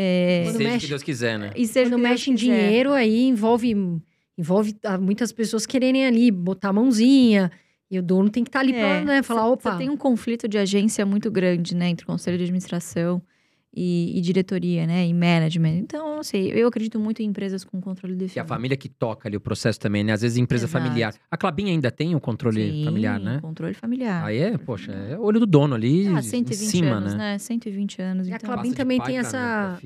É, 0.00 0.44
Seja 0.46 0.58
o 0.58 0.62
mexe- 0.62 0.78
que 0.80 0.86
Deus 0.86 1.02
quiser, 1.02 1.38
né? 1.38 1.50
e 1.56 1.66
seja 1.66 1.88
o 1.88 1.90
Quando 1.92 2.02
Deus 2.02 2.10
mexe 2.12 2.30
em 2.30 2.34
quiser. 2.36 2.46
dinheiro, 2.68 2.92
aí 2.92 3.24
envolve, 3.26 3.74
envolve 4.38 4.76
muitas 5.00 5.32
pessoas 5.32 5.66
quererem 5.66 6.06
ali 6.06 6.30
botar 6.30 6.68
a 6.68 6.72
mãozinha. 6.72 7.50
E 7.90 7.98
o 7.98 8.02
dono 8.02 8.28
tem 8.30 8.44
que 8.44 8.48
estar 8.50 8.60
ali 8.60 8.72
pra 8.74 8.80
É, 8.80 9.04
né, 9.04 9.22
falar, 9.24 9.42
Você- 9.42 9.48
opa. 9.54 9.72
Você 9.72 9.78
tem 9.78 9.90
um 9.90 9.96
conflito 9.96 10.46
de 10.46 10.56
agência 10.58 11.04
muito 11.06 11.30
grande, 11.32 11.74
né? 11.74 11.88
Entre 11.88 12.04
conselho 12.06 12.36
de 12.36 12.44
administração 12.44 13.20
e, 13.74 14.18
e 14.18 14.20
diretoria, 14.20 14.86
né? 14.86 15.06
E 15.06 15.12
management. 15.14 15.76
Então, 15.78 16.16
não 16.16 16.22
sei. 16.22 16.50
Eu 16.52 16.66
acredito 16.68 16.98
muito 16.98 17.20
em 17.22 17.26
empresas 17.26 17.64
com 17.64 17.80
controle 17.80 18.14
Que 18.16 18.22
é 18.22 18.24
a 18.24 18.26
definido. 18.28 18.48
família 18.48 18.76
que 18.76 18.88
toca 18.88 19.28
ali 19.28 19.36
o 19.36 19.40
processo 19.40 19.78
também, 19.78 20.02
né? 20.02 20.12
Às 20.12 20.22
vezes 20.22 20.36
empresa 20.38 20.66
Exato. 20.66 20.84
familiar. 20.84 21.14
A 21.30 21.36
Clabin 21.36 21.70
ainda 21.70 21.90
tem 21.90 22.14
o 22.14 22.20
controle 22.20 22.70
Sim, 22.72 22.84
familiar, 22.84 23.20
né? 23.20 23.38
controle 23.40 23.74
familiar. 23.74 24.24
Aí 24.24 24.38
é, 24.38 24.58
poxa, 24.58 24.92
é 24.92 25.18
olho 25.18 25.38
do 25.38 25.46
dono 25.46 25.74
ali 25.74 26.08
Ah, 26.08 26.18
em 26.18 26.22
120 26.22 26.56
cima, 26.68 26.90
anos, 26.96 27.12
né? 27.14 27.32
né? 27.32 27.38
120 27.38 28.00
anos. 28.02 28.26
E 28.28 28.32
a 28.32 28.36
então... 28.36 28.46
Clabin 28.48 28.62
Passa 28.62 28.70
de 28.70 28.76
também 28.76 28.98
pai 28.98 29.06
tem 29.06 29.18
essa-. 29.18 29.78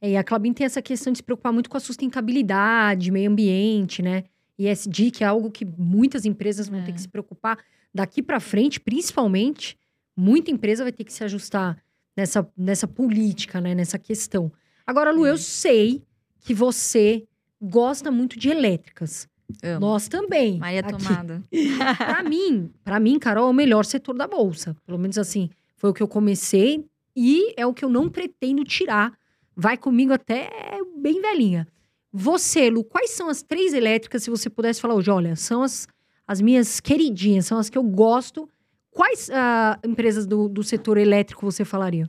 É, 0.00 0.10
e 0.10 0.16
a 0.16 0.24
Clabin 0.24 0.52
tem 0.52 0.64
essa 0.66 0.82
questão 0.82 1.12
de 1.12 1.18
se 1.18 1.22
preocupar 1.22 1.52
muito 1.52 1.70
com 1.70 1.76
a 1.76 1.80
sustentabilidade, 1.80 3.10
meio 3.10 3.30
ambiente, 3.30 4.02
né? 4.02 4.24
ESG, 4.58 5.10
que 5.10 5.24
é 5.24 5.26
algo 5.26 5.50
que 5.50 5.64
muitas 5.64 6.24
empresas 6.24 6.68
vão 6.68 6.82
ter 6.82 6.90
É. 6.90 6.94
que 6.94 7.00
se 7.00 7.08
preocupar 7.08 7.58
daqui 7.94 8.22
pra 8.22 8.40
frente, 8.40 8.80
principalmente. 8.80 9.76
Muita 10.16 10.50
empresa 10.50 10.82
vai 10.82 10.92
ter 10.92 11.04
que 11.04 11.12
se 11.12 11.24
ajustar 11.24 11.78
nessa, 12.16 12.48
nessa 12.56 12.86
política, 12.86 13.60
né? 13.60 13.74
Nessa 13.74 13.98
questão. 13.98 14.52
Agora, 14.86 15.12
Lu, 15.12 15.26
eu 15.26 15.38
sei 15.38 16.02
que 16.40 16.52
você 16.52 17.26
gosta 17.60 18.10
muito 18.10 18.38
de 18.38 18.48
elétricas. 18.48 19.28
Amo. 19.62 19.80
Nós 19.80 20.08
também. 20.08 20.58
Maria 20.58 20.80
aqui. 20.80 20.92
Tomada. 20.92 21.42
Pra 21.98 22.22
mim, 22.22 22.70
para 22.84 22.98
mim, 22.98 23.18
Carol, 23.18 23.48
é 23.48 23.50
o 23.50 23.54
melhor 23.54 23.84
setor 23.84 24.16
da 24.16 24.26
bolsa. 24.26 24.76
Pelo 24.86 24.98
menos 24.98 25.18
assim, 25.18 25.50
foi 25.76 25.90
o 25.90 25.94
que 25.94 26.02
eu 26.02 26.08
comecei 26.08 26.84
e 27.14 27.52
é 27.56 27.66
o 27.66 27.74
que 27.74 27.84
eu 27.84 27.88
não 27.88 28.08
pretendo 28.08 28.64
tirar. 28.64 29.12
Vai 29.54 29.76
comigo 29.76 30.12
até 30.12 30.48
bem 30.96 31.20
velhinha. 31.20 31.68
Você, 32.12 32.70
Lu, 32.70 32.84
quais 32.84 33.10
são 33.10 33.28
as 33.28 33.42
três 33.42 33.72
elétricas, 33.72 34.22
se 34.22 34.30
você 34.30 34.50
pudesse 34.50 34.80
falar 34.80 34.94
hoje? 34.94 35.10
Olha, 35.10 35.36
são 35.36 35.62
as, 35.62 35.88
as 36.26 36.40
minhas 36.40 36.80
queridinhas, 36.80 37.46
são 37.46 37.58
as 37.58 37.70
que 37.70 37.76
eu 37.76 37.82
gosto. 37.82 38.48
Quais 38.92 39.28
ah, 39.32 39.78
empresas 39.84 40.26
do, 40.26 40.48
do 40.48 40.62
setor 40.62 40.98
elétrico 40.98 41.44
você 41.50 41.64
falaria? 41.64 42.08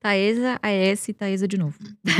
Taesa, 0.00 0.58
AES 0.62 1.08
e 1.08 1.12
Taesa 1.14 1.48
de 1.48 1.56
novo. 1.56 1.78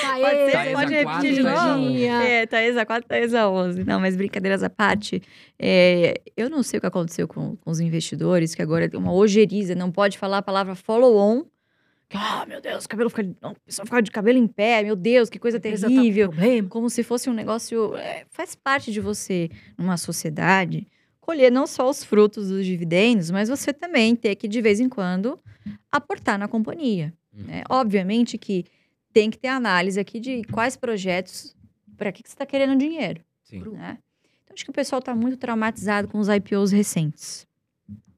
Taesa, 0.00 0.52
Taesa 0.52 0.72
pode 0.72 0.94
repetir 0.94 1.34
de 1.34 1.42
novo? 1.42 1.96
É, 2.06 2.46
Taesa 2.46 2.86
4, 2.86 3.08
Taesa 3.08 3.48
11. 3.48 3.84
Não, 3.84 4.00
mas 4.00 4.16
brincadeiras 4.16 4.62
à 4.62 4.70
parte. 4.70 5.22
é, 5.58 6.20
eu 6.36 6.48
não 6.48 6.62
sei 6.62 6.78
o 6.78 6.80
que 6.80 6.86
aconteceu 6.86 7.28
com, 7.28 7.56
com 7.56 7.70
os 7.70 7.80
investidores, 7.80 8.54
que 8.54 8.62
agora 8.62 8.88
tem 8.88 8.98
uma 8.98 9.12
ojeriza, 9.12 9.74
não 9.74 9.90
pode 9.92 10.16
falar 10.16 10.38
a 10.38 10.42
palavra 10.42 10.74
follow-on. 10.74 11.44
Que, 12.08 12.16
Ah, 12.16 12.46
meu 12.48 12.60
Deus, 12.60 12.86
o 12.86 12.88
cabelo 12.88 13.10
fica. 13.10 13.22
não, 13.42 13.54
pessoa 13.66 13.84
fica 13.84 14.00
de 14.00 14.10
cabelo 14.10 14.38
em 14.38 14.46
pé, 14.46 14.82
meu 14.82 14.96
Deus, 14.96 15.28
que 15.28 15.38
coisa 15.38 15.58
empresa 15.58 15.88
tá 15.88 15.94
com 15.94 16.00
terrível. 16.00 16.32
como 16.70 16.88
se 16.88 17.02
fosse 17.02 17.28
um 17.28 17.34
negócio. 17.34 17.94
é, 17.96 18.24
faz 18.30 18.54
parte 18.54 18.90
de 18.90 19.00
você, 19.00 19.50
numa 19.76 19.98
sociedade, 19.98 20.88
colher 21.30 21.50
não 21.52 21.64
só 21.64 21.88
os 21.88 22.02
frutos 22.02 22.48
dos 22.48 22.66
dividendos, 22.66 23.30
mas 23.30 23.48
você 23.48 23.72
também 23.72 24.16
ter 24.16 24.34
que, 24.34 24.48
de 24.48 24.60
vez 24.60 24.80
em 24.80 24.88
quando, 24.88 25.38
aportar 25.90 26.36
na 26.36 26.48
companhia. 26.48 27.14
Uhum. 27.32 27.44
né? 27.44 27.62
Obviamente 27.70 28.36
que 28.36 28.64
tem 29.12 29.30
que 29.30 29.38
ter 29.38 29.46
análise 29.46 29.98
aqui 30.00 30.18
de 30.18 30.42
quais 30.44 30.76
projetos, 30.76 31.54
para 31.96 32.10
que, 32.10 32.24
que 32.24 32.28
você 32.28 32.34
está 32.34 32.44
querendo 32.44 32.76
dinheiro. 32.76 33.20
Sim. 33.44 33.60
Né? 33.60 33.98
Então, 34.42 34.54
acho 34.54 34.64
que 34.64 34.70
o 34.70 34.74
pessoal 34.74 34.98
está 34.98 35.14
muito 35.14 35.36
traumatizado 35.36 36.08
com 36.08 36.18
os 36.18 36.28
IPOs 36.28 36.72
recentes. 36.72 37.46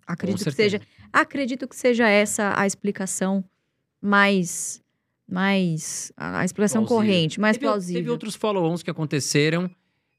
Acredito 0.06 0.44
que 0.44 0.52
seja, 0.52 0.80
acredito 1.12 1.68
que 1.68 1.76
seja 1.76 2.08
essa 2.08 2.54
a 2.58 2.66
explicação 2.66 3.44
mais, 4.00 4.82
mais 5.28 6.10
a 6.16 6.40
a 6.40 6.44
explicação 6.46 6.86
Plausível. 6.86 7.12
corrente, 7.12 7.38
mais 7.40 7.56
teve, 7.58 7.66
plausível. 7.66 8.00
Teve 8.00 8.10
outros 8.10 8.34
follow-ons 8.34 8.82
que 8.82 8.90
aconteceram. 8.90 9.70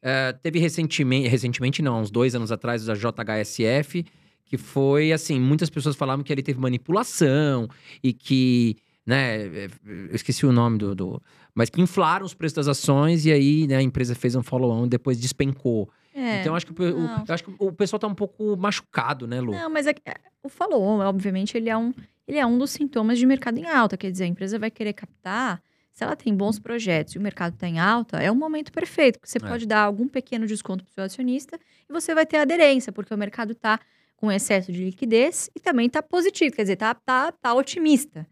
Eh, 0.04 0.34
teve 0.44 0.60
recentemente, 0.60 1.28
recentemente 1.28 1.82
não, 1.82 2.02
uns 2.02 2.12
dois 2.12 2.36
anos 2.36 2.52
atrás, 2.52 2.86
da 2.86 2.94
JHSF, 2.94 4.06
que 4.46 4.58
foi 4.58 5.12
assim, 5.12 5.40
muitas 5.40 5.70
pessoas 5.70 5.96
falavam 5.96 6.24
que 6.24 6.32
ele 6.32 6.44
teve 6.44 6.60
manipulação 6.60 7.68
e 8.04 8.14
que, 8.14 8.76
né, 9.06 9.48
eu 9.86 10.14
esqueci 10.16 10.46
o 10.46 10.52
nome 10.52 10.78
do, 10.78 10.94
do- 10.94 11.22
mas 11.56 11.70
que 11.70 11.82
inflaram 11.82 12.26
os 12.26 12.34
preços 12.34 12.56
das 12.56 12.68
ações 12.68 13.26
e 13.26 13.32
aí 13.32 13.66
né, 13.68 13.78
a 13.78 13.82
empresa 13.82 14.14
fez 14.14 14.36
um 14.36 14.44
follow-on 14.44 14.86
e 14.86 14.90
depois 14.90 15.20
despencou. 15.20 15.90
É. 16.14 16.42
Então 16.42 16.56
acho 16.56 16.68
que, 16.68 16.74
o, 16.84 17.08
acho 17.28 17.44
que 17.44 17.56
o 17.58 17.72
pessoal 17.72 18.00
tá 18.00 18.08
um 18.08 18.14
pouco 18.14 18.56
machucado, 18.56 19.26
né, 19.26 19.42
Lu? 19.42 19.52
Não, 19.52 19.70
mas 19.70 19.88
é 19.88 19.96
é, 20.06 20.16
o 20.44 20.50
follow-on, 20.50 21.00
obviamente, 21.00 21.58
ele 21.58 21.70
é, 21.70 21.78
um, 21.78 21.92
ele 22.28 22.38
é 22.38 22.46
um 22.46 22.58
dos 22.58 22.70
sintomas 22.72 23.18
de 23.18 23.26
mercado 23.26 23.58
em 23.58 23.66
alta. 23.66 23.98
Quer 23.98 24.12
dizer, 24.12 24.26
a 24.26 24.28
empresa 24.28 24.60
vai 24.60 24.70
querer 24.70 24.94
captar, 24.94 25.62
se 25.94 26.04
ela 26.04 26.16
tem 26.16 26.36
bons 26.36 26.60
projetos 26.60 27.14
e 27.14 27.18
o 27.20 27.22
mercado 27.22 27.54
está 27.54 27.68
em 27.68 27.80
alta, 27.80 28.18
é 28.18 28.32
um 28.32 28.36
momento 28.36 28.72
perfeito, 28.72 29.20
porque 29.20 29.30
você 29.32 29.38
É. 29.38 29.48
pode 29.48 29.66
dar 29.68 29.82
algum 29.84 30.08
pequeno 30.08 30.46
desconto 30.48 30.84
para 30.84 30.92
o 30.92 30.94
seu 30.94 31.04
acionista 31.04 31.58
e 31.88 31.94
você 31.94 32.14
vai 32.16 32.26
ter 32.26 32.38
aderência, 32.38 32.92
porque 32.92 33.14
o 33.14 33.18
mercado 33.18 33.52
está 33.54 33.80
com 34.18 34.32
excesso 34.32 34.72
de 34.72 34.84
liquidez 34.84 35.50
e 35.56 35.60
também 35.60 35.86
está 35.88 36.02
positivo, 36.02 36.56
quer 36.56 36.64
dizer, 36.64 36.74
está 36.74 36.94
tá, 36.96 37.32
tá 37.32 37.54
otimista. 37.54 38.26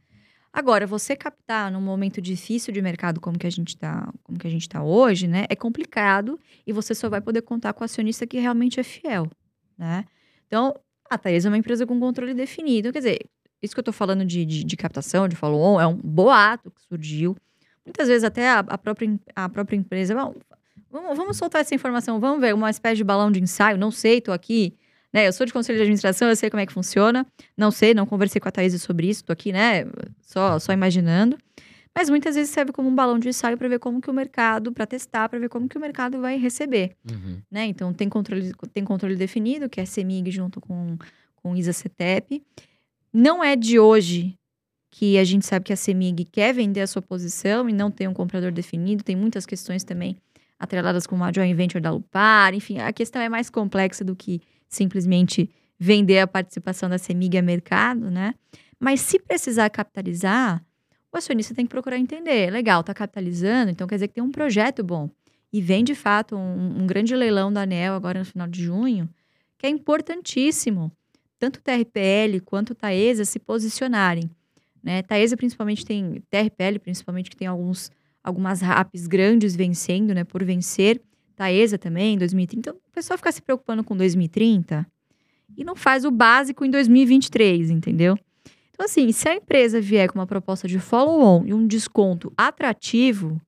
Agora, 0.53 0.85
você 0.85 1.15
captar 1.15 1.71
num 1.71 1.79
momento 1.79 2.19
difícil 2.21 2.73
de 2.73 2.81
mercado 2.81 3.21
como 3.21 3.37
que 3.39 3.47
a 3.47 3.49
gente 3.49 3.69
está, 3.69 4.11
como 4.23 4.37
que 4.37 4.45
a 4.47 4.49
gente 4.49 4.67
tá 4.67 4.83
hoje, 4.83 5.25
né? 5.25 5.45
É 5.49 5.55
complicado 5.55 6.37
e 6.67 6.73
você 6.73 6.93
só 6.93 7.09
vai 7.09 7.21
poder 7.21 7.41
contar 7.41 7.71
com 7.73 7.83
o 7.83 7.85
acionista 7.85 8.27
que 8.27 8.37
realmente 8.37 8.77
é 8.79 8.83
fiel, 8.83 9.29
né? 9.77 10.03
Então, 10.47 10.73
a 11.09 11.17
Taesa 11.17 11.47
é 11.47 11.49
uma 11.51 11.57
empresa 11.57 11.85
com 11.85 11.97
controle 11.99 12.33
definido. 12.33 12.91
Quer 12.91 12.99
dizer, 12.99 13.19
isso 13.61 13.73
que 13.73 13.79
eu 13.79 13.83
tô 13.83 13.93
falando 13.93 14.25
de, 14.25 14.43
de, 14.45 14.63
de 14.65 14.75
captação, 14.77 15.27
de 15.27 15.37
follow-on, 15.37 15.79
é 15.79 15.87
um 15.87 15.95
boato 15.95 16.69
que 16.71 16.81
surgiu. 16.81 17.35
Muitas 17.85 18.07
vezes 18.07 18.23
até 18.23 18.49
a, 18.49 18.59
a 18.59 18.77
própria, 18.77 19.19
a 19.35 19.49
própria 19.49 19.75
empresa... 19.77 20.15
"Bom, 20.15 20.35
Vamos, 20.93 21.15
vamos 21.15 21.37
soltar 21.37 21.61
essa 21.61 21.73
informação, 21.73 22.19
vamos 22.19 22.41
ver 22.41 22.53
uma 22.53 22.69
espécie 22.69 22.97
de 22.97 23.03
balão 23.05 23.31
de 23.31 23.41
ensaio. 23.41 23.77
Não 23.77 23.91
sei, 23.91 24.19
tô 24.19 24.33
aqui, 24.33 24.75
né? 25.13 25.25
Eu 25.25 25.31
sou 25.31 25.45
de 25.45 25.53
conselho 25.53 25.77
de 25.77 25.83
administração, 25.83 26.27
eu 26.27 26.35
sei 26.35 26.49
como 26.49 26.59
é 26.59 26.65
que 26.65 26.73
funciona. 26.73 27.25
Não 27.55 27.71
sei, 27.71 27.93
não 27.93 28.05
conversei 28.05 28.41
com 28.41 28.49
a 28.49 28.51
Thaís 28.51 28.79
sobre 28.81 29.07
isso, 29.07 29.23
tô 29.23 29.31
aqui, 29.31 29.53
né? 29.53 29.85
Só, 30.21 30.59
só 30.59 30.73
imaginando. 30.73 31.37
Mas 31.95 32.09
muitas 32.09 32.35
vezes 32.35 32.51
serve 32.51 32.73
como 32.73 32.89
um 32.89 32.93
balão 32.95 33.17
de 33.17 33.29
ensaio 33.29 33.57
para 33.57 33.69
ver 33.69 33.79
como 33.79 34.01
que 34.01 34.09
o 34.09 34.13
mercado, 34.13 34.73
para 34.73 34.85
testar, 34.85 35.29
para 35.29 35.39
ver 35.39 35.47
como 35.47 35.69
que 35.69 35.77
o 35.77 35.81
mercado 35.81 36.19
vai 36.19 36.37
receber 36.37 36.91
Uhum. 37.09 37.37
né? 37.49 37.65
Então 37.67 37.93
tem 37.93 38.09
controle, 38.09 38.51
tem 38.73 38.83
controle 38.83 39.15
definido, 39.15 39.69
que 39.69 39.79
é 39.79 39.83
a 39.83 39.85
CEMIG 39.85 40.29
junto 40.29 40.59
com, 40.59 40.97
com 41.37 41.53
o 41.53 41.55
ISA-CETEP. 41.55 42.43
Não 43.13 43.41
é 43.41 43.55
de 43.55 43.79
hoje 43.79 44.37
que 44.91 45.17
a 45.17 45.23
gente 45.23 45.45
sabe 45.45 45.65
que 45.65 45.73
a 45.73 45.75
CEMIG 45.77 46.25
quer 46.25 46.53
vender 46.53 46.81
a 46.81 46.87
sua 46.87 47.01
posição 47.01 47.67
e 47.69 47.73
não 47.73 47.89
tem 47.89 48.07
um 48.07 48.13
comprador 48.13 48.51
definido. 48.51 49.03
Tem 49.03 49.15
muitas 49.15 49.45
questões 49.45 49.85
também 49.85 50.17
atreladas 50.59 51.07
com 51.07 51.23
a 51.23 51.31
joint 51.31 51.55
venture 51.55 51.81
da 51.81 51.89
Lupar. 51.89 52.53
Enfim, 52.53 52.77
a 52.77 52.91
questão 52.91 53.21
é 53.21 53.29
mais 53.29 53.49
complexa 53.49 54.03
do 54.03 54.15
que 54.15 54.41
simplesmente 54.67 55.49
vender 55.79 56.19
a 56.19 56.27
participação 56.27 56.89
da 56.89 56.97
CEMIG 56.97 57.37
a 57.37 57.41
mercado, 57.41 58.11
né? 58.11 58.35
Mas 58.77 58.99
se 59.01 59.17
precisar 59.17 59.69
capitalizar, 59.69 60.63
o 61.11 61.17
acionista 61.17 61.55
tem 61.55 61.65
que 61.65 61.71
procurar 61.71 61.97
entender. 61.97 62.51
Legal, 62.51 62.83
tá 62.83 62.93
capitalizando, 62.93 63.71
então 63.71 63.87
quer 63.87 63.95
dizer 63.95 64.09
que 64.09 64.15
tem 64.15 64.23
um 64.23 64.31
projeto 64.31 64.83
bom 64.83 65.09
e 65.53 65.61
vem 65.61 65.83
de 65.83 65.95
fato 65.95 66.35
um, 66.35 66.81
um 66.81 66.85
grande 66.85 67.15
leilão 67.15 67.51
da 67.51 67.61
ANEL 67.61 67.93
agora 67.93 68.19
no 68.19 68.25
final 68.25 68.47
de 68.47 68.63
junho, 68.63 69.09
que 69.57 69.65
é 69.65 69.69
importantíssimo. 69.69 70.91
Tanto 71.39 71.57
o 71.57 71.61
TRPL 71.61 72.39
quanto 72.45 72.71
o 72.71 72.75
Taesa 72.75 73.25
se 73.25 73.39
posicionarem. 73.39 74.29
Né? 74.83 75.01
Taesa 75.01 75.37
principalmente 75.37 75.85
tem, 75.85 76.23
TRPL 76.29 76.79
principalmente, 76.81 77.29
que 77.29 77.35
tem 77.35 77.47
alguns, 77.47 77.91
algumas 78.23 78.61
RAPs 78.61 79.07
grandes 79.07 79.55
vencendo, 79.55 80.13
né? 80.13 80.23
Por 80.23 80.43
vencer. 80.43 81.01
Taesa 81.35 81.77
também, 81.77 82.15
em 82.15 82.17
2030. 82.17 82.69
Então, 82.69 82.79
o 82.79 82.91
pessoal 82.91 83.17
fica 83.17 83.31
se 83.31 83.41
preocupando 83.41 83.83
com 83.83 83.95
2030 83.95 84.85
e 85.57 85.63
não 85.63 85.75
faz 85.75 86.05
o 86.05 86.11
básico 86.11 86.63
em 86.63 86.69
2023, 86.69 87.69
entendeu? 87.71 88.17
Então, 88.71 88.85
assim, 88.85 89.11
se 89.11 89.27
a 89.27 89.35
empresa 89.35 89.81
vier 89.81 90.09
com 90.09 90.19
uma 90.19 90.27
proposta 90.27 90.67
de 90.67 90.79
follow-on 90.79 91.45
e 91.45 91.53
um 91.53 91.67
desconto 91.67 92.31
atrativo, 92.37 93.39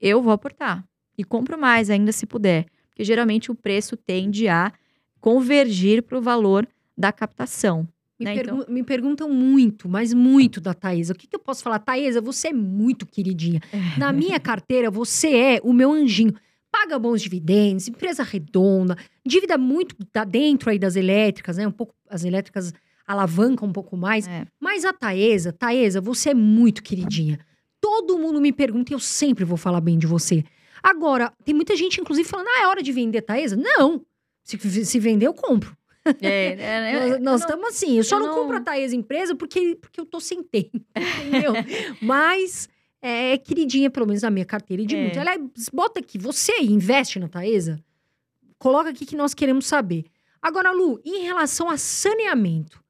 eu 0.00 0.22
vou 0.22 0.32
aportar 0.32 0.84
e 1.16 1.24
compro 1.24 1.58
mais 1.58 1.90
ainda 1.90 2.12
se 2.12 2.26
puder, 2.26 2.66
porque 2.88 3.02
geralmente 3.02 3.50
o 3.50 3.54
preço 3.54 3.96
tende 3.96 4.48
a 4.48 4.72
convergir 5.20 6.02
para 6.02 6.18
o 6.18 6.22
valor 6.22 6.68
da 6.96 7.12
captação, 7.12 7.88
Me, 8.18 8.24
Né, 8.24 8.34
pergu- 8.34 8.64
me 8.68 8.82
perguntam 8.82 9.30
muito, 9.30 9.88
mas 9.88 10.12
muito 10.12 10.60
da 10.60 10.74
Taesa. 10.74 11.12
O 11.12 11.16
que, 11.16 11.26
que 11.26 11.36
eu 11.36 11.40
posso 11.40 11.62
falar? 11.62 11.78
Taesa, 11.78 12.20
você 12.20 12.48
é 12.48 12.52
muito 12.52 13.06
queridinha. 13.06 13.60
Na 13.96 14.12
minha 14.12 14.40
carteira, 14.40 14.90
você 14.90 15.28
é 15.36 15.60
o 15.62 15.72
meu 15.72 15.92
anjinho. 15.92 16.34
Paga 16.70 16.98
bons 16.98 17.22
dividendos, 17.22 17.88
empresa 17.88 18.22
redonda, 18.22 18.96
dívida 19.24 19.56
muito 19.56 19.94
tá 20.12 20.24
dentro 20.24 20.68
aí 20.68 20.78
das 20.78 20.96
elétricas, 20.96 21.56
né? 21.56 21.66
Um 21.66 21.70
pouco, 21.72 21.94
as 22.10 22.24
elétricas 22.24 22.74
alavancam 23.06 23.68
um 23.68 23.72
pouco 23.72 23.96
mais. 23.96 24.26
É. 24.28 24.44
Mas 24.60 24.84
a 24.84 24.92
Taesa, 24.92 25.52
Taesa, 25.52 26.00
você 26.00 26.30
é 26.30 26.34
muito 26.34 26.82
queridinha. 26.82 27.38
Todo 27.80 28.18
mundo 28.18 28.40
me 28.40 28.52
pergunta 28.52 28.92
e 28.92 28.94
eu 28.94 28.98
sempre 28.98 29.44
vou 29.44 29.56
falar 29.56 29.80
bem 29.80 29.96
de 29.96 30.06
você. 30.06 30.44
Agora, 30.82 31.32
tem 31.44 31.54
muita 31.54 31.74
gente, 31.76 32.00
inclusive, 32.00 32.28
falando, 32.28 32.48
ah, 32.48 32.62
é 32.62 32.66
hora 32.66 32.82
de 32.82 32.92
vender 32.92 33.22
Taesa? 33.22 33.56
Não. 33.56 34.04
Se, 34.42 34.58
se 34.84 34.98
vender, 34.98 35.26
eu 35.26 35.34
compro. 35.34 35.76
É, 36.20 36.54
é, 36.58 36.94
eu- 36.94 37.00
Nós- 37.00 37.10
Nós 37.10 37.20
não- 37.20 37.34
estamos 37.36 37.68
assim. 37.68 37.96
Eu 37.98 38.04
só 38.04 38.16
eu 38.16 38.20
não, 38.20 38.26
não- 38.28 38.34
compro 38.34 38.56
a 38.56 38.60
Thaís 38.60 38.92
empresa 38.92 39.34
porque, 39.34 39.76
porque 39.76 40.00
eu 40.00 40.06
tô 40.06 40.20
sem 40.20 40.42
tempo, 40.42 40.80
entendeu? 41.52 41.52
Mas 42.02 42.68
é 43.00 43.36
queridinha, 43.38 43.90
pelo 43.90 44.06
menos 44.06 44.22
na 44.22 44.30
minha 44.30 44.44
carteira 44.46 44.82
e 44.82 44.86
de 44.86 44.96
É. 44.96 45.00
muitos. 45.00 45.18
Aliás, 45.18 45.40
bota 45.72 46.00
aqui, 46.00 46.18
você 46.18 46.58
investe 46.60 47.18
na 47.18 47.28
Taesa? 47.28 47.82
Coloca 48.58 48.90
aqui 48.90 49.06
que 49.06 49.16
nós 49.16 49.34
queremos 49.34 49.66
saber. 49.66 50.04
Agora, 50.42 50.70
Lu, 50.72 51.00
em 51.04 51.22
relação 51.24 51.68
a 51.70 51.76
saneamento. 51.76 52.82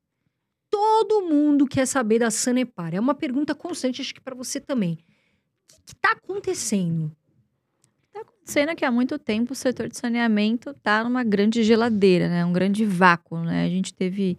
Todo 0.71 1.23
mundo 1.23 1.67
quer 1.67 1.87
saber 1.87 2.19
da 2.19 2.31
Sanepar. 2.31 2.95
É 2.95 3.01
uma 3.01 3.15
pergunta 3.15 3.55
constante, 3.55 4.03
acho 4.03 4.15
que 4.15 4.21
para 4.21 4.35
você 4.35 4.61
também. 4.61 4.99
O 5.73 5.85
que 5.87 5.93
está 5.95 6.13
acontecendo? 6.13 7.11
Tá 8.19 8.23
acontecendo 8.23 8.75
que 8.75 8.85
há 8.85 8.91
muito 8.91 9.19
tempo 9.19 9.53
o 9.53 9.57
setor 9.57 9.89
de 9.89 9.97
saneamento 9.97 10.71
está 10.71 11.05
numa 11.05 11.23
grande 11.23 11.63
geladeira, 11.63 12.29
né? 12.29 12.45
Um 12.45 12.53
grande 12.53 12.85
vácuo, 12.85 13.39
né? 13.39 13.65
A 13.65 13.69
gente 13.69 13.95
teve 13.95 14.37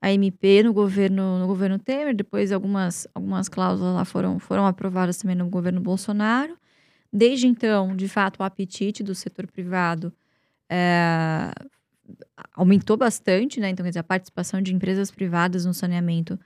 a 0.00 0.12
MP 0.12 0.62
no 0.64 0.72
governo, 0.72 1.38
no 1.38 1.46
governo 1.46 1.78
Temer, 1.78 2.14
depois 2.16 2.50
algumas, 2.50 3.06
algumas 3.14 3.48
cláusulas 3.48 3.94
lá 3.94 4.04
foram, 4.04 4.38
foram 4.38 4.66
aprovadas 4.66 5.18
também 5.18 5.36
no 5.36 5.48
governo 5.48 5.80
Bolsonaro. 5.80 6.56
Desde 7.12 7.46
então, 7.46 7.94
de 7.94 8.08
fato, 8.08 8.40
o 8.40 8.42
apetite 8.42 9.02
do 9.02 9.14
setor 9.14 9.46
privado 9.46 10.12
é, 10.68 11.52
aumentou 12.54 12.96
bastante, 12.96 13.60
né? 13.60 13.68
Então, 13.68 13.84
quer 13.84 13.90
dizer, 13.90 14.00
a 14.00 14.04
participação 14.04 14.60
de 14.60 14.74
empresas 14.74 15.10
privadas 15.10 15.64
no 15.64 15.74
saneamento 15.74 16.38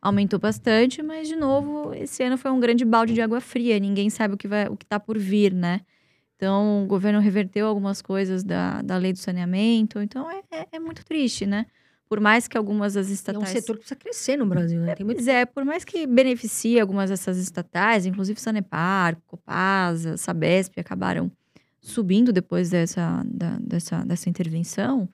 aumentou 0.00 0.38
bastante, 0.38 1.02
mas, 1.02 1.26
de 1.26 1.34
novo, 1.34 1.92
esse 1.94 2.22
ano 2.22 2.38
foi 2.38 2.50
um 2.52 2.60
grande 2.60 2.84
balde 2.84 3.14
de 3.14 3.20
água 3.20 3.40
fria. 3.40 3.78
Ninguém 3.80 4.08
sabe 4.08 4.34
o 4.34 4.36
que 4.36 4.46
vai, 4.46 4.68
o 4.68 4.76
que 4.76 4.84
está 4.84 5.00
por 5.00 5.18
vir, 5.18 5.52
né? 5.52 5.80
Então, 6.38 6.84
o 6.84 6.86
governo 6.86 7.18
reverteu 7.18 7.66
algumas 7.66 8.00
coisas 8.00 8.44
da, 8.44 8.80
da 8.80 8.96
lei 8.96 9.12
do 9.12 9.18
saneamento. 9.18 10.00
Então, 10.00 10.30
é, 10.30 10.40
é, 10.52 10.66
é 10.72 10.78
muito 10.78 11.04
triste, 11.04 11.44
né? 11.44 11.66
Por 12.08 12.20
mais 12.20 12.46
que 12.46 12.56
algumas 12.56 12.94
das 12.94 13.08
É 13.08 13.10
um 13.10 13.12
estatais... 13.12 13.48
setor 13.48 13.72
que 13.74 13.80
precisa 13.80 13.96
crescer 13.98 14.36
no 14.36 14.46
Brasil, 14.46 14.80
né? 14.80 14.94
Tem 14.94 15.04
muito... 15.04 15.16
Pois 15.16 15.26
é, 15.26 15.44
por 15.44 15.64
mais 15.64 15.82
que 15.84 16.06
beneficie 16.06 16.78
algumas 16.78 17.10
dessas 17.10 17.38
estatais, 17.38 18.06
inclusive 18.06 18.40
Sanepar, 18.40 19.16
Copasa, 19.26 20.16
Sabesp, 20.16 20.78
acabaram 20.78 21.28
subindo 21.80 22.32
depois 22.32 22.70
dessa, 22.70 23.20
da- 23.26 23.58
dessa, 23.60 24.04
dessa 24.04 24.30
intervenção, 24.30 25.08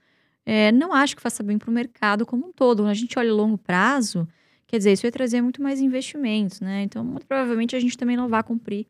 é, 0.44 0.70
não 0.72 0.92
acho 0.92 1.16
que 1.16 1.22
faça 1.22 1.42
bem 1.42 1.56
para 1.56 1.70
o 1.70 1.72
mercado 1.72 2.26
como 2.26 2.48
um 2.48 2.52
todo. 2.52 2.82
Quando 2.82 2.90
a 2.90 2.94
gente 2.94 3.18
olha 3.18 3.32
longo 3.32 3.56
prazo, 3.56 4.28
quer 4.66 4.76
dizer, 4.76 4.92
isso 4.92 5.02
vai 5.02 5.10
trazer 5.10 5.40
muito 5.40 5.62
mais 5.62 5.80
investimentos, 5.80 6.60
né? 6.60 6.82
Então, 6.82 7.02
muito 7.02 7.26
provavelmente, 7.26 7.74
a 7.74 7.80
gente 7.80 7.96
também 7.96 8.14
não 8.16 8.28
vai 8.28 8.42
cumprir 8.42 8.86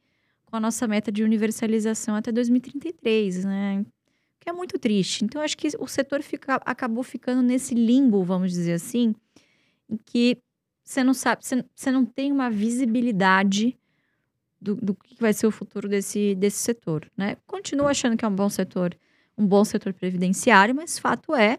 com 0.55 0.59
a 0.59 0.61
nossa 0.61 0.86
meta 0.86 1.11
de 1.11 1.24
universalização 1.24 2.14
até 2.14 2.30
2033, 2.30 3.44
né? 3.44 3.84
Que 4.38 4.48
é 4.48 4.52
muito 4.52 4.78
triste. 4.78 5.24
Então, 5.24 5.42
acho 5.42 5.57
que 5.57 5.66
o 5.80 5.88
setor 5.88 6.22
fica, 6.22 6.62
acabou 6.64 7.02
ficando 7.02 7.42
nesse 7.42 7.74
limbo, 7.74 8.22
vamos 8.22 8.52
dizer 8.52 8.74
assim, 8.74 9.16
em 9.90 9.96
que 9.96 10.38
você 10.84 11.02
não 11.02 11.12
sabe, 11.12 11.42
você, 11.44 11.90
não 11.90 12.05
tem 12.05 12.30
uma 12.30 12.48
visibilidade 12.50 13.76
do, 14.61 14.76
do 14.76 14.94
que 14.94 15.20
vai 15.20 15.32
ser 15.32 15.48
o 15.48 15.50
futuro 15.50 15.88
desse, 15.88 16.36
desse 16.36 16.59
setor, 16.59 17.11
né? 17.16 17.36
Continuo 17.48 17.88
achando 17.88 18.16
que 18.16 18.24
é 18.24 18.28
um 18.28 18.36
bom 18.36 18.48
setor, 18.48 18.96
um 19.36 19.44
bom 19.44 19.64
setor 19.64 19.92
previdenciário, 19.92 20.72
mas 20.72 21.00
fato 21.00 21.34
é, 21.34 21.59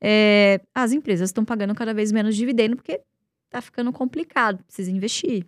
é, 0.00 0.60
as 0.72 0.92
empresas 0.92 1.30
estão 1.30 1.44
pagando 1.44 1.74
cada 1.74 1.92
vez 1.92 2.12
menos 2.12 2.36
dividendo 2.36 2.76
porque 2.76 3.00
tá 3.50 3.60
ficando 3.60 3.92
complicado, 3.92 4.62
precisa 4.62 4.92
investir. 4.92 5.44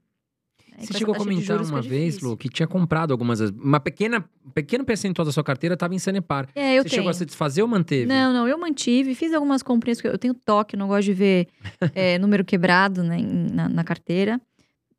E 0.81 0.87
Você 0.87 0.99
chegou 0.99 1.15
a 1.15 1.19
comentar 1.19 1.45
juros 1.45 1.71
uma 1.71 1.83
vez, 1.83 2.15
difícil. 2.15 2.31
Lu, 2.31 2.37
que 2.37 2.49
tinha 2.49 2.67
comprado 2.67 3.13
algumas. 3.13 3.41
Uma 3.41 3.79
pequena, 3.79 4.25
pequeno 4.55 4.85
percentual 4.85 5.27
da 5.27 5.33
sua 5.33 5.45
carteira 5.45 5.75
estava 5.75 5.95
em 5.95 5.99
Sanepar. 5.99 6.49
É, 6.55 6.79
eu 6.79 6.83
Você 6.83 6.89
tenho. 6.89 7.01
chegou 7.01 7.11
a 7.11 7.15
se 7.15 7.27
desfazer 7.27 7.63
ou 7.63 7.69
manteve? 7.69 8.07
Não, 8.07 8.33
não, 8.33 8.49
eu 8.49 8.59
mantive, 8.59 9.15
fiz 9.15 9.35
algumas 9.35 9.63
comprinhas, 9.63 10.03
eu 10.03 10.17
tenho 10.17 10.33
toque, 10.33 10.77
não 10.77 10.89
gosto 10.89 11.05
de 11.05 11.13
ver 11.13 11.49
é, 11.95 12.17
número 12.19 12.45
quebrado 12.45 13.03
né, 13.03 13.19
na, 13.21 13.69
na 13.69 13.85
carteira. 13.85 14.41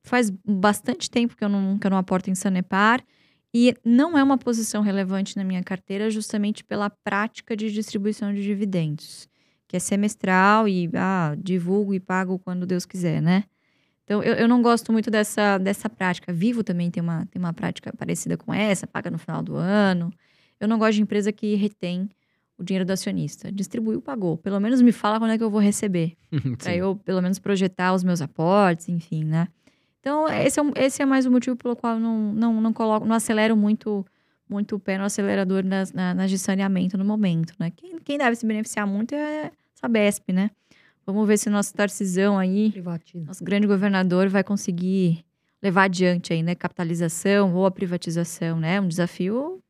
Faz 0.04 0.30
bastante 0.46 1.10
tempo 1.10 1.36
que 1.36 1.44
eu, 1.44 1.50
não, 1.50 1.78
que 1.78 1.86
eu 1.86 1.92
não 1.92 1.98
aporto 1.98 2.30
em 2.30 2.36
Sanepar. 2.36 3.04
E 3.54 3.76
não 3.84 4.18
é 4.18 4.24
uma 4.24 4.38
posição 4.38 4.82
relevante 4.82 5.36
na 5.36 5.44
minha 5.44 5.62
carteira, 5.62 6.10
justamente 6.10 6.64
pela 6.64 6.90
prática 6.90 7.56
de 7.56 7.70
distribuição 7.72 8.34
de 8.34 8.42
dividendos, 8.42 9.28
que 9.68 9.76
é 9.76 9.80
semestral 9.80 10.70
e 10.70 10.90
ah, 10.94 11.36
divulgo 11.38 11.94
e 11.94 12.00
pago 12.00 12.40
quando 12.40 12.66
Deus 12.66 12.86
quiser, 12.86 13.22
né? 13.22 13.44
Então, 14.12 14.22
eu, 14.22 14.34
eu 14.34 14.48
não 14.48 14.62
gosto 14.62 14.92
muito 14.92 15.10
dessa, 15.10 15.58
dessa 15.58 15.90
prática. 15.90 16.34
Vivo 16.34 16.66
também 16.66 16.92
tem 16.92 17.02
uma, 17.02 17.26
tem 17.28 17.40
uma 17.42 17.54
prática 17.54 17.94
parecida 17.96 18.36
com 18.36 18.54
essa, 18.54 18.86
paga 18.86 19.10
no 19.10 19.18
final 19.18 19.42
do 19.42 19.56
ano. 19.56 20.12
Eu 20.60 20.68
não 20.68 20.78
gosto 20.78 20.96
de 20.96 21.02
empresa 21.02 21.32
que 21.32 21.56
retém 21.56 22.10
o 22.58 22.64
dinheiro 22.64 22.84
do 22.86 22.92
acionista. 22.92 23.50
Distribuiu, 23.50 24.02
pagou. 24.02 24.36
Pelo 24.38 24.60
menos 24.60 24.82
me 24.82 24.92
fala 24.92 25.18
quando 25.18 25.32
é 25.32 25.38
que 25.38 25.44
eu 25.46 25.50
vou 25.50 25.62
receber. 25.62 26.18
Pra 26.60 26.72
Sim. 26.74 26.78
eu, 26.80 26.98
pelo 26.98 27.22
menos, 27.22 27.40
projetar 27.40 27.94
os 27.94 28.04
meus 28.04 28.22
aportes, 28.22 28.90
enfim, 28.90 29.24
né? 29.24 29.48
Então, 30.02 30.28
esse 30.28 30.60
é, 30.60 30.64
um- 30.64 30.74
esse 30.76 31.02
é 31.02 31.06
mais 31.06 31.26
o 31.26 31.32
motivo 31.32 31.56
pelo 31.56 31.76
qual 31.78 31.94
eu 31.94 32.00
não, 32.02 32.34
não, 32.34 32.60
não 32.60 32.74
coloco, 32.74 33.06
não 33.08 33.16
acelero 33.16 33.56
muito, 33.56 34.06
muito 34.50 34.76
o 34.76 34.80
pé 34.80 34.98
no 34.98 35.06
acelerador 35.06 35.64
nas, 35.64 35.94
na- 35.94 36.14
nas 36.14 36.30
de 36.30 36.38
saneamento 36.38 36.98
no 36.98 37.06
momento, 37.06 37.54
né? 37.58 37.72
Quem, 37.72 37.98
quem 38.00 38.18
deve 38.18 38.36
se 38.36 38.46
beneficiar 38.46 38.86
muito 38.86 39.16
é 39.16 39.46
a 39.46 39.52
Sabesp, 39.76 40.34
né? 40.34 40.52
Vamos 41.06 41.28
ver 41.28 41.38
se 41.38 41.50
o 41.50 41.52
nosso 41.52 41.74
Tarcisão 41.74 42.38
aí, 42.38 42.72
Privatiza. 42.72 43.26
nosso 43.26 43.44
grande 43.44 43.68
governador, 43.68 44.30
vai 44.30 44.44
conseguir 44.44 45.26
levar 45.62 45.84
adiante 45.84 46.34
aí, 46.34 46.44
né? 46.44 46.56
Capitalização 46.56 47.54
ou 47.54 47.66
a 47.66 47.72
privatização, 47.72 48.60
né? 48.60 48.80
Um 48.80 48.88
desafio 48.88 49.62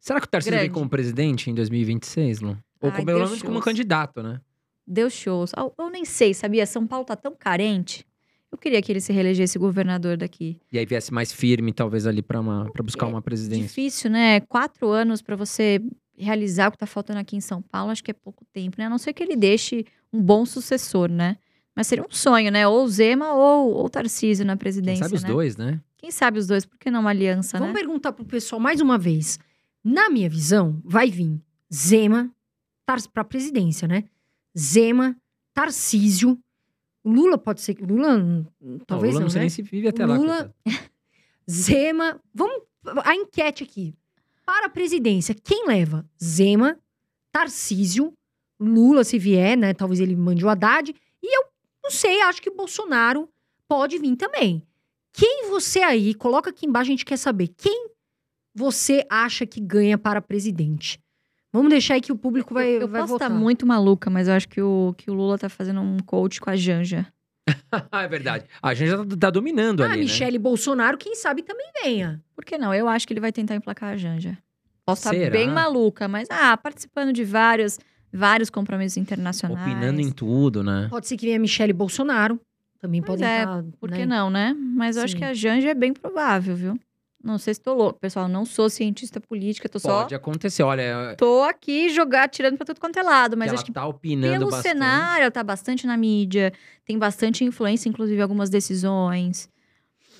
Será 0.00 0.20
que 0.20 0.26
o 0.26 0.30
Tarcísio 0.30 0.58
vem 0.58 0.70
como 0.70 0.88
presidente 0.88 1.50
em 1.50 1.54
2026, 1.54 2.40
Lu? 2.40 2.56
Ou 2.80 2.90
Ai, 2.90 2.96
como, 2.96 3.06
pelo 3.06 3.18
menos 3.24 3.42
como 3.42 3.60
candidato, 3.60 4.22
né? 4.22 4.40
deu 4.88 5.10
shows. 5.10 5.52
Eu, 5.56 5.74
eu 5.78 5.90
nem 5.90 6.04
sei, 6.04 6.32
sabia? 6.32 6.64
São 6.64 6.86
Paulo 6.86 7.04
tá 7.04 7.14
tão 7.14 7.34
carente. 7.34 8.06
Eu 8.50 8.56
queria 8.56 8.80
que 8.80 8.90
ele 8.90 9.00
se 9.00 9.12
reelegesse 9.12 9.58
governador 9.58 10.16
daqui. 10.16 10.58
E 10.72 10.78
aí 10.78 10.86
viesse 10.86 11.12
mais 11.12 11.30
firme, 11.30 11.70
talvez, 11.72 12.06
ali 12.06 12.22
pra 12.22 12.40
buscar 12.82 13.04
É 13.06 13.08
uma 13.10 13.20
presidência. 13.20 13.66
Difícil, 13.66 14.10
né? 14.10 14.40
Quatro 14.40 14.88
anos 14.88 15.20
pra 15.20 15.36
você 15.36 15.82
realizar 16.18 16.68
o 16.68 16.72
que 16.72 16.78
tá 16.78 16.86
faltando 16.86 17.20
aqui 17.20 17.36
em 17.36 17.40
São 17.40 17.62
Paulo, 17.62 17.90
acho 17.90 18.02
que 18.02 18.10
é 18.10 18.14
pouco 18.14 18.44
tempo, 18.52 18.76
né? 18.78 18.86
A 18.86 18.90
não 18.90 18.98
ser 18.98 19.12
que 19.12 19.22
ele 19.22 19.36
deixe 19.36 19.84
um 20.12 20.22
bom 20.22 20.44
sucessor, 20.44 21.10
né? 21.10 21.36
Mas 21.74 21.86
seria 21.86 22.04
um 22.04 22.10
sonho, 22.10 22.50
né? 22.50 22.66
Ou 22.66 22.86
Zema 22.88 23.32
ou 23.34 23.72
ou 23.72 23.88
Tarcísio 23.88 24.44
na 24.44 24.54
Quem 24.54 24.58
presidência, 24.58 25.04
sabe 25.04 25.16
os 25.16 25.22
né? 25.22 25.28
dois, 25.28 25.56
né? 25.56 25.80
Quem 25.96 26.10
sabe 26.10 26.38
os 26.38 26.46
dois? 26.46 26.64
Por 26.64 26.78
que 26.78 26.90
não 26.90 27.00
uma 27.00 27.10
aliança, 27.10 27.58
Vamos 27.58 27.74
né? 27.74 27.80
perguntar 27.80 28.12
pro 28.12 28.24
pessoal 28.24 28.60
mais 28.60 28.80
uma 28.80 28.98
vez. 28.98 29.38
Na 29.84 30.10
minha 30.10 30.28
visão, 30.28 30.80
vai 30.84 31.10
vir 31.10 31.40
Zema 31.72 32.30
para 33.12 33.24
presidência, 33.24 33.86
né? 33.86 34.04
Zema, 34.56 35.16
Tarcísio, 35.52 36.38
Lula 37.04 37.38
pode 37.38 37.60
ser 37.60 37.74
que 37.74 37.84
Lula, 37.84 38.16
hum, 38.16 38.78
talvez 38.86 39.14
Lula 39.14 39.20
não, 39.20 39.26
não 39.26 39.30
sei 39.30 39.38
né? 39.38 39.42
nem 39.42 39.50
se 39.50 39.62
vive 39.62 39.88
até 39.88 40.04
lá. 40.04 40.16
Lula-. 40.16 40.54
Zema, 41.50 42.20
vamos 42.34 42.62
a 43.04 43.14
enquete 43.14 43.62
aqui. 43.62 43.94
Para 44.48 44.64
a 44.64 44.70
presidência, 44.70 45.34
quem 45.34 45.66
leva? 45.66 46.08
Zema, 46.18 46.78
Tarcísio, 47.30 48.14
Lula 48.58 49.04
se 49.04 49.18
vier, 49.18 49.58
né? 49.58 49.74
Talvez 49.74 50.00
ele 50.00 50.16
mande 50.16 50.42
o 50.42 50.48
Haddad. 50.48 50.94
E 51.22 51.36
eu 51.36 51.44
não 51.84 51.90
sei, 51.90 52.22
acho 52.22 52.40
que 52.40 52.48
o 52.48 52.56
Bolsonaro 52.56 53.28
pode 53.68 53.98
vir 53.98 54.16
também. 54.16 54.62
Quem 55.12 55.50
você 55.50 55.80
aí, 55.80 56.14
coloca 56.14 56.48
aqui 56.48 56.64
embaixo, 56.64 56.88
a 56.88 56.92
gente 56.92 57.04
quer 57.04 57.18
saber. 57.18 57.48
Quem 57.58 57.90
você 58.54 59.04
acha 59.10 59.44
que 59.44 59.60
ganha 59.60 59.98
para 59.98 60.22
presidente? 60.22 60.98
Vamos 61.52 61.68
deixar 61.68 61.94
aí 61.94 62.00
que 62.00 62.10
o 62.10 62.16
público 62.16 62.54
vai, 62.54 62.82
eu 62.82 62.88
vai 62.88 63.02
posso 63.02 63.12
votar. 63.12 63.28
estar 63.28 63.38
muito 63.38 63.66
maluca, 63.66 64.08
mas 64.08 64.28
eu 64.28 64.34
acho 64.34 64.48
que 64.48 64.62
o, 64.62 64.94
que 64.96 65.10
o 65.10 65.14
Lula 65.14 65.36
tá 65.36 65.50
fazendo 65.50 65.82
um 65.82 65.98
coach 65.98 66.40
com 66.40 66.48
a 66.48 66.56
Janja. 66.56 67.06
Ah, 67.90 68.02
é 68.04 68.08
verdade. 68.08 68.44
A 68.62 68.74
gente 68.74 68.90
já 68.90 68.98
tá, 68.98 69.16
tá 69.18 69.30
dominando 69.30 69.82
Ah, 69.82 69.86
ali, 69.86 69.96
né? 69.96 70.02
Michele 70.02 70.38
Bolsonaro, 70.38 70.96
quem 70.98 71.14
sabe 71.14 71.42
também 71.42 71.66
venha. 71.82 72.22
Por 72.34 72.44
que 72.44 72.56
não? 72.58 72.72
Eu 72.74 72.88
acho 72.88 73.06
que 73.06 73.12
ele 73.12 73.20
vai 73.20 73.32
tentar 73.32 73.54
emplacar 73.54 73.94
a 73.94 73.96
Janja. 73.96 74.36
Posso 74.84 75.02
estar 75.02 75.10
Será? 75.10 75.30
bem 75.30 75.50
maluca, 75.50 76.08
mas 76.08 76.28
ah, 76.30 76.56
participando 76.56 77.12
de 77.12 77.22
vários, 77.22 77.78
vários 78.12 78.48
compromissos 78.48 78.96
internacionais. 78.96 79.66
Opinando 79.66 80.00
em 80.00 80.10
tudo, 80.10 80.62
né? 80.62 80.86
Pode 80.88 81.06
ser 81.06 81.16
que 81.16 81.26
venha 81.26 81.38
Michele 81.38 81.72
Bolsonaro. 81.72 82.40
Também 82.80 83.02
Pois 83.02 83.20
podem 83.20 83.34
é, 83.34 83.40
estar. 83.40 83.64
Por 83.80 83.90
né? 83.90 83.96
que 83.98 84.06
não, 84.06 84.30
né? 84.30 84.54
Mas 84.56 84.96
eu 84.96 85.02
acho 85.02 85.12
Sim. 85.12 85.18
que 85.18 85.24
a 85.24 85.34
Janja 85.34 85.70
é 85.70 85.74
bem 85.74 85.92
provável, 85.92 86.54
viu? 86.54 86.78
Não 87.22 87.36
sei 87.36 87.52
se 87.54 87.60
tô 87.60 87.74
louco, 87.74 87.98
pessoal. 87.98 88.28
Não 88.28 88.44
sou 88.44 88.70
cientista 88.70 89.20
política, 89.20 89.68
tô 89.68 89.80
Pode 89.80 90.10
só. 90.10 90.16
acontecer, 90.16 90.62
olha, 90.62 91.14
Tô 91.18 91.42
aqui 91.42 91.88
jogar, 91.90 92.28
tirando 92.28 92.56
pra 92.56 92.64
tudo 92.64 92.78
quanto 92.80 92.98
é 92.98 93.02
lado. 93.02 93.36
Mas 93.36 93.48
que 93.48 93.54
acho 93.54 93.62
ela 93.62 93.66
que 93.66 93.72
tá 93.72 93.86
opinando 93.86 94.32
pelo 94.38 94.50
bastante. 94.50 94.72
cenário, 94.72 95.22
ela 95.22 95.30
tá 95.30 95.42
bastante 95.42 95.86
na 95.86 95.96
mídia, 95.96 96.52
tem 96.84 96.96
bastante 96.98 97.44
influência, 97.44 97.88
inclusive, 97.88 98.20
algumas 98.22 98.48
decisões. 98.50 99.48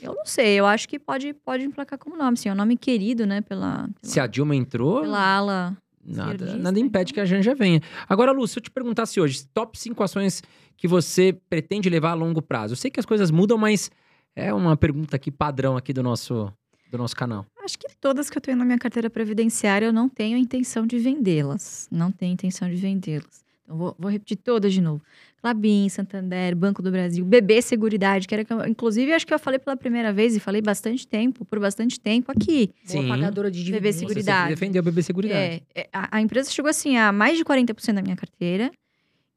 Eu 0.03 0.15
não 0.15 0.25
sei, 0.25 0.59
eu 0.59 0.67
acho 0.67 0.89
que 0.89 0.99
pode, 0.99 1.33
pode 1.35 1.65
emplacar 1.65 1.99
como 1.99 2.17
nome, 2.17 2.37
sim. 2.37 2.49
É 2.49 2.53
um 2.53 2.57
nome 2.57 2.77
querido, 2.77 3.27
né, 3.27 3.41
pela, 3.41 3.83
pela, 3.83 3.89
Se 4.03 4.21
a 4.21 4.27
Dilma 4.27 4.55
entrou, 4.55 5.01
pela 5.01 5.19
ala. 5.37 5.77
nada, 6.05 6.57
nada 6.57 6.79
impede 6.79 7.13
que 7.13 7.21
a 7.21 7.25
Janja 7.25 7.55
venha. 7.55 7.81
Agora, 8.09 8.31
Lu, 8.33 8.47
se 8.47 8.59
eu 8.59 8.63
te 8.63 8.71
perguntasse 8.71 9.21
hoje, 9.21 9.45
top 9.53 9.79
5 9.79 10.01
ações 10.03 10.43
que 10.77 10.87
você 10.87 11.37
pretende 11.51 11.89
levar 11.91 12.11
a 12.13 12.15
longo 12.15 12.41
prazo. 12.41 12.73
Eu 12.75 12.77
sei 12.77 12.91
que 12.91 13.01
as 13.01 13.07
coisas 13.07 13.31
mudam, 13.33 13.59
mas 13.59 13.91
é 14.37 14.53
uma 14.55 14.77
pergunta 14.77 15.17
aqui 15.17 15.31
padrão 15.33 15.77
aqui 15.77 15.93
do 15.93 16.03
nosso, 16.03 16.53
do 16.91 16.99
nosso 16.99 17.15
canal. 17.15 17.47
Acho 17.63 17.79
que 17.79 17.87
todas 18.01 18.31
que 18.31 18.39
eu 18.39 18.43
tenho 18.43 18.57
na 18.57 18.65
minha 18.65 18.79
carteira 18.79 19.11
previdenciária, 19.11 19.87
eu 19.87 19.93
não 19.93 20.09
tenho 20.09 20.37
intenção 20.37 20.87
de 20.87 20.99
vendê-las. 20.99 21.89
Não 21.91 22.11
tenho 22.11 22.33
intenção 22.33 22.69
de 22.69 22.77
vendê-las. 22.77 23.45
Então, 23.63 23.77
vou, 23.77 23.95
vou 23.99 24.11
repetir 24.11 24.39
todas 24.39 24.73
de 24.73 24.81
novo. 24.81 25.03
Clabin, 25.41 25.89
Santander, 25.89 26.57
Banco 26.57 26.83
do 26.83 26.91
Brasil, 26.91 27.25
BB 27.25 27.63
Seguridade, 27.63 28.27
que 28.27 28.35
era 28.35 28.45
que 28.45 28.53
eu, 28.53 28.67
inclusive, 28.67 29.13
acho 29.13 29.27
que 29.27 29.33
eu 29.33 29.39
falei 29.39 29.59
pela 29.59 29.77
primeira 29.77 30.13
vez 30.13 30.35
e 30.35 30.41
falei 30.41 30.61
bastante 30.61 31.07
tempo, 31.07 31.45
por 31.45 31.61
bastante 31.61 32.01
tempo 32.01 32.33
aqui. 32.33 32.73
Boa 32.91 33.03
Sim. 33.03 33.09
pagadora 33.09 33.51
de 33.51 33.59
BB 33.59 33.65
dividendos. 33.71 33.95
Você 33.95 33.99
Seguridade. 34.01 34.39
sempre 34.39 34.55
defendeu 34.55 34.81
o 34.81 34.85
bebê 34.85 35.03
Seguridade. 35.03 35.63
É, 35.75 35.81
é, 35.83 35.89
a, 35.93 36.17
a 36.17 36.21
empresa 36.21 36.51
chegou 36.51 36.69
assim 36.69 36.97
a 36.97 37.13
mais 37.13 37.37
de 37.37 37.45
40% 37.45 37.95
da 37.95 38.03
minha 38.03 38.17
carteira 38.17 38.73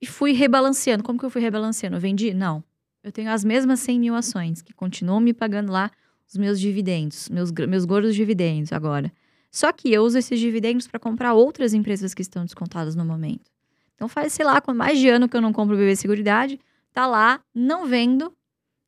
e 0.01 0.07
fui 0.07 0.31
rebalanceando. 0.31 1.03
Como 1.03 1.19
que 1.19 1.25
eu 1.25 1.29
fui 1.29 1.41
rebalanceando? 1.41 1.97
Eu 1.97 2.01
vendi? 2.01 2.33
Não. 2.33 2.63
Eu 3.03 3.11
tenho 3.11 3.29
as 3.29 3.43
mesmas 3.43 3.79
100 3.81 3.99
mil 3.99 4.15
ações 4.15 4.61
que 4.61 4.73
continuam 4.73 5.19
me 5.19 5.33
pagando 5.33 5.71
lá 5.71 5.91
os 6.31 6.37
meus 6.37 6.59
dividendos, 6.59 7.27
meus, 7.29 7.51
meus 7.51 7.83
gordos 7.85 8.15
dividendos 8.15 8.71
agora. 8.71 9.11
Só 9.51 9.71
que 9.73 9.91
eu 9.91 10.03
uso 10.03 10.17
esses 10.17 10.39
dividendos 10.39 10.87
para 10.87 10.99
comprar 10.99 11.33
outras 11.33 11.73
empresas 11.73 12.13
que 12.13 12.21
estão 12.21 12.45
descontadas 12.45 12.95
no 12.95 13.03
momento. 13.03 13.51
Então 13.95 14.07
faz, 14.07 14.31
sei 14.33 14.45
lá, 14.45 14.61
com 14.61 14.73
mais 14.73 14.97
de 14.97 15.09
ano 15.09 15.27
que 15.27 15.35
eu 15.35 15.41
não 15.41 15.51
compro 15.51 15.75
o 15.75 15.77
BB 15.77 15.95
Seguridade, 15.97 16.57
tá 16.93 17.05
lá, 17.05 17.41
não 17.53 17.85
vendo, 17.85 18.33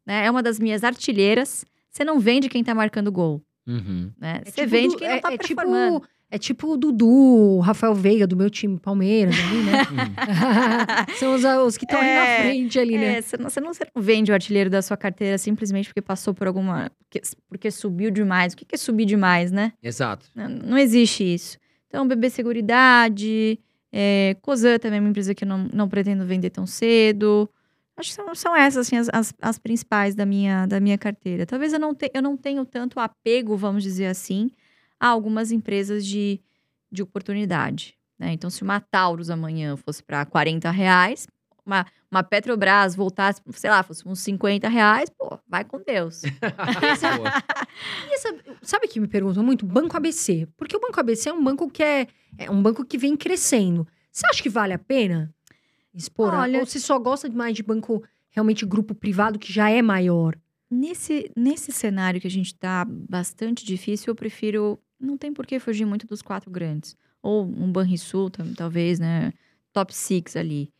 né? 0.05 0.25
É 0.25 0.31
uma 0.31 0.41
das 0.41 0.57
minhas 0.59 0.83
artilheiras. 0.83 1.65
Você 1.89 2.03
não 2.05 2.17
vende 2.19 2.47
quem 2.49 2.63
tá 2.63 2.73
marcando 2.73 3.11
gol, 3.11 3.41
Uhum. 3.67 4.11
né? 4.17 4.41
É 4.41 4.45
Você 4.49 4.61
tipo 4.61 4.67
vende 4.69 4.93
do- 4.95 4.97
quem 4.99 5.07
não 5.09 5.15
é, 5.15 5.19
tá 5.19 5.33
é 5.33 5.37
performando. 5.37 5.99
tipo, 5.99 6.12
é 6.35 6.37
tipo 6.39 6.67
o 6.67 6.75
Dudu, 6.77 7.07
o 7.07 7.59
Rafael 7.59 7.93
Veiga 7.93 8.25
do 8.25 8.35
meu 8.35 8.49
time 8.49 8.79
Palmeiras 8.79 9.35
ali, 9.37 9.63
né? 9.63 9.77
Uhum. 9.91 11.13
São 11.19 11.35
os, 11.35 11.43
os 11.43 11.77
que 11.77 11.85
estão 11.85 11.99
ali 11.99 12.09
na 12.09 12.25
É, 12.25 12.41
frente 12.41 12.79
ali, 12.79 12.97
né? 12.97 13.17
É, 13.17 13.21
você 13.21 13.37
não, 13.37 13.49
você 13.49 13.59
não- 13.61 14.01
vende 14.01 14.31
o 14.31 14.33
artilheiro 14.33 14.69
da 14.69 14.81
sua 14.81 14.97
carteira 14.97 15.37
simplesmente 15.37 15.87
porque 15.89 16.01
passou 16.01 16.33
por 16.33 16.47
alguma. 16.47 16.91
Porque, 16.99 17.21
porque 17.47 17.69
subiu 17.71 18.09
demais. 18.09 18.53
O 18.53 18.57
que 18.57 18.65
que 18.65 18.75
é 18.75 18.77
subir 18.77 19.05
demais, 19.05 19.51
né? 19.51 19.73
Exato. 19.81 20.25
Não, 20.35 20.49
não 20.49 20.77
existe 20.77 21.23
isso. 21.23 21.57
Então, 21.87 22.07
BB 22.07 22.29
Seguridade, 22.31 23.59
é, 23.91 24.35
Cosan 24.41 24.79
também 24.79 24.97
é 24.97 25.01
uma 25.01 25.09
empresa 25.09 25.35
que 25.35 25.43
eu 25.43 25.47
não, 25.47 25.67
não 25.71 25.87
pretendo 25.87 26.25
vender 26.25 26.49
tão 26.49 26.65
cedo. 26.65 27.47
Acho 27.95 28.09
que 28.09 28.15
são, 28.15 28.33
são 28.33 28.55
essas 28.55 28.87
assim, 28.87 28.97
as, 28.97 29.07
as, 29.13 29.33
as 29.39 29.59
principais 29.59 30.15
da 30.15 30.25
minha, 30.25 30.65
da 30.65 30.79
minha 30.79 30.97
carteira. 30.97 31.45
Talvez 31.45 31.73
eu 31.73 31.79
não, 31.79 31.93
te, 31.93 32.09
eu 32.11 32.21
não 32.23 32.35
tenha 32.35 32.65
tanto 32.65 32.99
apego, 32.99 33.55
vamos 33.55 33.83
dizer 33.83 34.07
assim, 34.07 34.49
a 35.03 35.07
algumas 35.09 35.51
empresas 35.51 36.05
de, 36.05 36.39
de 36.91 37.01
oportunidade. 37.03 37.95
né? 38.17 38.31
Então, 38.31 38.49
se 38.49 38.61
uma 38.63 38.79
Taurus 38.79 39.29
amanhã 39.29 39.75
fosse 39.75 40.01
para 40.01 40.25
40 40.25 40.71
reais, 40.71 41.27
uma, 41.65 41.85
uma 42.11 42.23
Petrobras 42.23 42.95
voltasse, 42.95 43.41
sei 43.51 43.69
lá, 43.69 43.83
fosse 43.83 44.07
uns 44.07 44.19
50 44.21 44.67
reais, 44.69 45.09
pô, 45.09 45.37
vai 45.47 45.63
com 45.65 45.79
Deus. 45.81 46.21
E 48.09 48.13
essa- 48.13 48.35
sabe 48.61 48.87
que 48.87 48.99
me 48.99 49.07
perguntam 49.07 49.43
muito? 49.43 49.65
Banco 49.65 49.95
ABC. 49.97 50.47
Porque 50.57 50.75
o 50.75 50.79
Banco 50.79 50.99
ABC 50.99 51.29
é 51.29 51.33
um 51.33 51.43
banco 51.43 51.69
que 51.69 51.83
é, 51.83 52.07
é 52.37 52.49
um 52.51 52.61
banco 52.61 52.85
que 52.85 52.97
vem 52.97 53.15
crescendo. 53.17 53.87
Você 54.11 54.25
acha 54.27 54.43
que 54.43 54.49
vale 54.49 54.73
a 54.73 54.79
pena 54.79 55.33
expor? 55.93 56.33
Olha- 56.33 56.59
Ou 56.59 56.65
você 56.65 56.79
só 56.79 56.97
gosta 56.99 57.29
mais 57.29 57.55
de 57.55 57.63
banco 57.63 58.03
realmente 58.29 58.65
grupo 58.65 58.93
privado 58.95 59.39
que 59.39 59.51
já 59.51 59.69
é 59.69 59.81
maior? 59.81 60.35
Nesse, 60.69 61.31
nesse 61.37 61.71
cenário 61.71 62.19
que 62.19 62.27
a 62.27 62.31
gente 62.31 62.55
tá 62.55 62.83
bastante 62.87 63.65
difícil, 63.65 64.11
eu 64.11 64.15
prefiro. 64.15 64.79
Não 65.03 65.17
tem 65.17 65.33
por 65.33 65.45
que 65.45 65.59
fugir 65.59 65.85
muito 65.85 66.07
dos 66.07 66.21
quatro 66.21 66.49
grandes. 66.49 66.95
Ou 67.21 67.43
um 67.43 67.71
Banrisul, 67.71 68.29
talvez, 68.55 68.99
né? 68.99 69.33
Top 69.71 69.93
six 69.93 70.35
ali. 70.35 70.71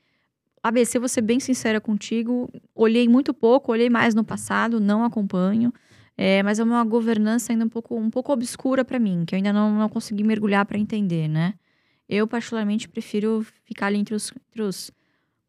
ABC, 0.61 0.97
vou 0.97 1.09
ser 1.09 1.21
bem 1.21 1.39
sincera 1.39 1.81
contigo. 1.81 2.49
Olhei 2.73 3.07
muito 3.07 3.33
pouco, 3.33 3.71
olhei 3.71 3.89
mais 3.89 4.15
no 4.15 4.23
passado, 4.23 4.79
não 4.79 5.03
acompanho. 5.03 5.73
É, 6.15 6.41
mas 6.41 6.59
é 6.59 6.63
uma 6.63 6.83
governança 6.85 7.51
ainda 7.51 7.65
um 7.65 7.69
pouco, 7.69 7.95
um 7.95 8.09
pouco 8.09 8.31
obscura 8.31 8.85
para 8.85 8.99
mim, 8.99 9.25
que 9.25 9.35
eu 9.35 9.37
ainda 9.37 9.51
não, 9.51 9.77
não 9.77 9.89
consegui 9.89 10.23
mergulhar 10.23 10.65
para 10.65 10.77
entender, 10.77 11.27
né? 11.27 11.55
Eu, 12.07 12.27
particularmente, 12.27 12.87
prefiro 12.87 13.45
ficar 13.65 13.87
ali 13.87 13.97
entre 13.97 14.13
os, 14.13 14.31
entre 14.49 14.61
os 14.61 14.91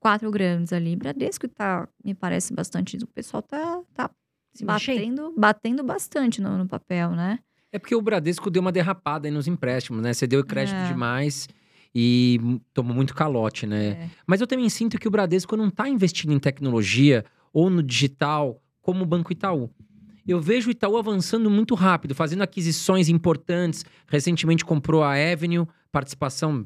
quatro 0.00 0.30
grandes 0.30 0.72
ali. 0.72 0.96
Bradesco 0.96 1.46
tá, 1.48 1.88
me 2.02 2.14
parece 2.14 2.52
bastante. 2.52 2.96
O 2.96 3.06
pessoal 3.06 3.42
tá, 3.42 3.82
tá 3.92 4.10
Se 4.54 4.64
batendo, 4.64 5.32
batendo 5.36 5.84
bastante 5.84 6.40
no, 6.40 6.58
no 6.58 6.66
papel, 6.66 7.10
né? 7.10 7.38
É 7.74 7.78
porque 7.80 7.92
o 7.96 8.00
Bradesco 8.00 8.48
deu 8.50 8.60
uma 8.62 8.70
derrapada 8.70 9.26
aí 9.26 9.32
nos 9.32 9.48
empréstimos, 9.48 10.00
né? 10.00 10.12
Você 10.12 10.28
deu 10.28 10.44
crédito 10.44 10.76
É. 10.76 10.86
demais 10.86 11.48
e 11.92 12.38
tomou 12.72 12.94
muito 12.94 13.12
calote, 13.12 13.66
né? 13.66 13.84
É. 13.86 14.10
Mas 14.24 14.40
eu 14.40 14.46
também 14.46 14.68
sinto 14.68 14.96
que 14.96 15.08
o 15.08 15.10
Bradesco 15.10 15.56
não 15.56 15.66
está 15.66 15.88
investindo 15.88 16.32
em 16.32 16.38
tecnologia 16.38 17.24
ou 17.52 17.68
no 17.68 17.82
digital 17.82 18.62
como 18.80 19.02
o 19.02 19.06
Banco 19.06 19.32
Itaú. 19.32 19.68
Eu 20.24 20.40
vejo 20.40 20.68
o 20.68 20.70
Itaú 20.70 20.96
avançando 20.96 21.50
muito 21.50 21.74
rápido, 21.74 22.14
fazendo 22.14 22.42
aquisições 22.42 23.08
importantes. 23.08 23.84
Recentemente 24.06 24.64
comprou 24.64 25.02
a 25.02 25.14
Avenue, 25.14 25.66
participação, 25.90 26.64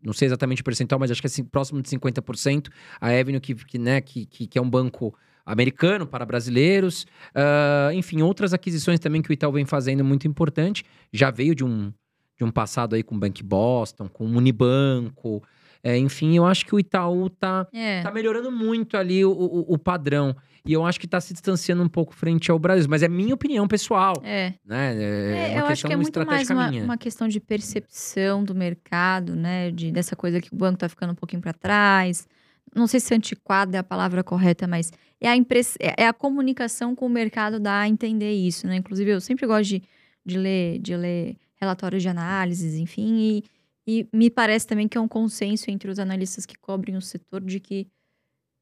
não 0.00 0.12
sei 0.12 0.26
exatamente 0.26 0.62
o 0.62 0.64
percentual, 0.64 1.00
mas 1.00 1.10
acho 1.10 1.20
que 1.20 1.26
é 1.26 1.44
próximo 1.50 1.82
de 1.82 1.88
50%. 1.88 2.68
A 3.00 3.08
Avenue, 3.08 3.40
que, 3.40 3.56
que, 3.56 3.76
né, 3.76 4.00
que, 4.00 4.24
que 4.24 4.56
é 4.56 4.62
um 4.62 4.70
banco 4.70 5.12
americano 5.44 6.06
para 6.06 6.24
brasileiros. 6.24 7.06
Ah, 7.34 7.90
enfim, 7.94 8.22
outras 8.22 8.52
aquisições 8.54 8.98
também 9.00 9.20
que 9.22 9.30
o 9.30 9.32
Itaú 9.32 9.52
vem 9.52 9.64
fazendo 9.66 10.04
muito 10.04 10.26
importante. 10.28 10.84
Já 11.12 11.30
veio 11.30 11.54
de 11.54 11.64
um, 11.64 11.92
de 12.38 12.44
um 12.44 12.50
passado 12.50 12.94
aí 12.94 13.02
com 13.02 13.14
o 13.14 13.18
Bank 13.18 13.42
Boston, 13.42 14.08
com 14.08 14.24
o 14.26 14.36
Unibanco. 14.36 15.42
É, 15.82 15.98
enfim, 15.98 16.34
eu 16.36 16.46
acho 16.46 16.64
que 16.64 16.74
o 16.74 16.80
Itaú 16.80 17.28
tá, 17.28 17.66
É. 17.72 18.00
tá 18.02 18.10
melhorando 18.10 18.50
muito 18.50 18.96
ali 18.96 19.22
o, 19.24 19.30
o, 19.30 19.74
o 19.74 19.78
padrão. 19.78 20.34
E 20.66 20.72
eu 20.72 20.82
acho 20.86 20.98
que 20.98 21.06
tá 21.06 21.20
se 21.20 21.34
distanciando 21.34 21.82
um 21.82 21.88
pouco 21.90 22.14
frente 22.14 22.50
ao 22.50 22.58
Brasil. 22.58 22.88
Mas 22.88 23.02
é 23.02 23.08
minha 23.08 23.34
opinião 23.34 23.68
pessoal, 23.68 24.14
É. 24.24 24.54
né? 24.64 24.94
É, 24.96 25.52
É, 25.52 25.52
uma 25.56 25.60
eu 25.60 25.66
acho 25.66 25.86
que 25.86 25.92
é 25.92 25.96
muito 25.96 26.24
mais 26.24 26.48
uma, 26.48 26.70
uma 26.70 26.96
questão 26.96 27.28
de 27.28 27.38
percepção 27.38 28.42
do 28.42 28.54
mercado, 28.54 29.36
né? 29.36 29.70
De, 29.70 29.92
dessa 29.92 30.16
coisa 30.16 30.40
que 30.40 30.50
o 30.54 30.56
banco 30.56 30.78
tá 30.78 30.88
ficando 30.88 31.10
um 31.12 31.14
pouquinho 31.14 31.42
para 31.42 31.52
trás. 31.52 32.26
Não 32.74 32.86
sei 32.86 33.00
se 33.00 33.14
antiquado 33.14 33.76
é 33.76 33.78
a 33.78 33.84
palavra 33.84 34.24
correta, 34.24 34.66
mas 34.66 34.92
é 35.20 35.28
a, 35.28 35.36
impress... 35.36 35.76
é 35.80 36.04
é 36.04 36.06
a 36.06 36.12
comunicação 36.12 36.94
com 36.94 37.06
o 37.06 37.10
mercado 37.10 37.60
dá 37.60 37.80
a 37.80 37.88
entender 37.88 38.32
isso, 38.32 38.66
né? 38.66 38.76
Inclusive, 38.76 39.10
eu 39.10 39.20
sempre 39.20 39.46
gosto 39.46 39.70
de, 39.70 39.82
de, 40.24 40.38
ler, 40.38 40.78
de 40.80 40.96
ler 40.96 41.36
relatórios 41.56 42.02
de 42.02 42.08
análises, 42.08 42.74
enfim, 42.74 43.42
e, 43.86 44.00
e 44.00 44.08
me 44.12 44.28
parece 44.28 44.66
também 44.66 44.88
que 44.88 44.98
é 44.98 45.00
um 45.00 45.08
consenso 45.08 45.70
entre 45.70 45.90
os 45.90 45.98
analistas 45.98 46.44
que 46.44 46.58
cobrem 46.58 46.96
o 46.96 47.00
setor 47.00 47.40
de 47.40 47.60
que 47.60 47.86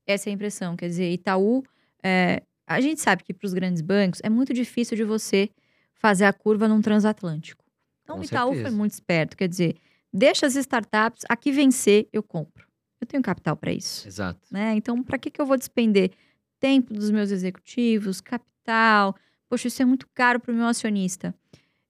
essa 0.07 0.29
é 0.29 0.31
a 0.31 0.35
impressão. 0.35 0.77
Quer 0.77 0.89
dizer, 0.89 1.11
Itaú, 1.11 1.63
é, 2.03 2.43
a 2.67 2.81
gente 2.81 3.01
sabe 3.01 3.23
que 3.23 3.33
para 3.33 3.47
os 3.47 3.55
grandes 3.55 3.81
bancos 3.81 4.21
é 4.23 4.29
muito 4.29 4.53
difícil 4.53 4.97
de 4.97 5.05
você 5.05 5.49
fazer 5.95 6.25
a 6.25 6.33
curva 6.33 6.67
num 6.69 6.81
transatlântico. 6.81 7.65
Então, 8.03 8.17
Com 8.17 8.23
o 8.23 8.25
Itaú 8.25 8.49
certeza. 8.49 8.69
foi 8.69 8.77
muito 8.77 8.93
esperto. 8.93 9.37
Quer 9.37 9.49
dizer, 9.49 9.77
deixa 10.13 10.47
as 10.47 10.57
startups, 10.57 11.23
aqui 11.29 11.53
vencer, 11.53 12.09
eu 12.13 12.23
compro. 12.23 12.67
Eu 13.03 13.07
tenho 13.07 13.21
capital 13.21 13.57
para 13.57 13.73
isso. 13.73 14.07
Exato. 14.07 14.41
Né? 14.49 14.77
Então, 14.77 15.03
para 15.03 15.19
que, 15.19 15.29
que 15.29 15.41
eu 15.41 15.45
vou 15.45 15.59
despender 15.59 16.13
tempo 16.61 16.95
dos 16.95 17.11
meus 17.11 17.33
executivos, 17.33 18.21
capital? 18.21 19.17
Poxa, 19.49 19.67
isso 19.67 19.83
é 19.83 19.85
muito 19.85 20.07
caro 20.15 20.39
para 20.39 20.53
o 20.53 20.55
meu 20.55 20.67
acionista. 20.67 21.35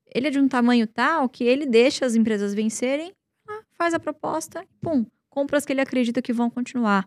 Ele 0.06 0.28
é 0.28 0.30
de 0.30 0.38
um 0.38 0.48
tamanho 0.48 0.86
tal 0.86 1.28
que 1.28 1.44
ele 1.44 1.66
deixa 1.66 2.06
as 2.06 2.14
empresas 2.14 2.54
vencerem, 2.54 3.12
faz 3.74 3.92
a 3.92 4.00
proposta, 4.00 4.64
pum, 4.80 5.04
compra 5.28 5.58
as 5.58 5.66
que 5.66 5.74
ele 5.74 5.82
acredita 5.82 6.22
que 6.22 6.32
vão 6.32 6.48
continuar. 6.48 7.06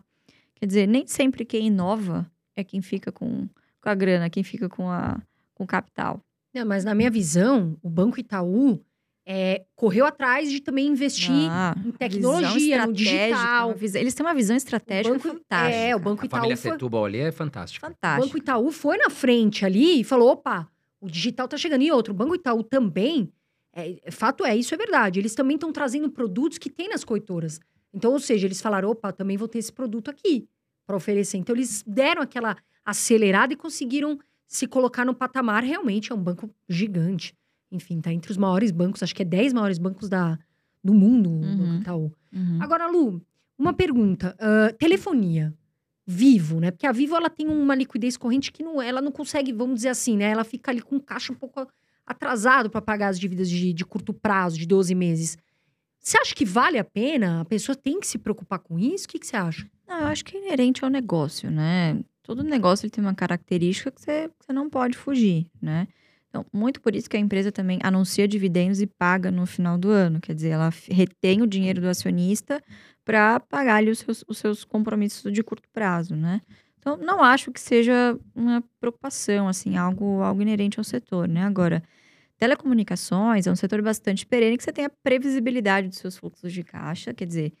Quer 0.54 0.66
dizer, 0.66 0.86
nem 0.86 1.04
sempre 1.08 1.44
quem 1.44 1.66
inova 1.66 2.30
é 2.54 2.62
quem 2.62 2.80
fica 2.80 3.10
com, 3.10 3.48
com 3.80 3.88
a 3.88 3.94
grana, 3.94 4.30
quem 4.30 4.44
fica 4.44 4.68
com, 4.68 4.88
a, 4.88 5.20
com 5.52 5.64
o 5.64 5.66
capital. 5.66 6.20
Não, 6.54 6.64
mas 6.64 6.84
na 6.84 6.94
minha 6.94 7.10
visão, 7.10 7.76
o 7.82 7.90
Banco 7.90 8.20
Itaú 8.20 8.80
é, 9.28 9.64
correu 9.74 10.06
atrás 10.06 10.50
de 10.50 10.60
também 10.60 10.86
investir 10.86 11.48
Ah, 11.50 11.74
em 11.84 11.90
tecnologia, 11.90 12.86
no 12.86 12.92
digital. 12.92 13.74
Eles 13.94 14.14
têm 14.14 14.24
uma 14.24 14.34
visão 14.34 14.56
estratégica 14.56 15.12
banco- 15.14 15.28
fantástica. 15.28 15.76
é, 15.76 15.96
o 15.96 15.98
Banco 15.98 16.22
A 16.22 16.26
Itaú 16.26 16.38
família 16.40 16.56
foi- 16.56 16.70
Setúbal 16.70 17.04
ali 17.04 17.18
é 17.18 17.32
fantástica. 17.32 17.84
O 17.86 17.90
Fantástico. 17.90 18.26
Banco 18.26 18.38
Itaú 18.38 18.70
foi 18.70 18.96
na 18.98 19.10
frente 19.10 19.64
ali 19.66 20.00
e 20.00 20.04
falou: 20.04 20.30
opa, 20.30 20.68
o 21.00 21.08
digital 21.10 21.48
tá 21.48 21.56
chegando. 21.56 21.82
E 21.82 21.90
outro, 21.90 22.12
o 22.14 22.16
Banco 22.16 22.34
Itaú 22.36 22.62
também, 22.62 23.32
é, 23.74 24.10
fato 24.12 24.44
é, 24.44 24.56
isso 24.56 24.72
é 24.74 24.76
verdade. 24.76 25.18
Eles 25.18 25.34
também 25.34 25.56
estão 25.56 25.72
trazendo 25.72 26.08
produtos 26.08 26.56
que 26.58 26.70
tem 26.70 26.88
nas 26.88 27.02
corretoras. 27.04 27.58
Então, 27.92 28.12
ou 28.12 28.20
seja, 28.20 28.46
eles 28.46 28.60
falaram: 28.62 28.90
opa, 28.90 29.12
também 29.12 29.36
vou 29.36 29.48
ter 29.48 29.58
esse 29.58 29.72
produto 29.72 30.08
aqui 30.08 30.46
para 30.86 30.96
oferecer. 30.96 31.36
Então, 31.36 31.54
eles 31.56 31.82
deram 31.84 32.22
aquela 32.22 32.56
acelerada 32.84 33.52
e 33.52 33.56
conseguiram 33.56 34.18
se 34.46 34.68
colocar 34.68 35.04
no 35.04 35.12
patamar. 35.14 35.64
Realmente 35.64 36.12
é 36.12 36.14
um 36.14 36.22
banco 36.22 36.48
gigante. 36.68 37.34
Enfim, 37.70 38.00
tá 38.00 38.12
entre 38.12 38.30
os 38.30 38.36
maiores 38.36 38.70
bancos, 38.70 39.02
acho 39.02 39.14
que 39.14 39.22
é 39.22 39.24
10 39.24 39.52
maiores 39.52 39.78
bancos 39.78 40.08
da, 40.08 40.38
do 40.82 40.94
mundo, 40.94 41.30
o 41.30 41.40
Uhum. 41.42 41.78
Itaú. 41.80 42.12
Uhum. 42.32 42.58
Agora, 42.60 42.86
Lu, 42.86 43.20
uma 43.58 43.72
pergunta. 43.72 44.36
ah, 44.38 44.72
telefonia. 44.78 45.52
Vivo, 46.08 46.60
né? 46.60 46.70
Porque 46.70 46.86
a 46.86 46.92
Vivo 46.92 47.16
ela 47.16 47.28
tem 47.28 47.48
uma 47.48 47.74
liquidez 47.74 48.16
corrente 48.16 48.52
que 48.52 48.62
não, 48.62 48.80
ela 48.80 49.00
não 49.02 49.10
consegue, 49.10 49.52
vamos 49.52 49.76
dizer 49.76 49.88
assim, 49.88 50.16
né? 50.16 50.30
Ela 50.30 50.44
fica 50.44 50.70
ali 50.70 50.80
com 50.80 51.00
caixa 51.00 51.32
um 51.32 51.36
pouco 51.36 51.66
atrasado 52.06 52.70
para 52.70 52.80
pagar 52.80 53.08
as 53.08 53.18
dívidas 53.18 53.50
de, 53.50 53.72
de 53.72 53.84
curto 53.84 54.12
prazo, 54.14 54.56
de 54.56 54.66
12 54.66 54.94
meses. 54.94 55.36
Você 55.98 56.16
acha 56.16 56.32
que 56.32 56.44
vale 56.44 56.78
a 56.78 56.84
pena? 56.84 57.40
A 57.40 57.44
pessoa 57.44 57.74
tem 57.74 57.98
que 57.98 58.06
se 58.06 58.18
preocupar 58.18 58.60
com 58.60 58.78
isso? 58.78 59.06
O 59.06 59.08
que, 59.08 59.18
que 59.18 59.26
você 59.26 59.36
acha? 59.36 59.66
Não, 59.88 59.98
eu 60.02 60.06
acho 60.06 60.24
que 60.24 60.36
é 60.36 60.40
inerente 60.46 60.84
ao 60.84 60.90
negócio, 60.90 61.50
né? 61.50 61.98
Todo 62.22 62.44
negócio 62.44 62.84
ele 62.86 62.92
tem 62.92 63.02
uma 63.02 63.14
característica 63.14 63.90
que 63.90 64.00
você, 64.00 64.28
que 64.38 64.46
você 64.46 64.52
não 64.52 64.70
pode 64.70 64.96
fugir, 64.96 65.46
né? 65.60 65.88
Então, 66.36 66.44
muito 66.52 66.82
por 66.82 66.94
isso 66.94 67.08
que 67.08 67.16
a 67.16 67.20
empresa 67.20 67.50
também 67.50 67.78
anuncia 67.82 68.28
dividendos 68.28 68.82
e 68.82 68.86
paga 68.86 69.30
no 69.30 69.46
final 69.46 69.78
do 69.78 69.88
ano. 69.88 70.20
Quer 70.20 70.34
dizer, 70.34 70.50
ela 70.50 70.70
retém 70.90 71.40
o 71.40 71.46
dinheiro 71.46 71.80
do 71.80 71.88
acionista 71.88 72.62
para 73.04 73.40
pagar 73.40 73.76
ali 73.76 73.90
os 73.90 74.00
seus, 74.00 74.22
os 74.28 74.36
seus 74.36 74.64
compromissos 74.64 75.32
de 75.32 75.42
curto 75.42 75.66
prazo, 75.72 76.14
né? 76.14 76.42
Então, 76.78 76.96
não 76.98 77.22
acho 77.24 77.50
que 77.50 77.60
seja 77.60 78.18
uma 78.34 78.62
preocupação, 78.78 79.48
assim, 79.48 79.76
algo, 79.76 80.20
algo 80.20 80.42
inerente 80.42 80.78
ao 80.78 80.84
setor, 80.84 81.26
né? 81.26 81.42
Agora, 81.44 81.82
telecomunicações 82.38 83.46
é 83.46 83.50
um 83.50 83.56
setor 83.56 83.80
bastante 83.82 84.26
perene 84.26 84.58
que 84.58 84.64
você 84.64 84.72
tem 84.72 84.84
a 84.84 84.90
previsibilidade 85.02 85.88
dos 85.88 85.98
seus 85.98 86.18
fluxos 86.18 86.52
de 86.52 86.62
caixa, 86.62 87.14
quer 87.14 87.26
dizer, 87.26 87.52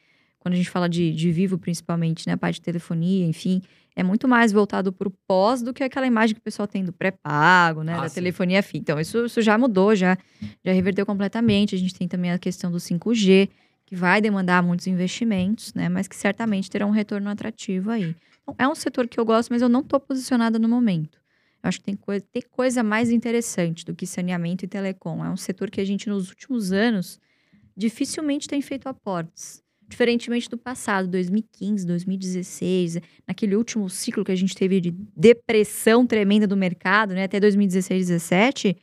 quando 0.46 0.54
a 0.54 0.58
gente 0.58 0.70
fala 0.70 0.88
de, 0.88 1.12
de 1.12 1.32
vivo, 1.32 1.58
principalmente, 1.58 2.24
né? 2.24 2.34
A 2.34 2.36
parte 2.36 2.54
de 2.54 2.60
telefonia, 2.60 3.26
enfim, 3.26 3.60
é 3.96 4.04
muito 4.04 4.28
mais 4.28 4.52
voltado 4.52 4.92
para 4.92 5.08
o 5.08 5.10
pós 5.26 5.60
do 5.60 5.74
que 5.74 5.82
aquela 5.82 6.06
imagem 6.06 6.36
que 6.36 6.38
o 6.38 6.42
pessoal 6.42 6.68
tem 6.68 6.84
do 6.84 6.92
pré-pago, 6.92 7.82
né? 7.82 7.94
Ah, 7.94 8.02
da 8.02 8.08
sim. 8.08 8.14
telefonia 8.14 8.62
fim. 8.62 8.78
Então, 8.78 9.00
isso, 9.00 9.24
isso 9.24 9.42
já 9.42 9.58
mudou, 9.58 9.96
já, 9.96 10.16
já 10.64 10.70
reverteu 10.70 11.04
completamente. 11.04 11.74
A 11.74 11.78
gente 11.78 11.92
tem 11.92 12.06
também 12.06 12.30
a 12.30 12.38
questão 12.38 12.70
do 12.70 12.78
5G, 12.78 13.48
que 13.84 13.96
vai 13.96 14.20
demandar 14.20 14.62
muitos 14.62 14.86
investimentos, 14.86 15.74
né? 15.74 15.88
Mas 15.88 16.06
que 16.06 16.14
certamente 16.14 16.70
terá 16.70 16.86
um 16.86 16.92
retorno 16.92 17.28
atrativo 17.28 17.90
aí. 17.90 18.14
Então, 18.44 18.54
é 18.56 18.68
um 18.68 18.74
setor 18.76 19.08
que 19.08 19.18
eu 19.18 19.24
gosto, 19.24 19.50
mas 19.50 19.62
eu 19.62 19.68
não 19.68 19.80
estou 19.80 19.98
posicionada 19.98 20.60
no 20.60 20.68
momento. 20.68 21.18
Eu 21.60 21.68
acho 21.68 21.80
que 21.80 21.86
tem 21.86 21.96
coisa, 21.96 22.24
tem 22.32 22.42
coisa 22.52 22.84
mais 22.84 23.10
interessante 23.10 23.84
do 23.84 23.96
que 23.96 24.06
saneamento 24.06 24.64
e 24.64 24.68
telecom. 24.68 25.24
É 25.24 25.28
um 25.28 25.36
setor 25.36 25.72
que 25.72 25.80
a 25.80 25.84
gente, 25.84 26.08
nos 26.08 26.28
últimos 26.28 26.70
anos, 26.70 27.18
dificilmente 27.76 28.46
tem 28.46 28.62
feito 28.62 28.88
aportes. 28.88 29.65
Diferentemente 29.88 30.48
do 30.48 30.58
passado, 30.58 31.06
2015, 31.08 31.86
2016, 31.86 32.98
naquele 33.26 33.54
último 33.54 33.88
ciclo 33.88 34.24
que 34.24 34.32
a 34.32 34.36
gente 34.36 34.54
teve 34.54 34.80
de 34.80 34.90
depressão 35.16 36.04
tremenda 36.06 36.46
do 36.46 36.56
mercado, 36.56 37.14
né, 37.14 37.24
até 37.24 37.38
2016, 37.38 38.08
2017, 38.08 38.76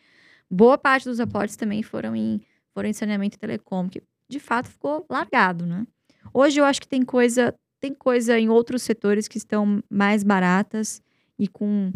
boa 0.49 0.77
parte 0.77 1.05
dos 1.05 1.19
aportes 1.19 1.55
também 1.57 1.83
foram 1.83 2.15
em, 2.15 2.39
foram 2.73 2.87
em 2.87 2.93
saneamento 2.93 3.35
e 3.35 3.39
telecom, 3.39 3.89
que 3.89 4.01
de 4.29 4.39
fato 4.39 4.69
ficou 4.69 5.05
largado, 5.09 5.65
né? 5.65 5.85
Hoje 6.33 6.59
eu 6.59 6.65
acho 6.65 6.79
que 6.79 6.87
tem 6.87 7.03
coisa, 7.03 7.53
tem 7.81 7.93
coisa 7.93 8.39
em 8.39 8.49
outros 8.49 8.81
setores 8.81 9.27
que 9.27 9.37
estão 9.37 9.83
mais 9.89 10.23
baratas 10.23 11.01
e 11.37 11.47
com, 11.47 11.91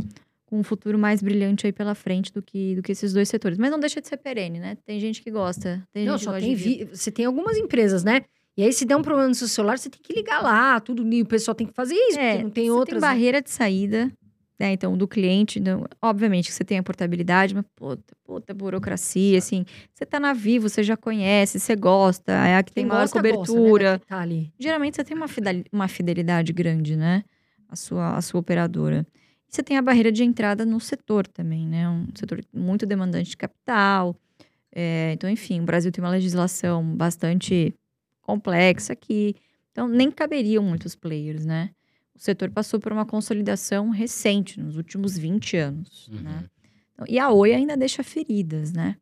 com 0.46 0.60
um 0.60 0.64
futuro 0.64 1.00
mais 1.00 1.22
brilhante 1.22 1.66
aí 1.66 1.72
pela 1.72 1.96
frente 1.96 2.32
do 2.34 2.42
que, 2.42 2.76
do 2.76 2.84
que 2.84 2.92
esses 2.92 3.14
dois 3.14 3.30
setores. 3.30 3.58
Mas 3.58 3.72
não 3.72 3.80
deixa 3.80 4.02
de 4.02 4.08
ser 4.08 4.18
perene, 4.18 4.60
né? 4.60 4.78
Tem 4.86 5.00
gente 5.00 5.22
que 5.22 5.32
gosta. 5.32 5.82
Tem 5.94 6.06
Não, 6.06 6.18
gente 6.18 6.28
que 6.28 6.34
só 6.34 6.40
tem 6.40 6.56
de 6.56 6.56
vi... 6.56 6.86
Você 6.94 7.12
tem 7.12 7.26
algumas 7.26 7.58
empresas, 7.58 8.04
né? 8.04 8.22
E 8.58 8.64
aí, 8.64 8.74
se 8.74 8.86
der 8.86 8.96
um 8.96 9.04
problema 9.04 9.28
no 9.30 9.36
seu 9.36 9.48
celular, 9.48 9.78
você 9.78 9.88
tem 9.90 10.02
que 10.02 10.12
ligar 10.14 10.42
lá, 10.42 10.80
tudo. 10.80 11.08
E 11.14 11.22
o 11.22 11.26
pessoal 11.28 11.54
tem 11.54 11.68
que 11.68 11.74
fazer 11.74 11.94
isso, 11.94 12.18
porque 12.20 12.44
não 12.44 12.50
tem 12.50 12.64
É, 12.64 12.68
você 12.68 12.72
outras. 12.72 13.00
Tem 13.00 13.08
né? 13.10 13.14
barreira 13.14 13.40
de 13.42 13.52
saída, 13.52 14.12
né? 14.60 14.72
Então, 14.72 14.98
do 14.98 15.08
cliente, 15.08 15.60
então, 15.60 15.86
obviamente 16.02 16.48
que 16.48 16.54
você 16.56 16.64
tem 16.64 16.80
a 16.80 16.84
portabilidade, 16.84 17.54
mas 17.54 17.64
puta, 17.76 18.16
puta 18.24 18.54
burocracia, 18.56 19.38
assim. 19.38 19.64
Você 19.94 20.08
tá 20.08 20.20
na 20.20 20.34
Vivo, 20.34 20.68
você 20.68 20.82
já 20.82 20.98
conhece, 20.98 21.60
você 21.60 21.76
gosta, 21.76 22.32
é 22.32 22.58
a 22.58 22.64
que 22.64 22.72
tem 22.72 22.84
Quem 22.84 22.90
maior 22.90 23.02
gosta, 23.04 23.22
gosta, 23.22 23.32
né, 23.32 23.38
cobertura. 23.38 23.92
da 23.92 24.00
que 24.00 24.06
tá 24.08 24.20
ali. 24.22 24.52
Geralmente 24.60 24.96
você 24.96 25.04
tem 25.04 25.16
uma 25.16 25.28
fideli- 25.28 25.66
uma 25.72 25.88
fidelidade 25.88 26.52
grande, 26.52 26.96
né? 26.96 27.24
A 27.70 27.76
sua, 27.76 28.18
a 28.18 28.22
sua 28.24 28.40
operadora. 28.40 29.06
E 29.48 29.56
você 29.56 29.62
tem 29.62 29.78
a 29.78 29.82
barreira 29.84 30.12
de 30.12 30.24
entrada 30.24 30.66
no 30.66 30.80
setor 30.80 31.28
também, 31.28 31.68
né? 31.68 31.88
Um 31.88 32.08
setor 32.16 32.44
muito 32.52 32.88
demandante 32.88 33.30
de 33.30 33.38
capital. 33.38 34.16
É, 34.74 35.12
então, 35.14 35.30
enfim, 35.30 35.60
o 35.62 35.64
Brasil 35.64 35.92
tem 35.92 36.04
uma 36.04 36.10
legislação 36.10 36.84
bastante 36.96 37.74
complexa 38.28 38.94
aqui. 38.94 39.36
Então, 39.72 39.88
nem 39.88 40.12
caberiam 40.12 40.62
muitos 40.62 40.96
players, 40.96 41.46
né? 41.46 41.72
O 42.14 42.20
setor 42.20 42.50
passou 42.52 42.80
por 42.80 42.92
uma 42.92 43.06
consolidação 43.06 43.90
recente, 43.90 44.60
nos 44.60 44.76
últimos 44.76 45.18
20 45.18 45.56
anos, 45.58 46.08
Uhum. 46.10 46.22
né? 46.22 46.44
Então, 46.94 47.06
e 47.08 47.18
a 47.20 47.30
Oi 47.32 47.54
ainda 47.54 47.78
deixa 47.78 48.04
feridas, 48.04 48.74
né? 48.74 48.98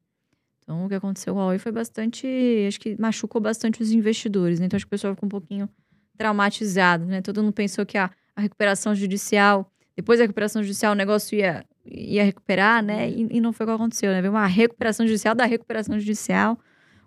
Então, 0.60 0.86
o 0.86 0.90
que 0.90 0.96
aconteceu 0.96 1.34
com 1.34 1.40
a 1.40 1.48
Oi 1.48 1.58
foi 1.60 1.72
bastante. 1.72 2.28
Acho 2.68 2.80
que 2.80 2.96
machucou 3.00 3.40
bastante 3.42 3.82
os 3.82 3.92
investidores. 3.92 4.60
Né? 4.60 4.66
Então, 4.66 4.76
acho 4.78 4.86
que 4.86 4.90
o 4.90 4.96
pessoal 4.98 5.14
ficou 5.16 5.28
um 5.28 5.30
pouquinho 5.30 5.70
traumatizado, 6.18 7.06
né? 7.06 7.22
Todo 7.22 7.42
mundo 7.42 7.54
pensou 7.54 7.86
que 7.86 7.98
a, 7.98 8.10
a 8.36 8.42
recuperação 8.42 8.94
judicial, 8.96 9.72
depois 9.96 10.20
da 10.20 10.24
recuperação 10.24 10.62
judicial, 10.64 10.92
o 10.92 10.96
negócio 10.96 11.38
ia, 11.38 11.64
ia 11.86 12.24
recuperar, 12.24 12.84
né? 12.84 13.10
E, 13.10 13.28
e 13.38 13.40
não 13.42 13.54
foi 13.54 13.66
o 13.66 13.70
que 13.70 13.76
aconteceu, 13.76 14.12
né? 14.12 14.22
Veio 14.22 14.34
uma 14.34 14.48
recuperação 14.48 15.06
judicial 15.06 15.34
da 15.36 15.46
recuperação 15.46 15.98
judicial, 16.00 16.60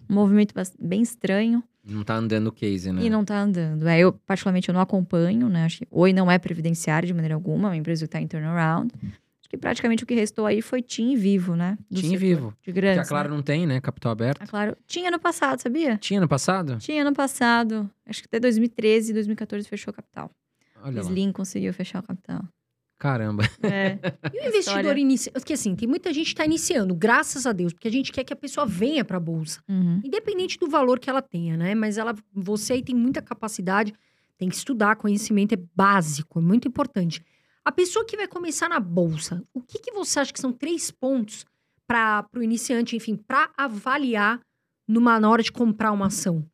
um 0.09 0.15
movimento 0.15 0.55
bem 0.81 1.03
estranho 1.03 1.63
Não 1.89 2.05
tá 2.05 2.15
andando 2.15 2.49
o 2.49 2.53
case, 2.53 2.93
né? 2.93 3.03
e 3.03 3.09
não 3.09 3.25
tá 3.25 3.41
andando. 3.41 3.89
É, 3.89 3.99
eu, 3.99 4.13
particularmente, 4.13 4.69
eu 4.69 4.75
não 4.75 4.81
acompanho, 4.81 5.49
né? 5.49 5.65
Acho 5.65 5.79
que 5.79 5.89
Oi 5.91 6.13
não 6.13 6.31
é 6.31 6.39
previdenciária 6.39 7.07
de 7.07 7.15
maneira 7.15 7.35
alguma, 7.35 7.69
é 7.69 7.71
uma 7.71 7.77
empresa 7.77 8.07
que 8.07 8.11
tá 8.11 8.21
em 8.21 8.27
turnaround. 8.27 8.93
Acho 9.03 9.49
que 9.49 9.57
praticamente 9.57 10.05
o 10.05 10.07
que 10.07 10.15
restou 10.15 10.45
aí 10.45 10.61
foi 10.61 10.83
TIM 10.83 11.17
Vivo, 11.17 11.57
né? 11.57 11.79
Do 11.91 12.03
TIM 12.03 12.17
Vivo. 12.17 12.55
De 12.63 12.71
grandes. 12.71 13.07
a 13.07 13.09
Claro 13.09 13.31
né? 13.31 13.37
não 13.37 13.43
tem, 13.43 13.67
né? 13.67 13.81
Capital 13.81 14.13
aberto. 14.13 14.43
A 14.43 14.47
Claro. 14.47 14.77
Tinha 14.87 15.11
no 15.11 15.19
passado, 15.19 15.63
sabia? 15.63 15.97
Tinha 15.97 16.21
no 16.21 16.29
passado? 16.29 16.77
Tinha 16.79 17.03
no 17.03 17.15
passado. 17.15 17.91
Acho 18.05 18.21
que 18.21 18.27
até 18.27 18.39
2013, 18.39 19.15
2014 19.15 19.67
fechou 19.67 19.91
o 19.91 19.95
capital. 19.95 20.31
Olha 20.83 21.03
lá. 21.03 21.09
Slim 21.09 21.33
conseguiu 21.33 21.73
fechar 21.73 22.01
o 22.01 22.03
capital. 22.03 22.43
Caramba. 22.99 23.45
É. 23.63 23.99
E 24.35 24.39
o 24.39 24.49
investidor 24.49 24.81
História. 24.81 25.01
inicia. 25.01 25.33
Porque 25.33 25.53
assim, 25.53 25.75
tem 25.75 25.89
muita 25.89 26.13
gente 26.13 26.31
que 26.31 26.35
tá 26.35 26.45
iniciando, 26.45 26.95
graças 26.95 27.47
a 27.47 27.53
Deus, 27.53 27.73
porque 27.73 27.89
a 27.89 27.91
gente 27.91 28.13
quer 28.13 28.25
que 28.25 28.33
a 28.33 28.37
pessoa 28.37 28.67
venha 28.67 29.05
pra 29.05 29.21
bolsa. 29.21 29.63
Uhum. 29.69 30.01
Independente 30.05 30.59
do 30.59 30.69
valor 30.69 30.99
que 30.99 31.09
ela 31.09 31.23
tenha, 31.23 31.57
né? 31.57 31.75
Mas 31.75 31.97
ela, 31.97 32.15
você 32.33 32.75
aí 32.75 32.83
tem 32.83 32.95
muita 32.95 33.23
capacidade, 33.23 33.95
tem 34.37 34.49
que 34.49 34.57
estudar, 34.57 34.97
conhecimento 34.97 35.55
é 35.55 35.59
básico, 35.75 36.39
é 36.39 36.43
muito 36.43 36.67
importante. 36.69 37.23
A 37.65 37.73
pessoa 37.73 38.05
que 38.05 38.17
vai 38.17 38.27
começar 38.27 38.69
na 38.69 38.81
bolsa, 38.81 39.43
o 39.53 39.61
que, 39.61 39.79
que 39.79 39.93
você 39.93 40.21
acha 40.21 40.33
que 40.33 40.41
são 40.41 40.53
três 40.53 40.91
pontos 40.91 41.45
para 41.87 42.27
o 42.35 42.43
iniciante, 42.43 42.97
enfim, 42.97 43.17
para 43.17 43.51
avaliar 43.57 44.41
numa, 44.87 45.21
na 45.21 45.31
hora 45.31 45.43
de 45.43 45.53
comprar 45.53 45.93
uma 45.93 46.07
ação? 46.07 46.45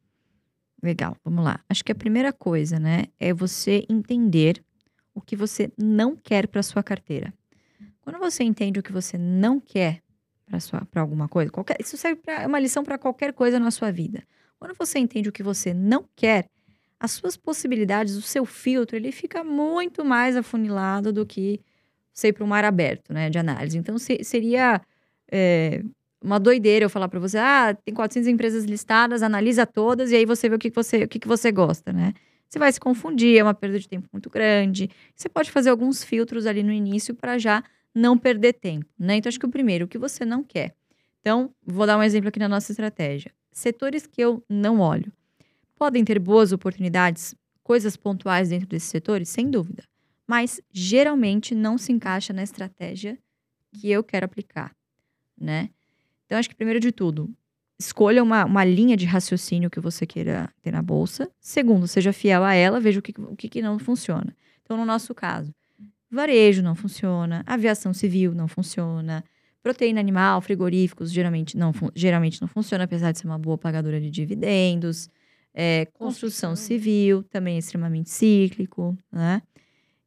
Legal, 0.83 1.17
vamos 1.25 1.45
lá. 1.45 1.61
Acho 1.69 1.85
que 1.85 1.93
a 1.93 1.95
primeira 1.95 2.33
coisa, 2.33 2.79
né, 2.79 3.05
é 3.19 3.33
você 3.33 3.85
entender 3.89 4.63
o 5.15 5.21
que 5.21 5.37
você 5.37 5.71
não 5.79 6.17
quer 6.17 6.47
para 6.49 6.63
sua 6.63 6.83
carteira. 6.83 7.33
Quando 8.03 8.19
você 8.19 8.45
entende 8.45 8.79
o 8.81 8.83
que 8.83 8.93
você 8.93 9.17
não 9.17 9.61
quer 9.61 10.03
para 10.91 11.01
alguma 11.01 11.29
coisa, 11.29 11.51
qualquer, 11.51 11.77
isso 11.81 11.97
serve 11.97 12.21
para 12.21 12.43
é 12.43 12.47
uma 12.47 12.61
lição 12.61 12.85
para 12.85 12.99
qualquer 12.99 13.33
coisa 13.33 13.59
na 13.59 13.71
sua 13.71 13.91
vida. 13.91 14.23
Quando 14.59 14.75
você 14.79 14.99
entende 14.99 15.29
o 15.29 15.33
que 15.33 15.43
você 15.43 15.73
não 15.73 16.05
quer, 16.15 16.47
as 17.01 17.13
suas 17.13 17.37
possibilidades, 17.37 18.17
o 18.17 18.23
seu 18.23 18.45
filtro, 18.45 18.97
ele 18.97 19.11
fica 19.13 19.43
muito 19.43 20.05
mais 20.05 20.37
afunilado 20.37 21.13
do 21.13 21.27
que 21.27 21.61
ir 22.23 22.33
para 22.33 22.45
um 22.45 22.47
mar 22.47 22.65
aberto, 22.65 23.13
né, 23.13 23.29
de 23.31 23.39
análise. 23.39 23.77
Então 23.79 23.99
se- 23.99 24.23
seria 24.23 24.81
é, 25.33 25.83
uma 26.23 26.39
doideira 26.39 26.85
eu 26.85 26.91
falar 26.91 27.09
para 27.09 27.21
você, 27.21 27.39
ah, 27.39 27.77
tem 27.85 27.95
400 27.95 28.29
empresas 28.29 28.65
listadas, 28.65 29.23
analisa 29.23 29.67
todas 29.67 30.11
e 30.11 30.17
aí 30.17 30.25
você 30.25 30.49
vê 30.49 30.57
o 30.57 30.59
que, 30.59 30.71
que 30.71 30.77
você, 30.77 31.05
o 31.05 31.09
que, 31.09 31.19
que 31.19 31.29
você 31.29 31.51
gosta, 31.53 31.93
né? 31.93 32.15
Você 32.55 32.59
vai 32.61 32.73
se 32.73 32.79
confundir, 32.79 33.37
é 33.37 33.43
uma 33.43 33.53
perda 33.53 33.81
de 33.81 33.89
tempo 33.89 34.09
muito 34.13 34.31
grande. 34.31 34.89
Você 35.17 35.29
pode 35.29 35.51
fazer 35.51 35.71
alguns 35.71 36.05
filtros 36.05 36.47
ali 36.47 36.63
no 36.63 36.71
início 36.71 37.13
para 37.13 37.37
já 37.37 37.65
não 37.93 38.17
perder 38.17 38.53
tempo, 38.53 38.87
né? 38.97 39.17
Então 39.17 39.29
acho 39.29 39.41
que 39.41 39.47
o 39.47 39.51
primeiro, 39.51 39.87
o 39.87 39.89
que 39.89 39.99
você 39.99 40.25
não 40.25 40.45
quer. 40.45 40.73
Então, 41.19 41.53
vou 41.67 41.85
dar 41.85 41.99
um 41.99 42.03
exemplo 42.03 42.29
aqui 42.29 42.39
na 42.39 42.49
nossa 42.49 42.71
estratégia. 42.71 43.33
Setores 43.51 44.07
que 44.07 44.21
eu 44.21 44.41
não 44.49 44.79
olho. 44.79 45.13
Podem 45.75 46.05
ter 46.05 46.21
boas 46.21 46.53
oportunidades, 46.53 47.35
coisas 47.65 47.97
pontuais 47.97 48.51
dentro 48.51 48.69
desses 48.69 48.89
setores, 48.89 49.29
sem 49.31 49.51
dúvida. 49.51 49.83
Mas 50.25 50.61
geralmente 50.71 51.57
não 51.57 51.77
se 51.77 51.91
encaixa 51.91 52.33
na 52.33 52.45
estratégia 52.45 53.19
que 53.73 53.91
eu 53.91 54.05
quero 54.05 54.27
aplicar, 54.27 54.73
né? 55.37 55.71
Então, 56.25 56.39
acho 56.39 56.49
que 56.49 56.55
primeiro 56.55 56.79
de 56.79 56.93
tudo, 56.93 57.35
escolha 57.79 58.23
uma, 58.23 58.45
uma 58.45 58.65
linha 58.65 58.97
de 58.97 59.05
raciocínio 59.05 59.71
que 59.71 59.81
você 59.81 60.07
queira 60.07 60.51
ter 60.63 60.73
na 60.73 60.83
bolsa. 60.83 61.31
Segundo, 61.41 61.87
seja 61.87 62.13
fiel 62.13 62.45
a 62.45 62.55
ela, 62.55 62.81
veja 62.81 62.99
o 62.99 63.03
que, 63.03 63.13
o 63.21 63.37
que, 63.37 63.49
que 63.49 63.63
não 63.63 63.79
funciona. 63.79 64.35
Então, 64.63 64.77
no 64.77 64.85
nosso 64.85 65.15
caso, 65.15 65.53
varejo 66.11 66.63
não 66.63 66.75
funciona, 66.75 67.43
aviação 67.47 67.93
civil 67.93 68.35
não 68.35 68.49
funciona, 68.49 69.25
proteína 69.63 70.01
animal, 70.01 70.41
frigoríficos 70.41 71.13
geralmente 71.13 71.57
não, 71.57 71.73
geralmente 71.95 72.41
não 72.41 72.49
funciona, 72.49 72.85
apesar 72.85 73.13
de 73.13 73.19
ser 73.19 73.27
uma 73.27 73.39
boa 73.39 73.59
pagadora 73.59 74.01
de 74.01 74.11
dividendos. 74.11 75.09
É, 75.53 75.87
construção 75.93 76.51
Construção. 76.51 76.57
civil 76.57 77.23
também 77.25 77.57
é 77.57 77.59
extremamente 77.59 78.11
cíclico, 78.11 78.97
né? 79.13 79.41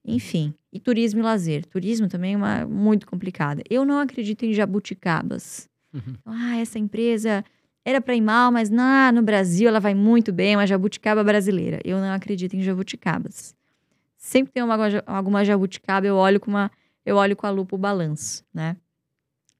Enfim, 0.06 0.54
e 0.72 0.80
turismo 0.80 1.20
e 1.20 1.24
lazer. 1.24 1.66
Turismo 1.66 2.08
também 2.08 2.34
é 2.34 2.38
uma 2.38 2.66
muito 2.66 3.06
complicada. 3.06 3.62
Eu 3.70 3.86
não 3.86 4.00
acredito 4.00 4.44
em 4.44 4.54
jabuticabas 4.54 5.70
Então, 5.94 6.34
ah, 6.34 6.58
essa 6.58 6.78
empresa 6.80 7.44
era 7.90 8.02
para 8.02 8.14
ir 8.14 8.20
mal, 8.20 8.52
mas 8.52 8.70
na, 8.70 9.14
no 9.14 9.22
Brasil 9.22 9.70
ela 9.70 9.80
vai 9.80 9.96
muito 9.96 10.34
bem, 10.34 10.58
uma 10.58 10.68
jabuticaba 10.68 11.24
brasileira. 11.24 11.80
Eu 11.86 12.00
não 12.00 12.12
acredito 12.12 12.54
em 12.54 12.62
jabuticabas. 12.62 13.56
Sempre 14.18 14.52
tem 14.52 14.62
uma, 14.62 14.76
alguma 15.06 15.46
jabuticaba, 15.46 16.06
eu 16.06 16.18
olho 16.18 16.38
com 16.38 16.52
uma, 16.52 16.70
eu 17.06 17.16
olho 17.16 17.34
com 17.34 17.48
a 17.48 17.50
lupa 17.50 17.78
o 17.78 17.80
balanço, 17.80 18.44
né? 18.54 18.76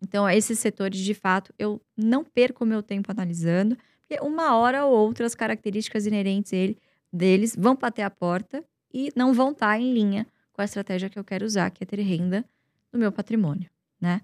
Então, 0.02 0.30
esses 0.30 0.60
setores, 0.60 1.00
de 1.00 1.14
fato, 1.14 1.54
eu 1.58 1.82
não 1.96 2.22
perco 2.22 2.66
meu 2.66 2.84
tempo 2.84 3.10
analisando, 3.10 3.78
porque 4.06 4.22
uma 4.22 4.58
hora 4.58 4.86
ou 4.86 4.94
outra 4.94 5.26
as 5.26 5.34
características 5.34 6.06
inerentes 6.06 6.52
ele, 6.52 6.78
deles 7.12 7.56
vão 7.58 7.78
bater 7.78 8.02
a 8.02 8.10
porta 8.10 8.62
e 8.94 9.10
não 9.16 9.34
vão 9.34 9.52
estar 9.52 9.68
tá 9.68 9.80
em 9.80 9.94
linha 9.94 10.28
com 10.52 10.62
a 10.62 10.66
estratégia 10.66 11.10
que 11.10 11.18
eu 11.18 11.24
quero 11.24 11.46
usar, 11.46 11.72
que 11.72 11.82
é 11.82 11.88
ter 11.88 12.02
renda 12.02 12.44
no 12.92 13.00
meu 13.00 13.12
patrimônio, 13.12 13.70
né? 14.02 14.20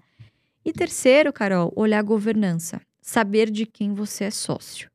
E 0.62 0.74
terceiro, 0.74 1.32
Carol, 1.32 1.72
olhar 1.74 2.00
a 2.00 2.02
governança, 2.02 2.82
saber 3.04 3.50
de 3.50 3.66
quem 3.66 3.92
você 3.92 4.24
é 4.24 4.30
sócio. 4.30 4.90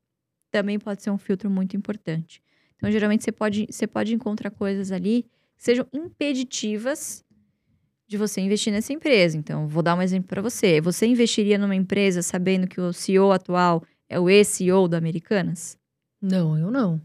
Também 0.49 0.79
pode 0.79 1.03
ser 1.03 1.11
um 1.11 1.17
filtro 1.17 1.47
muito 1.47 1.77
importante. 1.77 2.41
Então, 2.75 2.89
geralmente 2.89 3.23
você 3.23 3.31
pode, 3.31 3.67
você 3.69 3.85
pode 3.85 4.15
encontrar 4.15 4.49
coisas 4.49 4.91
ali 4.91 5.27
que 5.55 5.63
sejam 5.63 5.85
impeditivas 5.93 7.23
de 8.07 8.17
você 8.17 8.41
investir 8.41 8.73
nessa 8.73 8.91
empresa. 8.91 9.37
Então, 9.37 9.67
vou 9.67 9.83
dar 9.83 9.95
um 9.95 10.01
exemplo 10.01 10.27
para 10.27 10.41
você. 10.41 10.81
Você 10.81 11.05
investiria 11.05 11.59
numa 11.59 11.75
empresa 11.75 12.23
sabendo 12.23 12.67
que 12.67 12.81
o 12.81 12.91
CEO 12.91 13.31
atual 13.31 13.83
é 14.09 14.19
o 14.19 14.27
ex-CEO 14.27 14.87
da 14.87 14.97
Americanas? 14.97 15.77
Não, 16.19 16.57
eu 16.57 16.71
não. 16.71 16.99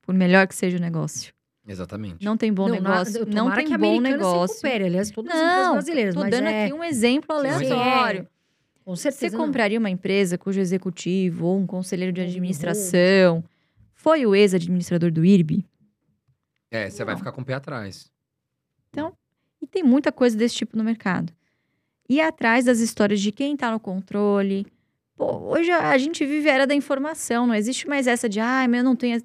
Por 0.00 0.12
melhor 0.12 0.48
que 0.48 0.56
seja 0.56 0.76
o 0.76 0.80
negócio. 0.80 1.32
Exatamente. 1.64 2.24
Não 2.24 2.36
tem 2.36 2.52
bom 2.52 2.66
não, 2.66 2.74
negócio. 2.74 3.24
Na, 3.26 3.44
não 3.44 3.54
tem 3.54 3.68
que 3.68 3.78
bom 3.78 4.00
negócio. 4.00 4.56
Se 4.56 4.62
recupere, 4.64 4.86
aliás, 4.86 5.08
todas 5.12 5.32
não, 5.32 5.38
as 5.38 5.48
empresas 5.48 5.72
brasileiras. 5.72 6.14
Tô 6.16 6.24
dando 6.24 6.48
é... 6.48 6.64
aqui 6.64 6.74
um 6.74 6.82
exemplo 6.82 7.36
aleatório. 7.36 8.22
É. 8.22 8.41
Com 8.84 8.96
certeza. 8.96 9.30
Você 9.30 9.36
compraria 9.36 9.78
não. 9.78 9.84
uma 9.84 9.90
empresa 9.90 10.36
cujo 10.36 10.60
executivo 10.60 11.46
ou 11.46 11.58
um 11.58 11.66
conselheiro 11.66 12.12
de 12.12 12.20
administração 12.20 13.44
foi 13.92 14.26
o 14.26 14.34
ex-administrador 14.34 15.10
do 15.10 15.24
IRB? 15.24 15.64
É, 16.70 16.90
você 16.90 17.04
vai 17.04 17.16
ficar 17.16 17.32
com 17.32 17.42
o 17.42 17.44
pé 17.44 17.54
atrás. 17.54 18.10
Então, 18.90 19.12
e 19.60 19.66
tem 19.66 19.82
muita 19.82 20.10
coisa 20.10 20.36
desse 20.36 20.56
tipo 20.56 20.76
no 20.76 20.82
mercado. 20.82 21.32
E 22.08 22.20
atrás 22.20 22.64
das 22.64 22.80
histórias 22.80 23.20
de 23.20 23.30
quem 23.30 23.54
está 23.54 23.70
no 23.70 23.78
controle. 23.78 24.66
Pô, 25.16 25.50
hoje 25.50 25.70
a 25.70 25.96
gente 25.98 26.26
vive 26.26 26.48
a 26.50 26.54
era 26.54 26.66
da 26.66 26.74
informação, 26.74 27.46
não 27.46 27.54
existe 27.54 27.86
mais 27.86 28.06
essa 28.06 28.28
de, 28.28 28.40
ah, 28.40 28.66
mas 28.68 28.78
eu 28.78 28.84
não 28.84 28.96
tenho. 28.96 29.22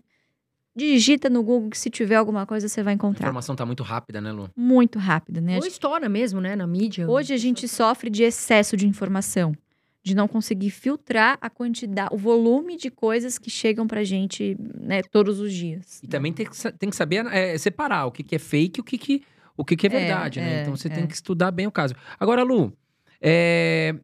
Digita 0.77 1.27
no 1.27 1.41
Google 1.41 1.71
que 1.71 1.77
se 1.77 1.89
tiver 1.89 2.15
alguma 2.15 2.45
coisa 2.45 2.69
você 2.69 2.83
vai 2.83 2.93
encontrar. 2.93 3.25
A 3.25 3.29
informação 3.29 3.53
está 3.53 3.65
muito 3.65 3.81
rápida, 3.81 4.21
né, 4.21 4.31
Lu? 4.31 4.47
Muito 4.55 4.99
rápida, 4.99 5.41
né? 5.41 5.57
Ou 5.57 5.65
estoura 5.65 6.07
mesmo, 6.07 6.39
né, 6.39 6.55
na 6.55 6.67
mídia. 6.67 7.09
Hoje 7.09 7.33
a 7.33 7.37
gente 7.37 7.67
sofre 7.67 8.11
de 8.11 8.21
excesso 8.21 8.77
de 8.77 8.87
informação, 8.87 9.55
de 10.03 10.15
não 10.15 10.27
conseguir 10.27 10.69
filtrar 10.69 11.39
a 11.41 11.49
quantidade, 11.49 12.13
o 12.13 12.17
volume 12.17 12.77
de 12.77 12.91
coisas 12.91 13.39
que 13.39 13.49
chegam 13.49 13.87
pra 13.87 14.03
gente, 14.03 14.55
né, 14.79 15.01
todos 15.01 15.39
os 15.39 15.51
dias. 15.51 15.99
E 16.03 16.07
também 16.07 16.31
tem 16.31 16.45
que, 16.45 16.71
tem 16.73 16.91
que 16.91 16.95
saber 16.95 17.25
é, 17.25 17.57
separar 17.57 18.05
o 18.05 18.11
que, 18.11 18.21
que 18.21 18.35
é 18.35 18.39
fake 18.39 18.79
e 18.79 18.81
o 18.81 18.83
que, 18.83 18.99
que 18.99 19.23
o 19.57 19.65
que, 19.65 19.75
que 19.75 19.87
é, 19.87 19.89
é 19.89 19.99
verdade, 19.99 20.39
é, 20.39 20.43
né? 20.43 20.61
Então 20.61 20.75
você 20.75 20.89
é. 20.89 20.91
tem 20.91 21.07
que 21.07 21.15
estudar 21.15 21.49
bem 21.49 21.65
o 21.65 21.71
caso. 21.71 21.95
Agora, 22.19 22.43
Lu, 22.43 22.71
é... 23.19 23.95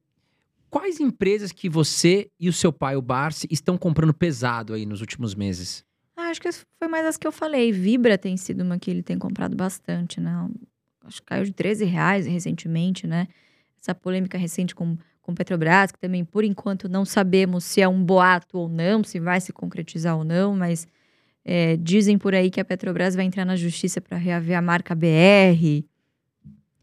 quais 0.71 0.99
empresas 0.99 1.51
que 1.51 1.69
você 1.69 2.31
e 2.39 2.49
o 2.49 2.53
seu 2.53 2.73
pai, 2.73 2.95
o 2.95 3.01
Barsi, 3.03 3.47
estão 3.51 3.77
comprando 3.77 4.11
pesado 4.11 4.73
aí 4.73 4.87
nos 4.87 5.01
últimos 5.01 5.35
meses? 5.35 5.85
Ah, 6.15 6.29
acho 6.29 6.41
que 6.41 6.51
foi 6.51 6.87
mais 6.87 7.05
as 7.05 7.17
que 7.17 7.25
eu 7.25 7.31
falei. 7.31 7.71
Vibra 7.71 8.17
tem 8.17 8.37
sido 8.37 8.61
uma 8.61 8.77
que 8.77 8.91
ele 8.91 9.01
tem 9.01 9.17
comprado 9.17 9.55
bastante, 9.55 10.19
né? 10.19 10.47
Acho 11.03 11.21
que 11.21 11.25
caiu 11.25 11.43
de 11.43 11.51
13 11.51 11.85
reais 11.85 12.25
recentemente, 12.25 13.07
né? 13.07 13.27
Essa 13.81 13.93
polêmica 13.93 14.37
recente 14.37 14.73
com, 14.73 14.97
com 15.21 15.33
Petrobras, 15.33 15.91
que 15.91 15.99
também, 15.99 16.23
por 16.23 16.43
enquanto, 16.43 16.87
não 16.87 17.03
sabemos 17.03 17.65
se 17.65 17.81
é 17.81 17.87
um 17.87 18.03
boato 18.03 18.57
ou 18.57 18.69
não, 18.69 19.03
se 19.03 19.19
vai 19.19 19.41
se 19.41 19.51
concretizar 19.51 20.15
ou 20.15 20.23
não, 20.23 20.55
mas 20.55 20.87
é, 21.43 21.75
dizem 21.77 22.17
por 22.17 22.33
aí 22.33 22.49
que 22.49 22.61
a 22.61 22.65
Petrobras 22.65 23.15
vai 23.15 23.25
entrar 23.25 23.43
na 23.43 23.55
justiça 23.55 23.99
para 23.99 24.17
reaver 24.17 24.57
a 24.57 24.61
marca 24.61 24.95
BR. 24.95 25.83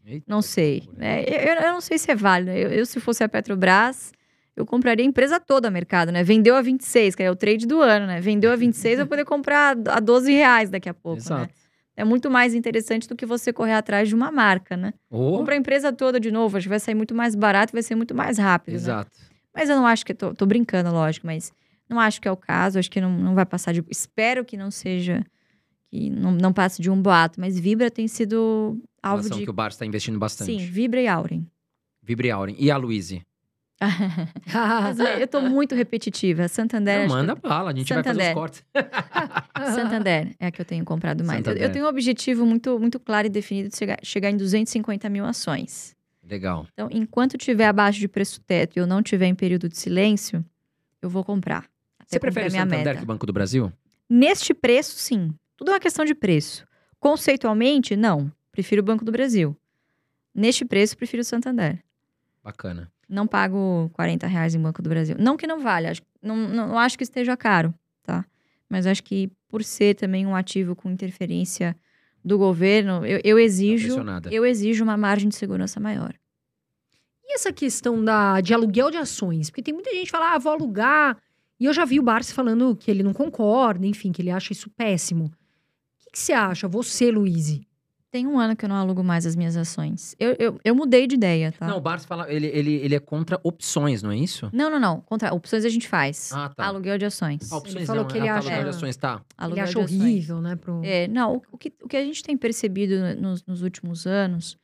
Eita, 0.05 0.25
não 0.27 0.41
sei. 0.41 0.87
É, 0.99 1.51
eu, 1.51 1.55
eu, 1.55 1.73
não 1.73 1.81
sei 1.81 1.97
se 1.97 2.11
é 2.11 2.15
válido. 2.15 2.51
Eu, 2.51 2.69
eu, 2.69 2.85
se 2.85 2.99
fosse 2.99 3.23
a 3.23 3.29
Petrobras, 3.29 4.11
eu 4.61 4.65
compraria 4.65 5.05
a 5.05 5.07
empresa 5.07 5.39
toda 5.39 5.67
a 5.67 5.71
mercado, 5.71 6.11
né? 6.11 6.23
Vendeu 6.23 6.55
a 6.55 6.61
26, 6.61 7.15
que 7.15 7.23
é 7.23 7.31
o 7.31 7.35
trade 7.35 7.65
do 7.65 7.81
ano, 7.81 8.05
né? 8.05 8.21
Vendeu 8.21 8.51
a 8.51 8.55
26, 8.55 8.99
eu 8.99 9.05
vou 9.05 9.09
poder 9.09 9.25
comprar 9.25 9.75
a 9.89 9.99
12 9.99 10.31
reais 10.31 10.69
daqui 10.69 10.87
a 10.87 10.93
pouco, 10.93 11.17
né? 11.17 11.25
Exato. 11.25 11.41
né? 11.41 11.49
É 11.97 12.03
muito 12.05 12.31
mais 12.31 12.53
interessante 12.55 13.07
do 13.07 13.15
que 13.15 13.25
você 13.25 13.51
correr 13.51 13.73
atrás 13.73 14.07
de 14.07 14.15
uma 14.15 14.31
marca, 14.31 14.77
né? 14.77 14.93
Oh. 15.09 15.37
Compra 15.37 15.55
a 15.55 15.57
empresa 15.57 15.91
toda 15.91 16.19
de 16.19 16.31
novo, 16.31 16.57
acho 16.57 16.65
que 16.65 16.69
vai 16.69 16.79
sair 16.79 16.95
muito 16.95 17.13
mais 17.13 17.35
barato 17.35 17.71
e 17.71 17.75
vai 17.75 17.83
ser 17.83 17.95
muito 17.95 18.15
mais 18.15 18.37
rápido. 18.37 18.73
Né? 18.73 18.79
Exato. 18.79 19.11
Né? 19.19 19.25
Mas 19.53 19.69
eu 19.69 19.75
não 19.75 19.85
acho 19.85 20.05
que. 20.05 20.13
Tô, 20.13 20.33
tô 20.33 20.45
brincando, 20.45 20.91
lógico, 20.91 21.27
mas 21.27 21.51
não 21.89 21.99
acho 21.99 22.21
que 22.21 22.27
é 22.27 22.31
o 22.31 22.37
caso, 22.37 22.79
acho 22.79 22.89
que 22.89 23.01
não, 23.01 23.11
não 23.11 23.35
vai 23.35 23.45
passar 23.45 23.73
de. 23.73 23.83
Espero 23.89 24.45
que 24.45 24.55
não 24.55 24.71
seja. 24.71 25.23
Que 25.89 26.09
não, 26.09 26.31
não 26.31 26.53
passe 26.53 26.81
de 26.81 26.89
um 26.89 27.01
boato, 27.01 27.39
mas 27.39 27.59
Vibra 27.59 27.91
tem 27.91 28.07
sido 28.07 28.81
alvo 29.03 29.29
de. 29.29 29.43
que 29.43 29.49
o 29.49 29.53
Bar 29.53 29.69
está 29.69 29.85
investindo 29.85 30.17
bastante. 30.17 30.51
Sim, 30.51 30.65
Vibra 30.65 31.01
e 31.01 31.07
Auren. 31.07 31.45
Vibra 32.01 32.27
e 32.27 32.31
Auren. 32.31 32.55
E 32.57 32.71
a 32.71 32.77
Luíse? 32.77 33.21
Eu 35.19 35.27
tô 35.27 35.41
muito 35.49 35.73
repetitiva. 35.75 36.47
Santander. 36.47 37.07
Não, 37.07 37.15
manda 37.15 37.35
que... 37.35 37.41
bala, 37.41 37.71
a 37.71 37.75
gente 37.75 37.87
Santander. 37.87 38.15
vai 38.15 38.15
fazer 38.15 38.29
os 38.29 38.33
cortes. 38.33 38.63
Santander 39.75 40.35
é 40.39 40.47
a 40.47 40.51
que 40.51 40.61
eu 40.61 40.65
tenho 40.65 40.85
comprado 40.85 41.23
mais. 41.23 41.45
Eu, 41.45 41.53
eu, 41.53 41.71
tenho 41.71 41.85
um 41.85 41.87
objetivo 41.87 42.45
muito, 42.45 42.79
muito 42.79 42.99
claro 42.99 43.27
e 43.27 43.29
definido 43.29 43.69
de 43.69 43.77
chegar, 43.77 43.97
chegar 44.03 44.29
em 44.29 44.37
250 44.37 45.09
mil 45.09 45.25
ações. 45.25 45.95
Legal. 46.23 46.67
Então, 46.73 46.87
enquanto 46.91 47.37
tiver 47.37 47.65
abaixo 47.65 47.99
de 47.99 48.07
preço 48.07 48.39
teto 48.41 48.77
e 48.77 48.79
eu 48.79 48.87
não 48.87 49.01
tiver 49.01 49.25
em 49.25 49.35
período 49.35 49.67
de 49.67 49.77
silêncio, 49.77 50.45
eu 51.01 51.09
vou 51.09 51.23
comprar. 51.23 51.65
Você 52.05 52.19
prefere 52.19 52.47
o 52.47 52.51
Santander 52.51 52.77
meta. 52.77 52.97
que 52.97 53.03
o 53.03 53.07
Banco 53.07 53.25
do 53.25 53.33
Brasil? 53.33 53.71
Neste 54.09 54.53
preço, 54.53 54.97
sim. 54.97 55.33
Tudo 55.55 55.71
é 55.71 55.73
uma 55.73 55.79
questão 55.79 56.05
de 56.05 56.13
preço. 56.13 56.65
Conceitualmente, 56.99 57.95
não. 57.95 58.31
Prefiro 58.51 58.81
o 58.81 58.85
Banco 58.85 59.03
do 59.03 59.11
Brasil. 59.11 59.55
Neste 60.35 60.65
preço, 60.65 60.95
prefiro 60.95 61.21
o 61.21 61.25
Santander. 61.25 61.79
Bacana. 62.43 62.91
Não 63.11 63.27
pago 63.27 63.89
40 63.93 64.25
reais 64.25 64.55
em 64.55 64.61
Banco 64.61 64.81
do 64.81 64.89
Brasil. 64.89 65.15
Não 65.19 65.35
que 65.35 65.45
não 65.45 65.59
valha. 65.59 65.93
Não, 66.21 66.35
não, 66.35 66.67
não 66.69 66.79
acho 66.79 66.97
que 66.97 67.03
esteja 67.03 67.35
caro, 67.35 67.73
tá? 68.03 68.25
Mas 68.69 68.87
acho 68.87 69.03
que 69.03 69.29
por 69.49 69.63
ser 69.63 69.95
também 69.95 70.25
um 70.25 70.35
ativo 70.35 70.75
com 70.75 70.89
interferência 70.89 71.75
do 72.23 72.37
governo, 72.37 73.05
eu, 73.05 73.19
eu 73.23 73.37
exijo 73.37 73.95
eu 74.31 74.45
exijo 74.45 74.83
uma 74.83 74.95
margem 74.95 75.27
de 75.27 75.35
segurança 75.35 75.79
maior. 75.79 76.13
E 77.23 77.35
essa 77.35 77.51
questão 77.51 78.03
da, 78.03 78.39
de 78.39 78.53
aluguel 78.53 78.89
de 78.89 78.97
ações? 78.97 79.49
Porque 79.49 79.61
tem 79.61 79.73
muita 79.73 79.91
gente 79.91 80.05
que 80.05 80.11
fala, 80.11 80.33
ah, 80.33 80.37
vou 80.37 80.53
alugar 80.53 81.17
e 81.61 81.65
eu 81.65 81.73
já 81.73 81.85
vi 81.85 81.99
o 81.99 82.03
Barsi 82.03 82.33
falando 82.33 82.75
que 82.75 82.89
ele 82.89 83.03
não 83.03 83.13
concorda, 83.13 83.85
enfim, 83.85 84.11
que 84.11 84.19
ele 84.19 84.31
acha 84.31 84.51
isso 84.51 84.67
péssimo. 84.71 85.25
O 85.25 85.29
que, 85.99 86.09
que 86.13 86.17
você 86.17 86.33
acha, 86.33 86.67
você, 86.67 87.11
Luiz? 87.11 87.61
Tem 88.11 88.27
um 88.27 88.37
ano 88.37 88.57
que 88.57 88.65
eu 88.65 88.69
não 88.69 88.75
alugo 88.75 89.01
mais 89.01 89.25
as 89.25 89.37
minhas 89.37 89.55
ações. 89.55 90.13
Eu, 90.19 90.35
eu, 90.37 90.59
eu 90.65 90.75
mudei 90.75 91.07
de 91.07 91.15
ideia, 91.15 91.53
tá? 91.53 91.65
Não, 91.65 91.77
o 91.77 91.81
Barsi 91.81 92.05
fala, 92.05 92.29
ele, 92.29 92.47
ele, 92.47 92.73
ele 92.73 92.93
é 92.93 92.99
contra 92.99 93.39
opções, 93.41 94.03
não 94.03 94.11
é 94.11 94.17
isso? 94.17 94.49
Não, 94.51 94.69
não, 94.69 94.79
não. 94.79 94.99
Contra 94.99 95.33
opções 95.33 95.63
a 95.63 95.69
gente 95.69 95.87
faz. 95.87 96.29
Ah, 96.33 96.49
tá. 96.49 96.65
Aluguel 96.65 96.97
de 96.97 97.05
ações. 97.05 97.49
Ah, 97.49 97.55
opções 97.55 97.77
ele 97.77 97.85
falou 97.85 98.03
não, 98.03 98.09
que 98.09 98.17
ele 98.17 98.27
é, 98.27 98.29
acha. 98.29 98.49
Aluguel 98.49 98.63
de 98.63 98.69
ações, 98.75 98.97
tá. 98.97 99.21
Aluguel 99.37 99.63
ele 99.63 99.69
acha 99.69 99.79
horrível, 99.79 100.41
né? 100.41 100.57
Pro... 100.57 100.81
É, 100.83 101.07
não, 101.07 101.37
o, 101.37 101.41
o, 101.53 101.57
que, 101.57 101.73
o 101.81 101.87
que 101.87 101.95
a 101.95 102.03
gente 102.03 102.21
tem 102.21 102.35
percebido 102.35 103.15
nos, 103.15 103.45
nos 103.45 103.61
últimos 103.61 104.05
anos 104.05 104.57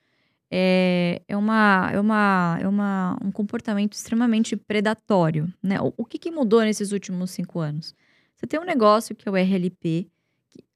é, 0.51 1.21
é, 1.27 1.37
uma, 1.37 1.89
é, 1.93 1.99
uma, 1.99 2.59
é 2.61 2.67
uma, 2.67 3.17
um 3.23 3.31
comportamento 3.31 3.93
extremamente 3.93 4.55
predatório. 4.55 5.51
Né? 5.61 5.79
O, 5.79 5.93
o 5.97 6.05
que, 6.05 6.17
que, 6.17 6.31
mudou 6.31 6.61
nesses 6.61 6.91
últimos 6.91 7.31
cinco 7.31 7.59
anos? 7.59 7.93
Você 8.35 8.45
tem 8.45 8.59
um 8.59 8.65
negócio 8.65 9.15
que 9.15 9.27
é 9.27 9.31
o 9.31 9.35
RLP, 9.35 10.09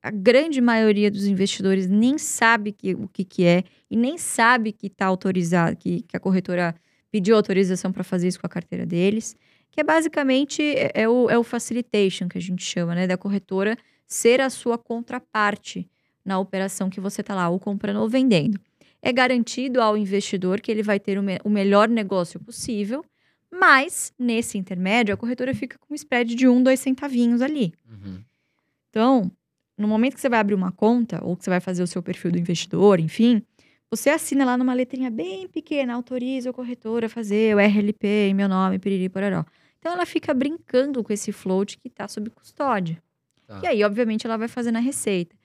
a 0.02 0.12
grande 0.12 0.60
maioria 0.62 1.12
dos 1.12 1.26
investidores 1.26 1.88
nem 1.88 2.18
sabe 2.18 2.72
que, 2.72 2.94
o 2.96 3.08
que, 3.08 3.24
que 3.24 3.46
é 3.46 3.64
e 3.90 3.96
nem 3.96 4.18
sabe 4.18 4.72
que 4.72 4.88
está 4.88 5.06
autorizado, 5.06 5.76
que, 5.76 6.02
que 6.02 6.18
a 6.18 6.20
corretora 6.20 6.76
pediu 7.12 7.36
autorização 7.36 7.92
para 7.92 8.04
fazer 8.04 8.28
isso 8.28 8.40
com 8.40 8.48
a 8.48 8.50
carteira 8.50 8.86
deles, 8.86 9.36
que 9.70 9.80
é 9.82 9.84
basicamente 9.84 10.62
é, 10.62 10.92
é, 10.94 11.10
o, 11.10 11.30
é 11.30 11.38
o 11.38 11.44
facilitation 11.44 12.28
que 12.28 12.38
a 12.38 12.42
gente 12.42 12.64
chama, 12.64 12.96
né? 12.96 13.06
Da 13.06 13.18
corretora 13.18 13.78
ser 14.08 14.42
a 14.42 14.50
sua 14.50 14.78
contraparte 14.78 15.90
na 16.24 16.40
operação 16.40 16.90
que 16.90 17.00
você 17.00 17.22
está 17.22 17.36
lá, 17.36 17.50
ou 17.50 17.60
comprando 17.60 17.98
ou 17.98 18.10
vendendo 18.10 18.60
é 19.02 19.12
garantido 19.12 19.82
ao 19.82 19.98
investidor 19.98 20.62
que 20.62 20.72
ele 20.72 20.84
vai 20.84 21.00
ter 21.00 21.18
o, 21.18 21.24
me 21.24 21.40
o 21.44 21.50
melhor 21.50 21.90
negócio 21.90 22.40
possível, 22.40 23.04
mas 23.52 24.14
nesse 24.18 24.58
intermédio 24.58 25.14
a 25.14 25.18
corretora 25.18 25.54
fica 25.54 25.78
com 25.80 25.94
um 25.94 25.96
spread 25.96 26.36
de 26.36 26.48
um, 26.48 26.62
dois 26.62 26.80
centavinhos 26.80 27.42
ali. 27.42 27.74
Uhum. 27.90 28.24
Então, 28.90 29.32
no 29.82 29.88
momento 29.88 30.16
que 30.16 30.22
você 30.22 30.30
vai 30.30 30.40
abrir 30.40 30.56
uma 30.56 30.72
conta 30.72 31.20
ou 31.24 31.36
que 31.36 31.44
você 31.44 31.50
vai 31.50 31.60
fazer 31.60 31.84
o 31.84 31.88
seu 31.88 32.02
perfil 32.02 32.32
do 32.32 32.40
investidor, 32.40 33.00
enfim, 33.00 33.42
você 33.90 34.10
assina 34.10 34.46
lá 34.46 34.58
numa 34.58 34.74
letrinha 34.74 35.12
bem 35.12 35.48
pequena, 35.48 35.94
autoriza 35.94 36.50
a 36.50 36.54
corretora 36.54 37.08
a 37.08 37.10
fazer 37.10 37.56
o 37.56 37.60
RLP 37.60 38.30
em 38.30 38.34
meu 38.34 38.48
nome, 38.48 38.80
piriri, 38.80 39.10
pororó. 39.10 39.44
Então 39.80 39.92
ela 39.92 40.06
fica 40.06 40.34
brincando 40.34 41.04
com 41.04 41.12
esse 41.12 41.32
float 41.32 41.78
que 41.78 41.88
está 41.88 42.08
sob 42.08 42.30
custódia. 42.30 43.02
Tá. 43.48 43.60
E 43.64 43.68
aí, 43.68 43.84
obviamente, 43.84 44.26
ela 44.26 44.38
vai 44.38 44.48
fazer 44.48 44.72
na 44.72 44.80
receita. 44.80 45.36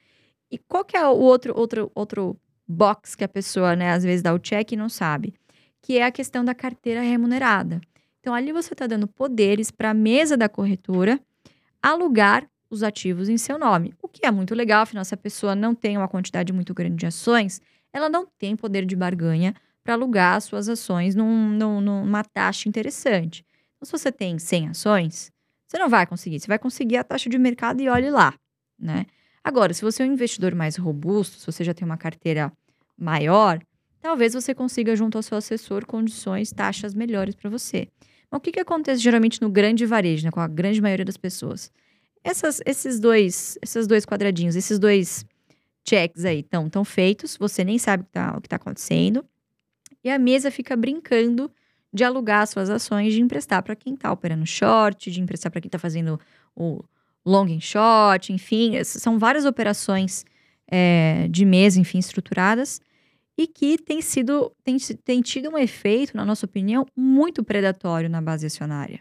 E 0.51 0.59
qual 0.59 0.85
que 0.85 0.97
é 0.97 1.05
o 1.05 1.17
outro, 1.17 1.59
outro, 1.59 1.91
outro 1.95 2.37
box 2.69 3.17
que 3.17 3.25
a 3.25 3.29
pessoa, 3.29 3.75
né, 3.75 3.91
às 3.93 4.05
vezes 4.05 4.23
dá 4.23 4.33
o 4.33 4.39
check 4.39 4.73
e 4.73 4.77
não 4.77 4.89
sabe, 4.89 5.35
que 5.83 5.99
é 5.99 6.05
a 6.05 6.13
questão 6.13 6.45
da 6.45 6.55
carteira 6.55 7.01
remunerada. 7.01 7.81
Então, 8.21 8.35
ali 8.35 8.53
você 8.53 8.75
está 8.75 8.87
dando 8.87 9.09
poderes 9.09 9.71
para 9.71 9.91
a 9.91 9.95
mesa 9.95 10.37
da 10.37 10.49
corretora 10.49 11.21
alugar 11.83 12.49
os 12.69 12.83
ativos 12.83 13.29
em 13.29 13.39
seu 13.39 13.59
nome. 13.59 13.95
O 14.03 14.09
que 14.09 14.27
é 14.27 14.31
muito 14.31 14.55
legal, 14.55 14.83
afinal, 14.83 15.05
se 15.05 15.15
a 15.15 15.17
pessoa 15.17 15.55
não 15.55 15.75
tem 15.75 15.97
uma 15.97 16.09
quantidade 16.09 16.53
muito 16.53 16.75
grande 16.75 16.97
de 16.97 17.07
ações, 17.07 17.61
ela 17.93 18.09
não 18.09 18.27
tem 18.39 18.57
poder 18.57 18.85
de 18.85 18.97
barganha 18.97 19.55
para 19.83 19.95
alugar 19.95 20.37
as 20.37 20.45
suas 20.45 20.69
ações 20.69 21.15
num, 21.15 21.51
num, 21.51 21.81
numa 21.81 22.25
taxa 22.25 22.69
interessante. 22.69 23.45
Então, 23.77 23.87
se 23.87 23.93
você 23.93 24.11
tem 24.11 24.39
100 24.39 24.69
ações, 24.71 25.33
você 25.67 25.79
não 25.79 25.89
vai 25.89 26.07
conseguir. 26.07 26.41
Você 26.41 26.49
vai 26.49 26.59
conseguir 26.59 26.97
a 26.97 27.05
taxa 27.05 27.31
de 27.31 27.39
mercado 27.39 27.81
e 27.81 27.89
olhe 27.89 28.11
lá, 28.11 28.35
né? 28.79 29.07
Agora, 29.43 29.73
se 29.73 29.83
você 29.83 30.03
é 30.03 30.07
um 30.07 30.13
investidor 30.13 30.55
mais 30.55 30.77
robusto, 30.77 31.39
se 31.39 31.47
você 31.47 31.63
já 31.63 31.73
tem 31.73 31.87
uma 31.87 31.97
carteira 31.97 32.53
maior, 32.99 33.61
talvez 34.01 34.35
você 34.35 34.53
consiga, 34.53 34.97
junto 34.97 35.17
ao 35.17 35.23
seu 35.23 35.39
assessor, 35.39 35.87
condições, 35.87 36.53
taxas 36.53 36.95
melhores 36.95 37.35
para 37.35 37.49
você. 37.49 37.87
Mas 38.31 38.39
o 38.39 38.41
que, 38.41 38.51
que 38.51 38.61
acontece 38.61 39.01
geralmente 39.01 39.41
no 39.41 39.49
grande 39.49 39.87
varejo, 39.87 40.25
né, 40.25 40.33
com 40.33 40.41
a 40.41 40.49
grande 40.49 40.83
maioria 40.83 41.05
das 41.05 41.17
pessoas? 41.17 41.71
Essas, 42.27 42.61
esses, 42.67 42.99
dois, 42.99 43.57
esses 43.63 43.87
dois 43.87 44.05
quadradinhos, 44.05 44.57
esses 44.57 44.81
dois 44.81 45.25
checks 45.89 46.25
aí 46.25 46.41
estão 46.41 46.69
tão 46.69 46.85
feitos, 46.85 47.37
você 47.37 47.63
nem 47.63 47.79
sabe 47.79 48.03
o 48.03 48.07
que 48.07 48.11
está 48.19 48.41
tá 48.41 48.57
acontecendo, 48.57 49.25
e 50.03 50.11
a 50.11 50.19
mesa 50.19 50.51
fica 50.51 50.77
brincando 50.77 51.49
de 51.93 52.03
alugar 52.03 52.45
suas 52.49 52.69
ações, 52.69 53.15
de 53.15 53.23
emprestar 53.23 53.63
para 53.63 53.77
quem 53.77 53.95
está 53.95 54.11
operando 54.11 54.45
short, 54.45 55.09
de 55.09 55.21
emprestar 55.21 55.53
para 55.53 55.61
quem 55.61 55.69
está 55.69 55.79
fazendo 55.79 56.19
o 56.55 56.83
long 57.25 57.47
and 57.47 57.61
short, 57.61 58.33
enfim, 58.33 58.83
são 58.83 59.21
várias 59.21 59.45
operações 59.45 60.25
é, 60.67 61.29
de 61.31 61.45
mesa, 61.45 61.79
enfim, 61.79 61.99
estruturadas 61.99 62.81
e 63.39 63.47
que 63.47 63.79
tem 63.79 64.03
sido 64.03 64.51
tem, 64.65 64.79
tem 65.05 65.21
tido 65.21 65.51
um 65.51 65.59
efeito, 65.59 66.17
na 66.17 66.25
nossa 66.25 66.47
opinião, 66.47 66.87
muito 66.97 67.45
predatório 67.45 68.11
na 68.11 68.21
base 68.21 68.47
acionária. 68.47 69.01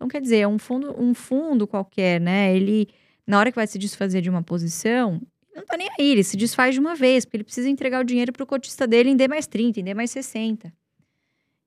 Então, 0.00 0.08
quer 0.08 0.22
dizer, 0.22 0.48
um 0.48 0.58
fundo, 0.58 0.94
um 0.98 1.12
fundo 1.12 1.66
qualquer, 1.66 2.18
né? 2.18 2.56
Ele, 2.56 2.88
na 3.26 3.38
hora 3.38 3.52
que 3.52 3.56
vai 3.56 3.66
se 3.66 3.78
desfazer 3.78 4.22
de 4.22 4.30
uma 4.30 4.42
posição, 4.42 5.20
não 5.54 5.62
tá 5.62 5.76
nem 5.76 5.90
aí, 5.90 6.12
ele 6.12 6.24
se 6.24 6.38
desfaz 6.38 6.72
de 6.72 6.80
uma 6.80 6.94
vez, 6.94 7.26
porque 7.26 7.36
ele 7.36 7.44
precisa 7.44 7.68
entregar 7.68 8.00
o 8.00 8.04
dinheiro 8.04 8.32
para 8.32 8.42
o 8.42 8.46
cotista 8.46 8.86
dele 8.86 9.10
em 9.10 9.16
D 9.16 9.28
mais 9.28 9.46
30, 9.46 9.78
em 9.78 9.84
D 9.84 9.92
mais 9.92 10.10
60. 10.10 10.72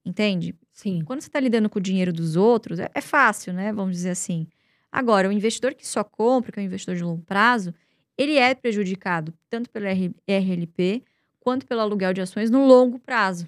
Entende? 0.03 0.55
Sim. 0.71 1.03
Quando 1.05 1.21
você 1.21 1.27
está 1.27 1.39
lidando 1.39 1.69
com 1.69 1.77
o 1.77 1.81
dinheiro 1.81 2.11
dos 2.11 2.35
outros, 2.35 2.79
é, 2.79 2.89
é 2.95 3.01
fácil, 3.01 3.53
né? 3.53 3.71
Vamos 3.71 3.95
dizer 3.95 4.09
assim. 4.09 4.47
Agora, 4.91 5.29
o 5.29 5.31
investidor 5.31 5.75
que 5.75 5.87
só 5.87 6.03
compra, 6.03 6.51
que 6.51 6.59
é 6.59 6.63
um 6.63 6.65
investidor 6.65 6.95
de 6.95 7.03
longo 7.03 7.21
prazo, 7.21 7.71
ele 8.17 8.35
é 8.35 8.55
prejudicado 8.55 9.31
tanto 9.47 9.69
pelo 9.69 9.85
RLP 9.85 11.03
quanto 11.39 11.67
pelo 11.67 11.81
aluguel 11.81 12.13
de 12.13 12.21
ações 12.21 12.49
no 12.49 12.65
longo 12.65 12.97
prazo. 12.97 13.47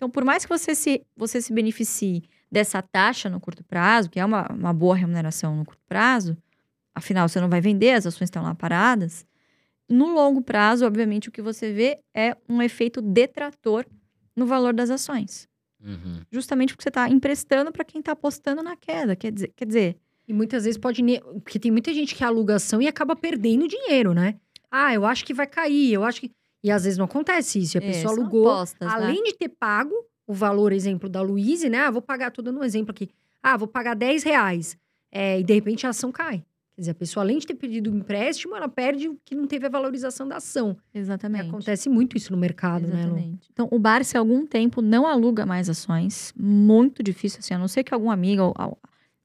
Então, 0.00 0.08
por 0.08 0.24
mais 0.24 0.46
que 0.46 0.48
você 0.48 0.74
se, 0.74 1.06
você 1.14 1.42
se 1.42 1.52
beneficie 1.52 2.22
dessa 2.50 2.80
taxa 2.80 3.28
no 3.28 3.38
curto 3.38 3.62
prazo, 3.62 4.08
que 4.08 4.18
é 4.18 4.24
uma, 4.24 4.50
uma 4.50 4.72
boa 4.72 4.96
remuneração 4.96 5.54
no 5.54 5.62
curto 5.62 5.82
prazo, 5.86 6.38
afinal, 6.94 7.28
você 7.28 7.38
não 7.38 7.50
vai 7.50 7.60
vender, 7.60 7.90
as 7.90 8.06
ações 8.06 8.28
estão 8.28 8.42
lá 8.42 8.54
paradas. 8.54 9.26
No 9.86 10.06
longo 10.06 10.40
prazo, 10.40 10.86
obviamente, 10.86 11.28
o 11.28 11.32
que 11.32 11.42
você 11.42 11.70
vê 11.70 11.98
é 12.14 12.34
um 12.48 12.62
efeito 12.62 13.02
detrator 13.02 13.84
no 14.34 14.46
valor 14.46 14.72
das 14.72 14.88
ações. 14.88 15.46
Uhum. 15.84 16.22
Justamente 16.32 16.72
porque 16.72 16.84
você 16.84 16.88
está 16.88 17.06
emprestando 17.06 17.70
para 17.70 17.84
quem 17.84 17.98
está 17.98 18.12
apostando 18.12 18.62
na 18.62 18.76
queda. 18.76 19.14
Quer 19.14 19.30
dizer, 19.32 19.52
quer 19.54 19.66
dizer, 19.66 19.98
E 20.26 20.32
muitas 20.32 20.64
vezes 20.64 20.78
pode. 20.78 21.02
Porque 21.42 21.58
tem 21.58 21.70
muita 21.70 21.92
gente 21.92 22.14
que 22.14 22.24
aluga 22.24 22.56
ação 22.56 22.80
e 22.80 22.88
acaba 22.88 23.14
perdendo 23.14 23.68
dinheiro, 23.68 24.14
né? 24.14 24.36
Ah, 24.70 24.94
eu 24.94 25.04
acho 25.04 25.26
que 25.26 25.34
vai 25.34 25.46
cair, 25.46 25.92
eu 25.92 26.04
acho 26.04 26.22
que. 26.22 26.30
E 26.62 26.70
às 26.70 26.84
vezes 26.84 26.98
não 26.98 27.06
acontece 27.06 27.58
isso. 27.58 27.76
E 27.76 27.80
a 27.80 27.82
É, 27.82 27.86
pessoa 27.86 28.12
alugou. 28.14 28.44
né? 28.80 28.88
além 28.92 29.22
de 29.24 29.32
ter 29.34 29.48
pago 29.48 29.94
o 30.26 30.32
valor, 30.34 30.72
exemplo 30.72 31.08
da 31.08 31.20
Luíse, 31.22 31.68
né? 31.68 31.78
Ah, 31.78 31.90
vou 31.90 32.02
pagar, 32.02 32.30
dando 32.42 32.60
um 32.60 32.64
exemplo 32.64 32.90
aqui. 32.92 33.08
Ah, 33.42 33.56
vou 33.56 33.66
pagar 33.66 33.94
10 33.94 34.22
reais. 34.22 34.76
É, 35.10 35.40
e 35.40 35.42
de 35.42 35.52
repente 35.54 35.86
a 35.86 35.90
ação 35.90 36.12
cai. 36.12 36.44
Quer 36.74 36.82
dizer, 36.82 36.90
a 36.92 36.94
pessoa, 36.94 37.24
além 37.24 37.38
de 37.38 37.46
ter 37.46 37.54
pedido 37.54 37.90
o 37.90 37.96
empréstimo, 37.96 38.54
ela 38.54 38.68
perde 38.68 39.08
o 39.08 39.18
que 39.24 39.34
não 39.34 39.46
teve 39.46 39.66
a 39.66 39.68
valorização 39.68 40.28
da 40.28 40.36
ação. 40.36 40.76
E 40.94 40.98
Exatamente. 40.98 41.48
acontece 41.48 41.88
muito 41.88 42.16
isso 42.16 42.30
no 42.32 42.38
mercado, 42.38 42.86
né, 42.86 43.04
Lu? 43.06 43.16
Exatamente. 43.16 43.48
Então, 43.52 43.68
o 43.70 43.78
Barça, 43.78 44.16
há 44.16 44.20
algum 44.20 44.46
tempo, 44.46 44.80
não 44.80 45.06
aluga 45.06 45.44
mais 45.44 45.68
ações. 45.68 46.32
Muito 46.36 47.02
difícil, 47.02 47.40
assim, 47.40 47.52
a 47.54 47.58
não 47.58 47.66
ser 47.68 47.82
que 47.82 47.92
algum 47.92 48.10
amigo, 48.10 48.54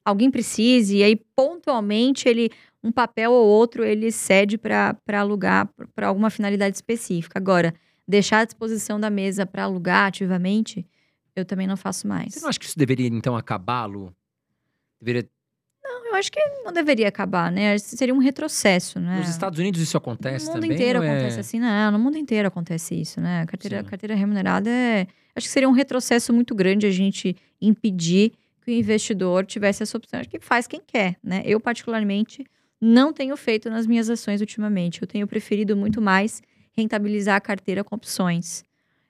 alguém 0.06 0.30
precise, 0.30 0.98
e 0.98 1.02
aí, 1.02 1.16
pontualmente, 1.34 2.28
ele, 2.28 2.48
um 2.82 2.92
papel 2.92 3.32
ou 3.32 3.44
outro, 3.44 3.84
ele 3.84 4.12
cede 4.12 4.56
para 4.56 4.96
alugar 5.14 5.68
para 5.96 6.06
alguma 6.06 6.30
finalidade 6.30 6.76
específica. 6.76 7.36
Agora, 7.36 7.74
deixar 8.06 8.38
à 8.38 8.44
disposição 8.44 9.00
da 9.00 9.10
mesa 9.10 9.44
para 9.44 9.64
alugar 9.64 10.06
ativamente, 10.06 10.86
eu 11.34 11.44
também 11.44 11.66
não 11.66 11.76
faço 11.76 12.06
mais. 12.06 12.34
Você 12.34 12.40
não 12.40 12.48
acha 12.48 12.58
que 12.60 12.66
isso 12.66 12.78
deveria, 12.78 13.08
então, 13.08 13.36
acabar, 13.36 13.84
Lu? 13.86 14.14
Deveria... 15.00 15.28
Eu 15.84 16.14
acho 16.14 16.30
que 16.30 16.40
não 16.64 16.72
deveria 16.72 17.08
acabar, 17.08 17.50
né? 17.50 17.76
Seria 17.78 18.14
um 18.14 18.18
retrocesso, 18.18 19.00
né? 19.00 19.18
Nos 19.18 19.28
Estados 19.28 19.58
Unidos 19.58 19.80
isso 19.80 19.96
acontece 19.96 20.46
no 20.46 20.52
mundo 20.52 20.62
também? 20.62 20.76
inteiro 20.76 21.02
é- 21.02 21.10
acontece 21.10 21.40
assim, 21.40 21.58
não. 21.58 21.90
No 21.90 21.98
mundo 21.98 22.16
inteiro 22.16 22.46
acontece 22.46 22.94
isso, 22.94 23.20
né? 23.20 23.42
A 23.42 23.46
carteira, 23.46 23.82
Sim. 23.82 23.88
carteira 23.88 24.14
remunerada 24.14 24.70
é. 24.70 25.06
Acho 25.34 25.46
que 25.46 25.52
seria 25.52 25.68
um 25.68 25.72
retrocesso 25.72 26.32
muito 26.32 26.54
grande 26.54 26.86
a 26.86 26.90
gente 26.90 27.36
impedir 27.60 28.32
que 28.66 28.72
o 28.72 28.74
investidor 28.74 29.46
tivesse 29.46 29.84
essa 29.84 29.96
opção. 29.96 30.18
Acho 30.18 30.28
que 30.28 30.40
faz 30.40 30.66
quem 30.66 30.80
quer, 30.84 31.16
né? 31.22 31.40
Eu, 31.44 31.60
particularmente, 31.60 32.44
não 32.80 33.12
tenho 33.12 33.36
feito 33.36 33.70
nas 33.70 33.86
minhas 33.86 34.10
ações 34.10 34.40
ultimamente. 34.40 35.00
Eu 35.00 35.06
tenho 35.06 35.24
preferido 35.24 35.76
muito 35.76 36.02
mais 36.02 36.42
rentabilizar 36.76 37.36
a 37.36 37.40
carteira 37.40 37.84
com 37.84 37.94
opções. 37.94 38.64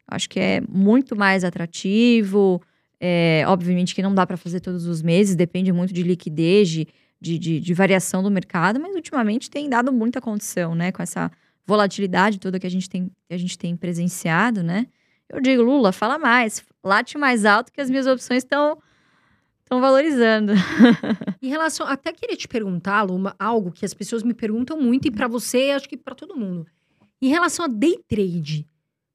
Acho 0.06 0.28
que 0.28 0.38
é 0.38 0.60
muito 0.68 1.16
mais 1.16 1.42
atrativo. 1.42 2.60
É, 3.00 3.44
obviamente 3.46 3.94
que 3.94 4.02
não 4.02 4.14
dá 4.14 4.26
para 4.26 4.36
fazer 4.36 4.60
todos 4.60 4.86
os 4.86 5.02
meses, 5.02 5.34
depende 5.34 5.72
muito 5.72 5.92
de 5.92 6.02
liquidez, 6.02 6.68
de, 6.68 6.86
de, 7.20 7.60
de- 7.60 7.74
variação 7.74 8.22
do 8.22 8.30
mercado, 8.30 8.78
mas 8.80 8.94
ultimamente 8.94 9.50
tem 9.50 9.68
dado 9.68 9.92
muita 9.92 10.20
condição, 10.20 10.74
né? 10.74 10.92
Com 10.92 11.02
essa 11.02 11.30
volatilidade 11.66 12.38
toda 12.38 12.58
que 12.60 12.66
a 12.66 12.70
gente 12.70 12.88
tem, 12.88 13.10
a 13.30 13.36
gente 13.36 13.58
tem 13.58 13.74
presenciado, 13.76 14.62
né? 14.62 14.86
Eu 15.28 15.40
digo, 15.40 15.62
Lula, 15.62 15.92
fala 15.92 16.18
mais, 16.18 16.62
late 16.84 17.18
mais 17.18 17.44
alto 17.44 17.72
que 17.72 17.80
as 17.80 17.90
minhas 17.90 18.06
opções 18.06 18.44
estão 18.44 18.78
estão 19.66 19.80
valorizando. 19.80 20.52
Em 21.42 21.48
relação, 21.48 21.86
até 21.86 22.12
queria 22.12 22.36
te 22.36 22.46
perguntar, 22.46 23.02
Lu, 23.02 23.16
uma- 23.16 23.34
algo 23.38 23.72
que 23.72 23.84
as 23.84 23.92
pessoas 23.92 24.22
me 24.22 24.32
perguntam 24.32 24.80
muito 24.80 25.08
e 25.08 25.10
pra 25.10 25.26
você, 25.28 25.70
acho 25.70 25.88
que 25.88 25.96
pra 25.96 26.14
todo 26.14 26.36
mundo. 26.36 26.66
Em 27.20 27.28
relação 27.28 27.64
a 27.64 27.68
day 27.68 27.98
trade, 28.06 28.66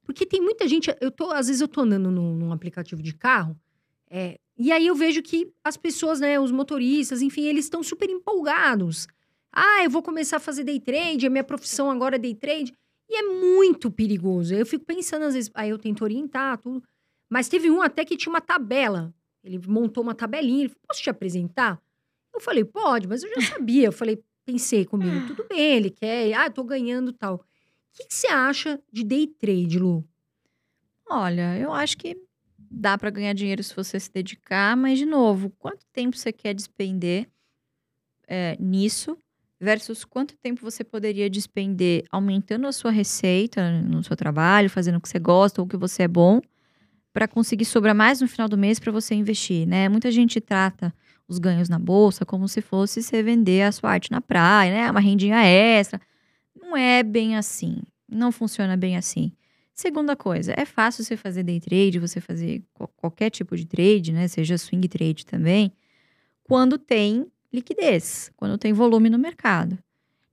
porque 0.03 0.25
tem 0.25 0.41
muita 0.41 0.67
gente, 0.67 0.93
eu 0.99 1.09
tô, 1.11 1.31
às 1.31 1.47
vezes 1.47 1.61
eu 1.61 1.67
tô 1.67 1.81
andando 1.81 2.11
num, 2.11 2.35
num 2.35 2.51
aplicativo 2.51 3.01
de 3.01 3.13
carro, 3.13 3.55
é, 4.09 4.37
e 4.57 4.71
aí 4.71 4.87
eu 4.87 4.95
vejo 4.95 5.21
que 5.21 5.51
as 5.63 5.77
pessoas, 5.77 6.19
né, 6.19 6.39
os 6.39 6.51
motoristas, 6.51 7.21
enfim, 7.21 7.43
eles 7.45 7.65
estão 7.65 7.81
super 7.81 8.09
empolgados. 8.09 9.07
Ah, 9.53 9.83
eu 9.83 9.89
vou 9.89 10.01
começar 10.03 10.37
a 10.37 10.39
fazer 10.39 10.63
day 10.63 10.79
trade, 10.79 11.25
a 11.25 11.29
minha 11.29 11.43
profissão 11.43 11.89
agora 11.89 12.15
é 12.15 12.19
day 12.19 12.35
trade. 12.35 12.73
E 13.09 13.15
é 13.15 13.23
muito 13.23 13.89
perigoso. 13.91 14.53
Eu 14.53 14.65
fico 14.65 14.85
pensando, 14.85 15.23
às 15.25 15.33
vezes, 15.33 15.49
aí 15.53 15.69
eu 15.69 15.77
tento 15.77 16.03
orientar, 16.03 16.57
tudo. 16.57 16.81
Mas 17.29 17.49
teve 17.49 17.69
um 17.69 17.81
até 17.81 18.05
que 18.05 18.15
tinha 18.15 18.31
uma 18.31 18.39
tabela. 18.39 19.13
Ele 19.43 19.59
montou 19.67 20.03
uma 20.03 20.13
tabelinha, 20.13 20.61
ele 20.61 20.69
falou, 20.69 20.83
posso 20.87 21.01
te 21.01 21.09
apresentar? 21.09 21.81
Eu 22.33 22.39
falei, 22.39 22.63
pode, 22.63 23.07
mas 23.07 23.23
eu 23.23 23.29
já 23.29 23.41
sabia. 23.41 23.87
Eu 23.87 23.91
falei, 23.91 24.23
pensei 24.45 24.85
comigo, 24.85 25.27
tudo 25.27 25.47
bem, 25.47 25.75
ele 25.77 25.89
quer, 25.89 26.33
ah, 26.33 26.45
eu 26.45 26.51
tô 26.51 26.63
ganhando 26.63 27.11
tal. 27.11 27.35
O 27.35 27.39
que, 27.93 28.07
que 28.07 28.13
você 28.13 28.27
acha 28.27 28.81
de 28.91 29.03
day 29.03 29.27
trade, 29.27 29.77
Lu? 29.79 30.07
Olha, 31.09 31.57
eu 31.57 31.73
acho 31.73 31.97
que 31.97 32.15
dá 32.57 32.97
para 32.97 33.09
ganhar 33.09 33.33
dinheiro 33.33 33.61
se 33.61 33.75
você 33.75 33.99
se 33.99 34.11
dedicar, 34.11 34.77
mas 34.77 34.97
de 34.97 35.05
novo, 35.05 35.49
quanto 35.59 35.85
tempo 35.91 36.15
você 36.15 36.31
quer 36.31 36.53
despender 36.53 37.27
é, 38.27 38.55
nisso 38.59 39.17
versus 39.59 40.05
quanto 40.05 40.37
tempo 40.37 40.61
você 40.61 40.83
poderia 40.83 41.29
despender 41.29 42.05
aumentando 42.09 42.65
a 42.65 42.71
sua 42.71 42.89
receita 42.89 43.81
no 43.81 44.03
seu 44.03 44.15
trabalho, 44.15 44.69
fazendo 44.69 44.97
o 44.97 45.01
que 45.01 45.09
você 45.09 45.19
gosta 45.19 45.61
ou 45.61 45.65
o 45.67 45.69
que 45.69 45.77
você 45.77 46.03
é 46.03 46.07
bom, 46.07 46.41
para 47.13 47.27
conseguir 47.27 47.65
sobrar 47.65 47.95
mais 47.95 48.21
no 48.21 48.27
final 48.27 48.47
do 48.47 48.57
mês 48.57 48.79
para 48.79 48.91
você 48.91 49.13
investir, 49.15 49.67
né? 49.67 49.89
Muita 49.89 50.11
gente 50.11 50.39
trata 50.39 50.93
os 51.27 51.39
ganhos 51.39 51.69
na 51.69 51.79
bolsa 51.79 52.25
como 52.25 52.47
se 52.47 52.61
fosse 52.61 53.01
você 53.01 53.21
vender 53.23 53.63
a 53.63 53.71
sua 53.71 53.91
arte 53.91 54.11
na 54.11 54.21
praia, 54.21 54.71
né? 54.73 54.91
Uma 54.91 54.99
rendinha 54.99 55.41
extra. 55.43 55.99
Não 56.59 56.75
é 56.75 57.03
bem 57.03 57.35
assim. 57.35 57.77
Não 58.09 58.31
funciona 58.31 58.75
bem 58.77 58.97
assim. 58.97 59.31
Segunda 59.73 60.15
coisa, 60.15 60.53
é 60.57 60.65
fácil 60.65 61.03
você 61.03 61.15
fazer 61.17 61.43
day 61.43 61.59
trade, 61.59 61.97
você 61.97 62.19
fazer 62.21 62.61
qual- 62.73 62.91
qualquer 62.97 63.29
tipo 63.29 63.55
de 63.55 63.65
trade, 63.65 64.11
né? 64.11 64.27
Seja 64.27 64.57
swing 64.57 64.87
trade 64.87 65.25
também, 65.25 65.71
quando 66.43 66.77
tem 66.77 67.25
liquidez, 67.51 68.31
quando 68.35 68.57
tem 68.57 68.73
volume 68.73 69.09
no 69.09 69.17
mercado. 69.17 69.77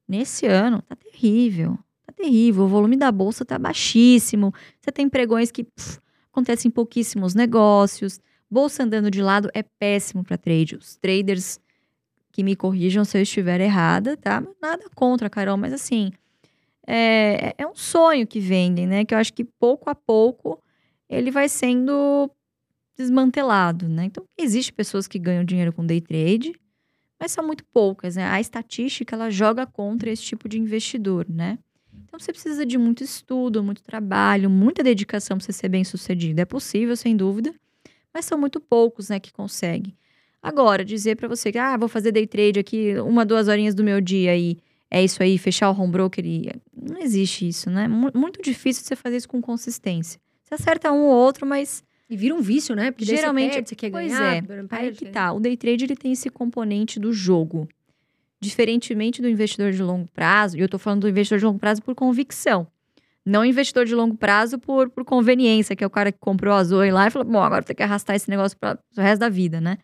Nesse 0.06 0.46
ano, 0.46 0.82
tá 0.82 0.96
terrível. 0.96 1.78
Tá 2.06 2.12
terrível. 2.12 2.64
O 2.64 2.68
volume 2.68 2.96
da 2.96 3.12
bolsa 3.12 3.44
tá 3.44 3.58
baixíssimo. 3.58 4.52
Você 4.80 4.90
tem 4.90 5.08
pregões 5.08 5.50
que 5.50 5.64
pff, 5.64 5.98
acontecem 6.38 6.70
pouquíssimos 6.70 7.34
negócios. 7.34 8.20
Bolsa 8.48 8.84
andando 8.84 9.10
de 9.10 9.20
lado 9.20 9.50
é 9.52 9.62
péssimo 9.62 10.22
para 10.22 10.38
trade. 10.38 10.76
Os 10.76 10.96
traders 10.96 11.60
que 12.32 12.44
me 12.44 12.54
corrijam 12.54 13.04
se 13.04 13.18
eu 13.18 13.22
estiver 13.22 13.60
errada, 13.60 14.16
tá? 14.16 14.42
Nada 14.62 14.84
contra, 14.94 15.28
Carol, 15.28 15.56
mas 15.56 15.72
assim, 15.72 16.12
é, 16.86 17.54
é 17.58 17.66
um 17.66 17.74
sonho 17.74 18.26
que 18.26 18.38
vendem, 18.38 18.86
né? 18.86 19.04
Que 19.04 19.14
eu 19.14 19.18
acho 19.18 19.32
que 19.32 19.44
pouco 19.44 19.90
a 19.90 19.94
pouco 19.94 20.62
ele 21.08 21.30
vai 21.30 21.48
sendo 21.48 22.30
desmantelado, 22.96 23.88
né? 23.88 24.04
Então, 24.04 24.24
existe 24.38 24.72
pessoas 24.72 25.08
que 25.08 25.18
ganham 25.18 25.44
dinheiro 25.44 25.72
com 25.72 25.84
day 25.84 26.00
trade, 26.00 26.52
mas 27.18 27.32
são 27.32 27.44
muito 27.44 27.64
poucas, 27.72 28.16
né? 28.16 28.24
A 28.26 28.40
estatística, 28.40 29.16
ela 29.16 29.30
joga 29.30 29.66
contra 29.66 30.10
esse 30.10 30.22
tipo 30.22 30.48
de 30.48 30.58
investidor, 30.58 31.26
né? 31.28 31.58
Então, 32.08 32.18
você 32.18 32.32
precisa 32.32 32.64
de 32.64 32.78
muito 32.78 33.04
estudo, 33.04 33.62
muito 33.62 33.82
trabalho, 33.82 34.48
muita 34.48 34.82
dedicação 34.82 35.36
para 35.36 35.44
você 35.44 35.52
ser 35.52 35.68
bem 35.68 35.84
sucedido. 35.84 36.40
É 36.40 36.44
possível, 36.44 36.96
sem 36.96 37.14
dúvida, 37.14 37.54
mas 38.12 38.24
são 38.24 38.38
muito 38.38 38.58
poucos, 38.58 39.10
né, 39.10 39.20
que 39.20 39.32
conseguem. 39.32 39.94
Agora, 40.42 40.84
dizer 40.84 41.16
para 41.16 41.28
você 41.28 41.52
que, 41.52 41.58
ah, 41.58 41.76
vou 41.76 41.88
fazer 41.88 42.10
day 42.10 42.26
trade 42.26 42.58
aqui 42.58 42.94
uma, 43.00 43.26
duas 43.26 43.46
horinhas 43.46 43.74
do 43.74 43.84
meu 43.84 44.00
dia 44.00 44.36
e 44.36 44.56
é 44.90 45.04
isso 45.04 45.22
aí, 45.22 45.36
fechar 45.36 45.70
o 45.70 45.78
home 45.78 45.92
broker 45.92 46.24
e... 46.24 46.50
Não 46.74 46.98
existe 46.98 47.46
isso, 47.46 47.68
né? 47.68 47.86
Muito 47.86 48.40
difícil 48.40 48.82
você 48.84 48.96
fazer 48.96 49.18
isso 49.18 49.28
com 49.28 49.42
consistência. 49.42 50.18
Você 50.42 50.54
acerta 50.54 50.90
um 50.90 51.02
ou 51.02 51.14
outro, 51.14 51.44
mas 51.44 51.84
e 52.08 52.16
vira 52.16 52.34
um 52.34 52.40
vício, 52.40 52.74
né? 52.74 52.90
Porque 52.90 53.04
geralmente 53.04 53.50
você, 53.50 53.54
perde, 53.56 53.68
você 53.68 53.74
quer 53.74 53.90
pois 53.90 54.10
ganhar. 54.10 54.36
é. 54.36 54.42
perde, 54.42 54.66
Aí 54.70 54.92
que 54.92 55.06
tá. 55.06 55.32
O 55.32 55.40
day 55.40 55.56
trade 55.56 55.84
ele 55.84 55.96
tem 55.96 56.12
esse 56.12 56.30
componente 56.30 56.98
do 56.98 57.12
jogo. 57.12 57.68
Diferentemente 58.40 59.20
do 59.20 59.28
investidor 59.28 59.72
de 59.72 59.82
longo 59.82 60.08
prazo, 60.12 60.56
e 60.56 60.60
eu 60.60 60.68
tô 60.68 60.78
falando 60.78 61.02
do 61.02 61.08
investidor 61.08 61.38
de 61.38 61.44
longo 61.44 61.58
prazo 61.58 61.82
por 61.82 61.94
convicção. 61.94 62.66
Não 63.24 63.44
investidor 63.44 63.84
de 63.84 63.94
longo 63.94 64.16
prazo 64.16 64.58
por, 64.58 64.88
por 64.88 65.04
conveniência, 65.04 65.76
que 65.76 65.84
é 65.84 65.86
o 65.86 65.90
cara 65.90 66.10
que 66.10 66.18
comprou 66.18 66.54
a 66.54 66.64
Zoe 66.64 66.90
lá 66.90 67.08
e 67.08 67.10
falou: 67.10 67.28
bom, 67.28 67.42
agora 67.42 67.62
tem 67.62 67.76
que 67.76 67.82
arrastar 67.82 68.16
esse 68.16 68.30
negócio 68.30 68.56
para 68.56 68.78
o 68.96 69.00
resto 69.00 69.20
da 69.20 69.28
vida, 69.28 69.60
né? 69.60 69.76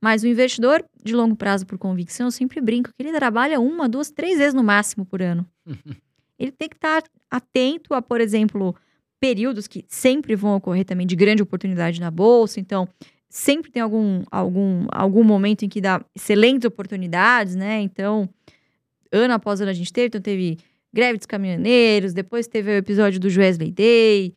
Mas 0.00 0.24
o 0.24 0.26
investidor 0.26 0.84
de 1.02 1.14
longo 1.14 1.36
prazo 1.36 1.64
por 1.64 1.78
convicção, 1.78 2.26
eu 2.26 2.32
sempre 2.32 2.60
brinco 2.60 2.90
que 2.90 3.02
ele 3.02 3.12
trabalha 3.12 3.60
uma, 3.60 3.88
duas, 3.88 4.10
três 4.10 4.36
vezes 4.36 4.52
no 4.52 4.62
máximo 4.62 5.06
por 5.06 5.22
ano. 5.22 5.46
ele 6.38 6.50
tem 6.50 6.68
que 6.68 6.74
estar 6.74 7.04
atento 7.30 7.94
a, 7.94 8.02
por 8.02 8.20
exemplo, 8.20 8.74
períodos 9.20 9.68
que 9.68 9.84
sempre 9.88 10.34
vão 10.34 10.56
ocorrer 10.56 10.84
também 10.84 11.06
de 11.06 11.14
grande 11.14 11.42
oportunidade 11.42 12.00
na 12.00 12.10
bolsa. 12.10 12.58
Então, 12.58 12.88
sempre 13.32 13.70
tem 13.70 13.80
algum, 13.80 14.22
algum, 14.30 14.86
algum 14.92 15.24
momento 15.24 15.64
em 15.64 15.68
que 15.68 15.80
dá 15.80 16.04
excelentes 16.14 16.66
oportunidades, 16.66 17.56
né? 17.56 17.80
Então, 17.80 18.28
ano 19.10 19.32
após 19.32 19.58
ano 19.62 19.70
a 19.70 19.74
gente 19.74 19.90
teve, 19.90 20.08
então 20.08 20.20
teve 20.20 20.58
greve 20.92 21.16
dos 21.16 21.26
caminhoneiros, 21.26 22.12
depois 22.12 22.46
teve 22.46 22.70
o 22.70 22.74
episódio 22.74 23.18
do 23.18 23.28
Wesley 23.28 23.72
Day. 23.72 24.36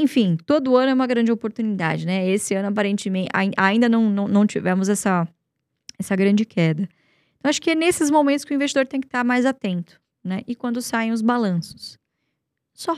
Enfim, 0.00 0.36
todo 0.44 0.76
ano 0.76 0.90
é 0.90 0.94
uma 0.94 1.06
grande 1.06 1.30
oportunidade, 1.30 2.04
né? 2.04 2.28
Esse 2.28 2.54
ano, 2.54 2.68
aparentemente, 2.68 3.30
ainda 3.56 3.88
não, 3.88 4.10
não, 4.10 4.26
não 4.26 4.44
tivemos 4.44 4.88
essa, 4.88 5.28
essa 5.96 6.16
grande 6.16 6.44
queda. 6.44 6.88
Então, 7.38 7.48
acho 7.48 7.62
que 7.62 7.70
é 7.70 7.74
nesses 7.76 8.10
momentos 8.10 8.44
que 8.44 8.52
o 8.52 8.56
investidor 8.56 8.84
tem 8.84 9.00
que 9.00 9.06
estar 9.06 9.22
mais 9.22 9.46
atento, 9.46 10.00
né? 10.24 10.40
E 10.48 10.56
quando 10.56 10.82
saem 10.82 11.12
os 11.12 11.22
balanços. 11.22 11.96
Só 12.72 12.96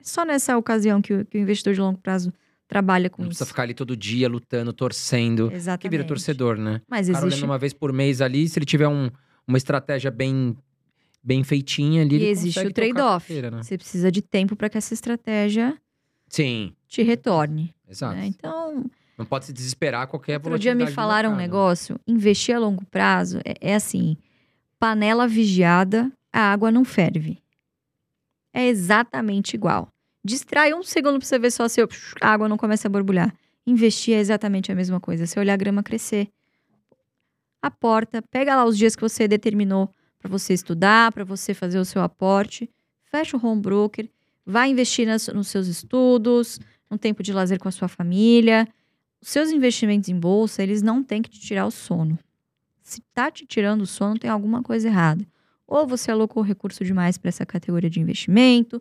só 0.00 0.24
nessa 0.24 0.56
ocasião 0.56 1.00
que 1.00 1.12
o, 1.14 1.24
que 1.24 1.38
o 1.38 1.40
investidor 1.40 1.74
de 1.74 1.80
longo 1.80 1.98
prazo 1.98 2.32
trabalha 2.68 3.08
com 3.08 3.22
não 3.22 3.28
isso. 3.28 3.38
precisa 3.38 3.46
ficar 3.46 3.62
ali 3.62 3.74
todo 3.74 3.96
dia 3.96 4.28
lutando, 4.28 4.72
torcendo. 4.72 5.50
Exatamente. 5.50 5.82
Que 5.82 5.88
vira 5.88 6.04
torcedor, 6.04 6.56
né? 6.58 6.82
Mas 6.86 7.08
o 7.08 7.12
cara 7.12 7.24
existe... 7.24 7.38
olhando 7.40 7.50
uma 7.50 7.58
vez 7.58 7.72
por 7.72 7.92
mês 7.92 8.20
ali, 8.20 8.46
se 8.48 8.58
ele 8.58 8.66
tiver 8.66 8.86
um, 8.86 9.10
uma 9.46 9.56
estratégia 9.56 10.10
bem 10.10 10.56
bem 11.20 11.42
feitinha 11.42 12.02
ali, 12.02 12.14
e 12.14 12.18
ele 12.18 12.28
existe 12.28 12.60
o 12.60 12.72
trade-off. 12.72 13.32
né? 13.42 13.62
Você 13.62 13.76
precisa 13.76 14.10
de 14.10 14.22
tempo 14.22 14.54
para 14.54 14.68
que 14.68 14.78
essa 14.78 14.94
estratégia 14.94 15.76
Sim, 16.28 16.72
te 16.86 17.02
retorne. 17.02 17.74
exato. 17.88 18.14
né? 18.14 18.26
Então, 18.26 18.84
Não 19.18 19.26
pode 19.26 19.46
se 19.46 19.52
desesperar 19.52 20.02
a 20.02 20.06
qualquer 20.06 20.36
outro 20.36 20.58
dia 20.58 20.74
me 20.74 20.86
falaram 20.86 21.32
um 21.32 21.36
negócio, 21.36 21.98
investir 22.06 22.54
a 22.54 22.58
longo 22.58 22.84
prazo 22.86 23.40
é, 23.44 23.72
é 23.72 23.74
assim, 23.74 24.16
panela 24.78 25.26
vigiada, 25.26 26.10
a 26.32 26.52
água 26.52 26.70
não 26.70 26.84
ferve. 26.84 27.42
É 28.54 28.66
exatamente 28.66 29.54
igual. 29.54 29.88
Distrai 30.28 30.74
um 30.74 30.82
segundo 30.82 31.18
pra 31.18 31.26
você 31.26 31.38
ver 31.38 31.50
só 31.50 31.66
se 31.68 31.80
a 31.80 32.28
água 32.28 32.50
não 32.50 32.58
começa 32.58 32.86
a 32.86 32.90
borbulhar. 32.90 33.34
Investir 33.66 34.14
é 34.14 34.18
exatamente 34.20 34.70
a 34.70 34.74
mesma 34.74 35.00
coisa. 35.00 35.26
Você 35.26 35.40
olhar 35.40 35.54
a 35.54 35.56
grama 35.56 35.82
crescer. 35.82 36.28
Aporta, 37.62 38.20
pega 38.30 38.54
lá 38.54 38.66
os 38.66 38.76
dias 38.76 38.94
que 38.94 39.00
você 39.00 39.26
determinou 39.26 39.90
para 40.18 40.28
você 40.28 40.52
estudar, 40.52 41.12
para 41.12 41.24
você 41.24 41.54
fazer 41.54 41.78
o 41.78 41.84
seu 41.84 42.02
aporte. 42.02 42.68
Fecha 43.04 43.38
o 43.38 43.40
home 43.42 43.62
broker, 43.62 44.06
vai 44.44 44.68
investir 44.68 45.06
nas, 45.06 45.28
nos 45.28 45.48
seus 45.48 45.66
estudos, 45.66 46.60
no 46.90 46.98
tempo 46.98 47.22
de 47.22 47.32
lazer 47.32 47.58
com 47.58 47.68
a 47.68 47.72
sua 47.72 47.88
família. 47.88 48.68
Os 49.22 49.30
seus 49.30 49.50
investimentos 49.50 50.10
em 50.10 50.20
bolsa, 50.20 50.62
eles 50.62 50.82
não 50.82 51.02
têm 51.02 51.22
que 51.22 51.30
te 51.30 51.40
tirar 51.40 51.64
o 51.64 51.70
sono. 51.70 52.18
Se 52.82 53.00
tá 53.14 53.30
te 53.30 53.46
tirando 53.46 53.80
o 53.80 53.86
sono, 53.86 54.18
tem 54.18 54.28
alguma 54.28 54.62
coisa 54.62 54.88
errada. 54.88 55.26
Ou 55.66 55.86
você 55.86 56.10
alocou 56.10 56.42
recurso 56.42 56.84
demais 56.84 57.16
para 57.16 57.30
essa 57.30 57.46
categoria 57.46 57.88
de 57.88 57.98
investimento, 57.98 58.78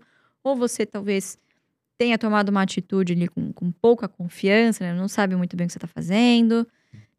ou 0.48 0.56
você 0.56 0.86
talvez 0.86 1.38
tenha 1.98 2.18
tomado 2.18 2.50
uma 2.50 2.62
atitude 2.62 3.14
ali 3.14 3.28
com, 3.28 3.52
com 3.52 3.72
pouca 3.72 4.08
confiança, 4.08 4.84
né? 4.84 4.94
não 4.94 5.08
sabe 5.08 5.36
muito 5.36 5.56
bem 5.58 5.66
o 5.66 5.68
que 5.68 5.74
você 5.74 5.78
está 5.78 5.88
fazendo. 5.88 6.68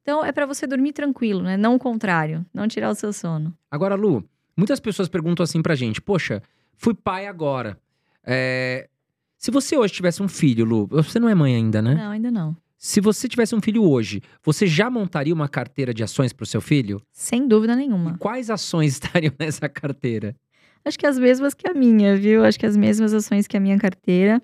Então 0.02 0.24
é 0.24 0.32
para 0.32 0.46
você 0.46 0.66
dormir 0.66 0.92
tranquilo, 0.92 1.42
né? 1.42 1.56
Não 1.56 1.74
o 1.74 1.78
contrário, 1.78 2.46
não 2.54 2.66
tirar 2.66 2.90
o 2.90 2.94
seu 2.94 3.12
sono. 3.12 3.54
Agora, 3.70 3.94
Lu, 3.94 4.24
muitas 4.56 4.80
pessoas 4.80 5.08
perguntam 5.08 5.44
assim 5.44 5.60
pra 5.60 5.74
gente: 5.74 6.00
Poxa, 6.00 6.42
fui 6.76 6.94
pai 6.94 7.26
agora. 7.26 7.78
É, 8.24 8.88
Se 9.36 9.50
você 9.50 9.76
hoje 9.76 9.92
tivesse 9.92 10.22
um 10.22 10.28
filho, 10.28 10.64
Lu, 10.64 10.86
você 10.86 11.18
não 11.18 11.28
é 11.28 11.34
mãe 11.34 11.54
ainda, 11.54 11.82
né? 11.82 11.94
Não, 11.94 12.10
ainda 12.10 12.30
não. 12.30 12.56
Se 12.78 13.00
você 13.00 13.28
tivesse 13.28 13.54
um 13.54 13.60
filho 13.60 13.82
hoje, 13.82 14.22
você 14.42 14.66
já 14.66 14.88
montaria 14.88 15.34
uma 15.34 15.48
carteira 15.48 15.92
de 15.92 16.02
ações 16.04 16.32
pro 16.32 16.46
seu 16.46 16.60
filho? 16.60 17.02
Sem 17.12 17.46
dúvida 17.48 17.74
nenhuma. 17.74 18.12
E 18.12 18.18
quais 18.18 18.48
ações 18.48 18.92
estariam 19.02 19.34
nessa 19.38 19.68
carteira? 19.68 20.34
Acho 20.89 20.99
que 20.99 21.07
as 21.07 21.18
mesmas 21.18 21.53
que 21.53 21.68
a 21.68 21.74
minha, 21.74 22.16
viu? 22.16 22.45
Acho 22.45 22.59
que 22.59 22.64
as 22.64 22.76
mesmas 22.76 23.12
ações 23.12 23.47
que 23.47 23.57
a 23.57 23.61
minha 23.61 23.78
carteira. 23.78 24.43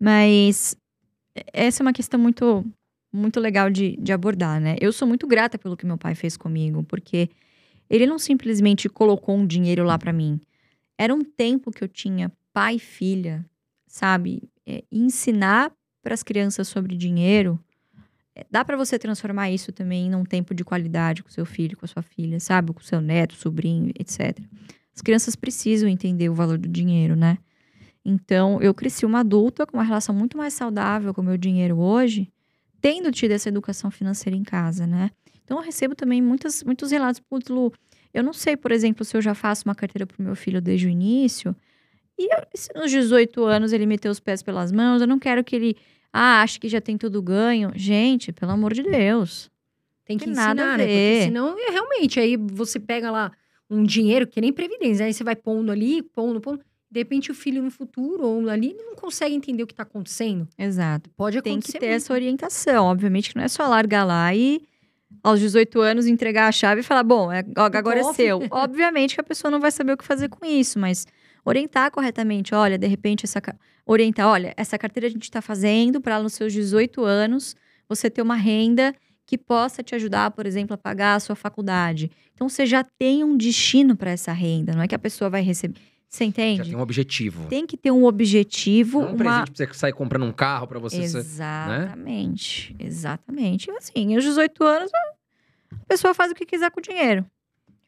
Mas 0.00 0.74
essa 1.52 1.82
é 1.82 1.84
uma 1.84 1.92
questão 1.92 2.18
muito, 2.18 2.64
muito 3.12 3.38
legal 3.38 3.70
de, 3.70 3.96
de 3.98 4.10
abordar, 4.10 4.58
né? 4.58 4.76
Eu 4.80 4.90
sou 4.90 5.06
muito 5.06 5.26
grata 5.26 5.58
pelo 5.58 5.76
que 5.76 5.84
meu 5.84 5.98
pai 5.98 6.14
fez 6.14 6.36
comigo, 6.36 6.82
porque 6.82 7.28
ele 7.90 8.06
não 8.06 8.18
simplesmente 8.18 8.88
colocou 8.88 9.36
um 9.36 9.46
dinheiro 9.46 9.84
lá 9.84 9.98
para 9.98 10.14
mim. 10.14 10.40
Era 10.96 11.14
um 11.14 11.22
tempo 11.22 11.70
que 11.70 11.84
eu 11.84 11.88
tinha 11.88 12.32
pai 12.54 12.76
e 12.76 12.78
filha, 12.78 13.44
sabe? 13.86 14.42
É, 14.66 14.82
ensinar 14.90 15.70
para 16.02 16.14
as 16.14 16.22
crianças 16.22 16.68
sobre 16.68 16.96
dinheiro. 16.96 17.60
é, 18.34 18.46
Dá 18.50 18.64
para 18.64 18.78
você 18.78 18.98
transformar 18.98 19.50
isso 19.50 19.72
também 19.72 20.08
num 20.08 20.24
tempo 20.24 20.54
de 20.54 20.64
qualidade 20.64 21.22
com 21.22 21.28
seu 21.28 21.44
filho, 21.44 21.76
com 21.76 21.84
a 21.84 21.88
sua 21.88 22.02
filha, 22.02 22.40
sabe? 22.40 22.72
Com 22.72 22.80
seu 22.80 23.00
neto, 23.00 23.34
sobrinho, 23.34 23.92
etc. 23.98 24.38
As 24.94 25.00
crianças 25.00 25.34
precisam 25.36 25.88
entender 25.88 26.28
o 26.28 26.34
valor 26.34 26.58
do 26.58 26.68
dinheiro, 26.68 27.16
né? 27.16 27.38
Então, 28.04 28.60
eu 28.60 28.74
cresci 28.74 29.06
uma 29.06 29.20
adulta 29.20 29.64
com 29.66 29.76
uma 29.76 29.84
relação 29.84 30.14
muito 30.14 30.36
mais 30.36 30.52
saudável 30.54 31.14
com 31.14 31.20
o 31.20 31.24
meu 31.24 31.36
dinheiro 31.36 31.78
hoje, 31.78 32.28
tendo 32.80 33.10
tido 33.12 33.30
essa 33.30 33.48
educação 33.48 33.90
financeira 33.90 34.36
em 34.36 34.42
casa, 34.42 34.86
né? 34.86 35.10
Então, 35.44 35.58
eu 35.58 35.62
recebo 35.64 35.94
também 35.94 36.20
muitas, 36.20 36.62
muitos 36.64 36.90
relatos. 36.90 37.20
Putz, 37.20 37.48
Lu, 37.48 37.72
eu 38.12 38.22
não 38.22 38.32
sei, 38.32 38.56
por 38.56 38.72
exemplo, 38.72 39.04
se 39.04 39.16
eu 39.16 39.22
já 39.22 39.34
faço 39.34 39.62
uma 39.68 39.74
carteira 39.74 40.06
para 40.06 40.16
o 40.18 40.22
meu 40.22 40.34
filho 40.34 40.60
desde 40.60 40.86
o 40.86 40.90
início. 40.90 41.54
E 42.18 42.24
eu- 42.34 42.42
se 42.54 42.68
nos 42.74 42.90
18 42.90 43.44
anos 43.44 43.72
ele 43.72 43.86
meteu 43.86 44.10
os 44.10 44.20
pés 44.20 44.42
pelas 44.42 44.72
mãos, 44.72 45.00
eu 45.00 45.06
não 45.06 45.18
quero 45.18 45.42
que 45.44 45.54
ele 45.56 45.76
ah, 46.12 46.42
ache 46.42 46.60
que 46.60 46.68
já 46.68 46.78
tem 46.80 46.98
tudo 46.98 47.22
ganho. 47.22 47.70
Gente, 47.74 48.32
pelo 48.32 48.52
amor 48.52 48.74
de 48.74 48.82
Deus. 48.82 49.50
Tem 50.04 50.18
que 50.18 50.24
Tem 50.24 50.32
ensinar, 50.32 50.54
nada 50.54 50.74
a 50.74 50.76
né? 50.76 50.84
Porque 50.84 50.92
ver. 50.94 51.24
senão, 51.24 51.56
é, 51.58 51.70
realmente, 51.70 52.20
aí 52.20 52.36
você 52.36 52.78
pega 52.78 53.10
lá 53.10 53.32
um 53.72 53.82
dinheiro, 53.84 54.26
que 54.26 54.40
nem 54.40 54.52
previdência, 54.52 55.06
aí 55.06 55.14
você 55.14 55.24
vai 55.24 55.34
pondo 55.34 55.72
ali, 55.72 56.02
pondo, 56.02 56.40
pondo. 56.40 56.60
De 56.90 57.00
repente, 57.00 57.30
o 57.30 57.34
filho 57.34 57.62
no 57.62 57.70
futuro 57.70 58.26
ou 58.26 58.48
ali 58.50 58.74
não 58.74 58.94
consegue 58.94 59.34
entender 59.34 59.62
o 59.62 59.66
que 59.66 59.74
tá 59.74 59.82
acontecendo. 59.82 60.46
Exato. 60.58 61.08
Pode 61.16 61.40
Tem 61.40 61.54
acontecer. 61.54 61.72
que 61.72 61.78
ter 61.78 61.86
muito. 61.86 61.96
essa 61.96 62.12
orientação. 62.12 62.84
Obviamente 62.84 63.30
que 63.30 63.36
não 63.36 63.44
é 63.44 63.48
só 63.48 63.66
largar 63.66 64.04
lá 64.04 64.34
e 64.34 64.60
aos 65.22 65.40
18 65.40 65.80
anos 65.80 66.06
entregar 66.06 66.48
a 66.48 66.52
chave 66.52 66.80
e 66.82 66.84
falar, 66.84 67.02
bom, 67.02 67.32
é- 67.32 67.44
agora 67.56 68.00
é 68.00 68.12
seu. 68.12 68.40
Obviamente 68.52 69.14
que 69.14 69.20
a 69.22 69.24
pessoa 69.24 69.50
não 69.50 69.58
vai 69.60 69.70
saber 69.70 69.92
o 69.92 69.96
que 69.96 70.04
fazer 70.04 70.28
com 70.28 70.44
isso, 70.44 70.78
mas 70.78 71.06
orientar 71.44 71.90
corretamente, 71.90 72.54
olha, 72.54 72.76
de 72.76 72.86
repente 72.86 73.24
essa 73.24 73.40
orientar, 73.86 74.28
olha, 74.28 74.52
essa 74.56 74.78
carteira 74.78 75.06
a 75.06 75.10
gente 75.10 75.24
está 75.24 75.40
fazendo 75.42 76.00
para 76.00 76.22
nos 76.22 76.34
seus 76.34 76.52
18 76.52 77.04
anos 77.04 77.56
você 77.88 78.08
ter 78.10 78.22
uma 78.22 78.36
renda 78.36 78.94
que 79.26 79.38
possa 79.38 79.82
te 79.82 79.94
ajudar, 79.94 80.30
por 80.32 80.46
exemplo, 80.46 80.74
a 80.74 80.78
pagar 80.78 81.14
a 81.14 81.20
sua 81.20 81.36
faculdade. 81.36 82.10
Então 82.34 82.48
você 82.48 82.66
já 82.66 82.84
tem 82.84 83.24
um 83.24 83.36
destino 83.36 83.96
para 83.96 84.10
essa 84.10 84.32
renda, 84.32 84.74
não 84.74 84.82
é 84.82 84.88
que 84.88 84.94
a 84.94 84.98
pessoa 84.98 85.30
vai 85.30 85.42
receber. 85.42 85.78
Você 86.08 86.24
Já 86.24 86.28
entende? 86.28 86.62
tem 86.64 86.76
um 86.76 86.80
objetivo. 86.80 87.46
Tem 87.48 87.66
que 87.66 87.74
ter 87.74 87.90
um 87.90 88.04
objetivo, 88.04 89.00
Não 89.00 89.06
é 89.06 89.10
um 89.10 89.14
uma 89.14 89.18
presente 89.18 89.52
pra 89.52 89.66
você 89.66 89.78
sair 89.78 89.92
comprando 89.94 90.26
um 90.26 90.32
carro 90.32 90.66
pra 90.66 90.78
você. 90.78 90.98
Exatamente, 90.98 92.76
exatamente. 92.78 93.70
E 93.70 93.76
assim, 93.76 94.14
aos 94.14 94.22
18 94.22 94.62
anos, 94.62 94.90
a 94.94 95.86
pessoa 95.88 96.12
faz 96.12 96.30
o 96.30 96.34
que 96.34 96.44
quiser 96.44 96.70
com 96.70 96.80
o 96.80 96.82
dinheiro. 96.82 97.24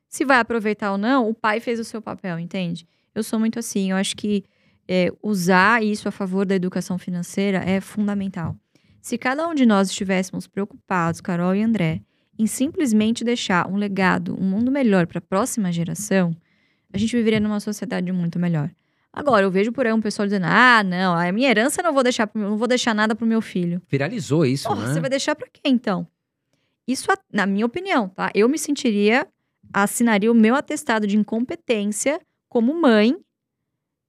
Se 0.09 0.25
vai 0.25 0.39
aproveitar 0.39 0.93
ou 0.93 0.99
não, 0.99 1.29
o 1.29 1.35
pai 1.35 1.61
fez 1.61 1.79
o 1.79 1.85
seu 1.85 2.01
papel, 2.01 2.39
entende? 2.39 2.87
Eu 3.15 3.23
sou 3.23 3.39
muito 3.39 3.59
assim, 3.59 3.91
eu 3.91 3.97
acho 3.97 4.17
que 4.17 4.43
é, 4.89 5.13
usar 5.23 5.83
isso 5.83 6.09
a 6.09 6.11
favor 6.11 6.47
da 6.47 6.55
educação 6.55 6.97
financeira 6.97 7.59
é 7.59 7.81
fundamental. 7.81 8.57
Se 9.05 9.19
cada 9.19 9.47
um 9.47 9.55
de 9.55 9.67
nós 9.67 9.91
estivéssemos 9.91 10.47
preocupados, 10.47 11.21
Carol 11.21 11.55
e 11.55 11.63
André, 11.63 12.01
em 12.39 12.47
simplesmente 12.47 13.23
deixar 13.23 13.69
um 13.69 13.77
legado, 13.77 14.35
um 14.41 14.43
mundo 14.43 14.71
melhor 14.71 15.07
para 15.07 15.19
a 15.19 15.21
próxima 15.21 15.71
geração, 15.71 16.35
a 16.91 16.97
gente 16.97 17.15
viveria 17.15 17.39
numa 17.39 17.61
sociedade 17.61 18.11
muito 18.13 18.39
melhor. 18.39 18.71
Agora, 19.13 19.45
eu 19.45 19.51
vejo 19.51 19.73
por 19.73 19.85
aí 19.87 19.93
um 19.93 20.01
pessoal 20.01 20.25
dizendo: 20.27 20.47
ah, 20.49 20.83
não, 20.83 21.15
a 21.15 21.31
minha 21.33 21.51
herança 21.51 21.83
eu 21.83 21.85
não 21.85 21.93
vou 21.93 22.03
deixar, 22.03 22.31
meu- 22.35 22.49
não 22.49 22.57
vou 22.57 22.67
deixar 22.67 22.95
nada 22.95 23.15
pro 23.15 23.27
meu 23.27 23.43
filho. 23.43 23.83
Viralizou 23.91 24.47
isso, 24.47 24.67
Porra, 24.67 24.87
né? 24.89 24.95
você 24.95 25.01
vai 25.01 25.11
deixar 25.11 25.37
pra 25.37 25.49
quem, 25.53 25.75
então? 25.75 26.07
Isso, 26.89 27.07
na 27.31 27.45
minha 27.45 27.67
opinião, 27.67 28.09
tá? 28.09 28.31
Eu 28.35 28.49
me 28.49 28.57
sentiria, 28.59 29.29
assinaria 29.71 30.33
o 30.33 30.35
meu 30.35 30.55
atestado 30.55 31.07
de 31.07 31.19
incompetência 31.19 32.19
como 32.49 32.73
mãe 32.81 33.15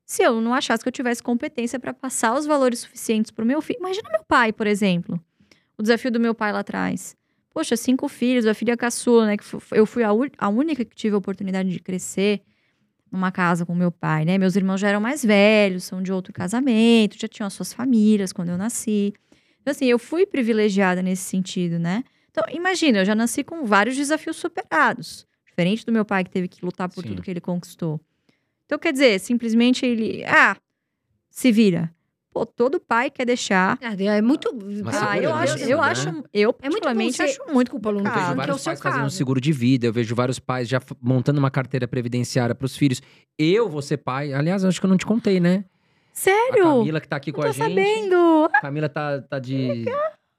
se 0.05 0.23
eu 0.23 0.39
não 0.39 0.53
achasse 0.53 0.83
que 0.83 0.87
eu 0.87 0.93
tivesse 0.93 1.23
competência 1.23 1.79
pra 1.79 1.93
passar 1.93 2.37
os 2.37 2.45
valores 2.45 2.79
suficientes 2.79 3.31
pro 3.31 3.45
meu 3.45 3.61
filho. 3.61 3.79
Imagina 3.79 4.09
meu 4.11 4.23
pai, 4.27 4.53
por 4.53 4.67
exemplo. 4.67 5.19
O 5.77 5.81
desafio 5.81 6.11
do 6.11 6.19
meu 6.19 6.35
pai 6.35 6.53
lá 6.53 6.59
atrás. 6.59 7.15
Poxa, 7.53 7.75
cinco 7.75 8.07
filhos, 8.07 8.45
a 8.45 8.53
filha 8.53 8.77
caçula, 8.77 9.25
né? 9.25 9.37
Que 9.37 9.43
eu 9.71 9.85
fui 9.85 10.03
a, 10.03 10.09
a 10.37 10.49
única 10.49 10.85
que 10.85 10.95
tive 10.95 11.15
a 11.15 11.17
oportunidade 11.17 11.69
de 11.69 11.79
crescer 11.79 12.41
numa 13.11 13.31
casa 13.31 13.65
com 13.65 13.73
meu 13.73 13.91
pai, 13.91 14.25
né? 14.25 14.37
Meus 14.37 14.55
irmãos 14.55 14.79
já 14.79 14.89
eram 14.89 14.99
mais 14.99 15.23
velhos, 15.23 15.85
são 15.85 16.03
de 16.03 16.11
outro 16.11 16.33
casamento, 16.33 17.17
já 17.19 17.27
tinham 17.27 17.47
as 17.47 17.53
suas 17.53 17.73
famílias 17.73 18.31
quando 18.31 18.49
eu 18.49 18.57
nasci. 18.57 19.13
Então, 19.61 19.71
assim, 19.71 19.85
eu 19.85 19.97
fui 19.97 20.25
privilegiada 20.25 21.01
nesse 21.01 21.23
sentido, 21.23 21.79
né? 21.79 22.03
Então, 22.29 22.43
imagina, 22.49 22.99
eu 22.99 23.05
já 23.05 23.15
nasci 23.15 23.43
com 23.43 23.65
vários 23.65 23.95
desafios 23.95 24.35
superados. 24.35 25.25
Diferente 25.47 25.85
do 25.85 25.91
meu 25.91 26.03
pai, 26.03 26.23
que 26.23 26.29
teve 26.29 26.47
que 26.49 26.63
lutar 26.63 26.89
por 26.89 27.01
Sim. 27.01 27.09
tudo 27.09 27.21
que 27.21 27.31
ele 27.31 27.41
conquistou. 27.41 27.99
Então, 28.65 28.77
quer 28.79 28.91
dizer, 28.91 29.19
simplesmente 29.19 29.85
ele. 29.85 30.23
Ah, 30.25 30.55
se 31.29 31.51
vira. 31.51 31.93
Pô, 32.31 32.45
todo 32.45 32.81
pai 32.81 33.09
quer 33.09 33.25
deixar. 33.25 33.77
É, 33.81 34.17
é 34.17 34.21
muito. 34.21 34.53
Mas 34.83 35.01
Ah, 35.01 35.17
eu 35.17 35.33
acho, 35.33 35.57
né? 35.57 35.65
eu 35.71 35.81
acho, 35.81 36.09
eu 36.33 36.49
É 36.61 36.69
muito 36.69 36.81
particularmente 36.83 37.21
acho 37.21 37.39
muito 37.47 37.67
Desculpa, 37.67 37.89
Lu, 37.89 38.01
não 38.01 38.11
Eu 38.11 38.13
vejo 38.17 38.31
é 38.31 38.35
vários 38.35 38.63
pais 38.63 38.81
fazendo 38.81 39.01
caso. 39.03 39.15
seguro 39.15 39.39
de 39.39 39.53
vida, 39.53 39.87
eu 39.87 39.93
vejo 39.93 40.13
vários 40.13 40.37
pais 40.37 40.67
já 40.67 40.81
montando 41.01 41.39
uma 41.39 41.49
carteira 41.49 41.87
previdenciária 41.87 42.53
pros 42.53 42.75
filhos. 42.75 43.01
Eu 43.39 43.69
vou 43.69 43.81
ser 43.81 43.97
pai. 43.97 44.33
Aliás, 44.33 44.65
acho 44.65 44.81
que 44.81 44.85
eu 44.85 44.89
não 44.89 44.97
te 44.97 45.05
contei, 45.05 45.39
né? 45.39 45.63
A 45.65 45.71
Sério? 46.11 46.63
Camila 46.63 46.99
que 46.99 47.07
tá 47.07 47.15
aqui 47.15 47.31
Não 47.31 47.35
com 47.37 47.41
tô 47.43 47.47
a 47.47 47.51
gente. 47.51 47.63
sabendo. 47.69 48.49
A 48.53 48.59
Camila 48.61 48.89
tá, 48.89 49.21
tá 49.21 49.39
de 49.39 49.85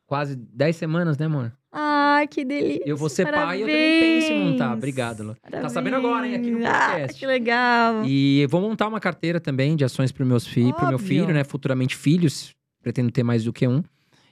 quase 0.07 0.37
10 0.37 0.77
semanas, 0.77 1.17
né, 1.17 1.25
amor? 1.27 1.51
Ai, 1.73 2.27
que 2.29 2.45
delícia. 2.45 2.83
Eu 2.87 2.97
vou 2.97 3.09
ser 3.09 3.31
pai 3.31 3.59
e 3.59 3.61
eu 3.63 3.67
também 3.67 4.01
penso 4.01 4.33
em 4.33 4.45
montar. 4.45 4.59
Parabéns. 4.59 4.79
Obrigado, 4.79 5.23
Lu. 5.23 5.37
Tá 5.51 5.69
sabendo 5.69 5.97
agora, 5.97 6.27
hein, 6.27 6.35
aqui 6.37 6.51
no 6.51 6.67
Ah, 6.67 6.89
podcast. 6.91 7.19
que 7.19 7.27
legal. 7.27 8.05
E 8.05 8.41
eu 8.41 8.49
vou 8.49 8.61
montar 8.61 8.89
uma 8.89 9.01
carteira 9.01 9.39
também 9.41 9.77
de 9.77 9.85
ações 9.85 10.11
pro, 10.13 10.25
meus 10.25 10.47
fi 10.47 10.73
pro 10.73 10.89
meu 10.89 10.99
filho, 10.99 11.33
né? 11.33 11.45
Futuramente 11.45 11.95
filhos. 11.97 12.55
Pretendo 12.83 13.11
ter 13.11 13.23
mais 13.23 13.45
do 13.45 13.53
que 13.53 13.67
um. 13.67 13.83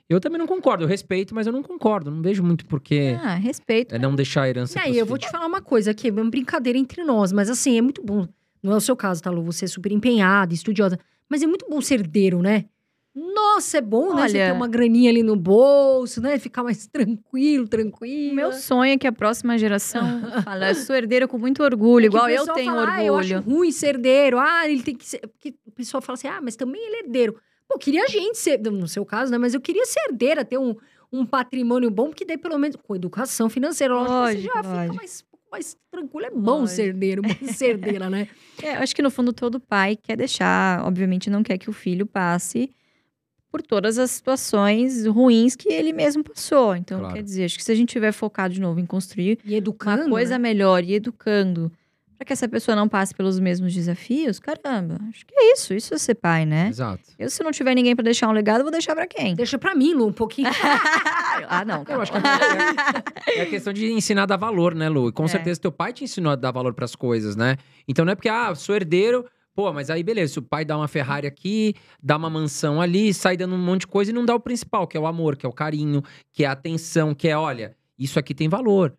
Eu 0.08 0.20
também 0.20 0.38
não 0.38 0.46
concordo. 0.46 0.84
Eu 0.84 0.88
respeito, 0.88 1.34
mas 1.34 1.46
eu 1.46 1.52
não 1.52 1.62
concordo. 1.62 2.10
Não 2.10 2.22
vejo 2.22 2.42
muito 2.42 2.64
porque 2.66 3.16
Ah, 3.22 3.34
respeito. 3.34 3.94
é 3.94 3.98
não 3.98 4.14
deixar 4.14 4.42
a 4.42 4.48
herança 4.48 4.78
E 4.78 4.82
aí, 4.82 4.98
eu 4.98 5.04
vou 5.04 5.16
filhos. 5.16 5.28
te 5.28 5.32
falar 5.32 5.46
uma 5.46 5.60
coisa 5.60 5.90
aqui, 5.90 6.08
é 6.08 6.12
uma 6.12 6.30
brincadeira 6.30 6.78
entre 6.78 7.02
nós, 7.04 7.32
mas 7.32 7.50
assim, 7.50 7.76
é 7.76 7.82
muito 7.82 8.02
bom. 8.02 8.26
Não 8.62 8.72
é 8.72 8.76
o 8.76 8.80
seu 8.80 8.94
caso, 8.96 9.22
tá, 9.22 9.30
Lu? 9.30 9.42
Você 9.44 9.64
é 9.64 9.68
super 9.68 9.90
empenhada, 9.92 10.54
estudiosa. 10.54 10.98
Mas 11.28 11.42
é 11.42 11.46
muito 11.46 11.66
bom 11.68 11.80
ser 11.80 12.00
herdeiro, 12.00 12.40
né? 12.40 12.66
Nossa, 13.14 13.78
é 13.78 13.80
bom, 13.80 14.12
né? 14.14 14.28
Você 14.28 14.36
Olha- 14.38 14.46
ter 14.46 14.52
uma 14.52 14.66
graninha 14.66 15.08
ali 15.08 15.22
no 15.22 15.36
bolso, 15.36 16.20
né? 16.20 16.36
Ficar 16.38 16.64
mais 16.64 16.86
tranquilo, 16.88 17.66
tranquilo. 17.68 18.32
O 18.32 18.34
meu 18.34 18.52
sonho 18.52 18.92
é 18.92 18.98
que 18.98 19.06
a 19.06 19.12
próxima 19.12 19.56
geração 19.56 20.02
fale, 20.44 20.70
eu 20.70 20.74
sou 20.74 20.96
herdeira 20.96 21.28
com 21.28 21.38
muito 21.38 21.62
orgulho, 21.62 22.06
igual 22.06 22.28
eu 22.28 22.44
tenho 22.54 22.72
fala, 22.74 22.92
Ah, 22.94 23.04
eu 23.04 23.16
acho 23.16 23.34
orgulho. 23.36 23.56
ruim 23.58 23.70
ser 23.70 23.90
herdeiro. 23.94 24.38
Ah, 24.38 24.68
ele 24.68 24.82
tem 24.82 24.96
que 24.96 25.06
ser. 25.06 25.20
Porque 25.20 25.54
o 25.66 25.70
pessoal 25.70 26.02
fala 26.02 26.14
assim, 26.14 26.26
ah, 26.26 26.40
mas 26.42 26.56
também 26.56 26.84
ele 26.84 26.96
é 26.96 27.00
herdeiro. 27.04 27.36
Pô, 27.68 27.78
queria 27.78 28.02
a 28.04 28.08
gente 28.08 28.36
ser, 28.36 28.58
no 28.60 28.88
seu 28.88 29.04
caso, 29.06 29.30
né? 29.30 29.38
Mas 29.38 29.54
eu 29.54 29.60
queria 29.60 29.86
ser 29.86 30.00
herdeira, 30.08 30.44
ter 30.44 30.58
um, 30.58 30.74
um 31.12 31.24
patrimônio 31.24 31.90
bom, 31.90 32.08
porque 32.08 32.24
daí 32.24 32.36
pelo 32.36 32.58
menos 32.58 32.76
com 32.76 32.96
educação 32.96 33.48
financeira, 33.48 33.94
lógico, 33.94 34.12
você 34.16 34.22
Lógico, 34.34 34.42
já 34.54 34.62
fica 34.62 34.74
lógico. 34.76 34.94
mais, 34.96 35.20
um 35.22 35.30
pouco 35.30 35.46
mais 35.52 35.76
tranquilo. 35.90 36.26
É 36.26 36.30
bom 36.30 36.40
Lógico. 36.58 36.68
ser 36.68 36.82
herdeiro, 36.88 37.22
bom 37.22 37.28
ser 37.46 37.66
herdeira, 37.70 38.10
né? 38.10 38.28
É, 38.60 38.76
eu 38.76 38.80
acho 38.82 38.94
que 38.94 39.00
no 39.00 39.10
fundo 39.10 39.32
todo 39.32 39.60
pai 39.60 39.94
quer 39.96 40.16
deixar, 40.16 40.84
obviamente 40.84 41.30
não 41.30 41.44
quer 41.44 41.56
que 41.58 41.70
o 41.70 41.72
filho 41.72 42.04
passe 42.06 42.68
por 43.54 43.62
todas 43.62 43.98
as 44.00 44.10
situações 44.10 45.06
ruins 45.06 45.54
que 45.54 45.68
ele 45.72 45.92
mesmo 45.92 46.24
passou. 46.24 46.74
Então, 46.74 46.98
Claro. 46.98 47.14
quer 47.14 47.22
dizer, 47.22 47.44
acho 47.44 47.56
que 47.56 47.62
se 47.62 47.70
a 47.70 47.74
gente 47.76 47.90
tiver 47.90 48.10
focado 48.10 48.52
de 48.52 48.60
novo 48.60 48.80
em 48.80 48.84
construir 48.86 49.38
E 49.44 49.54
educando. 49.54 50.02
uma 50.02 50.10
coisa 50.10 50.32
né? 50.34 50.38
melhor 50.38 50.82
e 50.82 50.94
educando 50.94 51.70
para 52.18 52.24
que 52.26 52.32
essa 52.32 52.48
pessoa 52.48 52.74
não 52.74 52.88
passe 52.88 53.14
pelos 53.14 53.38
mesmos 53.38 53.72
desafios, 53.72 54.40
caramba, 54.40 54.98
acho 55.08 55.24
que 55.24 55.32
é 55.36 55.52
isso, 55.52 55.72
isso 55.72 55.94
é 55.94 55.98
ser 55.98 56.16
pai, 56.16 56.44
né? 56.44 56.66
Exato. 56.68 57.04
Eu, 57.16 57.30
se 57.30 57.44
não 57.44 57.52
tiver 57.52 57.76
ninguém 57.76 57.94
para 57.94 58.02
deixar 58.02 58.28
um 58.28 58.32
legado, 58.32 58.58
eu 58.60 58.64
vou 58.64 58.72
deixar 58.72 58.92
para 58.96 59.06
quem? 59.06 59.36
Deixa 59.36 59.56
pra 59.56 59.72
mim, 59.72 59.94
Lu, 59.94 60.08
um 60.08 60.12
pouquinho. 60.12 60.48
ah, 61.48 61.64
não. 61.64 61.84
Eu 61.88 62.00
acho 62.00 62.10
que 62.10 62.18
é, 62.18 63.38
é 63.38 63.42
a 63.42 63.46
questão 63.46 63.72
de 63.72 63.92
ensinar 63.92 64.24
a 64.24 64.26
dar 64.26 64.36
valor, 64.36 64.74
né, 64.74 64.88
Lu? 64.88 65.10
E 65.10 65.12
com 65.12 65.24
É. 65.26 65.28
certeza 65.28 65.60
teu 65.60 65.70
pai 65.70 65.92
te 65.92 66.02
ensinou 66.02 66.32
a 66.32 66.36
dar 66.36 66.50
valor 66.50 66.74
pras 66.74 66.96
coisas, 66.96 67.36
né? 67.36 67.56
Então 67.86 68.04
não 68.04 68.10
é 68.12 68.14
porque, 68.16 68.28
ah, 68.28 68.52
sou 68.56 68.74
herdeiro. 68.74 69.24
Pô, 69.54 69.72
mas 69.72 69.88
aí 69.88 70.02
beleza, 70.02 70.32
se 70.34 70.38
o 70.38 70.42
pai 70.42 70.64
dá 70.64 70.76
uma 70.76 70.88
Ferrari 70.88 71.26
aqui, 71.26 71.74
dá 72.02 72.16
uma 72.16 72.28
mansão 72.28 72.80
ali, 72.80 73.14
sai 73.14 73.36
dando 73.36 73.54
um 73.54 73.58
monte 73.58 73.82
de 73.82 73.86
coisa 73.86 74.10
e 74.10 74.14
não 74.14 74.24
dá 74.24 74.34
o 74.34 74.40
principal, 74.40 74.86
que 74.86 74.96
é 74.96 75.00
o 75.00 75.06
amor, 75.06 75.36
que 75.36 75.46
é 75.46 75.48
o 75.48 75.52
carinho, 75.52 76.02
que 76.32 76.42
é 76.44 76.46
a 76.46 76.52
atenção, 76.52 77.14
que 77.14 77.28
é, 77.28 77.36
olha, 77.36 77.76
isso 77.98 78.18
aqui 78.18 78.34
tem 78.34 78.48
valor, 78.48 78.96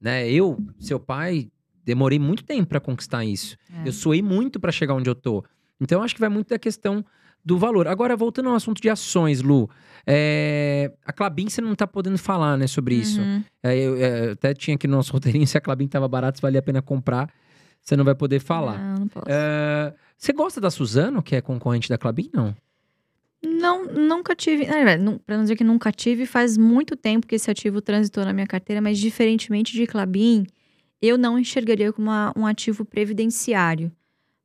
né? 0.00 0.30
Eu, 0.30 0.58
seu 0.78 1.00
pai, 1.00 1.50
demorei 1.84 2.18
muito 2.18 2.44
tempo 2.44 2.68
pra 2.68 2.80
conquistar 2.80 3.24
isso. 3.24 3.56
É. 3.84 3.88
Eu 3.88 3.92
suei 3.92 4.22
muito 4.22 4.60
pra 4.60 4.70
chegar 4.70 4.94
onde 4.94 5.10
eu 5.10 5.14
tô. 5.14 5.44
Então, 5.80 6.02
acho 6.02 6.14
que 6.14 6.20
vai 6.20 6.30
muito 6.30 6.48
da 6.48 6.58
questão 6.58 7.04
do 7.44 7.58
valor. 7.58 7.86
Agora, 7.86 8.16
voltando 8.16 8.48
ao 8.48 8.54
assunto 8.56 8.80
de 8.80 8.88
ações, 8.88 9.40
Lu. 9.42 9.68
é, 10.06 10.92
A 11.04 11.12
Clabin, 11.12 11.48
você 11.48 11.60
não 11.60 11.74
tá 11.74 11.86
podendo 11.86 12.18
falar, 12.18 12.56
né, 12.56 12.66
sobre 12.66 12.96
isso. 12.96 13.20
Uhum. 13.20 13.44
É, 13.62 13.76
eu, 13.76 13.96
é, 13.96 14.26
eu 14.28 14.32
até 14.32 14.54
tinha 14.54 14.74
aqui 14.74 14.86
no 14.88 14.96
nosso 14.96 15.12
roteirinho, 15.12 15.46
se 15.46 15.56
a 15.56 15.60
Clabin 15.60 15.86
tava 15.86 16.08
barata, 16.08 16.36
se 16.36 16.42
valia 16.42 16.60
a 16.60 16.62
pena 16.62 16.82
comprar. 16.82 17.28
Você 17.86 17.94
não 17.96 18.04
vai 18.04 18.16
poder 18.16 18.40
falar. 18.40 18.76
Não, 18.78 18.98
não 19.00 19.08
posso. 19.08 19.26
É, 19.28 19.94
Você 20.18 20.32
gosta 20.32 20.60
da 20.60 20.70
Suzano, 20.72 21.22
que 21.22 21.36
é 21.36 21.40
concorrente 21.40 21.88
da 21.88 21.96
Clabin? 21.96 22.28
Não. 22.34 22.52
Não, 23.44 23.84
nunca 23.86 24.34
tive. 24.34 24.66
Não- 24.98 25.18
pra 25.18 25.36
não 25.36 25.44
dizer 25.44 25.54
que 25.54 25.62
nunca 25.62 25.92
tive, 25.92 26.26
faz 26.26 26.56
muito 26.56 26.96
tempo 26.96 27.26
que 27.28 27.36
esse 27.36 27.48
ativo 27.48 27.80
transitou 27.80 28.24
na 28.24 28.32
minha 28.32 28.46
carteira, 28.46 28.80
mas 28.82 28.98
diferentemente 28.98 29.72
de 29.72 29.86
Clabin, 29.86 30.46
eu 31.00 31.16
não 31.16 31.38
enxergaria 31.38 31.92
como 31.92 32.08
uma- 32.08 32.32
um 32.36 32.44
ativo 32.44 32.84
previdenciário. 32.84 33.92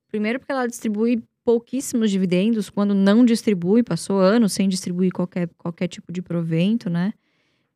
Primeiro, 0.07 0.37
porque 0.39 0.51
ela 0.51 0.67
distribui 0.67 1.23
pouquíssimos 1.43 2.11
dividendos, 2.11 2.69
quando 2.69 2.93
não 2.93 3.25
distribui, 3.25 3.81
passou 3.81 4.19
anos 4.19 4.53
sem 4.53 4.69
distribuir 4.69 5.11
qualquer, 5.11 5.49
qualquer 5.57 5.87
tipo 5.87 6.11
de 6.11 6.21
provento, 6.21 6.89
né? 6.91 7.11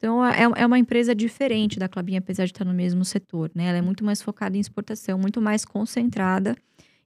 Então, 0.05 0.23
é, 0.23 0.43
é 0.61 0.65
uma 0.67 0.77
empresa 0.77 1.15
diferente 1.15 1.79
da 1.79 1.89
Clabin, 1.89 2.17
apesar 2.17 2.45
de 2.45 2.51
estar 2.51 2.63
no 2.63 2.75
mesmo 2.75 3.03
setor, 3.03 3.49
né? 3.55 3.69
Ela 3.69 3.79
é 3.79 3.81
muito 3.81 4.05
mais 4.05 4.21
focada 4.21 4.55
em 4.55 4.59
exportação, 4.59 5.17
muito 5.17 5.41
mais 5.41 5.65
concentrada 5.65 6.55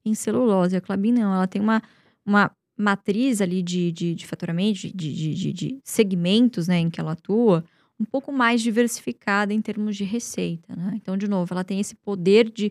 em 0.04 0.14
celulose. 0.14 0.76
A 0.76 0.82
Clabin 0.82 1.14
não, 1.14 1.34
ela 1.34 1.48
tem 1.48 1.62
uma, 1.62 1.82
uma 2.26 2.52
matriz 2.78 3.40
ali 3.40 3.64
de, 3.64 3.90
de, 3.94 4.14
de 4.14 4.28
faturamento, 4.28 4.80
de, 4.80 4.92
de, 4.92 5.34
de, 5.34 5.54
de 5.54 5.80
segmentos 5.82 6.68
né, 6.68 6.78
em 6.78 6.90
que 6.90 7.00
ela 7.00 7.14
atua, 7.14 7.64
um 7.98 8.04
pouco 8.04 8.34
mais 8.34 8.62
diversificada 8.62 9.54
em 9.54 9.62
termos 9.62 9.96
de 9.96 10.04
receita. 10.04 10.76
Né? 10.76 10.92
Então, 10.96 11.16
de 11.16 11.30
novo, 11.30 11.54
ela 11.54 11.64
tem 11.64 11.80
esse 11.80 11.96
poder 11.96 12.50
de 12.50 12.70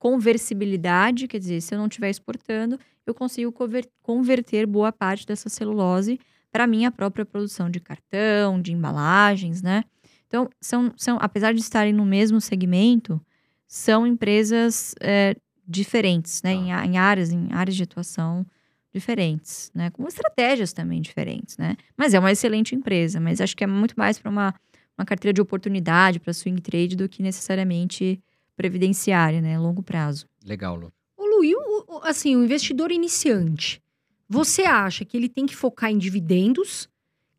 conversibilidade, 0.00 1.28
quer 1.28 1.38
dizer, 1.38 1.60
se 1.60 1.72
eu 1.72 1.78
não 1.78 1.86
estiver 1.86 2.10
exportando, 2.10 2.76
eu 3.06 3.14
consigo 3.14 3.52
conver- 3.52 3.88
converter 4.02 4.66
boa 4.66 4.90
parte 4.90 5.24
dessa 5.24 5.48
celulose 5.48 6.18
para 6.54 6.64
a 6.64 6.66
minha 6.68 6.92
própria 6.92 7.24
produção 7.26 7.68
de 7.68 7.80
cartão, 7.80 8.62
de 8.62 8.72
embalagens, 8.72 9.60
né? 9.60 9.82
Então, 10.28 10.48
são, 10.60 10.92
são, 10.96 11.18
apesar 11.20 11.52
de 11.52 11.58
estarem 11.58 11.92
no 11.92 12.04
mesmo 12.06 12.40
segmento, 12.40 13.20
são 13.66 14.06
empresas 14.06 14.94
é, 15.00 15.34
diferentes, 15.66 16.40
né? 16.44 16.54
Tá. 16.54 16.60
Em, 16.86 16.92
em 16.92 16.96
áreas, 16.96 17.32
em 17.32 17.52
áreas 17.52 17.74
de 17.74 17.82
atuação 17.82 18.46
diferentes, 18.92 19.72
né? 19.74 19.90
Com 19.90 20.06
estratégias 20.06 20.72
também 20.72 21.00
diferentes, 21.00 21.58
né? 21.58 21.76
Mas 21.96 22.14
é 22.14 22.20
uma 22.20 22.30
excelente 22.30 22.72
empresa, 22.72 23.18
mas 23.18 23.40
acho 23.40 23.56
que 23.56 23.64
é 23.64 23.66
muito 23.66 23.94
mais 23.98 24.20
para 24.20 24.30
uma, 24.30 24.54
uma 24.96 25.04
carteira 25.04 25.32
de 25.32 25.40
oportunidade, 25.40 26.20
para 26.20 26.32
swing 26.32 26.62
trade, 26.62 26.94
do 26.94 27.08
que 27.08 27.20
necessariamente 27.20 28.22
previdenciária, 28.56 29.40
né? 29.40 29.58
Longo 29.58 29.82
prazo. 29.82 30.28
Legal, 30.44 30.76
Lu. 30.76 30.92
Ô, 31.16 31.26
Lu, 31.26 31.44
e 31.44 31.52
o, 31.56 31.84
o- 31.88 32.00
assim, 32.04 32.36
o 32.36 32.44
investidor 32.44 32.92
iniciante, 32.92 33.82
você 34.28 34.62
acha 34.62 35.04
que 35.04 35.16
ele 35.16 35.28
tem 35.28 35.46
que 35.46 35.54
focar 35.56 35.90
em 35.90 35.98
dividendos, 35.98 36.88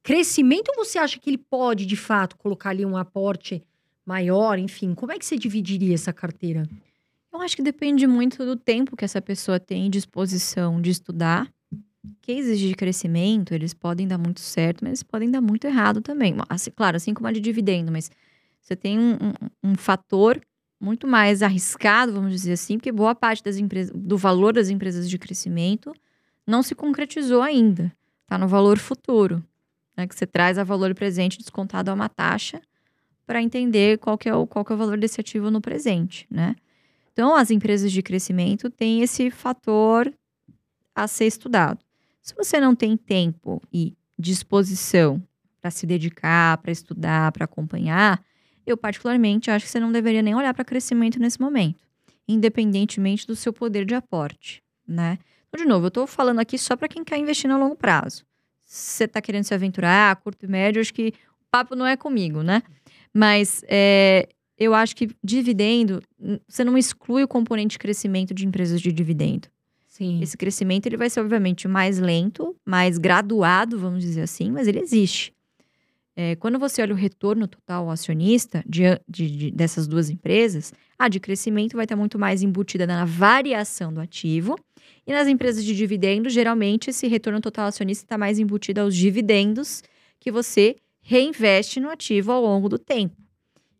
crescimento, 0.03 0.69
ou 0.69 0.85
você 0.85 0.97
acha 0.99 1.19
que 1.19 1.29
ele 1.29 1.37
pode, 1.37 1.85
de 1.85 1.95
fato, 1.95 2.37
colocar 2.37 2.69
ali 2.71 2.85
um 2.85 2.95
aporte 2.97 3.63
maior, 4.05 4.59
enfim? 4.59 4.93
Como 4.93 5.11
é 5.11 5.17
que 5.17 5.25
você 5.25 5.37
dividiria 5.37 5.95
essa 5.95 6.13
carteira? 6.13 6.67
Eu 7.33 7.41
acho 7.41 7.55
que 7.55 7.63
depende 7.63 8.07
muito 8.07 8.45
do 8.45 8.55
tempo 8.55 8.95
que 8.95 9.03
essa 9.03 9.21
pessoa 9.21 9.59
tem 9.59 9.89
disposição 9.89 10.79
de 10.81 10.89
estudar. 10.91 11.51
Cases 12.21 12.59
de 12.59 12.73
crescimento, 12.75 13.53
eles 13.53 13.73
podem 13.73 14.07
dar 14.07 14.17
muito 14.17 14.39
certo, 14.39 14.81
mas 14.83 14.89
eles 14.89 15.03
podem 15.03 15.29
dar 15.29 15.41
muito 15.41 15.65
errado 15.65 16.01
também. 16.01 16.35
Assim, 16.47 16.71
claro, 16.71 16.97
assim 16.97 17.13
como 17.13 17.27
a 17.27 17.31
de 17.31 17.39
dividendo, 17.39 17.91
mas 17.91 18.11
você 18.61 18.75
tem 18.75 18.97
um, 18.99 19.13
um- 19.15 19.71
um 19.71 19.75
fator 19.75 20.39
muito 20.79 21.07
mais 21.07 21.41
arriscado, 21.41 22.13
vamos 22.13 22.31
dizer 22.31 22.53
assim, 22.53 22.77
porque 22.77 22.91
boa 22.91 23.15
parte 23.15 23.43
das 23.43 23.57
empresas, 23.57 23.91
do 23.95 24.17
valor 24.17 24.53
das 24.53 24.69
empresas 24.69 25.09
de 25.09 25.17
crescimento 25.17 25.91
não 26.45 26.61
se 26.63 26.75
concretizou 26.75 27.41
ainda. 27.41 27.91
Está 28.23 28.37
no 28.37 28.47
valor 28.47 28.77
futuro, 28.77 29.43
né? 29.95 30.07
Que 30.07 30.15
você 30.15 30.25
traz 30.25 30.57
a 30.57 30.63
valor 30.63 30.93
presente 30.93 31.37
descontado 31.37 31.91
a 31.91 31.93
uma 31.93 32.09
taxa 32.09 32.61
para 33.25 33.41
entender 33.41 33.97
qual 33.97 34.17
que, 34.17 34.29
é 34.29 34.35
o, 34.35 34.45
qual 34.45 34.63
que 34.63 34.71
é 34.71 34.75
o 34.75 34.77
valor 34.77 34.97
desse 34.97 35.19
ativo 35.19 35.49
no 35.49 35.61
presente, 35.61 36.27
né? 36.29 36.55
Então, 37.11 37.35
as 37.35 37.49
empresas 37.49 37.91
de 37.91 38.01
crescimento 38.01 38.69
têm 38.69 39.01
esse 39.01 39.31
fator 39.31 40.13
a 40.93 41.07
ser 41.07 41.25
estudado. 41.25 41.79
Se 42.21 42.35
você 42.35 42.59
não 42.59 42.75
tem 42.75 42.97
tempo 42.97 43.61
e 43.71 43.95
disposição 44.17 45.21
para 45.61 45.71
se 45.71 45.85
dedicar, 45.85 46.57
para 46.57 46.71
estudar, 46.71 47.31
para 47.31 47.45
acompanhar, 47.45 48.23
eu 48.65 48.75
particularmente 48.75 49.49
acho 49.49 49.65
que 49.65 49.71
você 49.71 49.79
não 49.79 49.91
deveria 49.91 50.21
nem 50.21 50.35
olhar 50.35 50.53
para 50.53 50.65
crescimento 50.65 51.19
nesse 51.19 51.39
momento, 51.39 51.85
independentemente 52.27 53.25
do 53.25 53.35
seu 53.35 53.53
poder 53.53 53.85
de 53.85 53.95
aporte, 53.95 54.63
né? 54.87 55.17
De 55.55 55.65
novo, 55.65 55.85
eu 55.85 55.89
estou 55.89 56.07
falando 56.07 56.39
aqui 56.39 56.57
só 56.57 56.75
para 56.75 56.87
quem 56.87 57.03
quer 57.03 57.17
investir 57.17 57.49
no 57.49 57.57
longo 57.57 57.75
prazo. 57.75 58.25
Se 58.65 58.97
você 58.97 59.03
está 59.05 59.21
querendo 59.21 59.43
se 59.43 59.53
aventurar, 59.53 60.11
a 60.11 60.15
curto 60.15 60.45
e 60.45 60.47
médio, 60.47 60.81
acho 60.81 60.93
que 60.93 61.13
o 61.39 61.45
papo 61.51 61.75
não 61.75 61.85
é 61.85 61.95
comigo, 61.95 62.41
né? 62.41 62.63
Mas 63.13 63.63
é, 63.67 64.27
eu 64.57 64.73
acho 64.73 64.95
que 64.95 65.09
dividendo, 65.23 66.01
você 66.47 66.63
não 66.63 66.77
exclui 66.77 67.23
o 67.23 67.27
componente 67.27 67.73
de 67.73 67.79
crescimento 67.79 68.33
de 68.33 68.45
empresas 68.45 68.81
de 68.81 68.91
dividendo. 68.91 69.47
Sim. 69.87 70.21
Esse 70.21 70.35
crescimento 70.35 70.87
ele 70.87 70.97
vai 70.97 71.09
ser, 71.09 71.21
obviamente, 71.21 71.67
mais 71.67 71.99
lento, 71.99 72.55
mais 72.65 72.97
graduado, 72.97 73.79
vamos 73.79 74.01
dizer 74.01 74.23
assim, 74.23 74.51
mas 74.51 74.67
ele 74.67 74.79
existe. 74.79 75.33
É, 76.17 76.35
quando 76.37 76.57
você 76.57 76.81
olha 76.81 76.93
o 76.93 76.97
retorno 76.97 77.45
total 77.45 77.85
ao 77.85 77.91
acionista 77.91 78.63
de, 78.65 78.83
de, 79.07 79.29
de, 79.29 79.51
dessas 79.51 79.85
duas 79.85 80.09
empresas, 80.09 80.73
a 80.97 81.09
de 81.09 81.19
crescimento 81.19 81.75
vai 81.75 81.83
estar 81.83 81.97
muito 81.97 82.17
mais 82.17 82.41
embutida 82.41 82.87
na 82.87 83.03
variação 83.03 83.93
do 83.93 83.99
ativo. 83.99 84.55
E 85.05 85.11
nas 85.11 85.27
empresas 85.27 85.63
de 85.63 85.75
dividendos, 85.75 86.31
geralmente, 86.31 86.89
esse 86.89 87.07
retorno 87.07 87.41
total 87.41 87.67
acionista 87.67 88.05
está 88.05 88.17
mais 88.17 88.39
embutido 88.39 88.79
aos 88.79 88.95
dividendos 88.95 89.83
que 90.19 90.31
você 90.31 90.77
reinveste 91.01 91.79
no 91.79 91.89
ativo 91.89 92.31
ao 92.31 92.41
longo 92.41 92.69
do 92.69 92.79
tempo. 92.79 93.15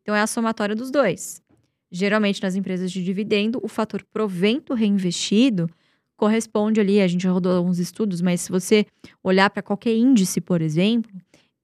Então, 0.01 0.13
é 0.13 0.19
a 0.19 0.27
somatória 0.27 0.75
dos 0.75 0.91
dois. 0.91 1.41
Geralmente, 1.89 2.43
nas 2.43 2.55
empresas 2.55 2.91
de 2.91 3.03
dividendo, 3.03 3.59
o 3.63 3.67
fator 3.69 4.03
provento 4.11 4.73
reinvestido 4.73 5.69
corresponde 6.17 6.79
ali, 6.79 7.01
a 7.01 7.07
gente 7.07 7.27
rodou 7.27 7.51
alguns 7.51 7.79
estudos, 7.79 8.21
mas 8.21 8.41
se 8.41 8.51
você 8.51 8.85
olhar 9.23 9.49
para 9.49 9.61
qualquer 9.61 9.95
índice, 9.95 10.39
por 10.39 10.61
exemplo, 10.61 11.11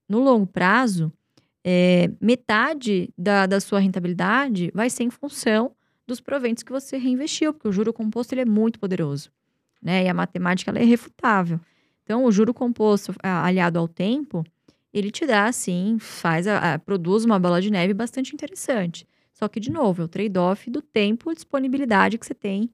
no 0.08 0.20
longo 0.20 0.46
prazo, 0.46 1.12
é, 1.64 2.10
metade 2.20 3.12
da, 3.16 3.46
da 3.46 3.60
sua 3.60 3.78
rentabilidade 3.78 4.70
vai 4.74 4.90
ser 4.90 5.04
em 5.04 5.10
função 5.10 5.72
dos 6.06 6.20
proventos 6.20 6.62
que 6.62 6.72
você 6.72 6.96
reinvestiu, 6.96 7.52
porque 7.52 7.68
o 7.68 7.72
juro 7.72 7.92
composto 7.92 8.34
ele 8.34 8.42
é 8.42 8.44
muito 8.44 8.78
poderoso, 8.78 9.30
né? 9.80 10.04
E 10.04 10.08
a 10.08 10.14
matemática 10.14 10.70
ela 10.70 10.80
é 10.80 10.82
irrefutável. 10.82 11.60
Então, 12.02 12.24
o 12.24 12.32
juro 12.32 12.52
composto 12.52 13.14
aliado 13.22 13.78
ao 13.78 13.86
tempo, 13.86 14.44
ele 14.92 15.10
te 15.10 15.24
dá, 15.24 15.46
assim, 15.46 15.96
faz, 16.00 16.46
a, 16.46 16.74
a, 16.74 16.78
produz 16.78 17.24
uma 17.24 17.38
bola 17.38 17.60
de 17.62 17.70
neve 17.70 17.94
bastante 17.94 18.34
interessante. 18.34 19.06
Só 19.32 19.48
que, 19.48 19.60
de 19.60 19.70
novo, 19.70 20.02
é 20.02 20.04
o 20.04 20.08
trade-off 20.08 20.68
do 20.68 20.82
tempo 20.82 21.30
e 21.30 21.34
disponibilidade 21.34 22.18
que 22.18 22.26
você 22.26 22.34
tem 22.34 22.70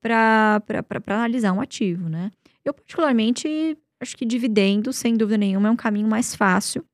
para 0.00 0.62
analisar 1.08 1.52
um 1.52 1.60
ativo, 1.60 2.08
né? 2.08 2.30
Eu, 2.64 2.72
particularmente, 2.74 3.76
acho 4.00 4.16
que 4.16 4.24
dividendo, 4.24 4.92
sem 4.92 5.16
dúvida 5.16 5.38
nenhuma, 5.38 5.68
é 5.68 5.70
um 5.70 5.76
caminho 5.76 6.08
mais 6.08 6.34
fácil. 6.34 6.84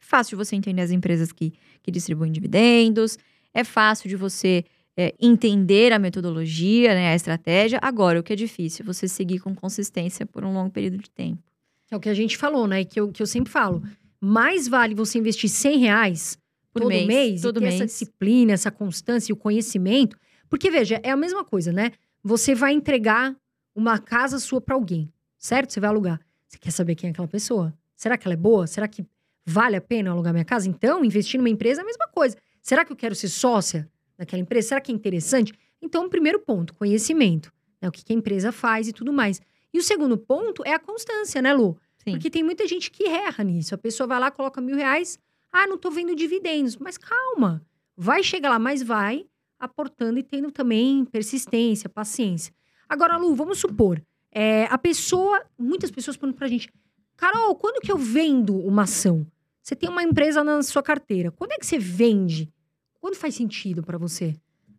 É 0.00 0.04
fácil 0.04 0.36
de 0.36 0.44
você 0.44 0.56
entender 0.56 0.82
as 0.82 0.90
empresas 0.90 1.32
que, 1.32 1.52
que 1.82 1.90
distribuem 1.90 2.32
dividendos, 2.32 3.18
é 3.54 3.64
fácil 3.64 4.08
de 4.08 4.16
você 4.16 4.64
é, 4.96 5.14
entender 5.20 5.92
a 5.92 5.98
metodologia, 5.98 6.94
né, 6.94 7.12
a 7.12 7.14
estratégia. 7.14 7.78
Agora, 7.82 8.20
o 8.20 8.22
que 8.22 8.32
é 8.32 8.36
difícil, 8.36 8.84
você 8.84 9.08
seguir 9.08 9.40
com 9.40 9.54
consistência 9.54 10.26
por 10.26 10.44
um 10.44 10.52
longo 10.52 10.70
período 10.70 10.98
de 10.98 11.10
tempo. 11.10 11.42
É 11.90 11.96
o 11.96 12.00
que 12.00 12.08
a 12.08 12.14
gente 12.14 12.36
falou, 12.36 12.66
né? 12.66 12.84
Que 12.84 12.98
eu, 12.98 13.12
que 13.12 13.22
eu 13.22 13.26
sempre 13.26 13.52
falo. 13.52 13.82
Mais 14.20 14.66
vale 14.66 14.94
você 14.94 15.18
investir 15.18 15.50
100 15.50 15.78
reais 15.78 16.38
por 16.72 16.82
todo 16.82 16.88
mês, 16.88 17.06
mês 17.06 17.42
todo 17.42 17.58
e 17.58 17.60
ter 17.60 17.66
mês. 17.66 17.74
essa 17.74 17.86
disciplina, 17.86 18.52
essa 18.52 18.70
constância 18.70 19.30
e 19.30 19.34
o 19.34 19.36
conhecimento. 19.36 20.16
Porque, 20.48 20.70
veja, 20.70 21.00
é 21.02 21.10
a 21.10 21.16
mesma 21.16 21.44
coisa, 21.44 21.72
né? 21.72 21.92
Você 22.22 22.54
vai 22.54 22.72
entregar 22.72 23.36
uma 23.74 23.98
casa 23.98 24.38
sua 24.38 24.60
para 24.60 24.74
alguém, 24.74 25.10
certo? 25.42 25.72
Você 25.72 25.80
vai 25.80 25.90
alugar. 25.90 26.20
Você 26.48 26.56
quer 26.56 26.70
saber 26.70 26.94
quem 26.94 27.08
é 27.08 27.10
aquela 27.10 27.28
pessoa? 27.28 27.74
Será 27.96 28.16
que 28.16 28.26
ela 28.26 28.34
é 28.34 28.36
boa? 28.36 28.66
Será 28.66 28.86
que 28.86 29.04
vale 29.44 29.76
a 29.76 29.80
pena 29.80 30.10
alugar 30.10 30.32
minha 30.32 30.44
casa? 30.44 30.68
Então, 30.68 31.04
investir 31.04 31.38
numa 31.38 31.50
empresa 31.50 31.80
é 31.80 31.82
a 31.82 31.86
mesma 31.86 32.08
coisa. 32.08 32.36
Será 32.62 32.84
que 32.84 32.92
eu 32.92 32.96
quero 32.96 33.14
ser 33.14 33.28
sócia 33.28 33.90
daquela 34.16 34.40
empresa? 34.40 34.68
Será 34.68 34.80
que 34.80 34.92
é 34.92 34.94
interessante? 34.94 35.52
Então, 35.82 36.08
primeiro 36.08 36.38
ponto, 36.38 36.72
conhecimento. 36.74 37.52
Né? 37.80 37.88
O 37.88 37.92
que, 37.92 38.04
que 38.04 38.12
a 38.12 38.16
empresa 38.16 38.52
faz 38.52 38.86
e 38.86 38.92
tudo 38.92 39.12
mais. 39.12 39.40
E 39.74 39.78
o 39.78 39.82
segundo 39.82 40.16
ponto 40.16 40.62
é 40.64 40.72
a 40.72 40.78
constância, 40.78 41.42
né, 41.42 41.52
Lu? 41.52 41.76
Sim. 41.98 42.12
Porque 42.12 42.30
tem 42.30 42.42
muita 42.42 42.66
gente 42.68 42.90
que 42.90 43.04
erra 43.08 43.42
nisso. 43.42 43.74
A 43.74 43.78
pessoa 43.78 44.06
vai 44.06 44.20
lá, 44.20 44.30
coloca 44.30 44.60
mil 44.60 44.76
reais. 44.76 45.18
Ah, 45.50 45.66
não 45.66 45.76
tô 45.76 45.90
vendo 45.90 46.14
dividendos. 46.14 46.76
Mas 46.76 46.96
calma. 46.96 47.64
Vai 47.96 48.22
chegar 48.22 48.50
lá, 48.50 48.58
mas 48.58 48.82
vai 48.82 49.26
aportando 49.58 50.18
e 50.18 50.22
tendo 50.22 50.50
também 50.50 51.04
persistência, 51.04 51.88
paciência. 51.88 52.52
Agora, 52.88 53.16
Lu, 53.16 53.34
vamos 53.34 53.58
supor, 53.58 54.02
é, 54.32 54.64
a 54.64 54.78
pessoa, 54.78 55.44
muitas 55.58 55.90
pessoas 55.90 56.16
perguntam 56.16 56.38
pra 56.38 56.48
gente, 56.48 56.72
Carol, 57.16 57.54
quando 57.54 57.80
que 57.80 57.92
eu 57.92 57.98
vendo 57.98 58.56
uma 58.56 58.82
ação? 58.82 59.26
Você 59.62 59.76
tem 59.76 59.88
uma 59.88 60.02
empresa 60.02 60.42
na 60.42 60.62
sua 60.62 60.82
carteira, 60.82 61.30
quando 61.30 61.52
é 61.52 61.56
que 61.56 61.66
você 61.66 61.78
vende? 61.78 62.52
Quando 63.00 63.14
faz 63.14 63.34
sentido 63.34 63.82
para 63.82 63.98
você? 63.98 64.34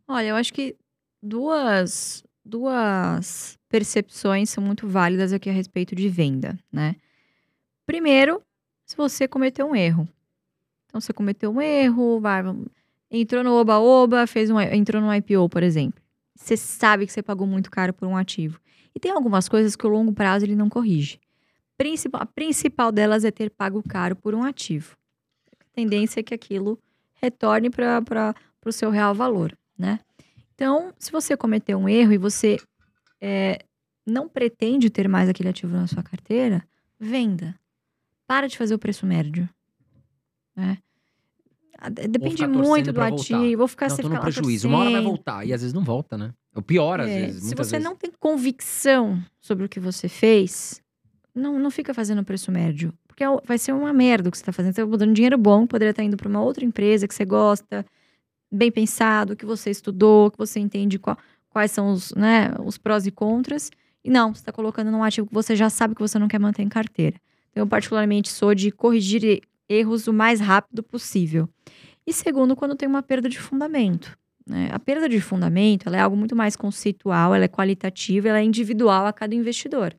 Olha, 0.08 0.28
eu 0.28 0.36
acho 0.36 0.52
que 0.54 0.76
duas, 1.22 2.24
duas 2.44 3.58
percepções 3.70 4.50
são 4.50 4.64
muito 4.64 4.88
válidas 4.88 5.32
aqui 5.32 5.50
a 5.50 5.54
respeito 5.54 5.96
de 5.96 6.10
venda, 6.10 6.60
né? 6.72 6.96
Primeiro, 7.86 8.42
se 8.86 8.98
você 8.98 9.28
cometeu 9.28 9.68
um 9.68 9.76
erro. 9.76 10.08
Então, 10.86 11.00
você 11.00 11.14
cometeu 11.14 11.52
um 11.52 11.62
erro, 11.62 12.20
vai, 12.20 12.44
entrou 13.10 13.44
no 13.44 13.54
Oba-Oba, 13.54 14.28
fez 14.28 14.50
um, 14.50 14.60
entrou 14.60 15.02
no 15.02 15.14
IPO, 15.14 15.48
por 15.50 15.64
exemplo. 15.64 16.02
Você 16.36 16.58
sabe 16.58 17.06
que 17.06 17.14
você 17.14 17.24
pagou 17.24 17.48
muito 17.48 17.72
caro 17.72 17.94
por 17.94 18.08
um 18.08 18.18
ativo. 18.18 18.60
E 18.96 19.00
tem 19.00 19.12
algumas 19.12 19.50
coisas 19.50 19.76
que 19.76 19.86
o 19.86 19.90
longo 19.90 20.14
prazo 20.14 20.46
ele 20.46 20.56
não 20.56 20.70
corrige. 20.70 21.20
A 22.14 22.26
principal 22.26 22.92
delas 22.92 23.26
é 23.26 23.32
ter 23.32 23.50
pago 23.50 23.84
caro 23.88 24.16
por 24.16 24.34
um 24.34 24.44
ativo. 24.44 24.96
A 25.60 25.66
tendência 25.74 26.20
é 26.20 26.24
que 26.24 26.34
aquilo 26.34 26.80
retorne 27.16 27.70
para 27.70 28.36
o 28.66 28.72
seu 28.72 28.90
real 28.90 29.14
valor, 29.14 29.58
né? 29.78 30.00
Então, 30.54 30.94
se 31.00 31.12
você 31.12 31.36
cometeu 31.36 31.78
um 31.78 31.90
erro 31.90 32.14
e 32.14 32.18
você 32.18 32.58
é, 33.20 33.66
não 34.06 34.30
pretende 34.30 34.90
ter 34.90 35.08
mais 35.08 35.28
aquele 35.28 35.50
ativo 35.50 35.76
na 35.76 35.88
sua 35.88 36.04
carteira, 36.04 36.64
venda. 37.00 37.58
Para 38.28 38.48
de 38.48 38.58
fazer 38.58 38.76
o 38.76 38.80
preço 38.80 39.06
médio. 39.06 39.50
Né? 40.56 40.78
Depende 42.10 42.48
muito 42.48 42.94
do 42.94 43.02
ativo. 43.02 43.58
Vou 43.58 43.68
ficar 43.68 43.90
não, 43.90 43.96
sem 43.96 44.04
tô 44.04 44.10
no 44.10 44.22
prejuízo. 44.22 44.68
Uma 44.68 44.80
hora 44.80 44.92
vai 44.92 45.02
voltar. 45.02 45.46
E 45.46 45.54
às 45.54 45.62
vezes 45.62 45.74
não 45.74 45.84
volta, 45.84 46.18
né? 46.18 46.34
O 46.56 46.62
pior, 46.62 47.00
às 47.00 47.10
é, 47.10 47.26
vezes. 47.26 47.44
Se 47.44 47.56
você 47.56 47.72
vezes. 47.72 47.84
não 47.84 47.96
tem 47.96 48.12
convicção 48.20 49.22
sobre 49.42 49.66
o 49.66 49.70
que 49.70 49.80
você 49.80 50.08
fez, 50.08 50.82
não, 51.34 51.58
não 51.60 51.72
fica 51.72 51.94
fazendo 51.94 52.24
preço 52.24 52.52
médio. 52.52 52.94
Porque 53.08 53.24
é 53.24 53.28
vai 53.46 53.58
ser 53.58 53.74
uma 53.74 53.92
merda 53.92 54.30
o 54.30 54.32
que 54.32 54.38
você 54.38 54.44
está 54.44 54.52
fazendo. 54.52 54.74
Você 54.74 54.82
está 54.82 54.90
botando 54.90 55.14
dinheiro 55.14 55.38
bom, 55.38 55.68
poderia 55.68 55.92
estar 55.92 56.04
indo 56.04 56.18
para 56.18 56.30
uma 56.30 56.42
outra 56.42 56.64
empresa 56.64 57.08
que 57.08 57.14
você 57.14 57.26
gosta, 57.26 57.86
bem 58.52 58.72
pensado, 58.72 59.36
que 59.36 59.46
você 59.46 59.70
estudou, 59.70 60.32
que 60.32 60.38
você 60.38 60.60
entende 60.60 60.98
qual, 61.00 61.18
quais 61.50 61.72
são 61.72 61.92
os, 61.92 62.14
né, 62.14 62.54
os 62.64 62.78
prós 62.78 63.06
e 63.06 63.12
contras. 63.12 63.72
E 64.04 64.10
não, 64.10 64.34
você 64.34 64.42
está 64.42 64.52
colocando 64.52 64.92
num 64.92 65.04
ativo 65.04 65.28
que 65.28 65.34
você 65.34 65.56
já 65.56 65.70
sabe 65.70 65.96
que 65.96 66.02
você 66.02 66.20
não 66.20 66.28
quer 66.28 66.40
manter 66.40 66.62
em 66.62 66.70
carteira. 66.70 67.18
Eu, 67.56 67.68
particularmente, 67.68 68.30
sou 68.30 68.54
de 68.54 68.72
corrigir 68.72 69.42
erros 69.74 70.08
o 70.08 70.14
mais 70.14 70.40
rápido 70.40 70.84
possível. 70.84 71.50
E 72.06 72.14
segundo, 72.14 72.56
quando 72.56 72.76
tem 72.76 72.88
uma 72.88 73.02
perda 73.02 73.28
de 73.28 73.40
fundamento. 73.40 74.18
Né? 74.46 74.70
A 74.72 74.80
perda 74.80 75.08
de 75.08 75.20
fundamento 75.22 75.90
é 75.90 76.00
algo 76.00 76.16
muito 76.16 76.36
mais 76.36 76.56
conceitual, 76.56 77.34
ela 77.34 77.46
é 77.46 77.48
qualitativa, 77.48 78.28
ela 78.28 78.40
é 78.40 78.44
individual 78.44 79.06
a 79.06 79.14
cada 79.14 79.34
investidor. 79.34 79.96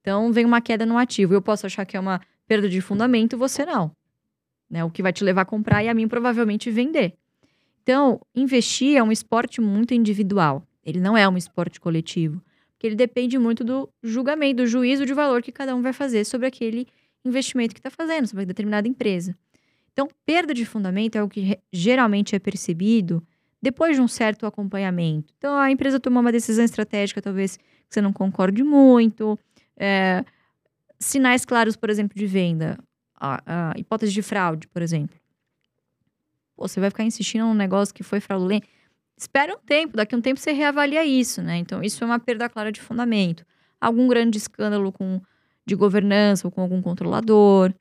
Então, 0.00 0.32
vem 0.32 0.44
uma 0.44 0.60
queda 0.60 0.84
no 0.84 0.98
ativo. 0.98 1.32
Eu 1.32 1.40
posso 1.40 1.64
achar 1.64 1.86
que 1.86 1.96
é 1.96 2.00
uma 2.00 2.20
perda 2.46 2.68
de 2.68 2.80
fundamento, 2.80 3.38
você 3.38 3.64
não. 3.64 3.90
Né? 4.68 4.84
O 4.84 4.90
que 4.90 5.02
vai 5.02 5.12
te 5.12 5.24
levar 5.24 5.42
a 5.42 5.46
comprar 5.46 5.82
e 5.82 5.88
a 5.88 5.94
mim 5.94 6.06
provavelmente 6.08 6.70
vender. 6.70 7.14
Então, 7.82 8.20
investir 8.34 8.96
é 8.96 9.02
um 9.02 9.12
esporte 9.12 9.60
muito 9.60 9.94
individual. 9.94 10.66
Ele 10.84 11.00
não 11.00 11.16
é 11.16 11.28
um 11.28 11.36
esporte 11.36 11.80
coletivo. 11.80 12.42
Porque 12.72 12.86
ele 12.88 12.96
depende 12.96 13.38
muito 13.38 13.64
do 13.64 13.88
julgamento, 14.02 14.62
do 14.62 14.66
juízo 14.66 15.06
de 15.06 15.14
valor 15.14 15.42
que 15.42 15.52
cada 15.52 15.74
um 15.74 15.80
vai 15.80 15.92
fazer 15.92 16.24
sobre 16.24 16.46
aquele 16.46 16.86
investimento 17.24 17.74
que 17.74 17.80
está 17.80 17.90
fazendo, 17.90 18.26
sobre 18.26 18.46
determinada 18.46 18.86
empresa. 18.86 19.36
Então, 19.92 20.08
perda 20.26 20.52
de 20.52 20.64
fundamento 20.64 21.16
é 21.16 21.22
o 21.22 21.28
que 21.28 21.58
geralmente 21.72 22.34
é 22.34 22.38
percebido 22.38 23.24
depois 23.62 23.96
de 23.96 24.02
um 24.02 24.08
certo 24.08 24.44
acompanhamento. 24.44 25.32
Então, 25.38 25.56
a 25.56 25.70
empresa 25.70 25.98
tomou 25.98 26.20
uma 26.20 26.32
decisão 26.32 26.64
estratégica, 26.64 27.22
talvez 27.22 27.56
que 27.56 27.64
você 27.88 28.00
não 28.00 28.12
concorde 28.12 28.62
muito. 28.62 29.38
É, 29.76 30.24
sinais 30.98 31.44
claros, 31.44 31.76
por 31.76 31.88
exemplo, 31.88 32.18
de 32.18 32.26
venda. 32.26 32.78
A, 33.14 33.70
a, 33.70 33.78
hipótese 33.78 34.12
de 34.12 34.20
fraude, 34.20 34.68
por 34.68 34.82
exemplo. 34.82 35.16
Você 36.56 36.78
vai 36.78 36.90
ficar 36.90 37.04
insistindo 37.04 37.46
num 37.46 37.54
negócio 37.54 37.94
que 37.94 38.02
foi 38.02 38.20
fraudulento. 38.20 38.66
Espera 39.16 39.54
um 39.54 39.58
tempo, 39.58 39.96
daqui 39.96 40.14
a 40.14 40.18
um 40.18 40.20
tempo 40.20 40.40
você 40.40 40.52
reavalia 40.52 41.04
isso, 41.06 41.40
né? 41.40 41.56
Então, 41.56 41.82
isso 41.82 42.02
é 42.02 42.06
uma 42.06 42.18
perda 42.18 42.48
clara 42.48 42.70
de 42.70 42.80
fundamento. 42.80 43.46
Algum 43.80 44.08
grande 44.08 44.38
escândalo 44.38 44.92
com, 44.92 45.22
de 45.66 45.74
governança 45.74 46.46
ou 46.46 46.50
com 46.50 46.60
algum 46.60 46.80
controlador. 46.82 47.72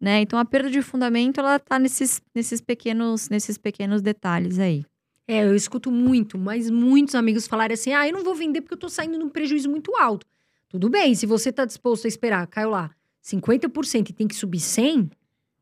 Né? 0.00 0.20
Então 0.20 0.38
a 0.38 0.44
perda 0.44 0.70
de 0.70 0.82
fundamento 0.82 1.38
ela 1.38 1.58
tá 1.58 1.78
nesses, 1.78 2.20
nesses 2.34 2.60
pequenos 2.60 3.28
nesses 3.28 3.56
pequenos 3.56 4.02
detalhes 4.02 4.58
aí. 4.58 4.84
É, 5.26 5.44
eu 5.44 5.54
escuto 5.54 5.90
muito, 5.90 6.36
mas 6.36 6.68
muitos 6.68 7.14
amigos 7.14 7.46
falarem 7.46 7.74
assim: 7.74 7.92
ah, 7.92 8.06
eu 8.06 8.12
não 8.12 8.24
vou 8.24 8.34
vender 8.34 8.60
porque 8.60 8.74
eu 8.74 8.78
tô 8.78 8.88
saindo 8.88 9.18
num 9.18 9.28
prejuízo 9.28 9.70
muito 9.70 9.96
alto. 9.96 10.26
Tudo 10.68 10.88
bem, 10.88 11.14
se 11.14 11.26
você 11.26 11.52
tá 11.52 11.64
disposto 11.64 12.06
a 12.06 12.08
esperar, 12.08 12.46
caiu 12.46 12.70
lá, 12.70 12.90
50% 13.22 14.10
e 14.10 14.12
tem 14.12 14.26
que 14.26 14.34
subir 14.34 14.58
100, 14.58 15.10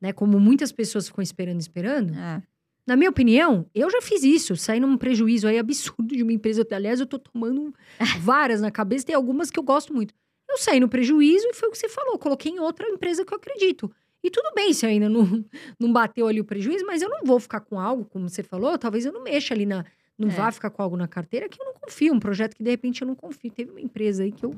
né? 0.01 0.13
Como 0.13 0.41
muitas 0.41 0.73
pessoas 0.73 1.09
ficam 1.09 1.23
esperando, 1.23 1.61
esperando. 1.61 2.15
É. 2.15 2.43
Na 2.87 2.97
minha 2.97 3.11
opinião, 3.11 3.67
eu 3.75 3.91
já 3.91 4.01
fiz 4.01 4.23
isso, 4.23 4.57
saí 4.57 4.81
num 4.81 4.97
prejuízo 4.97 5.47
aí 5.47 5.59
absurdo 5.59 6.17
de 6.17 6.23
uma 6.23 6.33
empresa. 6.33 6.67
Aliás, 6.73 6.99
eu 6.99 7.07
tô 7.07 7.19
tomando 7.19 7.75
várias 8.21 8.61
na 8.61 8.71
cabeça, 8.71 9.07
tem 9.07 9.15
algumas 9.15 9.51
que 9.51 9.59
eu 9.59 9.63
gosto 9.63 9.93
muito. 9.93 10.15
Eu 10.51 10.59
saí 10.59 10.81
no 10.81 10.89
prejuízo 10.89 11.47
e 11.49 11.55
foi 11.55 11.69
o 11.69 11.73
que 11.73 11.79
você 11.79 11.89
falou, 11.89 12.19
coloquei 12.19 12.51
em 12.53 12.59
outra 12.59 12.87
empresa 12.89 13.25
que 13.25 13.33
eu 13.33 13.37
acredito. 13.39 13.91
E 14.23 14.31
tudo 14.31 14.53
bem 14.55 14.73
se 14.75 14.85
ainda 14.85 15.09
não, 15.09 15.23
não 15.81 15.93
bateu 15.93 16.27
ali 16.27 16.41
o 16.41 16.45
prejuízo, 16.45 16.85
mas 16.85 17.01
eu 17.03 17.09
não 17.09 17.21
vou 17.25 17.39
ficar 17.41 17.61
com 17.61 17.79
algo, 17.81 18.05
como 18.05 18.29
você 18.29 18.43
falou, 18.43 18.77
talvez 18.77 19.07
eu 19.07 19.13
não 19.13 19.23
mexa 19.23 19.55
ali 19.55 19.65
na. 19.65 19.85
Não 20.19 20.29
É. 20.29 20.33
vá 20.33 20.53
ficar 20.53 20.69
com 20.69 20.83
algo 20.83 20.97
na 20.99 21.09
carteira 21.09 21.49
que 21.49 21.59
eu 21.61 21.65
não 21.65 21.73
confio, 21.73 22.13
um 22.13 22.21
projeto 22.21 22.55
que 22.55 22.63
de 22.63 22.69
repente 22.71 23.01
eu 23.01 23.09
não 23.09 23.15
confio. 23.15 23.51
Teve 23.51 23.71
uma 23.71 23.81
empresa 23.81 24.23
aí 24.23 24.31
que 24.33 24.45
eu 24.45 24.55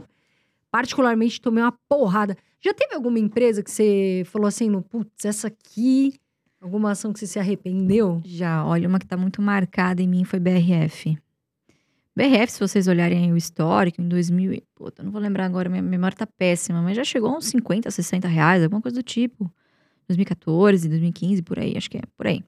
particularmente 0.71 1.41
tomei 1.41 1.63
uma 1.63 1.73
porrada. 1.89 2.37
Já 2.61 2.73
teve 2.75 2.95
alguma 2.95 3.19
empresa 3.19 3.63
que 3.63 3.71
você 3.71 4.23
falou 4.27 4.49
assim, 4.49 4.69
no, 4.69 4.83
putz, 4.83 5.25
essa 5.25 5.49
aqui, 5.49 6.15
alguma 6.61 6.91
ação 6.93 7.13
que 7.13 7.19
você 7.21 7.27
se 7.27 7.39
arrependeu? 7.39 8.21
Já, 8.25 8.65
olha, 8.65 8.89
uma 8.89 8.99
que 8.99 9.07
tá 9.07 9.17
muito 9.17 9.41
marcada 9.43 10.03
em 10.03 10.09
mim 10.09 10.25
foi 10.25 10.41
BRF. 10.41 11.17
BRF, 12.15 12.53
se 12.53 12.61
vocês 12.61 12.87
olharem 12.89 13.33
o 13.33 13.37
histórico, 13.37 14.01
em 14.03 14.09
2000, 14.09 14.53
e- 14.53 14.63
puta, 14.75 15.03
não 15.03 15.11
vou 15.11 15.21
lembrar 15.21 15.47
agora, 15.47 15.69
minha 15.69 15.83
memória 15.83 16.17
tá 16.17 16.27
péssima, 16.27 16.83
mas 16.83 16.97
já 16.97 17.05
chegou 17.05 17.31
a 17.31 17.37
uns 17.39 17.47
50, 17.47 17.91
60 17.91 18.29
reais, 18.29 18.63
alguma 18.63 18.83
coisa 18.83 18.97
do 18.97 19.03
tipo. 19.03 19.51
2014, 20.09 20.89
2015, 20.89 21.43
por 21.43 21.59
aí, 21.59 21.75
acho 21.77 21.89
que 21.89 21.97
é, 21.99 22.03
por 22.17 22.27
aí. 22.27 22.45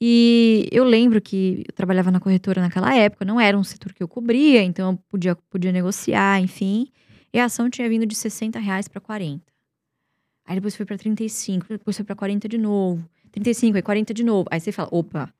E 0.00 0.68
eu 0.70 0.84
lembro 0.84 1.20
que 1.20 1.64
eu 1.66 1.72
trabalhava 1.74 2.10
na 2.10 2.20
corretora 2.20 2.60
naquela 2.60 2.94
época, 2.94 3.24
não 3.24 3.40
era 3.40 3.56
um 3.56 3.64
setor 3.64 3.94
que 3.94 4.02
eu 4.02 4.08
cobria, 4.08 4.62
então 4.62 4.92
eu 4.92 4.98
podia, 5.08 5.36
podia 5.48 5.72
negociar, 5.72 6.40
enfim. 6.40 6.88
E 7.32 7.38
a 7.38 7.44
ação 7.46 7.70
tinha 7.70 7.88
vindo 7.88 8.04
de 8.04 8.14
60 8.14 8.58
reais 8.58 8.88
para 8.88 9.00
40. 9.00 9.44
Aí 10.44 10.56
depois 10.56 10.76
foi 10.76 10.84
para 10.86 10.98
35, 10.98 11.66
depois 11.68 11.96
foi 11.96 12.04
para 12.04 12.14
40 12.14 12.48
de 12.48 12.58
novo. 12.58 13.08
35, 13.32 13.76
aí 13.76 13.82
40 13.82 14.12
de 14.14 14.22
novo. 14.24 14.48
Aí 14.50 14.60
você 14.60 14.70
fala, 14.70 14.88
opa, 14.92 15.32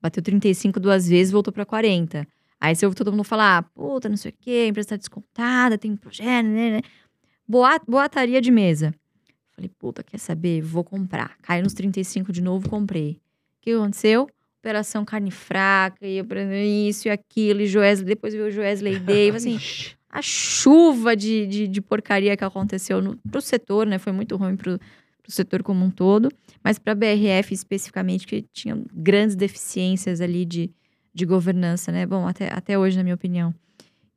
bateu 0.00 0.22
35 0.22 0.80
duas 0.80 1.08
vezes, 1.08 1.32
voltou 1.32 1.52
para 1.52 1.64
40. 1.64 2.26
Aí 2.64 2.74
você 2.74 2.86
ouve 2.86 2.96
todo 2.96 3.10
mundo 3.10 3.24
falar, 3.24 3.58
ah, 3.58 3.62
puta, 3.62 4.08
não 4.08 4.16
sei 4.16 4.30
o 4.30 4.34
quê, 4.40 4.62
a 4.64 4.68
empresa 4.68 4.88
tá 4.88 4.96
descontada, 4.96 5.76
tem 5.76 5.90
um 5.90 5.96
projeto, 5.98 6.46
né, 6.46 6.70
né. 6.70 6.80
Boa, 7.46 7.78
boataria 7.86 8.40
de 8.40 8.50
mesa. 8.50 8.94
Falei, 9.50 9.70
puta, 9.78 10.02
quer 10.02 10.16
saber? 10.16 10.62
Vou 10.62 10.82
comprar. 10.82 11.36
Caiu 11.42 11.62
nos 11.62 11.74
35 11.74 12.32
de 12.32 12.40
novo, 12.40 12.70
comprei. 12.70 13.20
O 13.58 13.60
que 13.60 13.72
aconteceu? 13.72 14.26
Operação 14.60 15.04
carne 15.04 15.30
fraca, 15.30 16.06
e 16.06 16.88
isso 16.88 17.06
e 17.06 17.10
aquilo, 17.10 17.60
e 17.60 17.66
Joesley, 17.66 18.06
depois 18.06 18.32
veio 18.32 18.46
o 18.46 18.50
Joesley 18.50 18.98
Day, 18.98 19.28
assim, 19.28 19.58
a 20.08 20.22
chuva 20.22 21.14
de, 21.14 21.46
de, 21.46 21.68
de 21.68 21.80
porcaria 21.82 22.34
que 22.34 22.44
aconteceu 22.44 23.02
no, 23.02 23.14
pro 23.30 23.42
setor, 23.42 23.86
né? 23.86 23.98
Foi 23.98 24.10
muito 24.10 24.36
ruim 24.36 24.56
pro, 24.56 24.78
pro 25.22 25.30
setor 25.30 25.62
como 25.62 25.84
um 25.84 25.90
todo, 25.90 26.30
mas 26.62 26.78
para 26.78 26.92
a 26.92 26.96
BRF 26.96 27.52
especificamente, 27.52 28.26
que 28.26 28.40
tinha 28.54 28.82
grandes 28.90 29.36
deficiências 29.36 30.22
ali 30.22 30.46
de, 30.46 30.72
de 31.14 31.24
governança, 31.24 31.92
né? 31.92 32.04
Bom, 32.04 32.26
até, 32.26 32.52
até 32.52 32.78
hoje, 32.78 32.96
na 32.96 33.02
minha 33.02 33.14
opinião. 33.14 33.54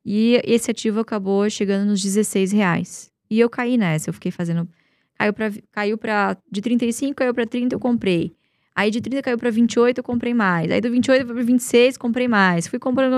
E 0.04 0.40
esse 0.44 0.70
ativo 0.70 1.00
acabou 1.00 1.48
chegando 1.48 1.86
nos 1.86 2.02
16 2.02 2.52
reais. 2.52 3.10
E 3.30 3.38
eu 3.38 3.48
caí 3.48 3.76
nessa, 3.76 4.08
eu 4.08 4.14
fiquei 4.14 4.32
fazendo. 4.32 4.68
Caiu 5.14 5.32
para 5.32 5.52
caiu 5.70 5.98
pra, 5.98 6.36
de 6.50 6.60
35, 6.60 7.14
caiu 7.14 7.34
para 7.34 7.46
30, 7.46 7.74
eu 7.74 7.80
comprei. 7.80 8.32
Aí 8.74 8.90
de 8.90 9.00
30 9.00 9.22
caiu 9.22 9.38
para 9.38 9.50
28, 9.50 9.98
eu 9.98 10.04
comprei 10.04 10.32
mais. 10.32 10.70
Aí 10.70 10.80
do 10.80 10.90
28 10.90 11.26
para 11.26 11.42
26, 11.42 11.96
comprei 11.96 12.28
mais. 12.28 12.66
Fui 12.68 12.78
comprando 12.78 13.16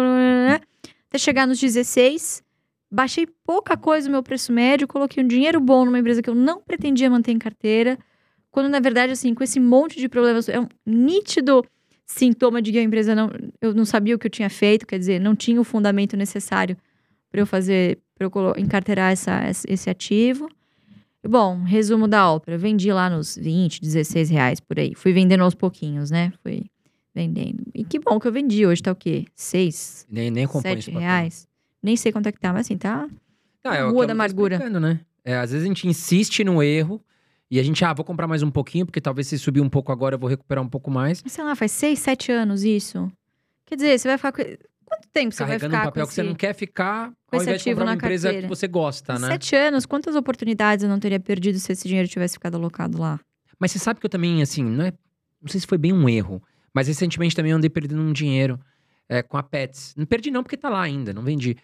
até 1.09 1.19
chegar 1.19 1.47
nos 1.47 1.61
16. 1.61 2.43
Baixei 2.91 3.29
pouca 3.45 3.77
coisa 3.77 4.09
o 4.09 4.11
meu 4.11 4.23
preço 4.23 4.53
médio, 4.53 4.89
coloquei 4.89 5.23
um 5.23 5.27
dinheiro 5.27 5.61
bom 5.61 5.85
numa 5.85 5.99
empresa 5.99 6.23
que 6.23 6.29
eu 6.29 6.35
não 6.35 6.61
pretendia 6.61 7.09
manter 7.09 7.33
em 7.33 7.39
carteira. 7.39 7.99
Quando, 8.51 8.69
na 8.69 8.81
verdade, 8.81 9.13
assim, 9.13 9.33
com 9.33 9.45
esse 9.45 9.61
monte 9.61 9.97
de 10.01 10.09
problemas, 10.09 10.49
é 10.49 10.59
um 10.59 10.67
nítido 10.85 11.65
sintoma 12.15 12.61
de 12.61 12.73
que 12.73 12.79
a 12.79 12.83
empresa 12.83 13.15
não. 13.15 13.31
Eu 13.61 13.73
não 13.75 13.85
sabia 13.85 14.15
o 14.15 14.19
que 14.19 14.27
eu 14.27 14.31
tinha 14.31 14.51
feito, 14.51 14.87
quer 14.87 14.99
dizer, 14.99 15.21
não 15.21 15.35
tinha 15.37 15.61
o 15.61 15.65
fundamento 15.65 16.17
necessário 16.17 16.77
para 17.31 17.41
eu 17.41 17.47
fazer, 17.47 17.99
para 18.17 18.27
eu 18.27 18.55
encarteirar 18.57 19.13
essa, 19.13 19.41
esse 19.69 19.89
ativo. 19.89 20.49
Bom, 21.27 21.63
resumo 21.63 22.09
da 22.09 22.31
ópera. 22.31 22.57
Vendi 22.59 22.93
lá 22.93 23.09
nos 23.11 23.37
20, 23.37 23.81
16 23.81 24.31
reais 24.31 24.59
por 24.61 24.79
aí. 24.79 24.95
Fui 24.95 25.13
vendendo 25.13 25.45
aos 25.45 25.55
pouquinhos, 25.55 26.11
né? 26.11 26.33
Fui 26.43 26.65
vendendo. 27.15 27.63
E 27.75 27.85
que 27.85 27.99
bom 27.99 28.19
que 28.19 28.27
eu 28.27 28.33
vendi. 28.33 28.67
Hoje 28.67 28.83
tá 28.83 28.91
o 28.93 28.97
quê? 28.97 29.27
6, 29.37 30.07
Nem, 30.11 30.31
nem 30.31 30.45
acompanho 30.45 30.79
esse 30.79 30.87
7 30.87 30.95
papel. 30.95 31.09
reais. 31.09 31.47
Nem 31.83 31.97
sei 31.97 32.11
quanto 32.13 32.27
é 32.27 32.33
que 32.33 32.41
tá, 32.41 32.53
mas 32.53 32.67
assim, 32.67 32.77
tá. 32.77 33.09
Não, 33.65 33.73
é 33.73 33.85
o 33.85 33.91
Rua 33.91 34.03
que 34.03 34.07
da 34.09 34.13
amargura. 34.13 34.59
né? 34.81 35.01
É, 35.25 35.37
às 35.37 35.51
vezes 35.53 35.65
a 35.65 35.69
gente 35.69 35.87
insiste 35.87 36.43
no 36.43 36.63
erro 36.63 37.01
e 37.51 37.59
a 37.59 37.63
gente, 37.63 37.85
ah, 37.85 37.93
vou 37.93 38.05
comprar 38.05 38.27
mais 38.27 38.43
um 38.43 38.51
pouquinho, 38.51 38.87
porque 38.87 39.01
talvez 39.01 39.27
se 39.27 39.39
subir 39.39 39.61
um 39.61 39.69
pouco 39.69 39.91
agora 39.93 40.15
eu 40.15 40.19
vou 40.19 40.29
recuperar 40.29 40.63
um 40.65 40.69
pouco 40.69 40.91
mais. 40.91 41.23
Sei 41.27 41.43
lá, 41.45 41.55
faz 41.57 41.73
6, 41.73 41.99
7 41.99 42.31
anos 42.33 42.63
isso. 42.63 43.11
Quer 43.67 43.77
dizer, 43.77 43.99
você 43.99 44.09
vai 44.09 44.17
ficar. 44.19 44.33
com- 44.33 44.43
Quanto 44.85 45.09
tempo 45.13 45.33
você 45.33 45.45
vai 45.45 45.51
carregando 45.57 45.75
um 45.75 45.79
ficar 45.79 45.85
papel 45.89 46.07
que 46.09 46.15
você 46.15 46.23
não 46.25 46.35
quer 46.35 46.53
ficar, 46.53 47.13
com 47.27 47.37
ao 47.37 47.43
invés 47.43 47.63
de 47.63 47.71
comprar 47.71 47.85
uma 47.85 47.91
na 47.93 47.95
empresa 47.97 48.27
carteira? 48.29 48.49
que 48.49 48.55
você 48.57 48.67
gosta, 48.67 49.19
né? 49.21 49.29
Sete 49.29 49.55
anos, 49.55 49.87
quantas 49.87 50.17
oportunidades 50.17 50.83
eu 50.83 50.89
não 50.89 50.99
teria 50.99 51.21
perdido 51.21 51.61
se 51.61 51.71
esse 51.71 51.87
dinheiro 51.87 52.09
tivesse 52.09 52.35
ficado 52.35 52.57
alocado 52.57 52.99
lá? 53.01 53.21
Mas 53.57 53.71
você 53.71 53.79
sabe 53.79 54.01
que 54.01 54.07
eu 54.07 54.11
também, 54.11 54.43
assim, 54.43 54.65
não 54.65 54.85
é. 54.85 54.93
Não 55.41 55.49
sei 55.49 55.61
se 55.61 55.67
foi 55.69 55.79
bem 55.79 55.93
um 55.93 56.09
erro, 56.09 56.43
mas 56.75 56.89
recentemente 56.89 57.37
também 57.37 57.53
eu 57.53 57.57
andei 57.59 57.71
perdendo 57.71 58.03
um 58.03 58.13
dinheiro 58.13 58.59
é, 59.09 59.23
com 59.23 59.37
a 59.37 59.45
Pets. 59.45 59.95
Não 59.97 60.05
perdi, 60.07 60.29
não, 60.33 60.43
porque 60.43 60.57
tá 60.57 60.69
lá 60.69 60.83
ainda, 60.83 61.13
não 61.15 61.23
vendi. 61.23 61.57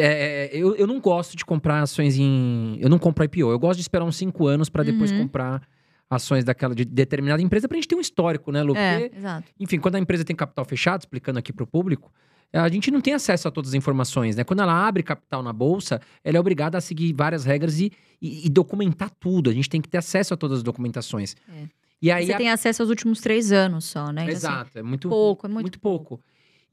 É, 0.00 0.46
é, 0.46 0.50
eu, 0.52 0.74
eu 0.76 0.86
não 0.86 1.00
gosto 1.00 1.36
de 1.36 1.44
comprar 1.44 1.80
ações 1.82 2.16
em. 2.18 2.76
Eu 2.80 2.88
não 2.88 2.98
compro 2.98 3.24
IPO. 3.24 3.50
Eu 3.50 3.58
gosto 3.58 3.76
de 3.78 3.82
esperar 3.82 4.04
uns 4.04 4.16
cinco 4.16 4.46
anos 4.46 4.68
pra 4.68 4.82
depois 4.82 5.10
Uhum. 5.10 5.22
comprar 5.22 5.62
ações 6.10 6.44
daquela 6.44 6.74
de 6.74 6.84
determinada 6.84 7.42
empresa 7.42 7.66
pra 7.68 7.76
gente 7.76 7.88
ter 7.88 7.94
um 7.96 8.00
histórico, 8.00 8.52
né, 8.52 8.62
Lu? 8.62 8.76
É, 8.76 9.00
Porque, 9.00 9.16
exato. 9.18 9.48
enfim, 9.58 9.78
quando 9.80 9.96
a 9.96 9.98
empresa 9.98 10.24
tem 10.24 10.36
capital 10.36 10.64
fechado, 10.64 11.00
explicando 11.00 11.38
aqui 11.38 11.52
pro 11.52 11.66
público, 11.66 12.12
a 12.52 12.68
gente 12.68 12.90
não 12.90 13.00
tem 13.00 13.14
acesso 13.14 13.48
a 13.48 13.50
todas 13.50 13.70
as 13.70 13.74
informações, 13.74 14.36
né? 14.36 14.44
Quando 14.44 14.60
ela 14.60 14.86
abre 14.86 15.02
capital 15.02 15.42
na 15.42 15.52
bolsa, 15.52 16.00
ela 16.22 16.36
é 16.36 16.40
obrigada 16.40 16.78
a 16.78 16.80
seguir 16.80 17.12
várias 17.12 17.44
regras 17.44 17.80
e, 17.80 17.90
e- 18.22 18.46
e 18.46 18.48
documentar 18.48 19.10
tudo. 19.18 19.50
A 19.50 19.52
gente 19.52 19.68
tem 19.68 19.80
que 19.80 19.88
ter 19.88 19.98
acesso 19.98 20.34
a 20.34 20.36
todas 20.36 20.58
as 20.58 20.62
documentações. 20.62 21.34
É. 21.48 21.64
E 22.00 22.10
aí 22.12 22.26
Você 22.26 22.32
a 22.34 22.36
tem 22.36 22.50
acesso 22.50 22.82
aos 22.82 22.90
últimos 22.90 23.20
três 23.20 23.50
anos 23.50 23.86
só, 23.86 24.12
né? 24.12 24.22
Então, 24.24 24.36
assim, 24.36 24.46
Exato, 24.46 24.78
é 24.78 24.82
muito 24.82 25.08
pouco, 25.08 25.46
é 25.46 25.48
muito 25.48 25.62
muito 25.64 25.80
pouco. 25.80 26.20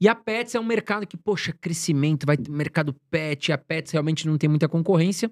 E 0.02 0.08
a 0.08 0.16
Pets 0.16 0.56
é 0.56 0.58
um 0.58 0.64
mercado 0.64 1.06
que, 1.06 1.16
poxa, 1.16 1.52
crescimento, 1.52 2.26
vai 2.26 2.36
ter 2.36 2.50
mercado 2.50 2.92
pet, 3.08 3.52
a 3.52 3.56
Pets 3.56 3.92
realmente 3.92 4.26
não 4.26 4.36
tem 4.36 4.50
muita 4.50 4.68
concorrência. 4.68 5.30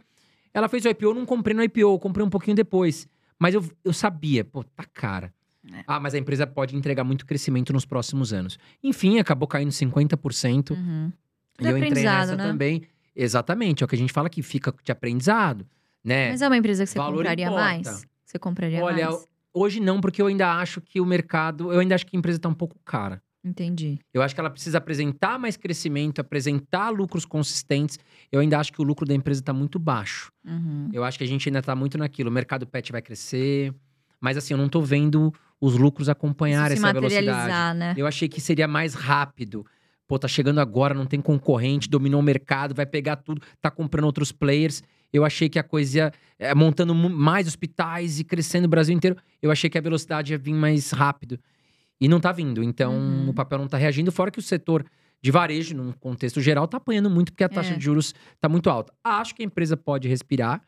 Ela 0.54 0.68
fez 0.68 0.84
o 0.84 0.88
IPO, 0.88 1.06
eu 1.06 1.14
não 1.14 1.26
comprei 1.26 1.56
no 1.56 1.64
IPO, 1.64 1.80
eu 1.80 1.98
comprei 1.98 2.24
um 2.24 2.30
pouquinho 2.30 2.54
depois. 2.54 3.08
Mas 3.36 3.52
eu, 3.52 3.68
eu 3.84 3.92
sabia, 3.92 4.44
pô, 4.44 4.62
tá 4.62 4.84
cara. 4.84 5.34
É. 5.72 5.82
Ah, 5.88 5.98
mas 5.98 6.14
a 6.14 6.18
empresa 6.18 6.46
pode 6.46 6.76
entregar 6.76 7.02
muito 7.02 7.26
crescimento 7.26 7.72
nos 7.72 7.84
próximos 7.84 8.32
anos. 8.32 8.60
Enfim, 8.80 9.18
acabou 9.18 9.48
caindo 9.48 9.72
50%. 9.72 10.70
Uhum. 10.70 11.12
E 11.60 11.66
eu 11.66 11.76
entrei 11.76 12.04
nessa 12.04 12.36
né? 12.36 12.44
também. 12.44 12.82
Exatamente, 13.16 13.82
é 13.82 13.84
o 13.84 13.88
que 13.88 13.96
a 13.96 13.98
gente 13.98 14.12
fala 14.12 14.30
que 14.30 14.40
fica 14.40 14.72
de 14.84 14.92
aprendizado, 14.92 15.66
né? 16.04 16.30
Mas 16.30 16.42
é 16.42 16.46
uma 16.46 16.56
empresa 16.56 16.84
que 16.84 16.90
você 16.90 16.96
Valor 16.96 17.16
compraria 17.16 17.46
importa. 17.46 17.64
mais? 17.64 18.06
Você 18.24 18.38
compraria 18.38 18.84
Olha, 18.84 19.10
mais? 19.10 19.26
Hoje 19.52 19.80
não, 19.80 20.00
porque 20.00 20.22
eu 20.22 20.28
ainda 20.28 20.60
acho 20.60 20.80
que 20.80 21.00
o 21.00 21.04
mercado, 21.04 21.72
eu 21.72 21.80
ainda 21.80 21.96
acho 21.96 22.06
que 22.06 22.16
a 22.16 22.18
empresa 22.20 22.38
tá 22.38 22.48
um 22.48 22.54
pouco 22.54 22.78
cara. 22.84 23.20
Entendi. 23.42 23.98
Eu 24.12 24.20
acho 24.22 24.34
que 24.34 24.40
ela 24.40 24.50
precisa 24.50 24.78
apresentar 24.78 25.38
mais 25.38 25.56
crescimento, 25.56 26.20
apresentar 26.20 26.90
lucros 26.90 27.24
consistentes. 27.24 27.98
Eu 28.30 28.40
ainda 28.40 28.58
acho 28.58 28.72
que 28.72 28.80
o 28.80 28.84
lucro 28.84 29.06
da 29.06 29.14
empresa 29.14 29.40
está 29.40 29.52
muito 29.52 29.78
baixo. 29.78 30.30
Uhum. 30.44 30.90
Eu 30.92 31.02
acho 31.04 31.16
que 31.16 31.24
a 31.24 31.26
gente 31.26 31.48
ainda 31.48 31.60
está 31.60 31.74
muito 31.74 31.96
naquilo. 31.96 32.28
O 32.28 32.32
mercado 32.32 32.66
pet 32.66 32.92
vai 32.92 33.00
crescer. 33.00 33.74
Mas 34.20 34.36
assim, 34.36 34.52
eu 34.52 34.58
não 34.58 34.68
tô 34.68 34.82
vendo 34.82 35.32
os 35.60 35.76
lucros 35.76 36.08
acompanhar 36.08 36.70
essa 36.70 36.92
velocidade. 36.92 37.78
né? 37.78 37.94
Eu 37.96 38.06
achei 38.06 38.28
que 38.28 38.40
seria 38.40 38.68
mais 38.68 38.94
rápido. 38.94 39.64
Pô, 40.06 40.18
tá 40.18 40.26
chegando 40.28 40.58
agora, 40.60 40.92
não 40.92 41.06
tem 41.06 41.20
concorrente, 41.20 41.88
dominou 41.88 42.20
o 42.20 42.22
mercado, 42.22 42.74
vai 42.74 42.84
pegar 42.84 43.16
tudo, 43.16 43.40
tá 43.62 43.70
comprando 43.70 44.06
outros 44.06 44.32
players. 44.32 44.82
Eu 45.12 45.24
achei 45.24 45.48
que 45.48 45.58
a 45.58 45.62
coisa 45.62 45.96
ia 45.96 46.12
é, 46.38 46.54
montando 46.54 46.94
mais 46.94 47.46
hospitais 47.46 48.18
e 48.18 48.24
crescendo 48.24 48.64
o 48.64 48.68
Brasil 48.68 48.94
inteiro. 48.94 49.16
Eu 49.40 49.50
achei 49.50 49.70
que 49.70 49.78
a 49.78 49.80
velocidade 49.80 50.32
ia 50.32 50.38
vir 50.38 50.52
mais 50.52 50.90
rápido. 50.90 51.38
E 52.00 52.08
não 52.08 52.18
tá 52.20 52.32
vindo. 52.32 52.62
Então, 52.62 52.94
Uhum. 52.94 53.28
o 53.28 53.34
papel 53.34 53.58
não 53.58 53.68
tá 53.68 53.76
reagindo. 53.76 54.10
Fora 54.10 54.30
que 54.30 54.38
o 54.38 54.42
setor 54.42 54.84
de 55.22 55.30
varejo, 55.30 55.76
num 55.76 55.92
contexto 55.92 56.40
geral, 56.40 56.66
tá 56.66 56.78
apanhando 56.78 57.10
muito, 57.10 57.30
porque 57.32 57.44
a 57.44 57.48
taxa 57.48 57.74
É. 57.74 57.76
de 57.76 57.84
juros 57.84 58.14
tá 58.40 58.48
muito 58.48 58.70
alta. 58.70 58.92
Acho 59.04 59.34
que 59.34 59.42
a 59.42 59.46
empresa 59.46 59.76
pode 59.76 60.08
respirar 60.08 60.62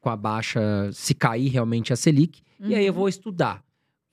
com 0.00 0.08
a 0.08 0.16
baixa, 0.16 0.60
se 0.92 1.14
cair 1.14 1.48
realmente 1.48 1.92
a 1.92 1.96
Selic. 1.96 2.40
E 2.60 2.74
aí 2.74 2.86
eu 2.86 2.92
Uhum. 2.92 2.98
vou 3.00 3.08
estudar. 3.08 3.62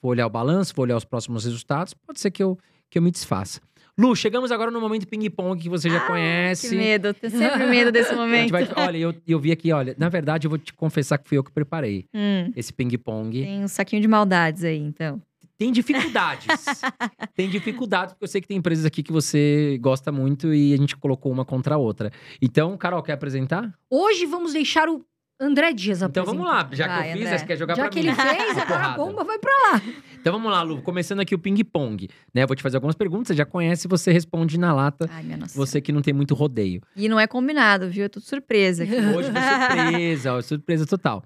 Vou 0.02 0.12
olhar 0.12 0.28
o 0.28 0.30
balanço, 0.30 0.74
vou 0.76 0.84
olhar 0.84 0.98
os 0.98 1.06
próximos 1.06 1.46
resultados. 1.46 1.94
Pode 1.94 2.20
ser 2.20 2.32
que 2.32 2.44
eu, 2.44 2.58
que 2.90 2.98
eu 2.98 3.02
me 3.02 3.12
desfaça. 3.12 3.62
Lu, 3.98 4.14
chegamos 4.14 4.52
agora 4.52 4.70
no 4.70 4.82
momento 4.82 5.08
ping-pong 5.08 5.58
que 5.62 5.70
você 5.70 5.90
já 5.90 6.02
Que 6.02 6.08
conhece. 6.08 6.76
medo, 6.76 7.08
eu 7.08 7.14
tenho 7.14 7.32
sempre 7.64 7.66
medo 7.68 7.94
desse 7.94 8.14
momento. 8.14 8.52
vai- 8.52 8.68
olha, 8.76 8.98
eu, 8.98 9.16
eu 9.26 9.40
vi 9.40 9.54
aqui, 9.54 9.72
olha, 9.72 9.96
na 9.98 10.10
verdade 10.10 10.48
eu 10.48 10.50
vou 10.50 10.58
te 10.60 10.74
confessar 10.74 11.18
que 11.18 11.30
fui 11.30 11.38
eu 11.38 11.44
que 11.44 11.52
preparei 11.52 12.06
Hum, 12.14 12.52
esse 12.58 12.74
ping-pong. 12.74 13.42
tem 13.42 13.64
um 13.64 13.68
saquinho 13.70 14.02
de 14.02 14.08
maldades 14.10 14.66
aí, 14.66 14.78
então. 14.80 15.22
Tem 15.58 15.72
dificuldades. 15.72 16.48
tem 17.36 17.50
dificuldades, 17.50 18.14
porque 18.14 18.24
eu 18.26 18.28
sei 18.28 18.42
que 18.42 18.48
tem 18.48 18.58
empresas 18.58 18.86
aqui 18.86 19.02
que 19.04 19.12
você 19.12 19.78
gosta 19.82 20.12
muito 20.12 20.54
e 20.54 20.74
a 20.74 20.78
gente 20.78 20.96
colocou 20.98 21.32
uma 21.32 21.46
contra 21.46 21.76
a 21.76 21.78
outra. 21.78 22.12
Então, 22.42 22.78
Carol, 22.78 23.02
quer 23.02 23.14
apresentar? 23.14 23.74
Hoje 23.90 24.26
vamos 24.26 24.54
deixar 24.54 24.90
o 24.90 25.06
André 25.40 25.74
Dias 25.74 25.98
Então 26.02 26.24
apresentar. 26.24 26.32
vamos 26.32 26.46
lá, 26.48 26.70
já 26.72 26.88
que 26.88 26.94
Vai, 26.96 27.10
eu 27.12 27.18
fiz, 27.18 27.26
André. 27.26 27.38
você 27.40 27.46
quer 27.46 27.58
jogar 27.58 27.76
Já 27.76 27.82
pra 27.84 27.90
que 27.90 28.02
mim. 28.02 28.08
ele 28.08 28.16
fez, 28.16 28.58
agora 28.58 28.86
a 28.86 28.90
bomba 28.96 29.24
vai 29.24 29.38
pra 29.38 29.52
lá. 29.52 29.82
Então 30.20 30.32
vamos 30.34 30.50
lá, 30.52 30.62
Lu, 30.62 30.82
começando 30.82 31.20
aqui 31.20 31.36
o 31.36 31.40
ping-pong. 31.40 32.08
Né? 32.34 32.46
Vou 32.46 32.56
te 32.56 32.64
fazer 32.64 32.78
algumas 32.78 32.96
perguntas, 32.96 33.28
você 33.28 33.34
já 33.36 33.46
conhece, 33.46 33.88
você 33.88 34.12
responde 34.12 34.58
na 34.58 34.74
lata. 34.74 35.10
Ai, 35.12 35.24
minha 35.24 35.38
nossa. 35.38 35.56
Você 35.58 35.82
que 35.82 35.92
não 35.92 36.02
tem 36.02 36.14
muito 36.14 36.34
rodeio. 36.34 36.82
E 36.96 37.08
não 37.10 37.20
é 37.20 37.28
combinado, 37.28 37.90
viu? 37.90 38.06
É 38.06 38.10
tudo 38.10 38.24
surpresa 38.24 38.84
aqui. 38.84 38.96
Hoje 38.96 39.30
foi 39.32 39.42
surpresa, 39.42 40.34
ó, 40.34 40.42
surpresa 40.42 40.86
total. 40.86 41.24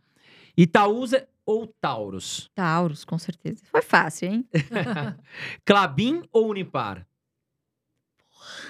Itaúsa 0.58 1.26
ou 1.50 1.66
Taurus? 1.82 2.48
Taurus, 2.54 3.04
com 3.04 3.18
certeza. 3.18 3.64
Foi 3.72 3.82
fácil, 3.82 4.30
hein? 4.30 4.48
Clabin 5.66 6.22
ou 6.32 6.48
Unipar? 6.48 7.08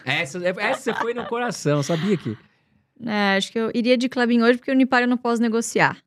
Essa, 0.05 0.39
essa 0.61 0.93
foi 0.93 1.13
no 1.13 1.25
coração, 1.27 1.83
sabia 1.83 2.15
que? 2.15 2.37
É, 3.05 3.35
acho 3.35 3.51
que 3.51 3.59
eu 3.59 3.69
iria 3.73 3.97
de 3.97 4.07
Clabin 4.07 4.41
hoje, 4.41 4.59
porque 4.59 4.71
o 4.71 4.73
Unipar 4.73 5.01
eu 5.01 5.09
não 5.09 5.17
posso 5.17 5.41
negociar. 5.41 6.01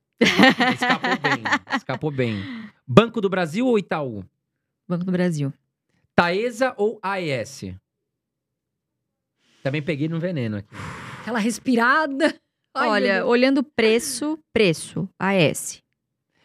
Escapou 0.72 1.18
bem, 1.20 1.42
escapou 1.76 2.10
bem. 2.10 2.42
Banco 2.86 3.20
do 3.20 3.28
Brasil 3.28 3.66
ou 3.66 3.78
Itaú? 3.78 4.24
Banco 4.88 5.04
do 5.04 5.12
Brasil. 5.12 5.52
Taesa 6.14 6.72
ou 6.78 6.98
AES? 7.02 7.74
Também 9.62 9.82
peguei 9.82 10.08
no 10.08 10.18
veneno 10.18 10.56
aqui. 10.56 10.74
Aquela 11.20 11.38
respirada. 11.38 12.34
Olha, 12.74 13.26
olhando 13.26 13.62
preço, 13.62 14.38
preço. 14.54 15.06
AS. 15.18 15.81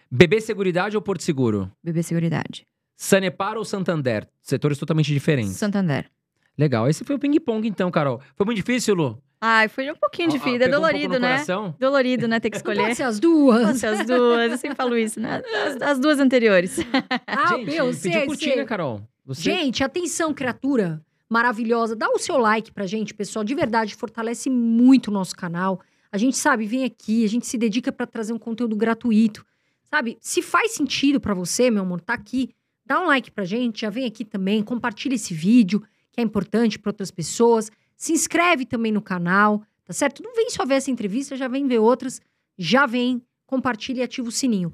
BB 0.10 0.42
Seguridade 0.42 0.96
ou 0.96 1.02
Porto 1.02 1.22
Seguro? 1.24 1.72
BB 1.84 2.04
Seguridade. 2.04 2.66
Sanepar 2.96 3.58
ou 3.58 3.66
Santander? 3.66 4.28
Setores 4.42 4.78
totalmente 4.78 5.14
diferentes. 5.14 5.56
Santander. 5.56 6.10
Legal. 6.58 6.90
Esse 6.90 7.04
foi 7.04 7.16
o 7.16 7.20
ping-pong, 7.20 7.68
então, 7.68 7.92
Carol. 7.92 8.22
Foi 8.36 8.46
muito 8.46 8.58
difícil, 8.58 8.96
Lu? 8.96 9.22
Ai, 9.40 9.68
foi 9.68 9.92
um 9.92 9.96
pouquinho 9.96 10.30
Ó, 10.30 10.32
ó, 10.32 10.38
difícil. 10.38 10.54
É 10.54 10.56
um 10.56 10.60
pouco 10.60 10.76
dolorido, 10.76 11.14
no 11.14 11.20
né? 11.20 11.32
coração? 11.34 11.76
Dolorido, 11.80 12.28
né? 12.28 12.40
Ter 12.40 12.50
que 12.50 12.58
Não 12.58 12.64
pode 12.64 12.80
escolher. 12.80 12.96
ser 12.96 13.04
as 13.04 13.20
duas. 13.20 13.62
Nossa, 13.68 13.90
as 13.90 14.08
duas. 14.08 14.52
Eu 14.52 14.58
sempre 14.58 14.76
falo 14.76 14.98
isso, 14.98 15.20
né? 15.20 15.44
As, 15.68 15.82
as 15.82 16.00
duas 16.00 16.20
anteriores. 16.20 16.80
Ah, 17.28 17.50
Gente, 17.50 17.66
meu, 17.68 17.86
pediu 17.86 17.94
sei, 17.94 18.26
curtir, 18.26 18.50
né, 18.50 18.56
sei. 18.56 18.66
Carol? 18.66 19.02
Você... 19.26 19.42
Gente, 19.44 19.84
atenção, 19.84 20.34
criatura 20.34 21.00
maravilhosa. 21.30 21.96
Dá 21.96 22.10
o 22.10 22.18
seu 22.18 22.38
like 22.38 22.72
pra 22.72 22.88
gente, 22.88 23.14
pessoal. 23.14 23.46
De 23.46 23.54
verdade, 23.54 23.94
fortalece 23.96 24.50
muito 24.50 25.10
o 25.10 25.12
nosso 25.12 25.36
canal. 25.36 25.82
A 26.12 26.18
gente 26.18 26.38
sabe, 26.38 26.66
vem 26.66 26.84
aqui, 26.84 27.24
a 27.24 27.30
gente 27.30 27.46
se 27.46 27.58
dedica 27.58 27.92
pra 27.92 28.08
trazer 28.08 28.34
um 28.34 28.40
conteúdo 28.40 28.76
gratuito. 28.76 29.46
Sabe? 29.90 30.18
Se 30.20 30.42
faz 30.42 30.74
sentido 30.74 31.20
pra 31.20 31.34
você, 31.34 31.72
meu 31.72 31.84
amor, 31.84 32.02
tá 32.02 32.14
aqui. 32.14 32.50
Dá 32.86 33.02
um 33.02 33.08
like 33.08 33.32
pra 33.32 33.46
gente, 33.46 33.82
já 33.82 33.90
vem 33.90 34.06
aqui 34.06 34.24
também, 34.24 34.64
compartilha 34.64 35.16
esse 35.16 35.34
vídeo, 35.34 35.82
que 36.12 36.22
é 36.22 36.24
importante 36.24 36.80
pra 36.80 36.90
outras 36.90 37.12
pessoas. 37.12 37.70
Se 37.96 38.14
inscreve 38.14 38.66
também 38.66 38.92
no 38.92 39.02
canal, 39.02 39.64
tá 39.84 39.94
certo? 39.94 40.24
Não 40.24 40.34
vem 40.36 40.50
só 40.50 40.66
ver 40.66 40.76
essa 40.76 40.92
entrevista, 40.92 41.36
já 41.36 41.48
vem 41.48 41.68
ver 41.68 41.80
outras. 41.80 42.22
Já 42.58 42.86
vem, 42.86 43.22
compartilha 43.46 44.02
e 44.02 44.04
ativa 44.04 44.28
o 44.28 44.32
sininho. 44.32 44.74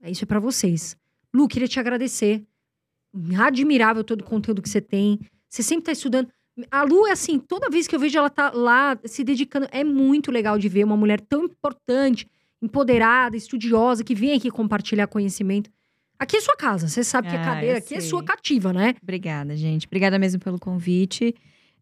É 0.00 0.10
isso 0.10 0.24
é 0.24 0.26
pra 0.26 0.40
vocês. 0.40 0.96
Lu, 1.34 1.46
queria 1.46 1.68
te 1.68 1.78
agradecer. 1.78 2.42
Admirável 3.38 4.02
todo 4.02 4.22
o 4.22 4.24
conteúdo 4.24 4.62
que 4.62 4.68
você 4.68 4.80
tem. 4.80 5.20
Você 5.48 5.62
sempre 5.62 5.84
tá 5.84 5.92
estudando. 5.92 6.28
A 6.70 6.82
Lu 6.82 7.06
é 7.06 7.12
assim, 7.12 7.38
toda 7.38 7.70
vez 7.70 7.86
que 7.86 7.94
eu 7.94 8.00
vejo 8.00 8.18
ela 8.18 8.30
tá 8.30 8.50
lá 8.50 8.98
se 9.04 9.24
dedicando, 9.24 9.68
é 9.70 9.84
muito 9.84 10.30
legal 10.30 10.58
de 10.58 10.68
ver 10.68 10.84
uma 10.84 10.96
mulher 10.96 11.20
tão 11.20 11.44
importante, 11.44 12.28
empoderada, 12.62 13.36
estudiosa, 13.36 14.04
que 14.04 14.14
vem 14.14 14.32
aqui 14.34 14.50
compartilhar 14.50 15.06
conhecimento. 15.06 15.70
Aqui 16.18 16.36
é 16.36 16.40
sua 16.40 16.56
casa, 16.56 16.86
você 16.86 17.02
sabe 17.02 17.28
que 17.28 17.36
a 17.36 17.40
Ah, 17.40 17.44
cadeira 17.44 17.78
aqui 17.78 17.94
é 17.94 18.00
sua 18.00 18.22
cativa, 18.22 18.72
né? 18.72 18.94
Obrigada, 19.02 19.56
gente. 19.56 19.86
Obrigada 19.86 20.18
mesmo 20.18 20.38
pelo 20.40 20.58
convite. 20.58 21.34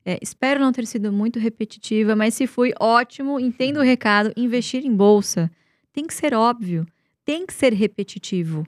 É, 0.05 0.17
espero 0.23 0.61
não 0.61 0.71
ter 0.73 0.87
sido 0.87 1.13
muito 1.13 1.39
repetitiva, 1.41 2.15
mas 2.15 2.35
se 2.35 2.47
fui, 2.47 2.73
ótimo. 2.81 3.41
Entendo 3.41 3.79
o 3.81 3.83
recado. 3.83 4.33
Investir 4.37 4.87
em 4.87 4.95
bolsa 4.95 5.51
tem 5.93 6.07
que 6.07 6.15
ser 6.15 6.33
óbvio, 6.35 6.87
tem 7.25 7.45
que 7.45 7.53
ser 7.53 7.73
repetitivo. 7.73 8.65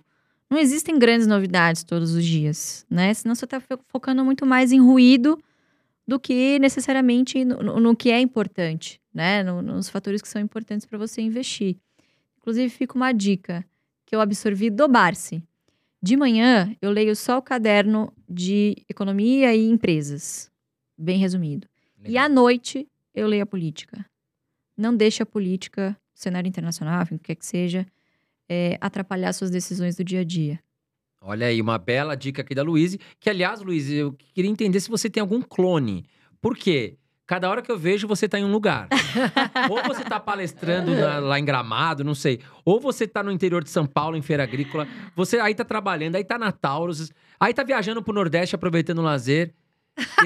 Não 0.51 0.59
existem 0.59 0.99
grandes 0.99 1.29
novidades 1.29 1.85
todos 1.85 2.13
os 2.15 2.25
dias, 2.25 2.85
né? 2.91 3.15
Senão 3.15 3.37
você 3.37 3.45
está 3.45 3.63
focando 3.87 4.25
muito 4.25 4.45
mais 4.45 4.73
em 4.73 4.81
ruído 4.81 5.39
do 6.07 6.19
que 6.19 6.59
necessariamente 6.59 7.45
no, 7.45 7.63
no- 7.63 7.79
no 7.81 7.95
que 7.97 8.11
é 8.11 8.19
importante, 8.21 9.01
né? 9.15 9.45
No- 9.45 9.63
nos 9.63 9.89
fatores 9.89 10.21
que 10.21 10.29
são 10.29 10.43
importantes 10.43 10.85
para 10.85 10.99
você 10.99 11.23
investir. 11.23 11.77
Inclusive, 12.41 12.69
fica 12.71 12.95
uma 12.95 13.13
dica 13.13 13.65
que 14.07 14.15
eu 14.15 14.21
absorvi 14.21 14.71
do 14.71 14.89
Barsi. 14.89 15.43
De 16.03 16.17
manhã, 16.17 16.75
eu 16.81 16.91
leio 16.91 17.15
só 17.15 17.39
o 17.39 17.43
caderno 17.43 18.13
de 18.29 18.77
economia 18.89 19.55
e 19.55 19.69
empresas. 19.69 20.51
Bem 20.97 21.19
resumido. 21.19 21.69
E 22.05 22.17
à 22.17 22.29
noite, 22.29 22.89
eu 23.15 23.27
leio 23.27 23.43
a 23.43 23.47
política. 23.47 24.05
Não 24.77 24.97
deixe 24.97 25.23
a 25.23 25.27
política, 25.27 25.97
cenário 26.15 26.49
internacional, 26.49 27.03
enfim, 27.03 27.17
o 27.17 27.19
que 27.19 27.27
quer 27.27 27.35
que 27.35 27.45
seja, 27.45 27.87
é, 28.49 28.79
atrapalhar 28.81 29.33
suas 29.35 29.51
decisões 29.51 29.95
do 29.97 30.03
dia 30.03 30.21
a 30.21 30.25
dia. 30.25 30.59
Olha 31.21 31.47
aí, 31.47 31.61
uma 31.61 31.77
bela 31.77 32.17
dica 32.17 32.41
aqui 32.41 32.55
da 32.55 32.63
Luíse. 32.63 32.99
Que, 33.19 33.29
aliás, 33.29 33.61
Luíse, 33.61 33.95
eu 33.95 34.13
queria 34.35 34.51
entender 34.51 34.81
se 34.81 34.89
você 34.89 35.11
tem 35.11 35.21
algum 35.21 35.43
clone. 35.43 36.07
Por 36.41 36.57
quê? 36.57 36.97
Cada 37.31 37.49
hora 37.49 37.63
que 37.63 37.71
eu 37.71 37.79
vejo, 37.79 38.09
você 38.09 38.29
tá 38.29 38.41
em 38.41 38.45
um 38.45 38.51
lugar. 38.51 38.89
ou 39.71 39.81
você 39.85 40.03
tá 40.03 40.19
palestrando 40.19 40.93
na- 40.93 41.21
lá 41.21 41.39
em 41.39 41.45
Gramado, 41.45 42.03
não 42.03 42.13
sei. 42.13 42.41
Ou 42.65 42.81
você 42.81 43.07
tá 43.07 43.23
no 43.23 43.31
interior 43.31 43.63
de 43.63 43.71
São 43.71 43.87
Paulo, 43.87 44.17
em 44.17 44.21
Feira 44.21 44.43
Agrícola. 44.43 44.85
Você 45.15 45.39
aí 45.39 45.55
tá 45.55 45.65
trabalhando, 45.65 46.17
aí 46.17 46.25
tá 46.25 46.37
na 46.37 46.51
Taurus. 46.51 47.13
Aí 47.39 47.55
tá 47.55 47.63
viajando 47.63 48.03
pro 48.03 48.13
Nordeste, 48.13 48.57
aproveitando 48.57 48.99
o 48.99 49.03
lazer. 49.03 49.55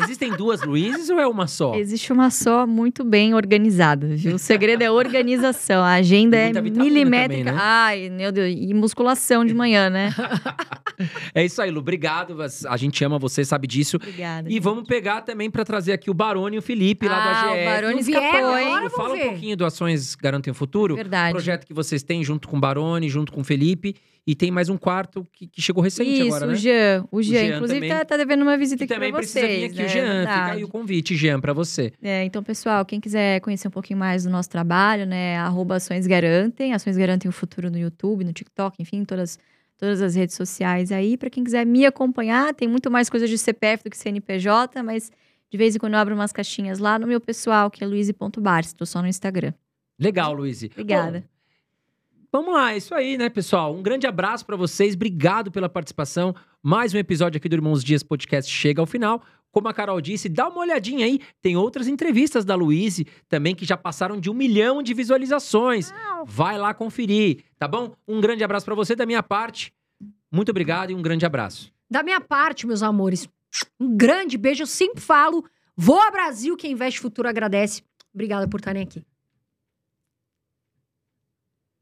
Existem 0.03 0.33
duas 0.37 0.63
Luíses 0.63 1.11
ou 1.11 1.19
é 1.19 1.27
uma 1.27 1.47
só? 1.47 1.75
Existe 1.75 2.13
uma 2.13 2.31
só 2.31 2.67
muito 2.67 3.05
bem 3.05 3.35
organizada, 3.35 4.09
viu? 4.09 4.37
O 4.37 4.39
segredo 4.39 4.83
é 4.83 4.91
organização. 4.91 5.83
A 5.83 5.95
agenda 5.95 6.37
é 6.37 6.53
milimétrica. 6.53 7.29
também, 7.29 7.45
né? 7.45 7.57
Ai, 7.57 8.11
meu 8.11 8.33
Deus. 8.33 8.55
E 8.57 8.73
musculação 8.75 9.45
de 9.45 9.55
manhã, 9.55 9.91
né? 9.91 10.15
É 11.35 11.45
isso 11.45 11.61
aí, 11.61 11.71
Lu. 11.71 11.81
Obrigado. 11.81 12.37
A 12.69 12.77
gente 12.77 13.05
ama 13.05 13.19
você, 13.19 13.45
sabe 13.45 13.67
disso. 13.67 13.97
Obrigada. 13.97 14.51
E 14.51 14.61
vamos 14.61 14.87
pegar 14.87 15.23
também 15.23 15.51
pra 15.51 15.65
trazer 15.65 15.93
aqui 15.93 16.11
o 16.11 16.15
Barone 16.15 16.57
e 16.57 16.59
o 16.59 16.63
Felipe 16.63 17.09
lá 17.09 17.17
ah, 17.17 17.21
do 17.21 17.49
o 17.49 17.53
AGF. 17.53 17.65
Barone 17.65 18.01
escapou, 18.01 18.59
hein? 18.59 18.67
agora? 18.69 18.91
Fala 18.91 19.15
um 19.15 19.17
ver. 19.17 19.25
pouquinho 19.25 19.57
do 19.57 19.65
Ações 19.65 20.15
Garantem 20.15 20.53
o 20.53 20.55
Futuro. 20.55 20.95
Verdade. 20.95 21.33
projeto 21.33 21.67
que 21.67 21.75
vocês 21.75 22.03
têm 22.03 22.23
junto 22.23 22.49
com 22.49 22.57
o 22.57 22.61
Barone, 22.61 23.09
junto 23.09 23.33
com 23.33 23.41
o 23.41 23.45
Felipe. 23.45 23.97
E 24.27 24.35
tem 24.35 24.51
mais 24.51 24.71
um 24.71 24.79
quarto 24.79 25.27
que, 25.33 25.47
que 25.47 25.61
chegou 25.61 25.83
recente 25.83 26.11
Isso, 26.11 26.23
agora, 26.29 26.47
o 26.47 26.49
né? 26.53 26.55
Jean. 26.57 27.05
O 27.13 27.23
Jean, 27.23 27.39
Jean 27.41 27.57
inclusive, 27.57 27.81
também. 27.81 27.91
tá, 27.91 28.05
tá 28.07 28.17
devendo 28.17 28.41
uma 28.43 28.57
visita 28.57 28.79
Que 28.79 28.85
aqui 28.85 28.95
também 28.95 29.11
pra 29.11 29.19
precisa 29.19 29.41
vocês. 29.47 29.59
vir 29.59 29.65
aqui 29.67 29.77
né? 29.77 29.85
o 29.85 29.89
Jean. 29.89 30.01
Fica 30.03 30.15
Verdade. 30.15 30.51
aí 30.53 30.65
o 30.65 30.69
convite, 30.69 31.15
Jean, 31.15 31.41
pra 31.41 31.53
você. 31.53 31.93
É, 32.03 32.25
então, 32.25 32.43
pessoal, 32.43 32.87
quem 32.87 33.01
quiser 33.01 33.41
conhecer 33.43 33.69
um 33.69 33.71
pouquinho 33.71 33.99
mais 33.99 34.25
do 34.25 34.31
nosso 34.31 34.49
trabalho, 34.49 35.05
né? 35.05 35.37
Arroba 35.37 35.77
Ações 35.77 36.07
Garantem. 36.07 36.73
Ações 36.73 36.97
Garantem 36.97 37.29
o 37.29 37.33
Futuro 37.33 37.71
no 37.71 37.77
YouTube, 37.79 38.25
no 38.25 38.33
TikTok, 38.33 38.81
enfim, 38.81 39.05
todas, 39.05 39.39
todas 39.77 40.01
as 40.01 40.15
redes 40.15 40.35
sociais 40.35 40.91
aí. 40.91 41.19
Pra 41.19 41.29
quem 41.29 41.45
quiser 41.45 41.67
me 41.67 41.85
acompanhar, 41.85 42.55
tem 42.55 42.67
muito 42.67 42.91
mais 42.91 43.11
coisa 43.11 43.29
de 43.29 43.37
CPF 43.37 43.85
do 43.85 43.91
que 43.91 43.99
CNPJ, 43.99 44.83
mas 44.83 45.13
de 45.51 45.59
vez 45.59 45.77
em 45.77 45.79
quando 45.79 45.93
eu 45.93 45.99
abro 45.99 46.15
umas 46.15 46.33
caixinhas 46.33 46.79
lá 46.79 46.99
no 46.99 47.07
meu 47.07 47.21
pessoal, 47.21 47.71
que 47.71 47.85
é 47.85 47.87
luize.bars. 47.87 48.73
Tô 48.73 48.87
só 48.87 49.03
no 49.03 49.07
Instagram. 49.07 49.53
Legal, 50.01 50.33
Luiz. 50.33 50.63
Obrigada. 50.65 51.21
Bom, 51.21 51.27
Vamos 52.35 52.53
lá, 52.53 52.73
é 52.73 52.79
isso 52.79 52.93
aí, 52.93 53.17
né, 53.17 53.29
pessoal? 53.29 53.73
Um 53.73 53.81
grande 53.81 54.09
abraço 54.09 54.45
pra 54.45 54.57
vocês, 54.57 54.97
obrigado 54.97 55.53
pela 55.53 55.69
participação. 55.69 56.35
Mais 56.61 56.93
um 56.93 56.99
episódio 56.99 57.39
aqui 57.39 57.49
do 57.49 57.55
Irmãos 57.55 57.85
Dias 57.85 58.03
Podcast 58.03 58.51
chega 58.51 58.83
ao 58.83 58.87
final. 58.87 59.23
Como 59.53 59.69
a 59.69 59.73
Carol 59.73 60.01
disse, 60.01 60.29
dá 60.29 60.49
uma 60.49 60.59
olhadinha 60.59 61.07
aí. 61.07 61.21
Tem 61.41 61.57
outras 61.57 61.87
entrevistas 61.87 62.45
da 62.45 62.57
Luíse 62.57 63.07
também 63.29 63.55
que 63.55 63.65
já 63.65 63.77
passaram 63.77 64.19
de 64.19 64.29
um 64.29 64.35
milhão 64.35 64.83
de 64.83 64.93
visualizações. 64.95 65.93
Vai 66.27 66.59
lá 66.59 66.75
conferir, 66.75 67.45
tá 67.57 67.69
bom? 67.69 67.95
Um 68.09 68.21
grande 68.21 68.43
abraço 68.43 68.67
pra 68.67 68.75
você 68.75 68.97
da 68.97 69.07
minha 69.07 69.23
parte. 69.23 69.73
Muito 70.29 70.49
obrigado 70.49 70.91
e 70.91 70.95
um 70.97 71.03
grande 71.03 71.25
abraço. 71.25 71.73
Da 71.89 72.03
minha 72.03 72.21
parte, 72.21 72.67
meus 72.67 72.83
amores, 72.83 73.29
um 73.79 73.97
grande 73.97 74.37
beijo. 74.37 74.65
Eu 74.65 74.67
sempre 74.67 75.01
falo, 75.01 75.45
voa 75.77 76.11
Brasil, 76.11 76.57
quem 76.57 76.73
investe 76.73 76.99
futuro 76.99 77.29
agradece. 77.29 77.85
Obrigada 78.13 78.49
por 78.49 78.59
estarem 78.59 78.83
aqui. 78.83 79.05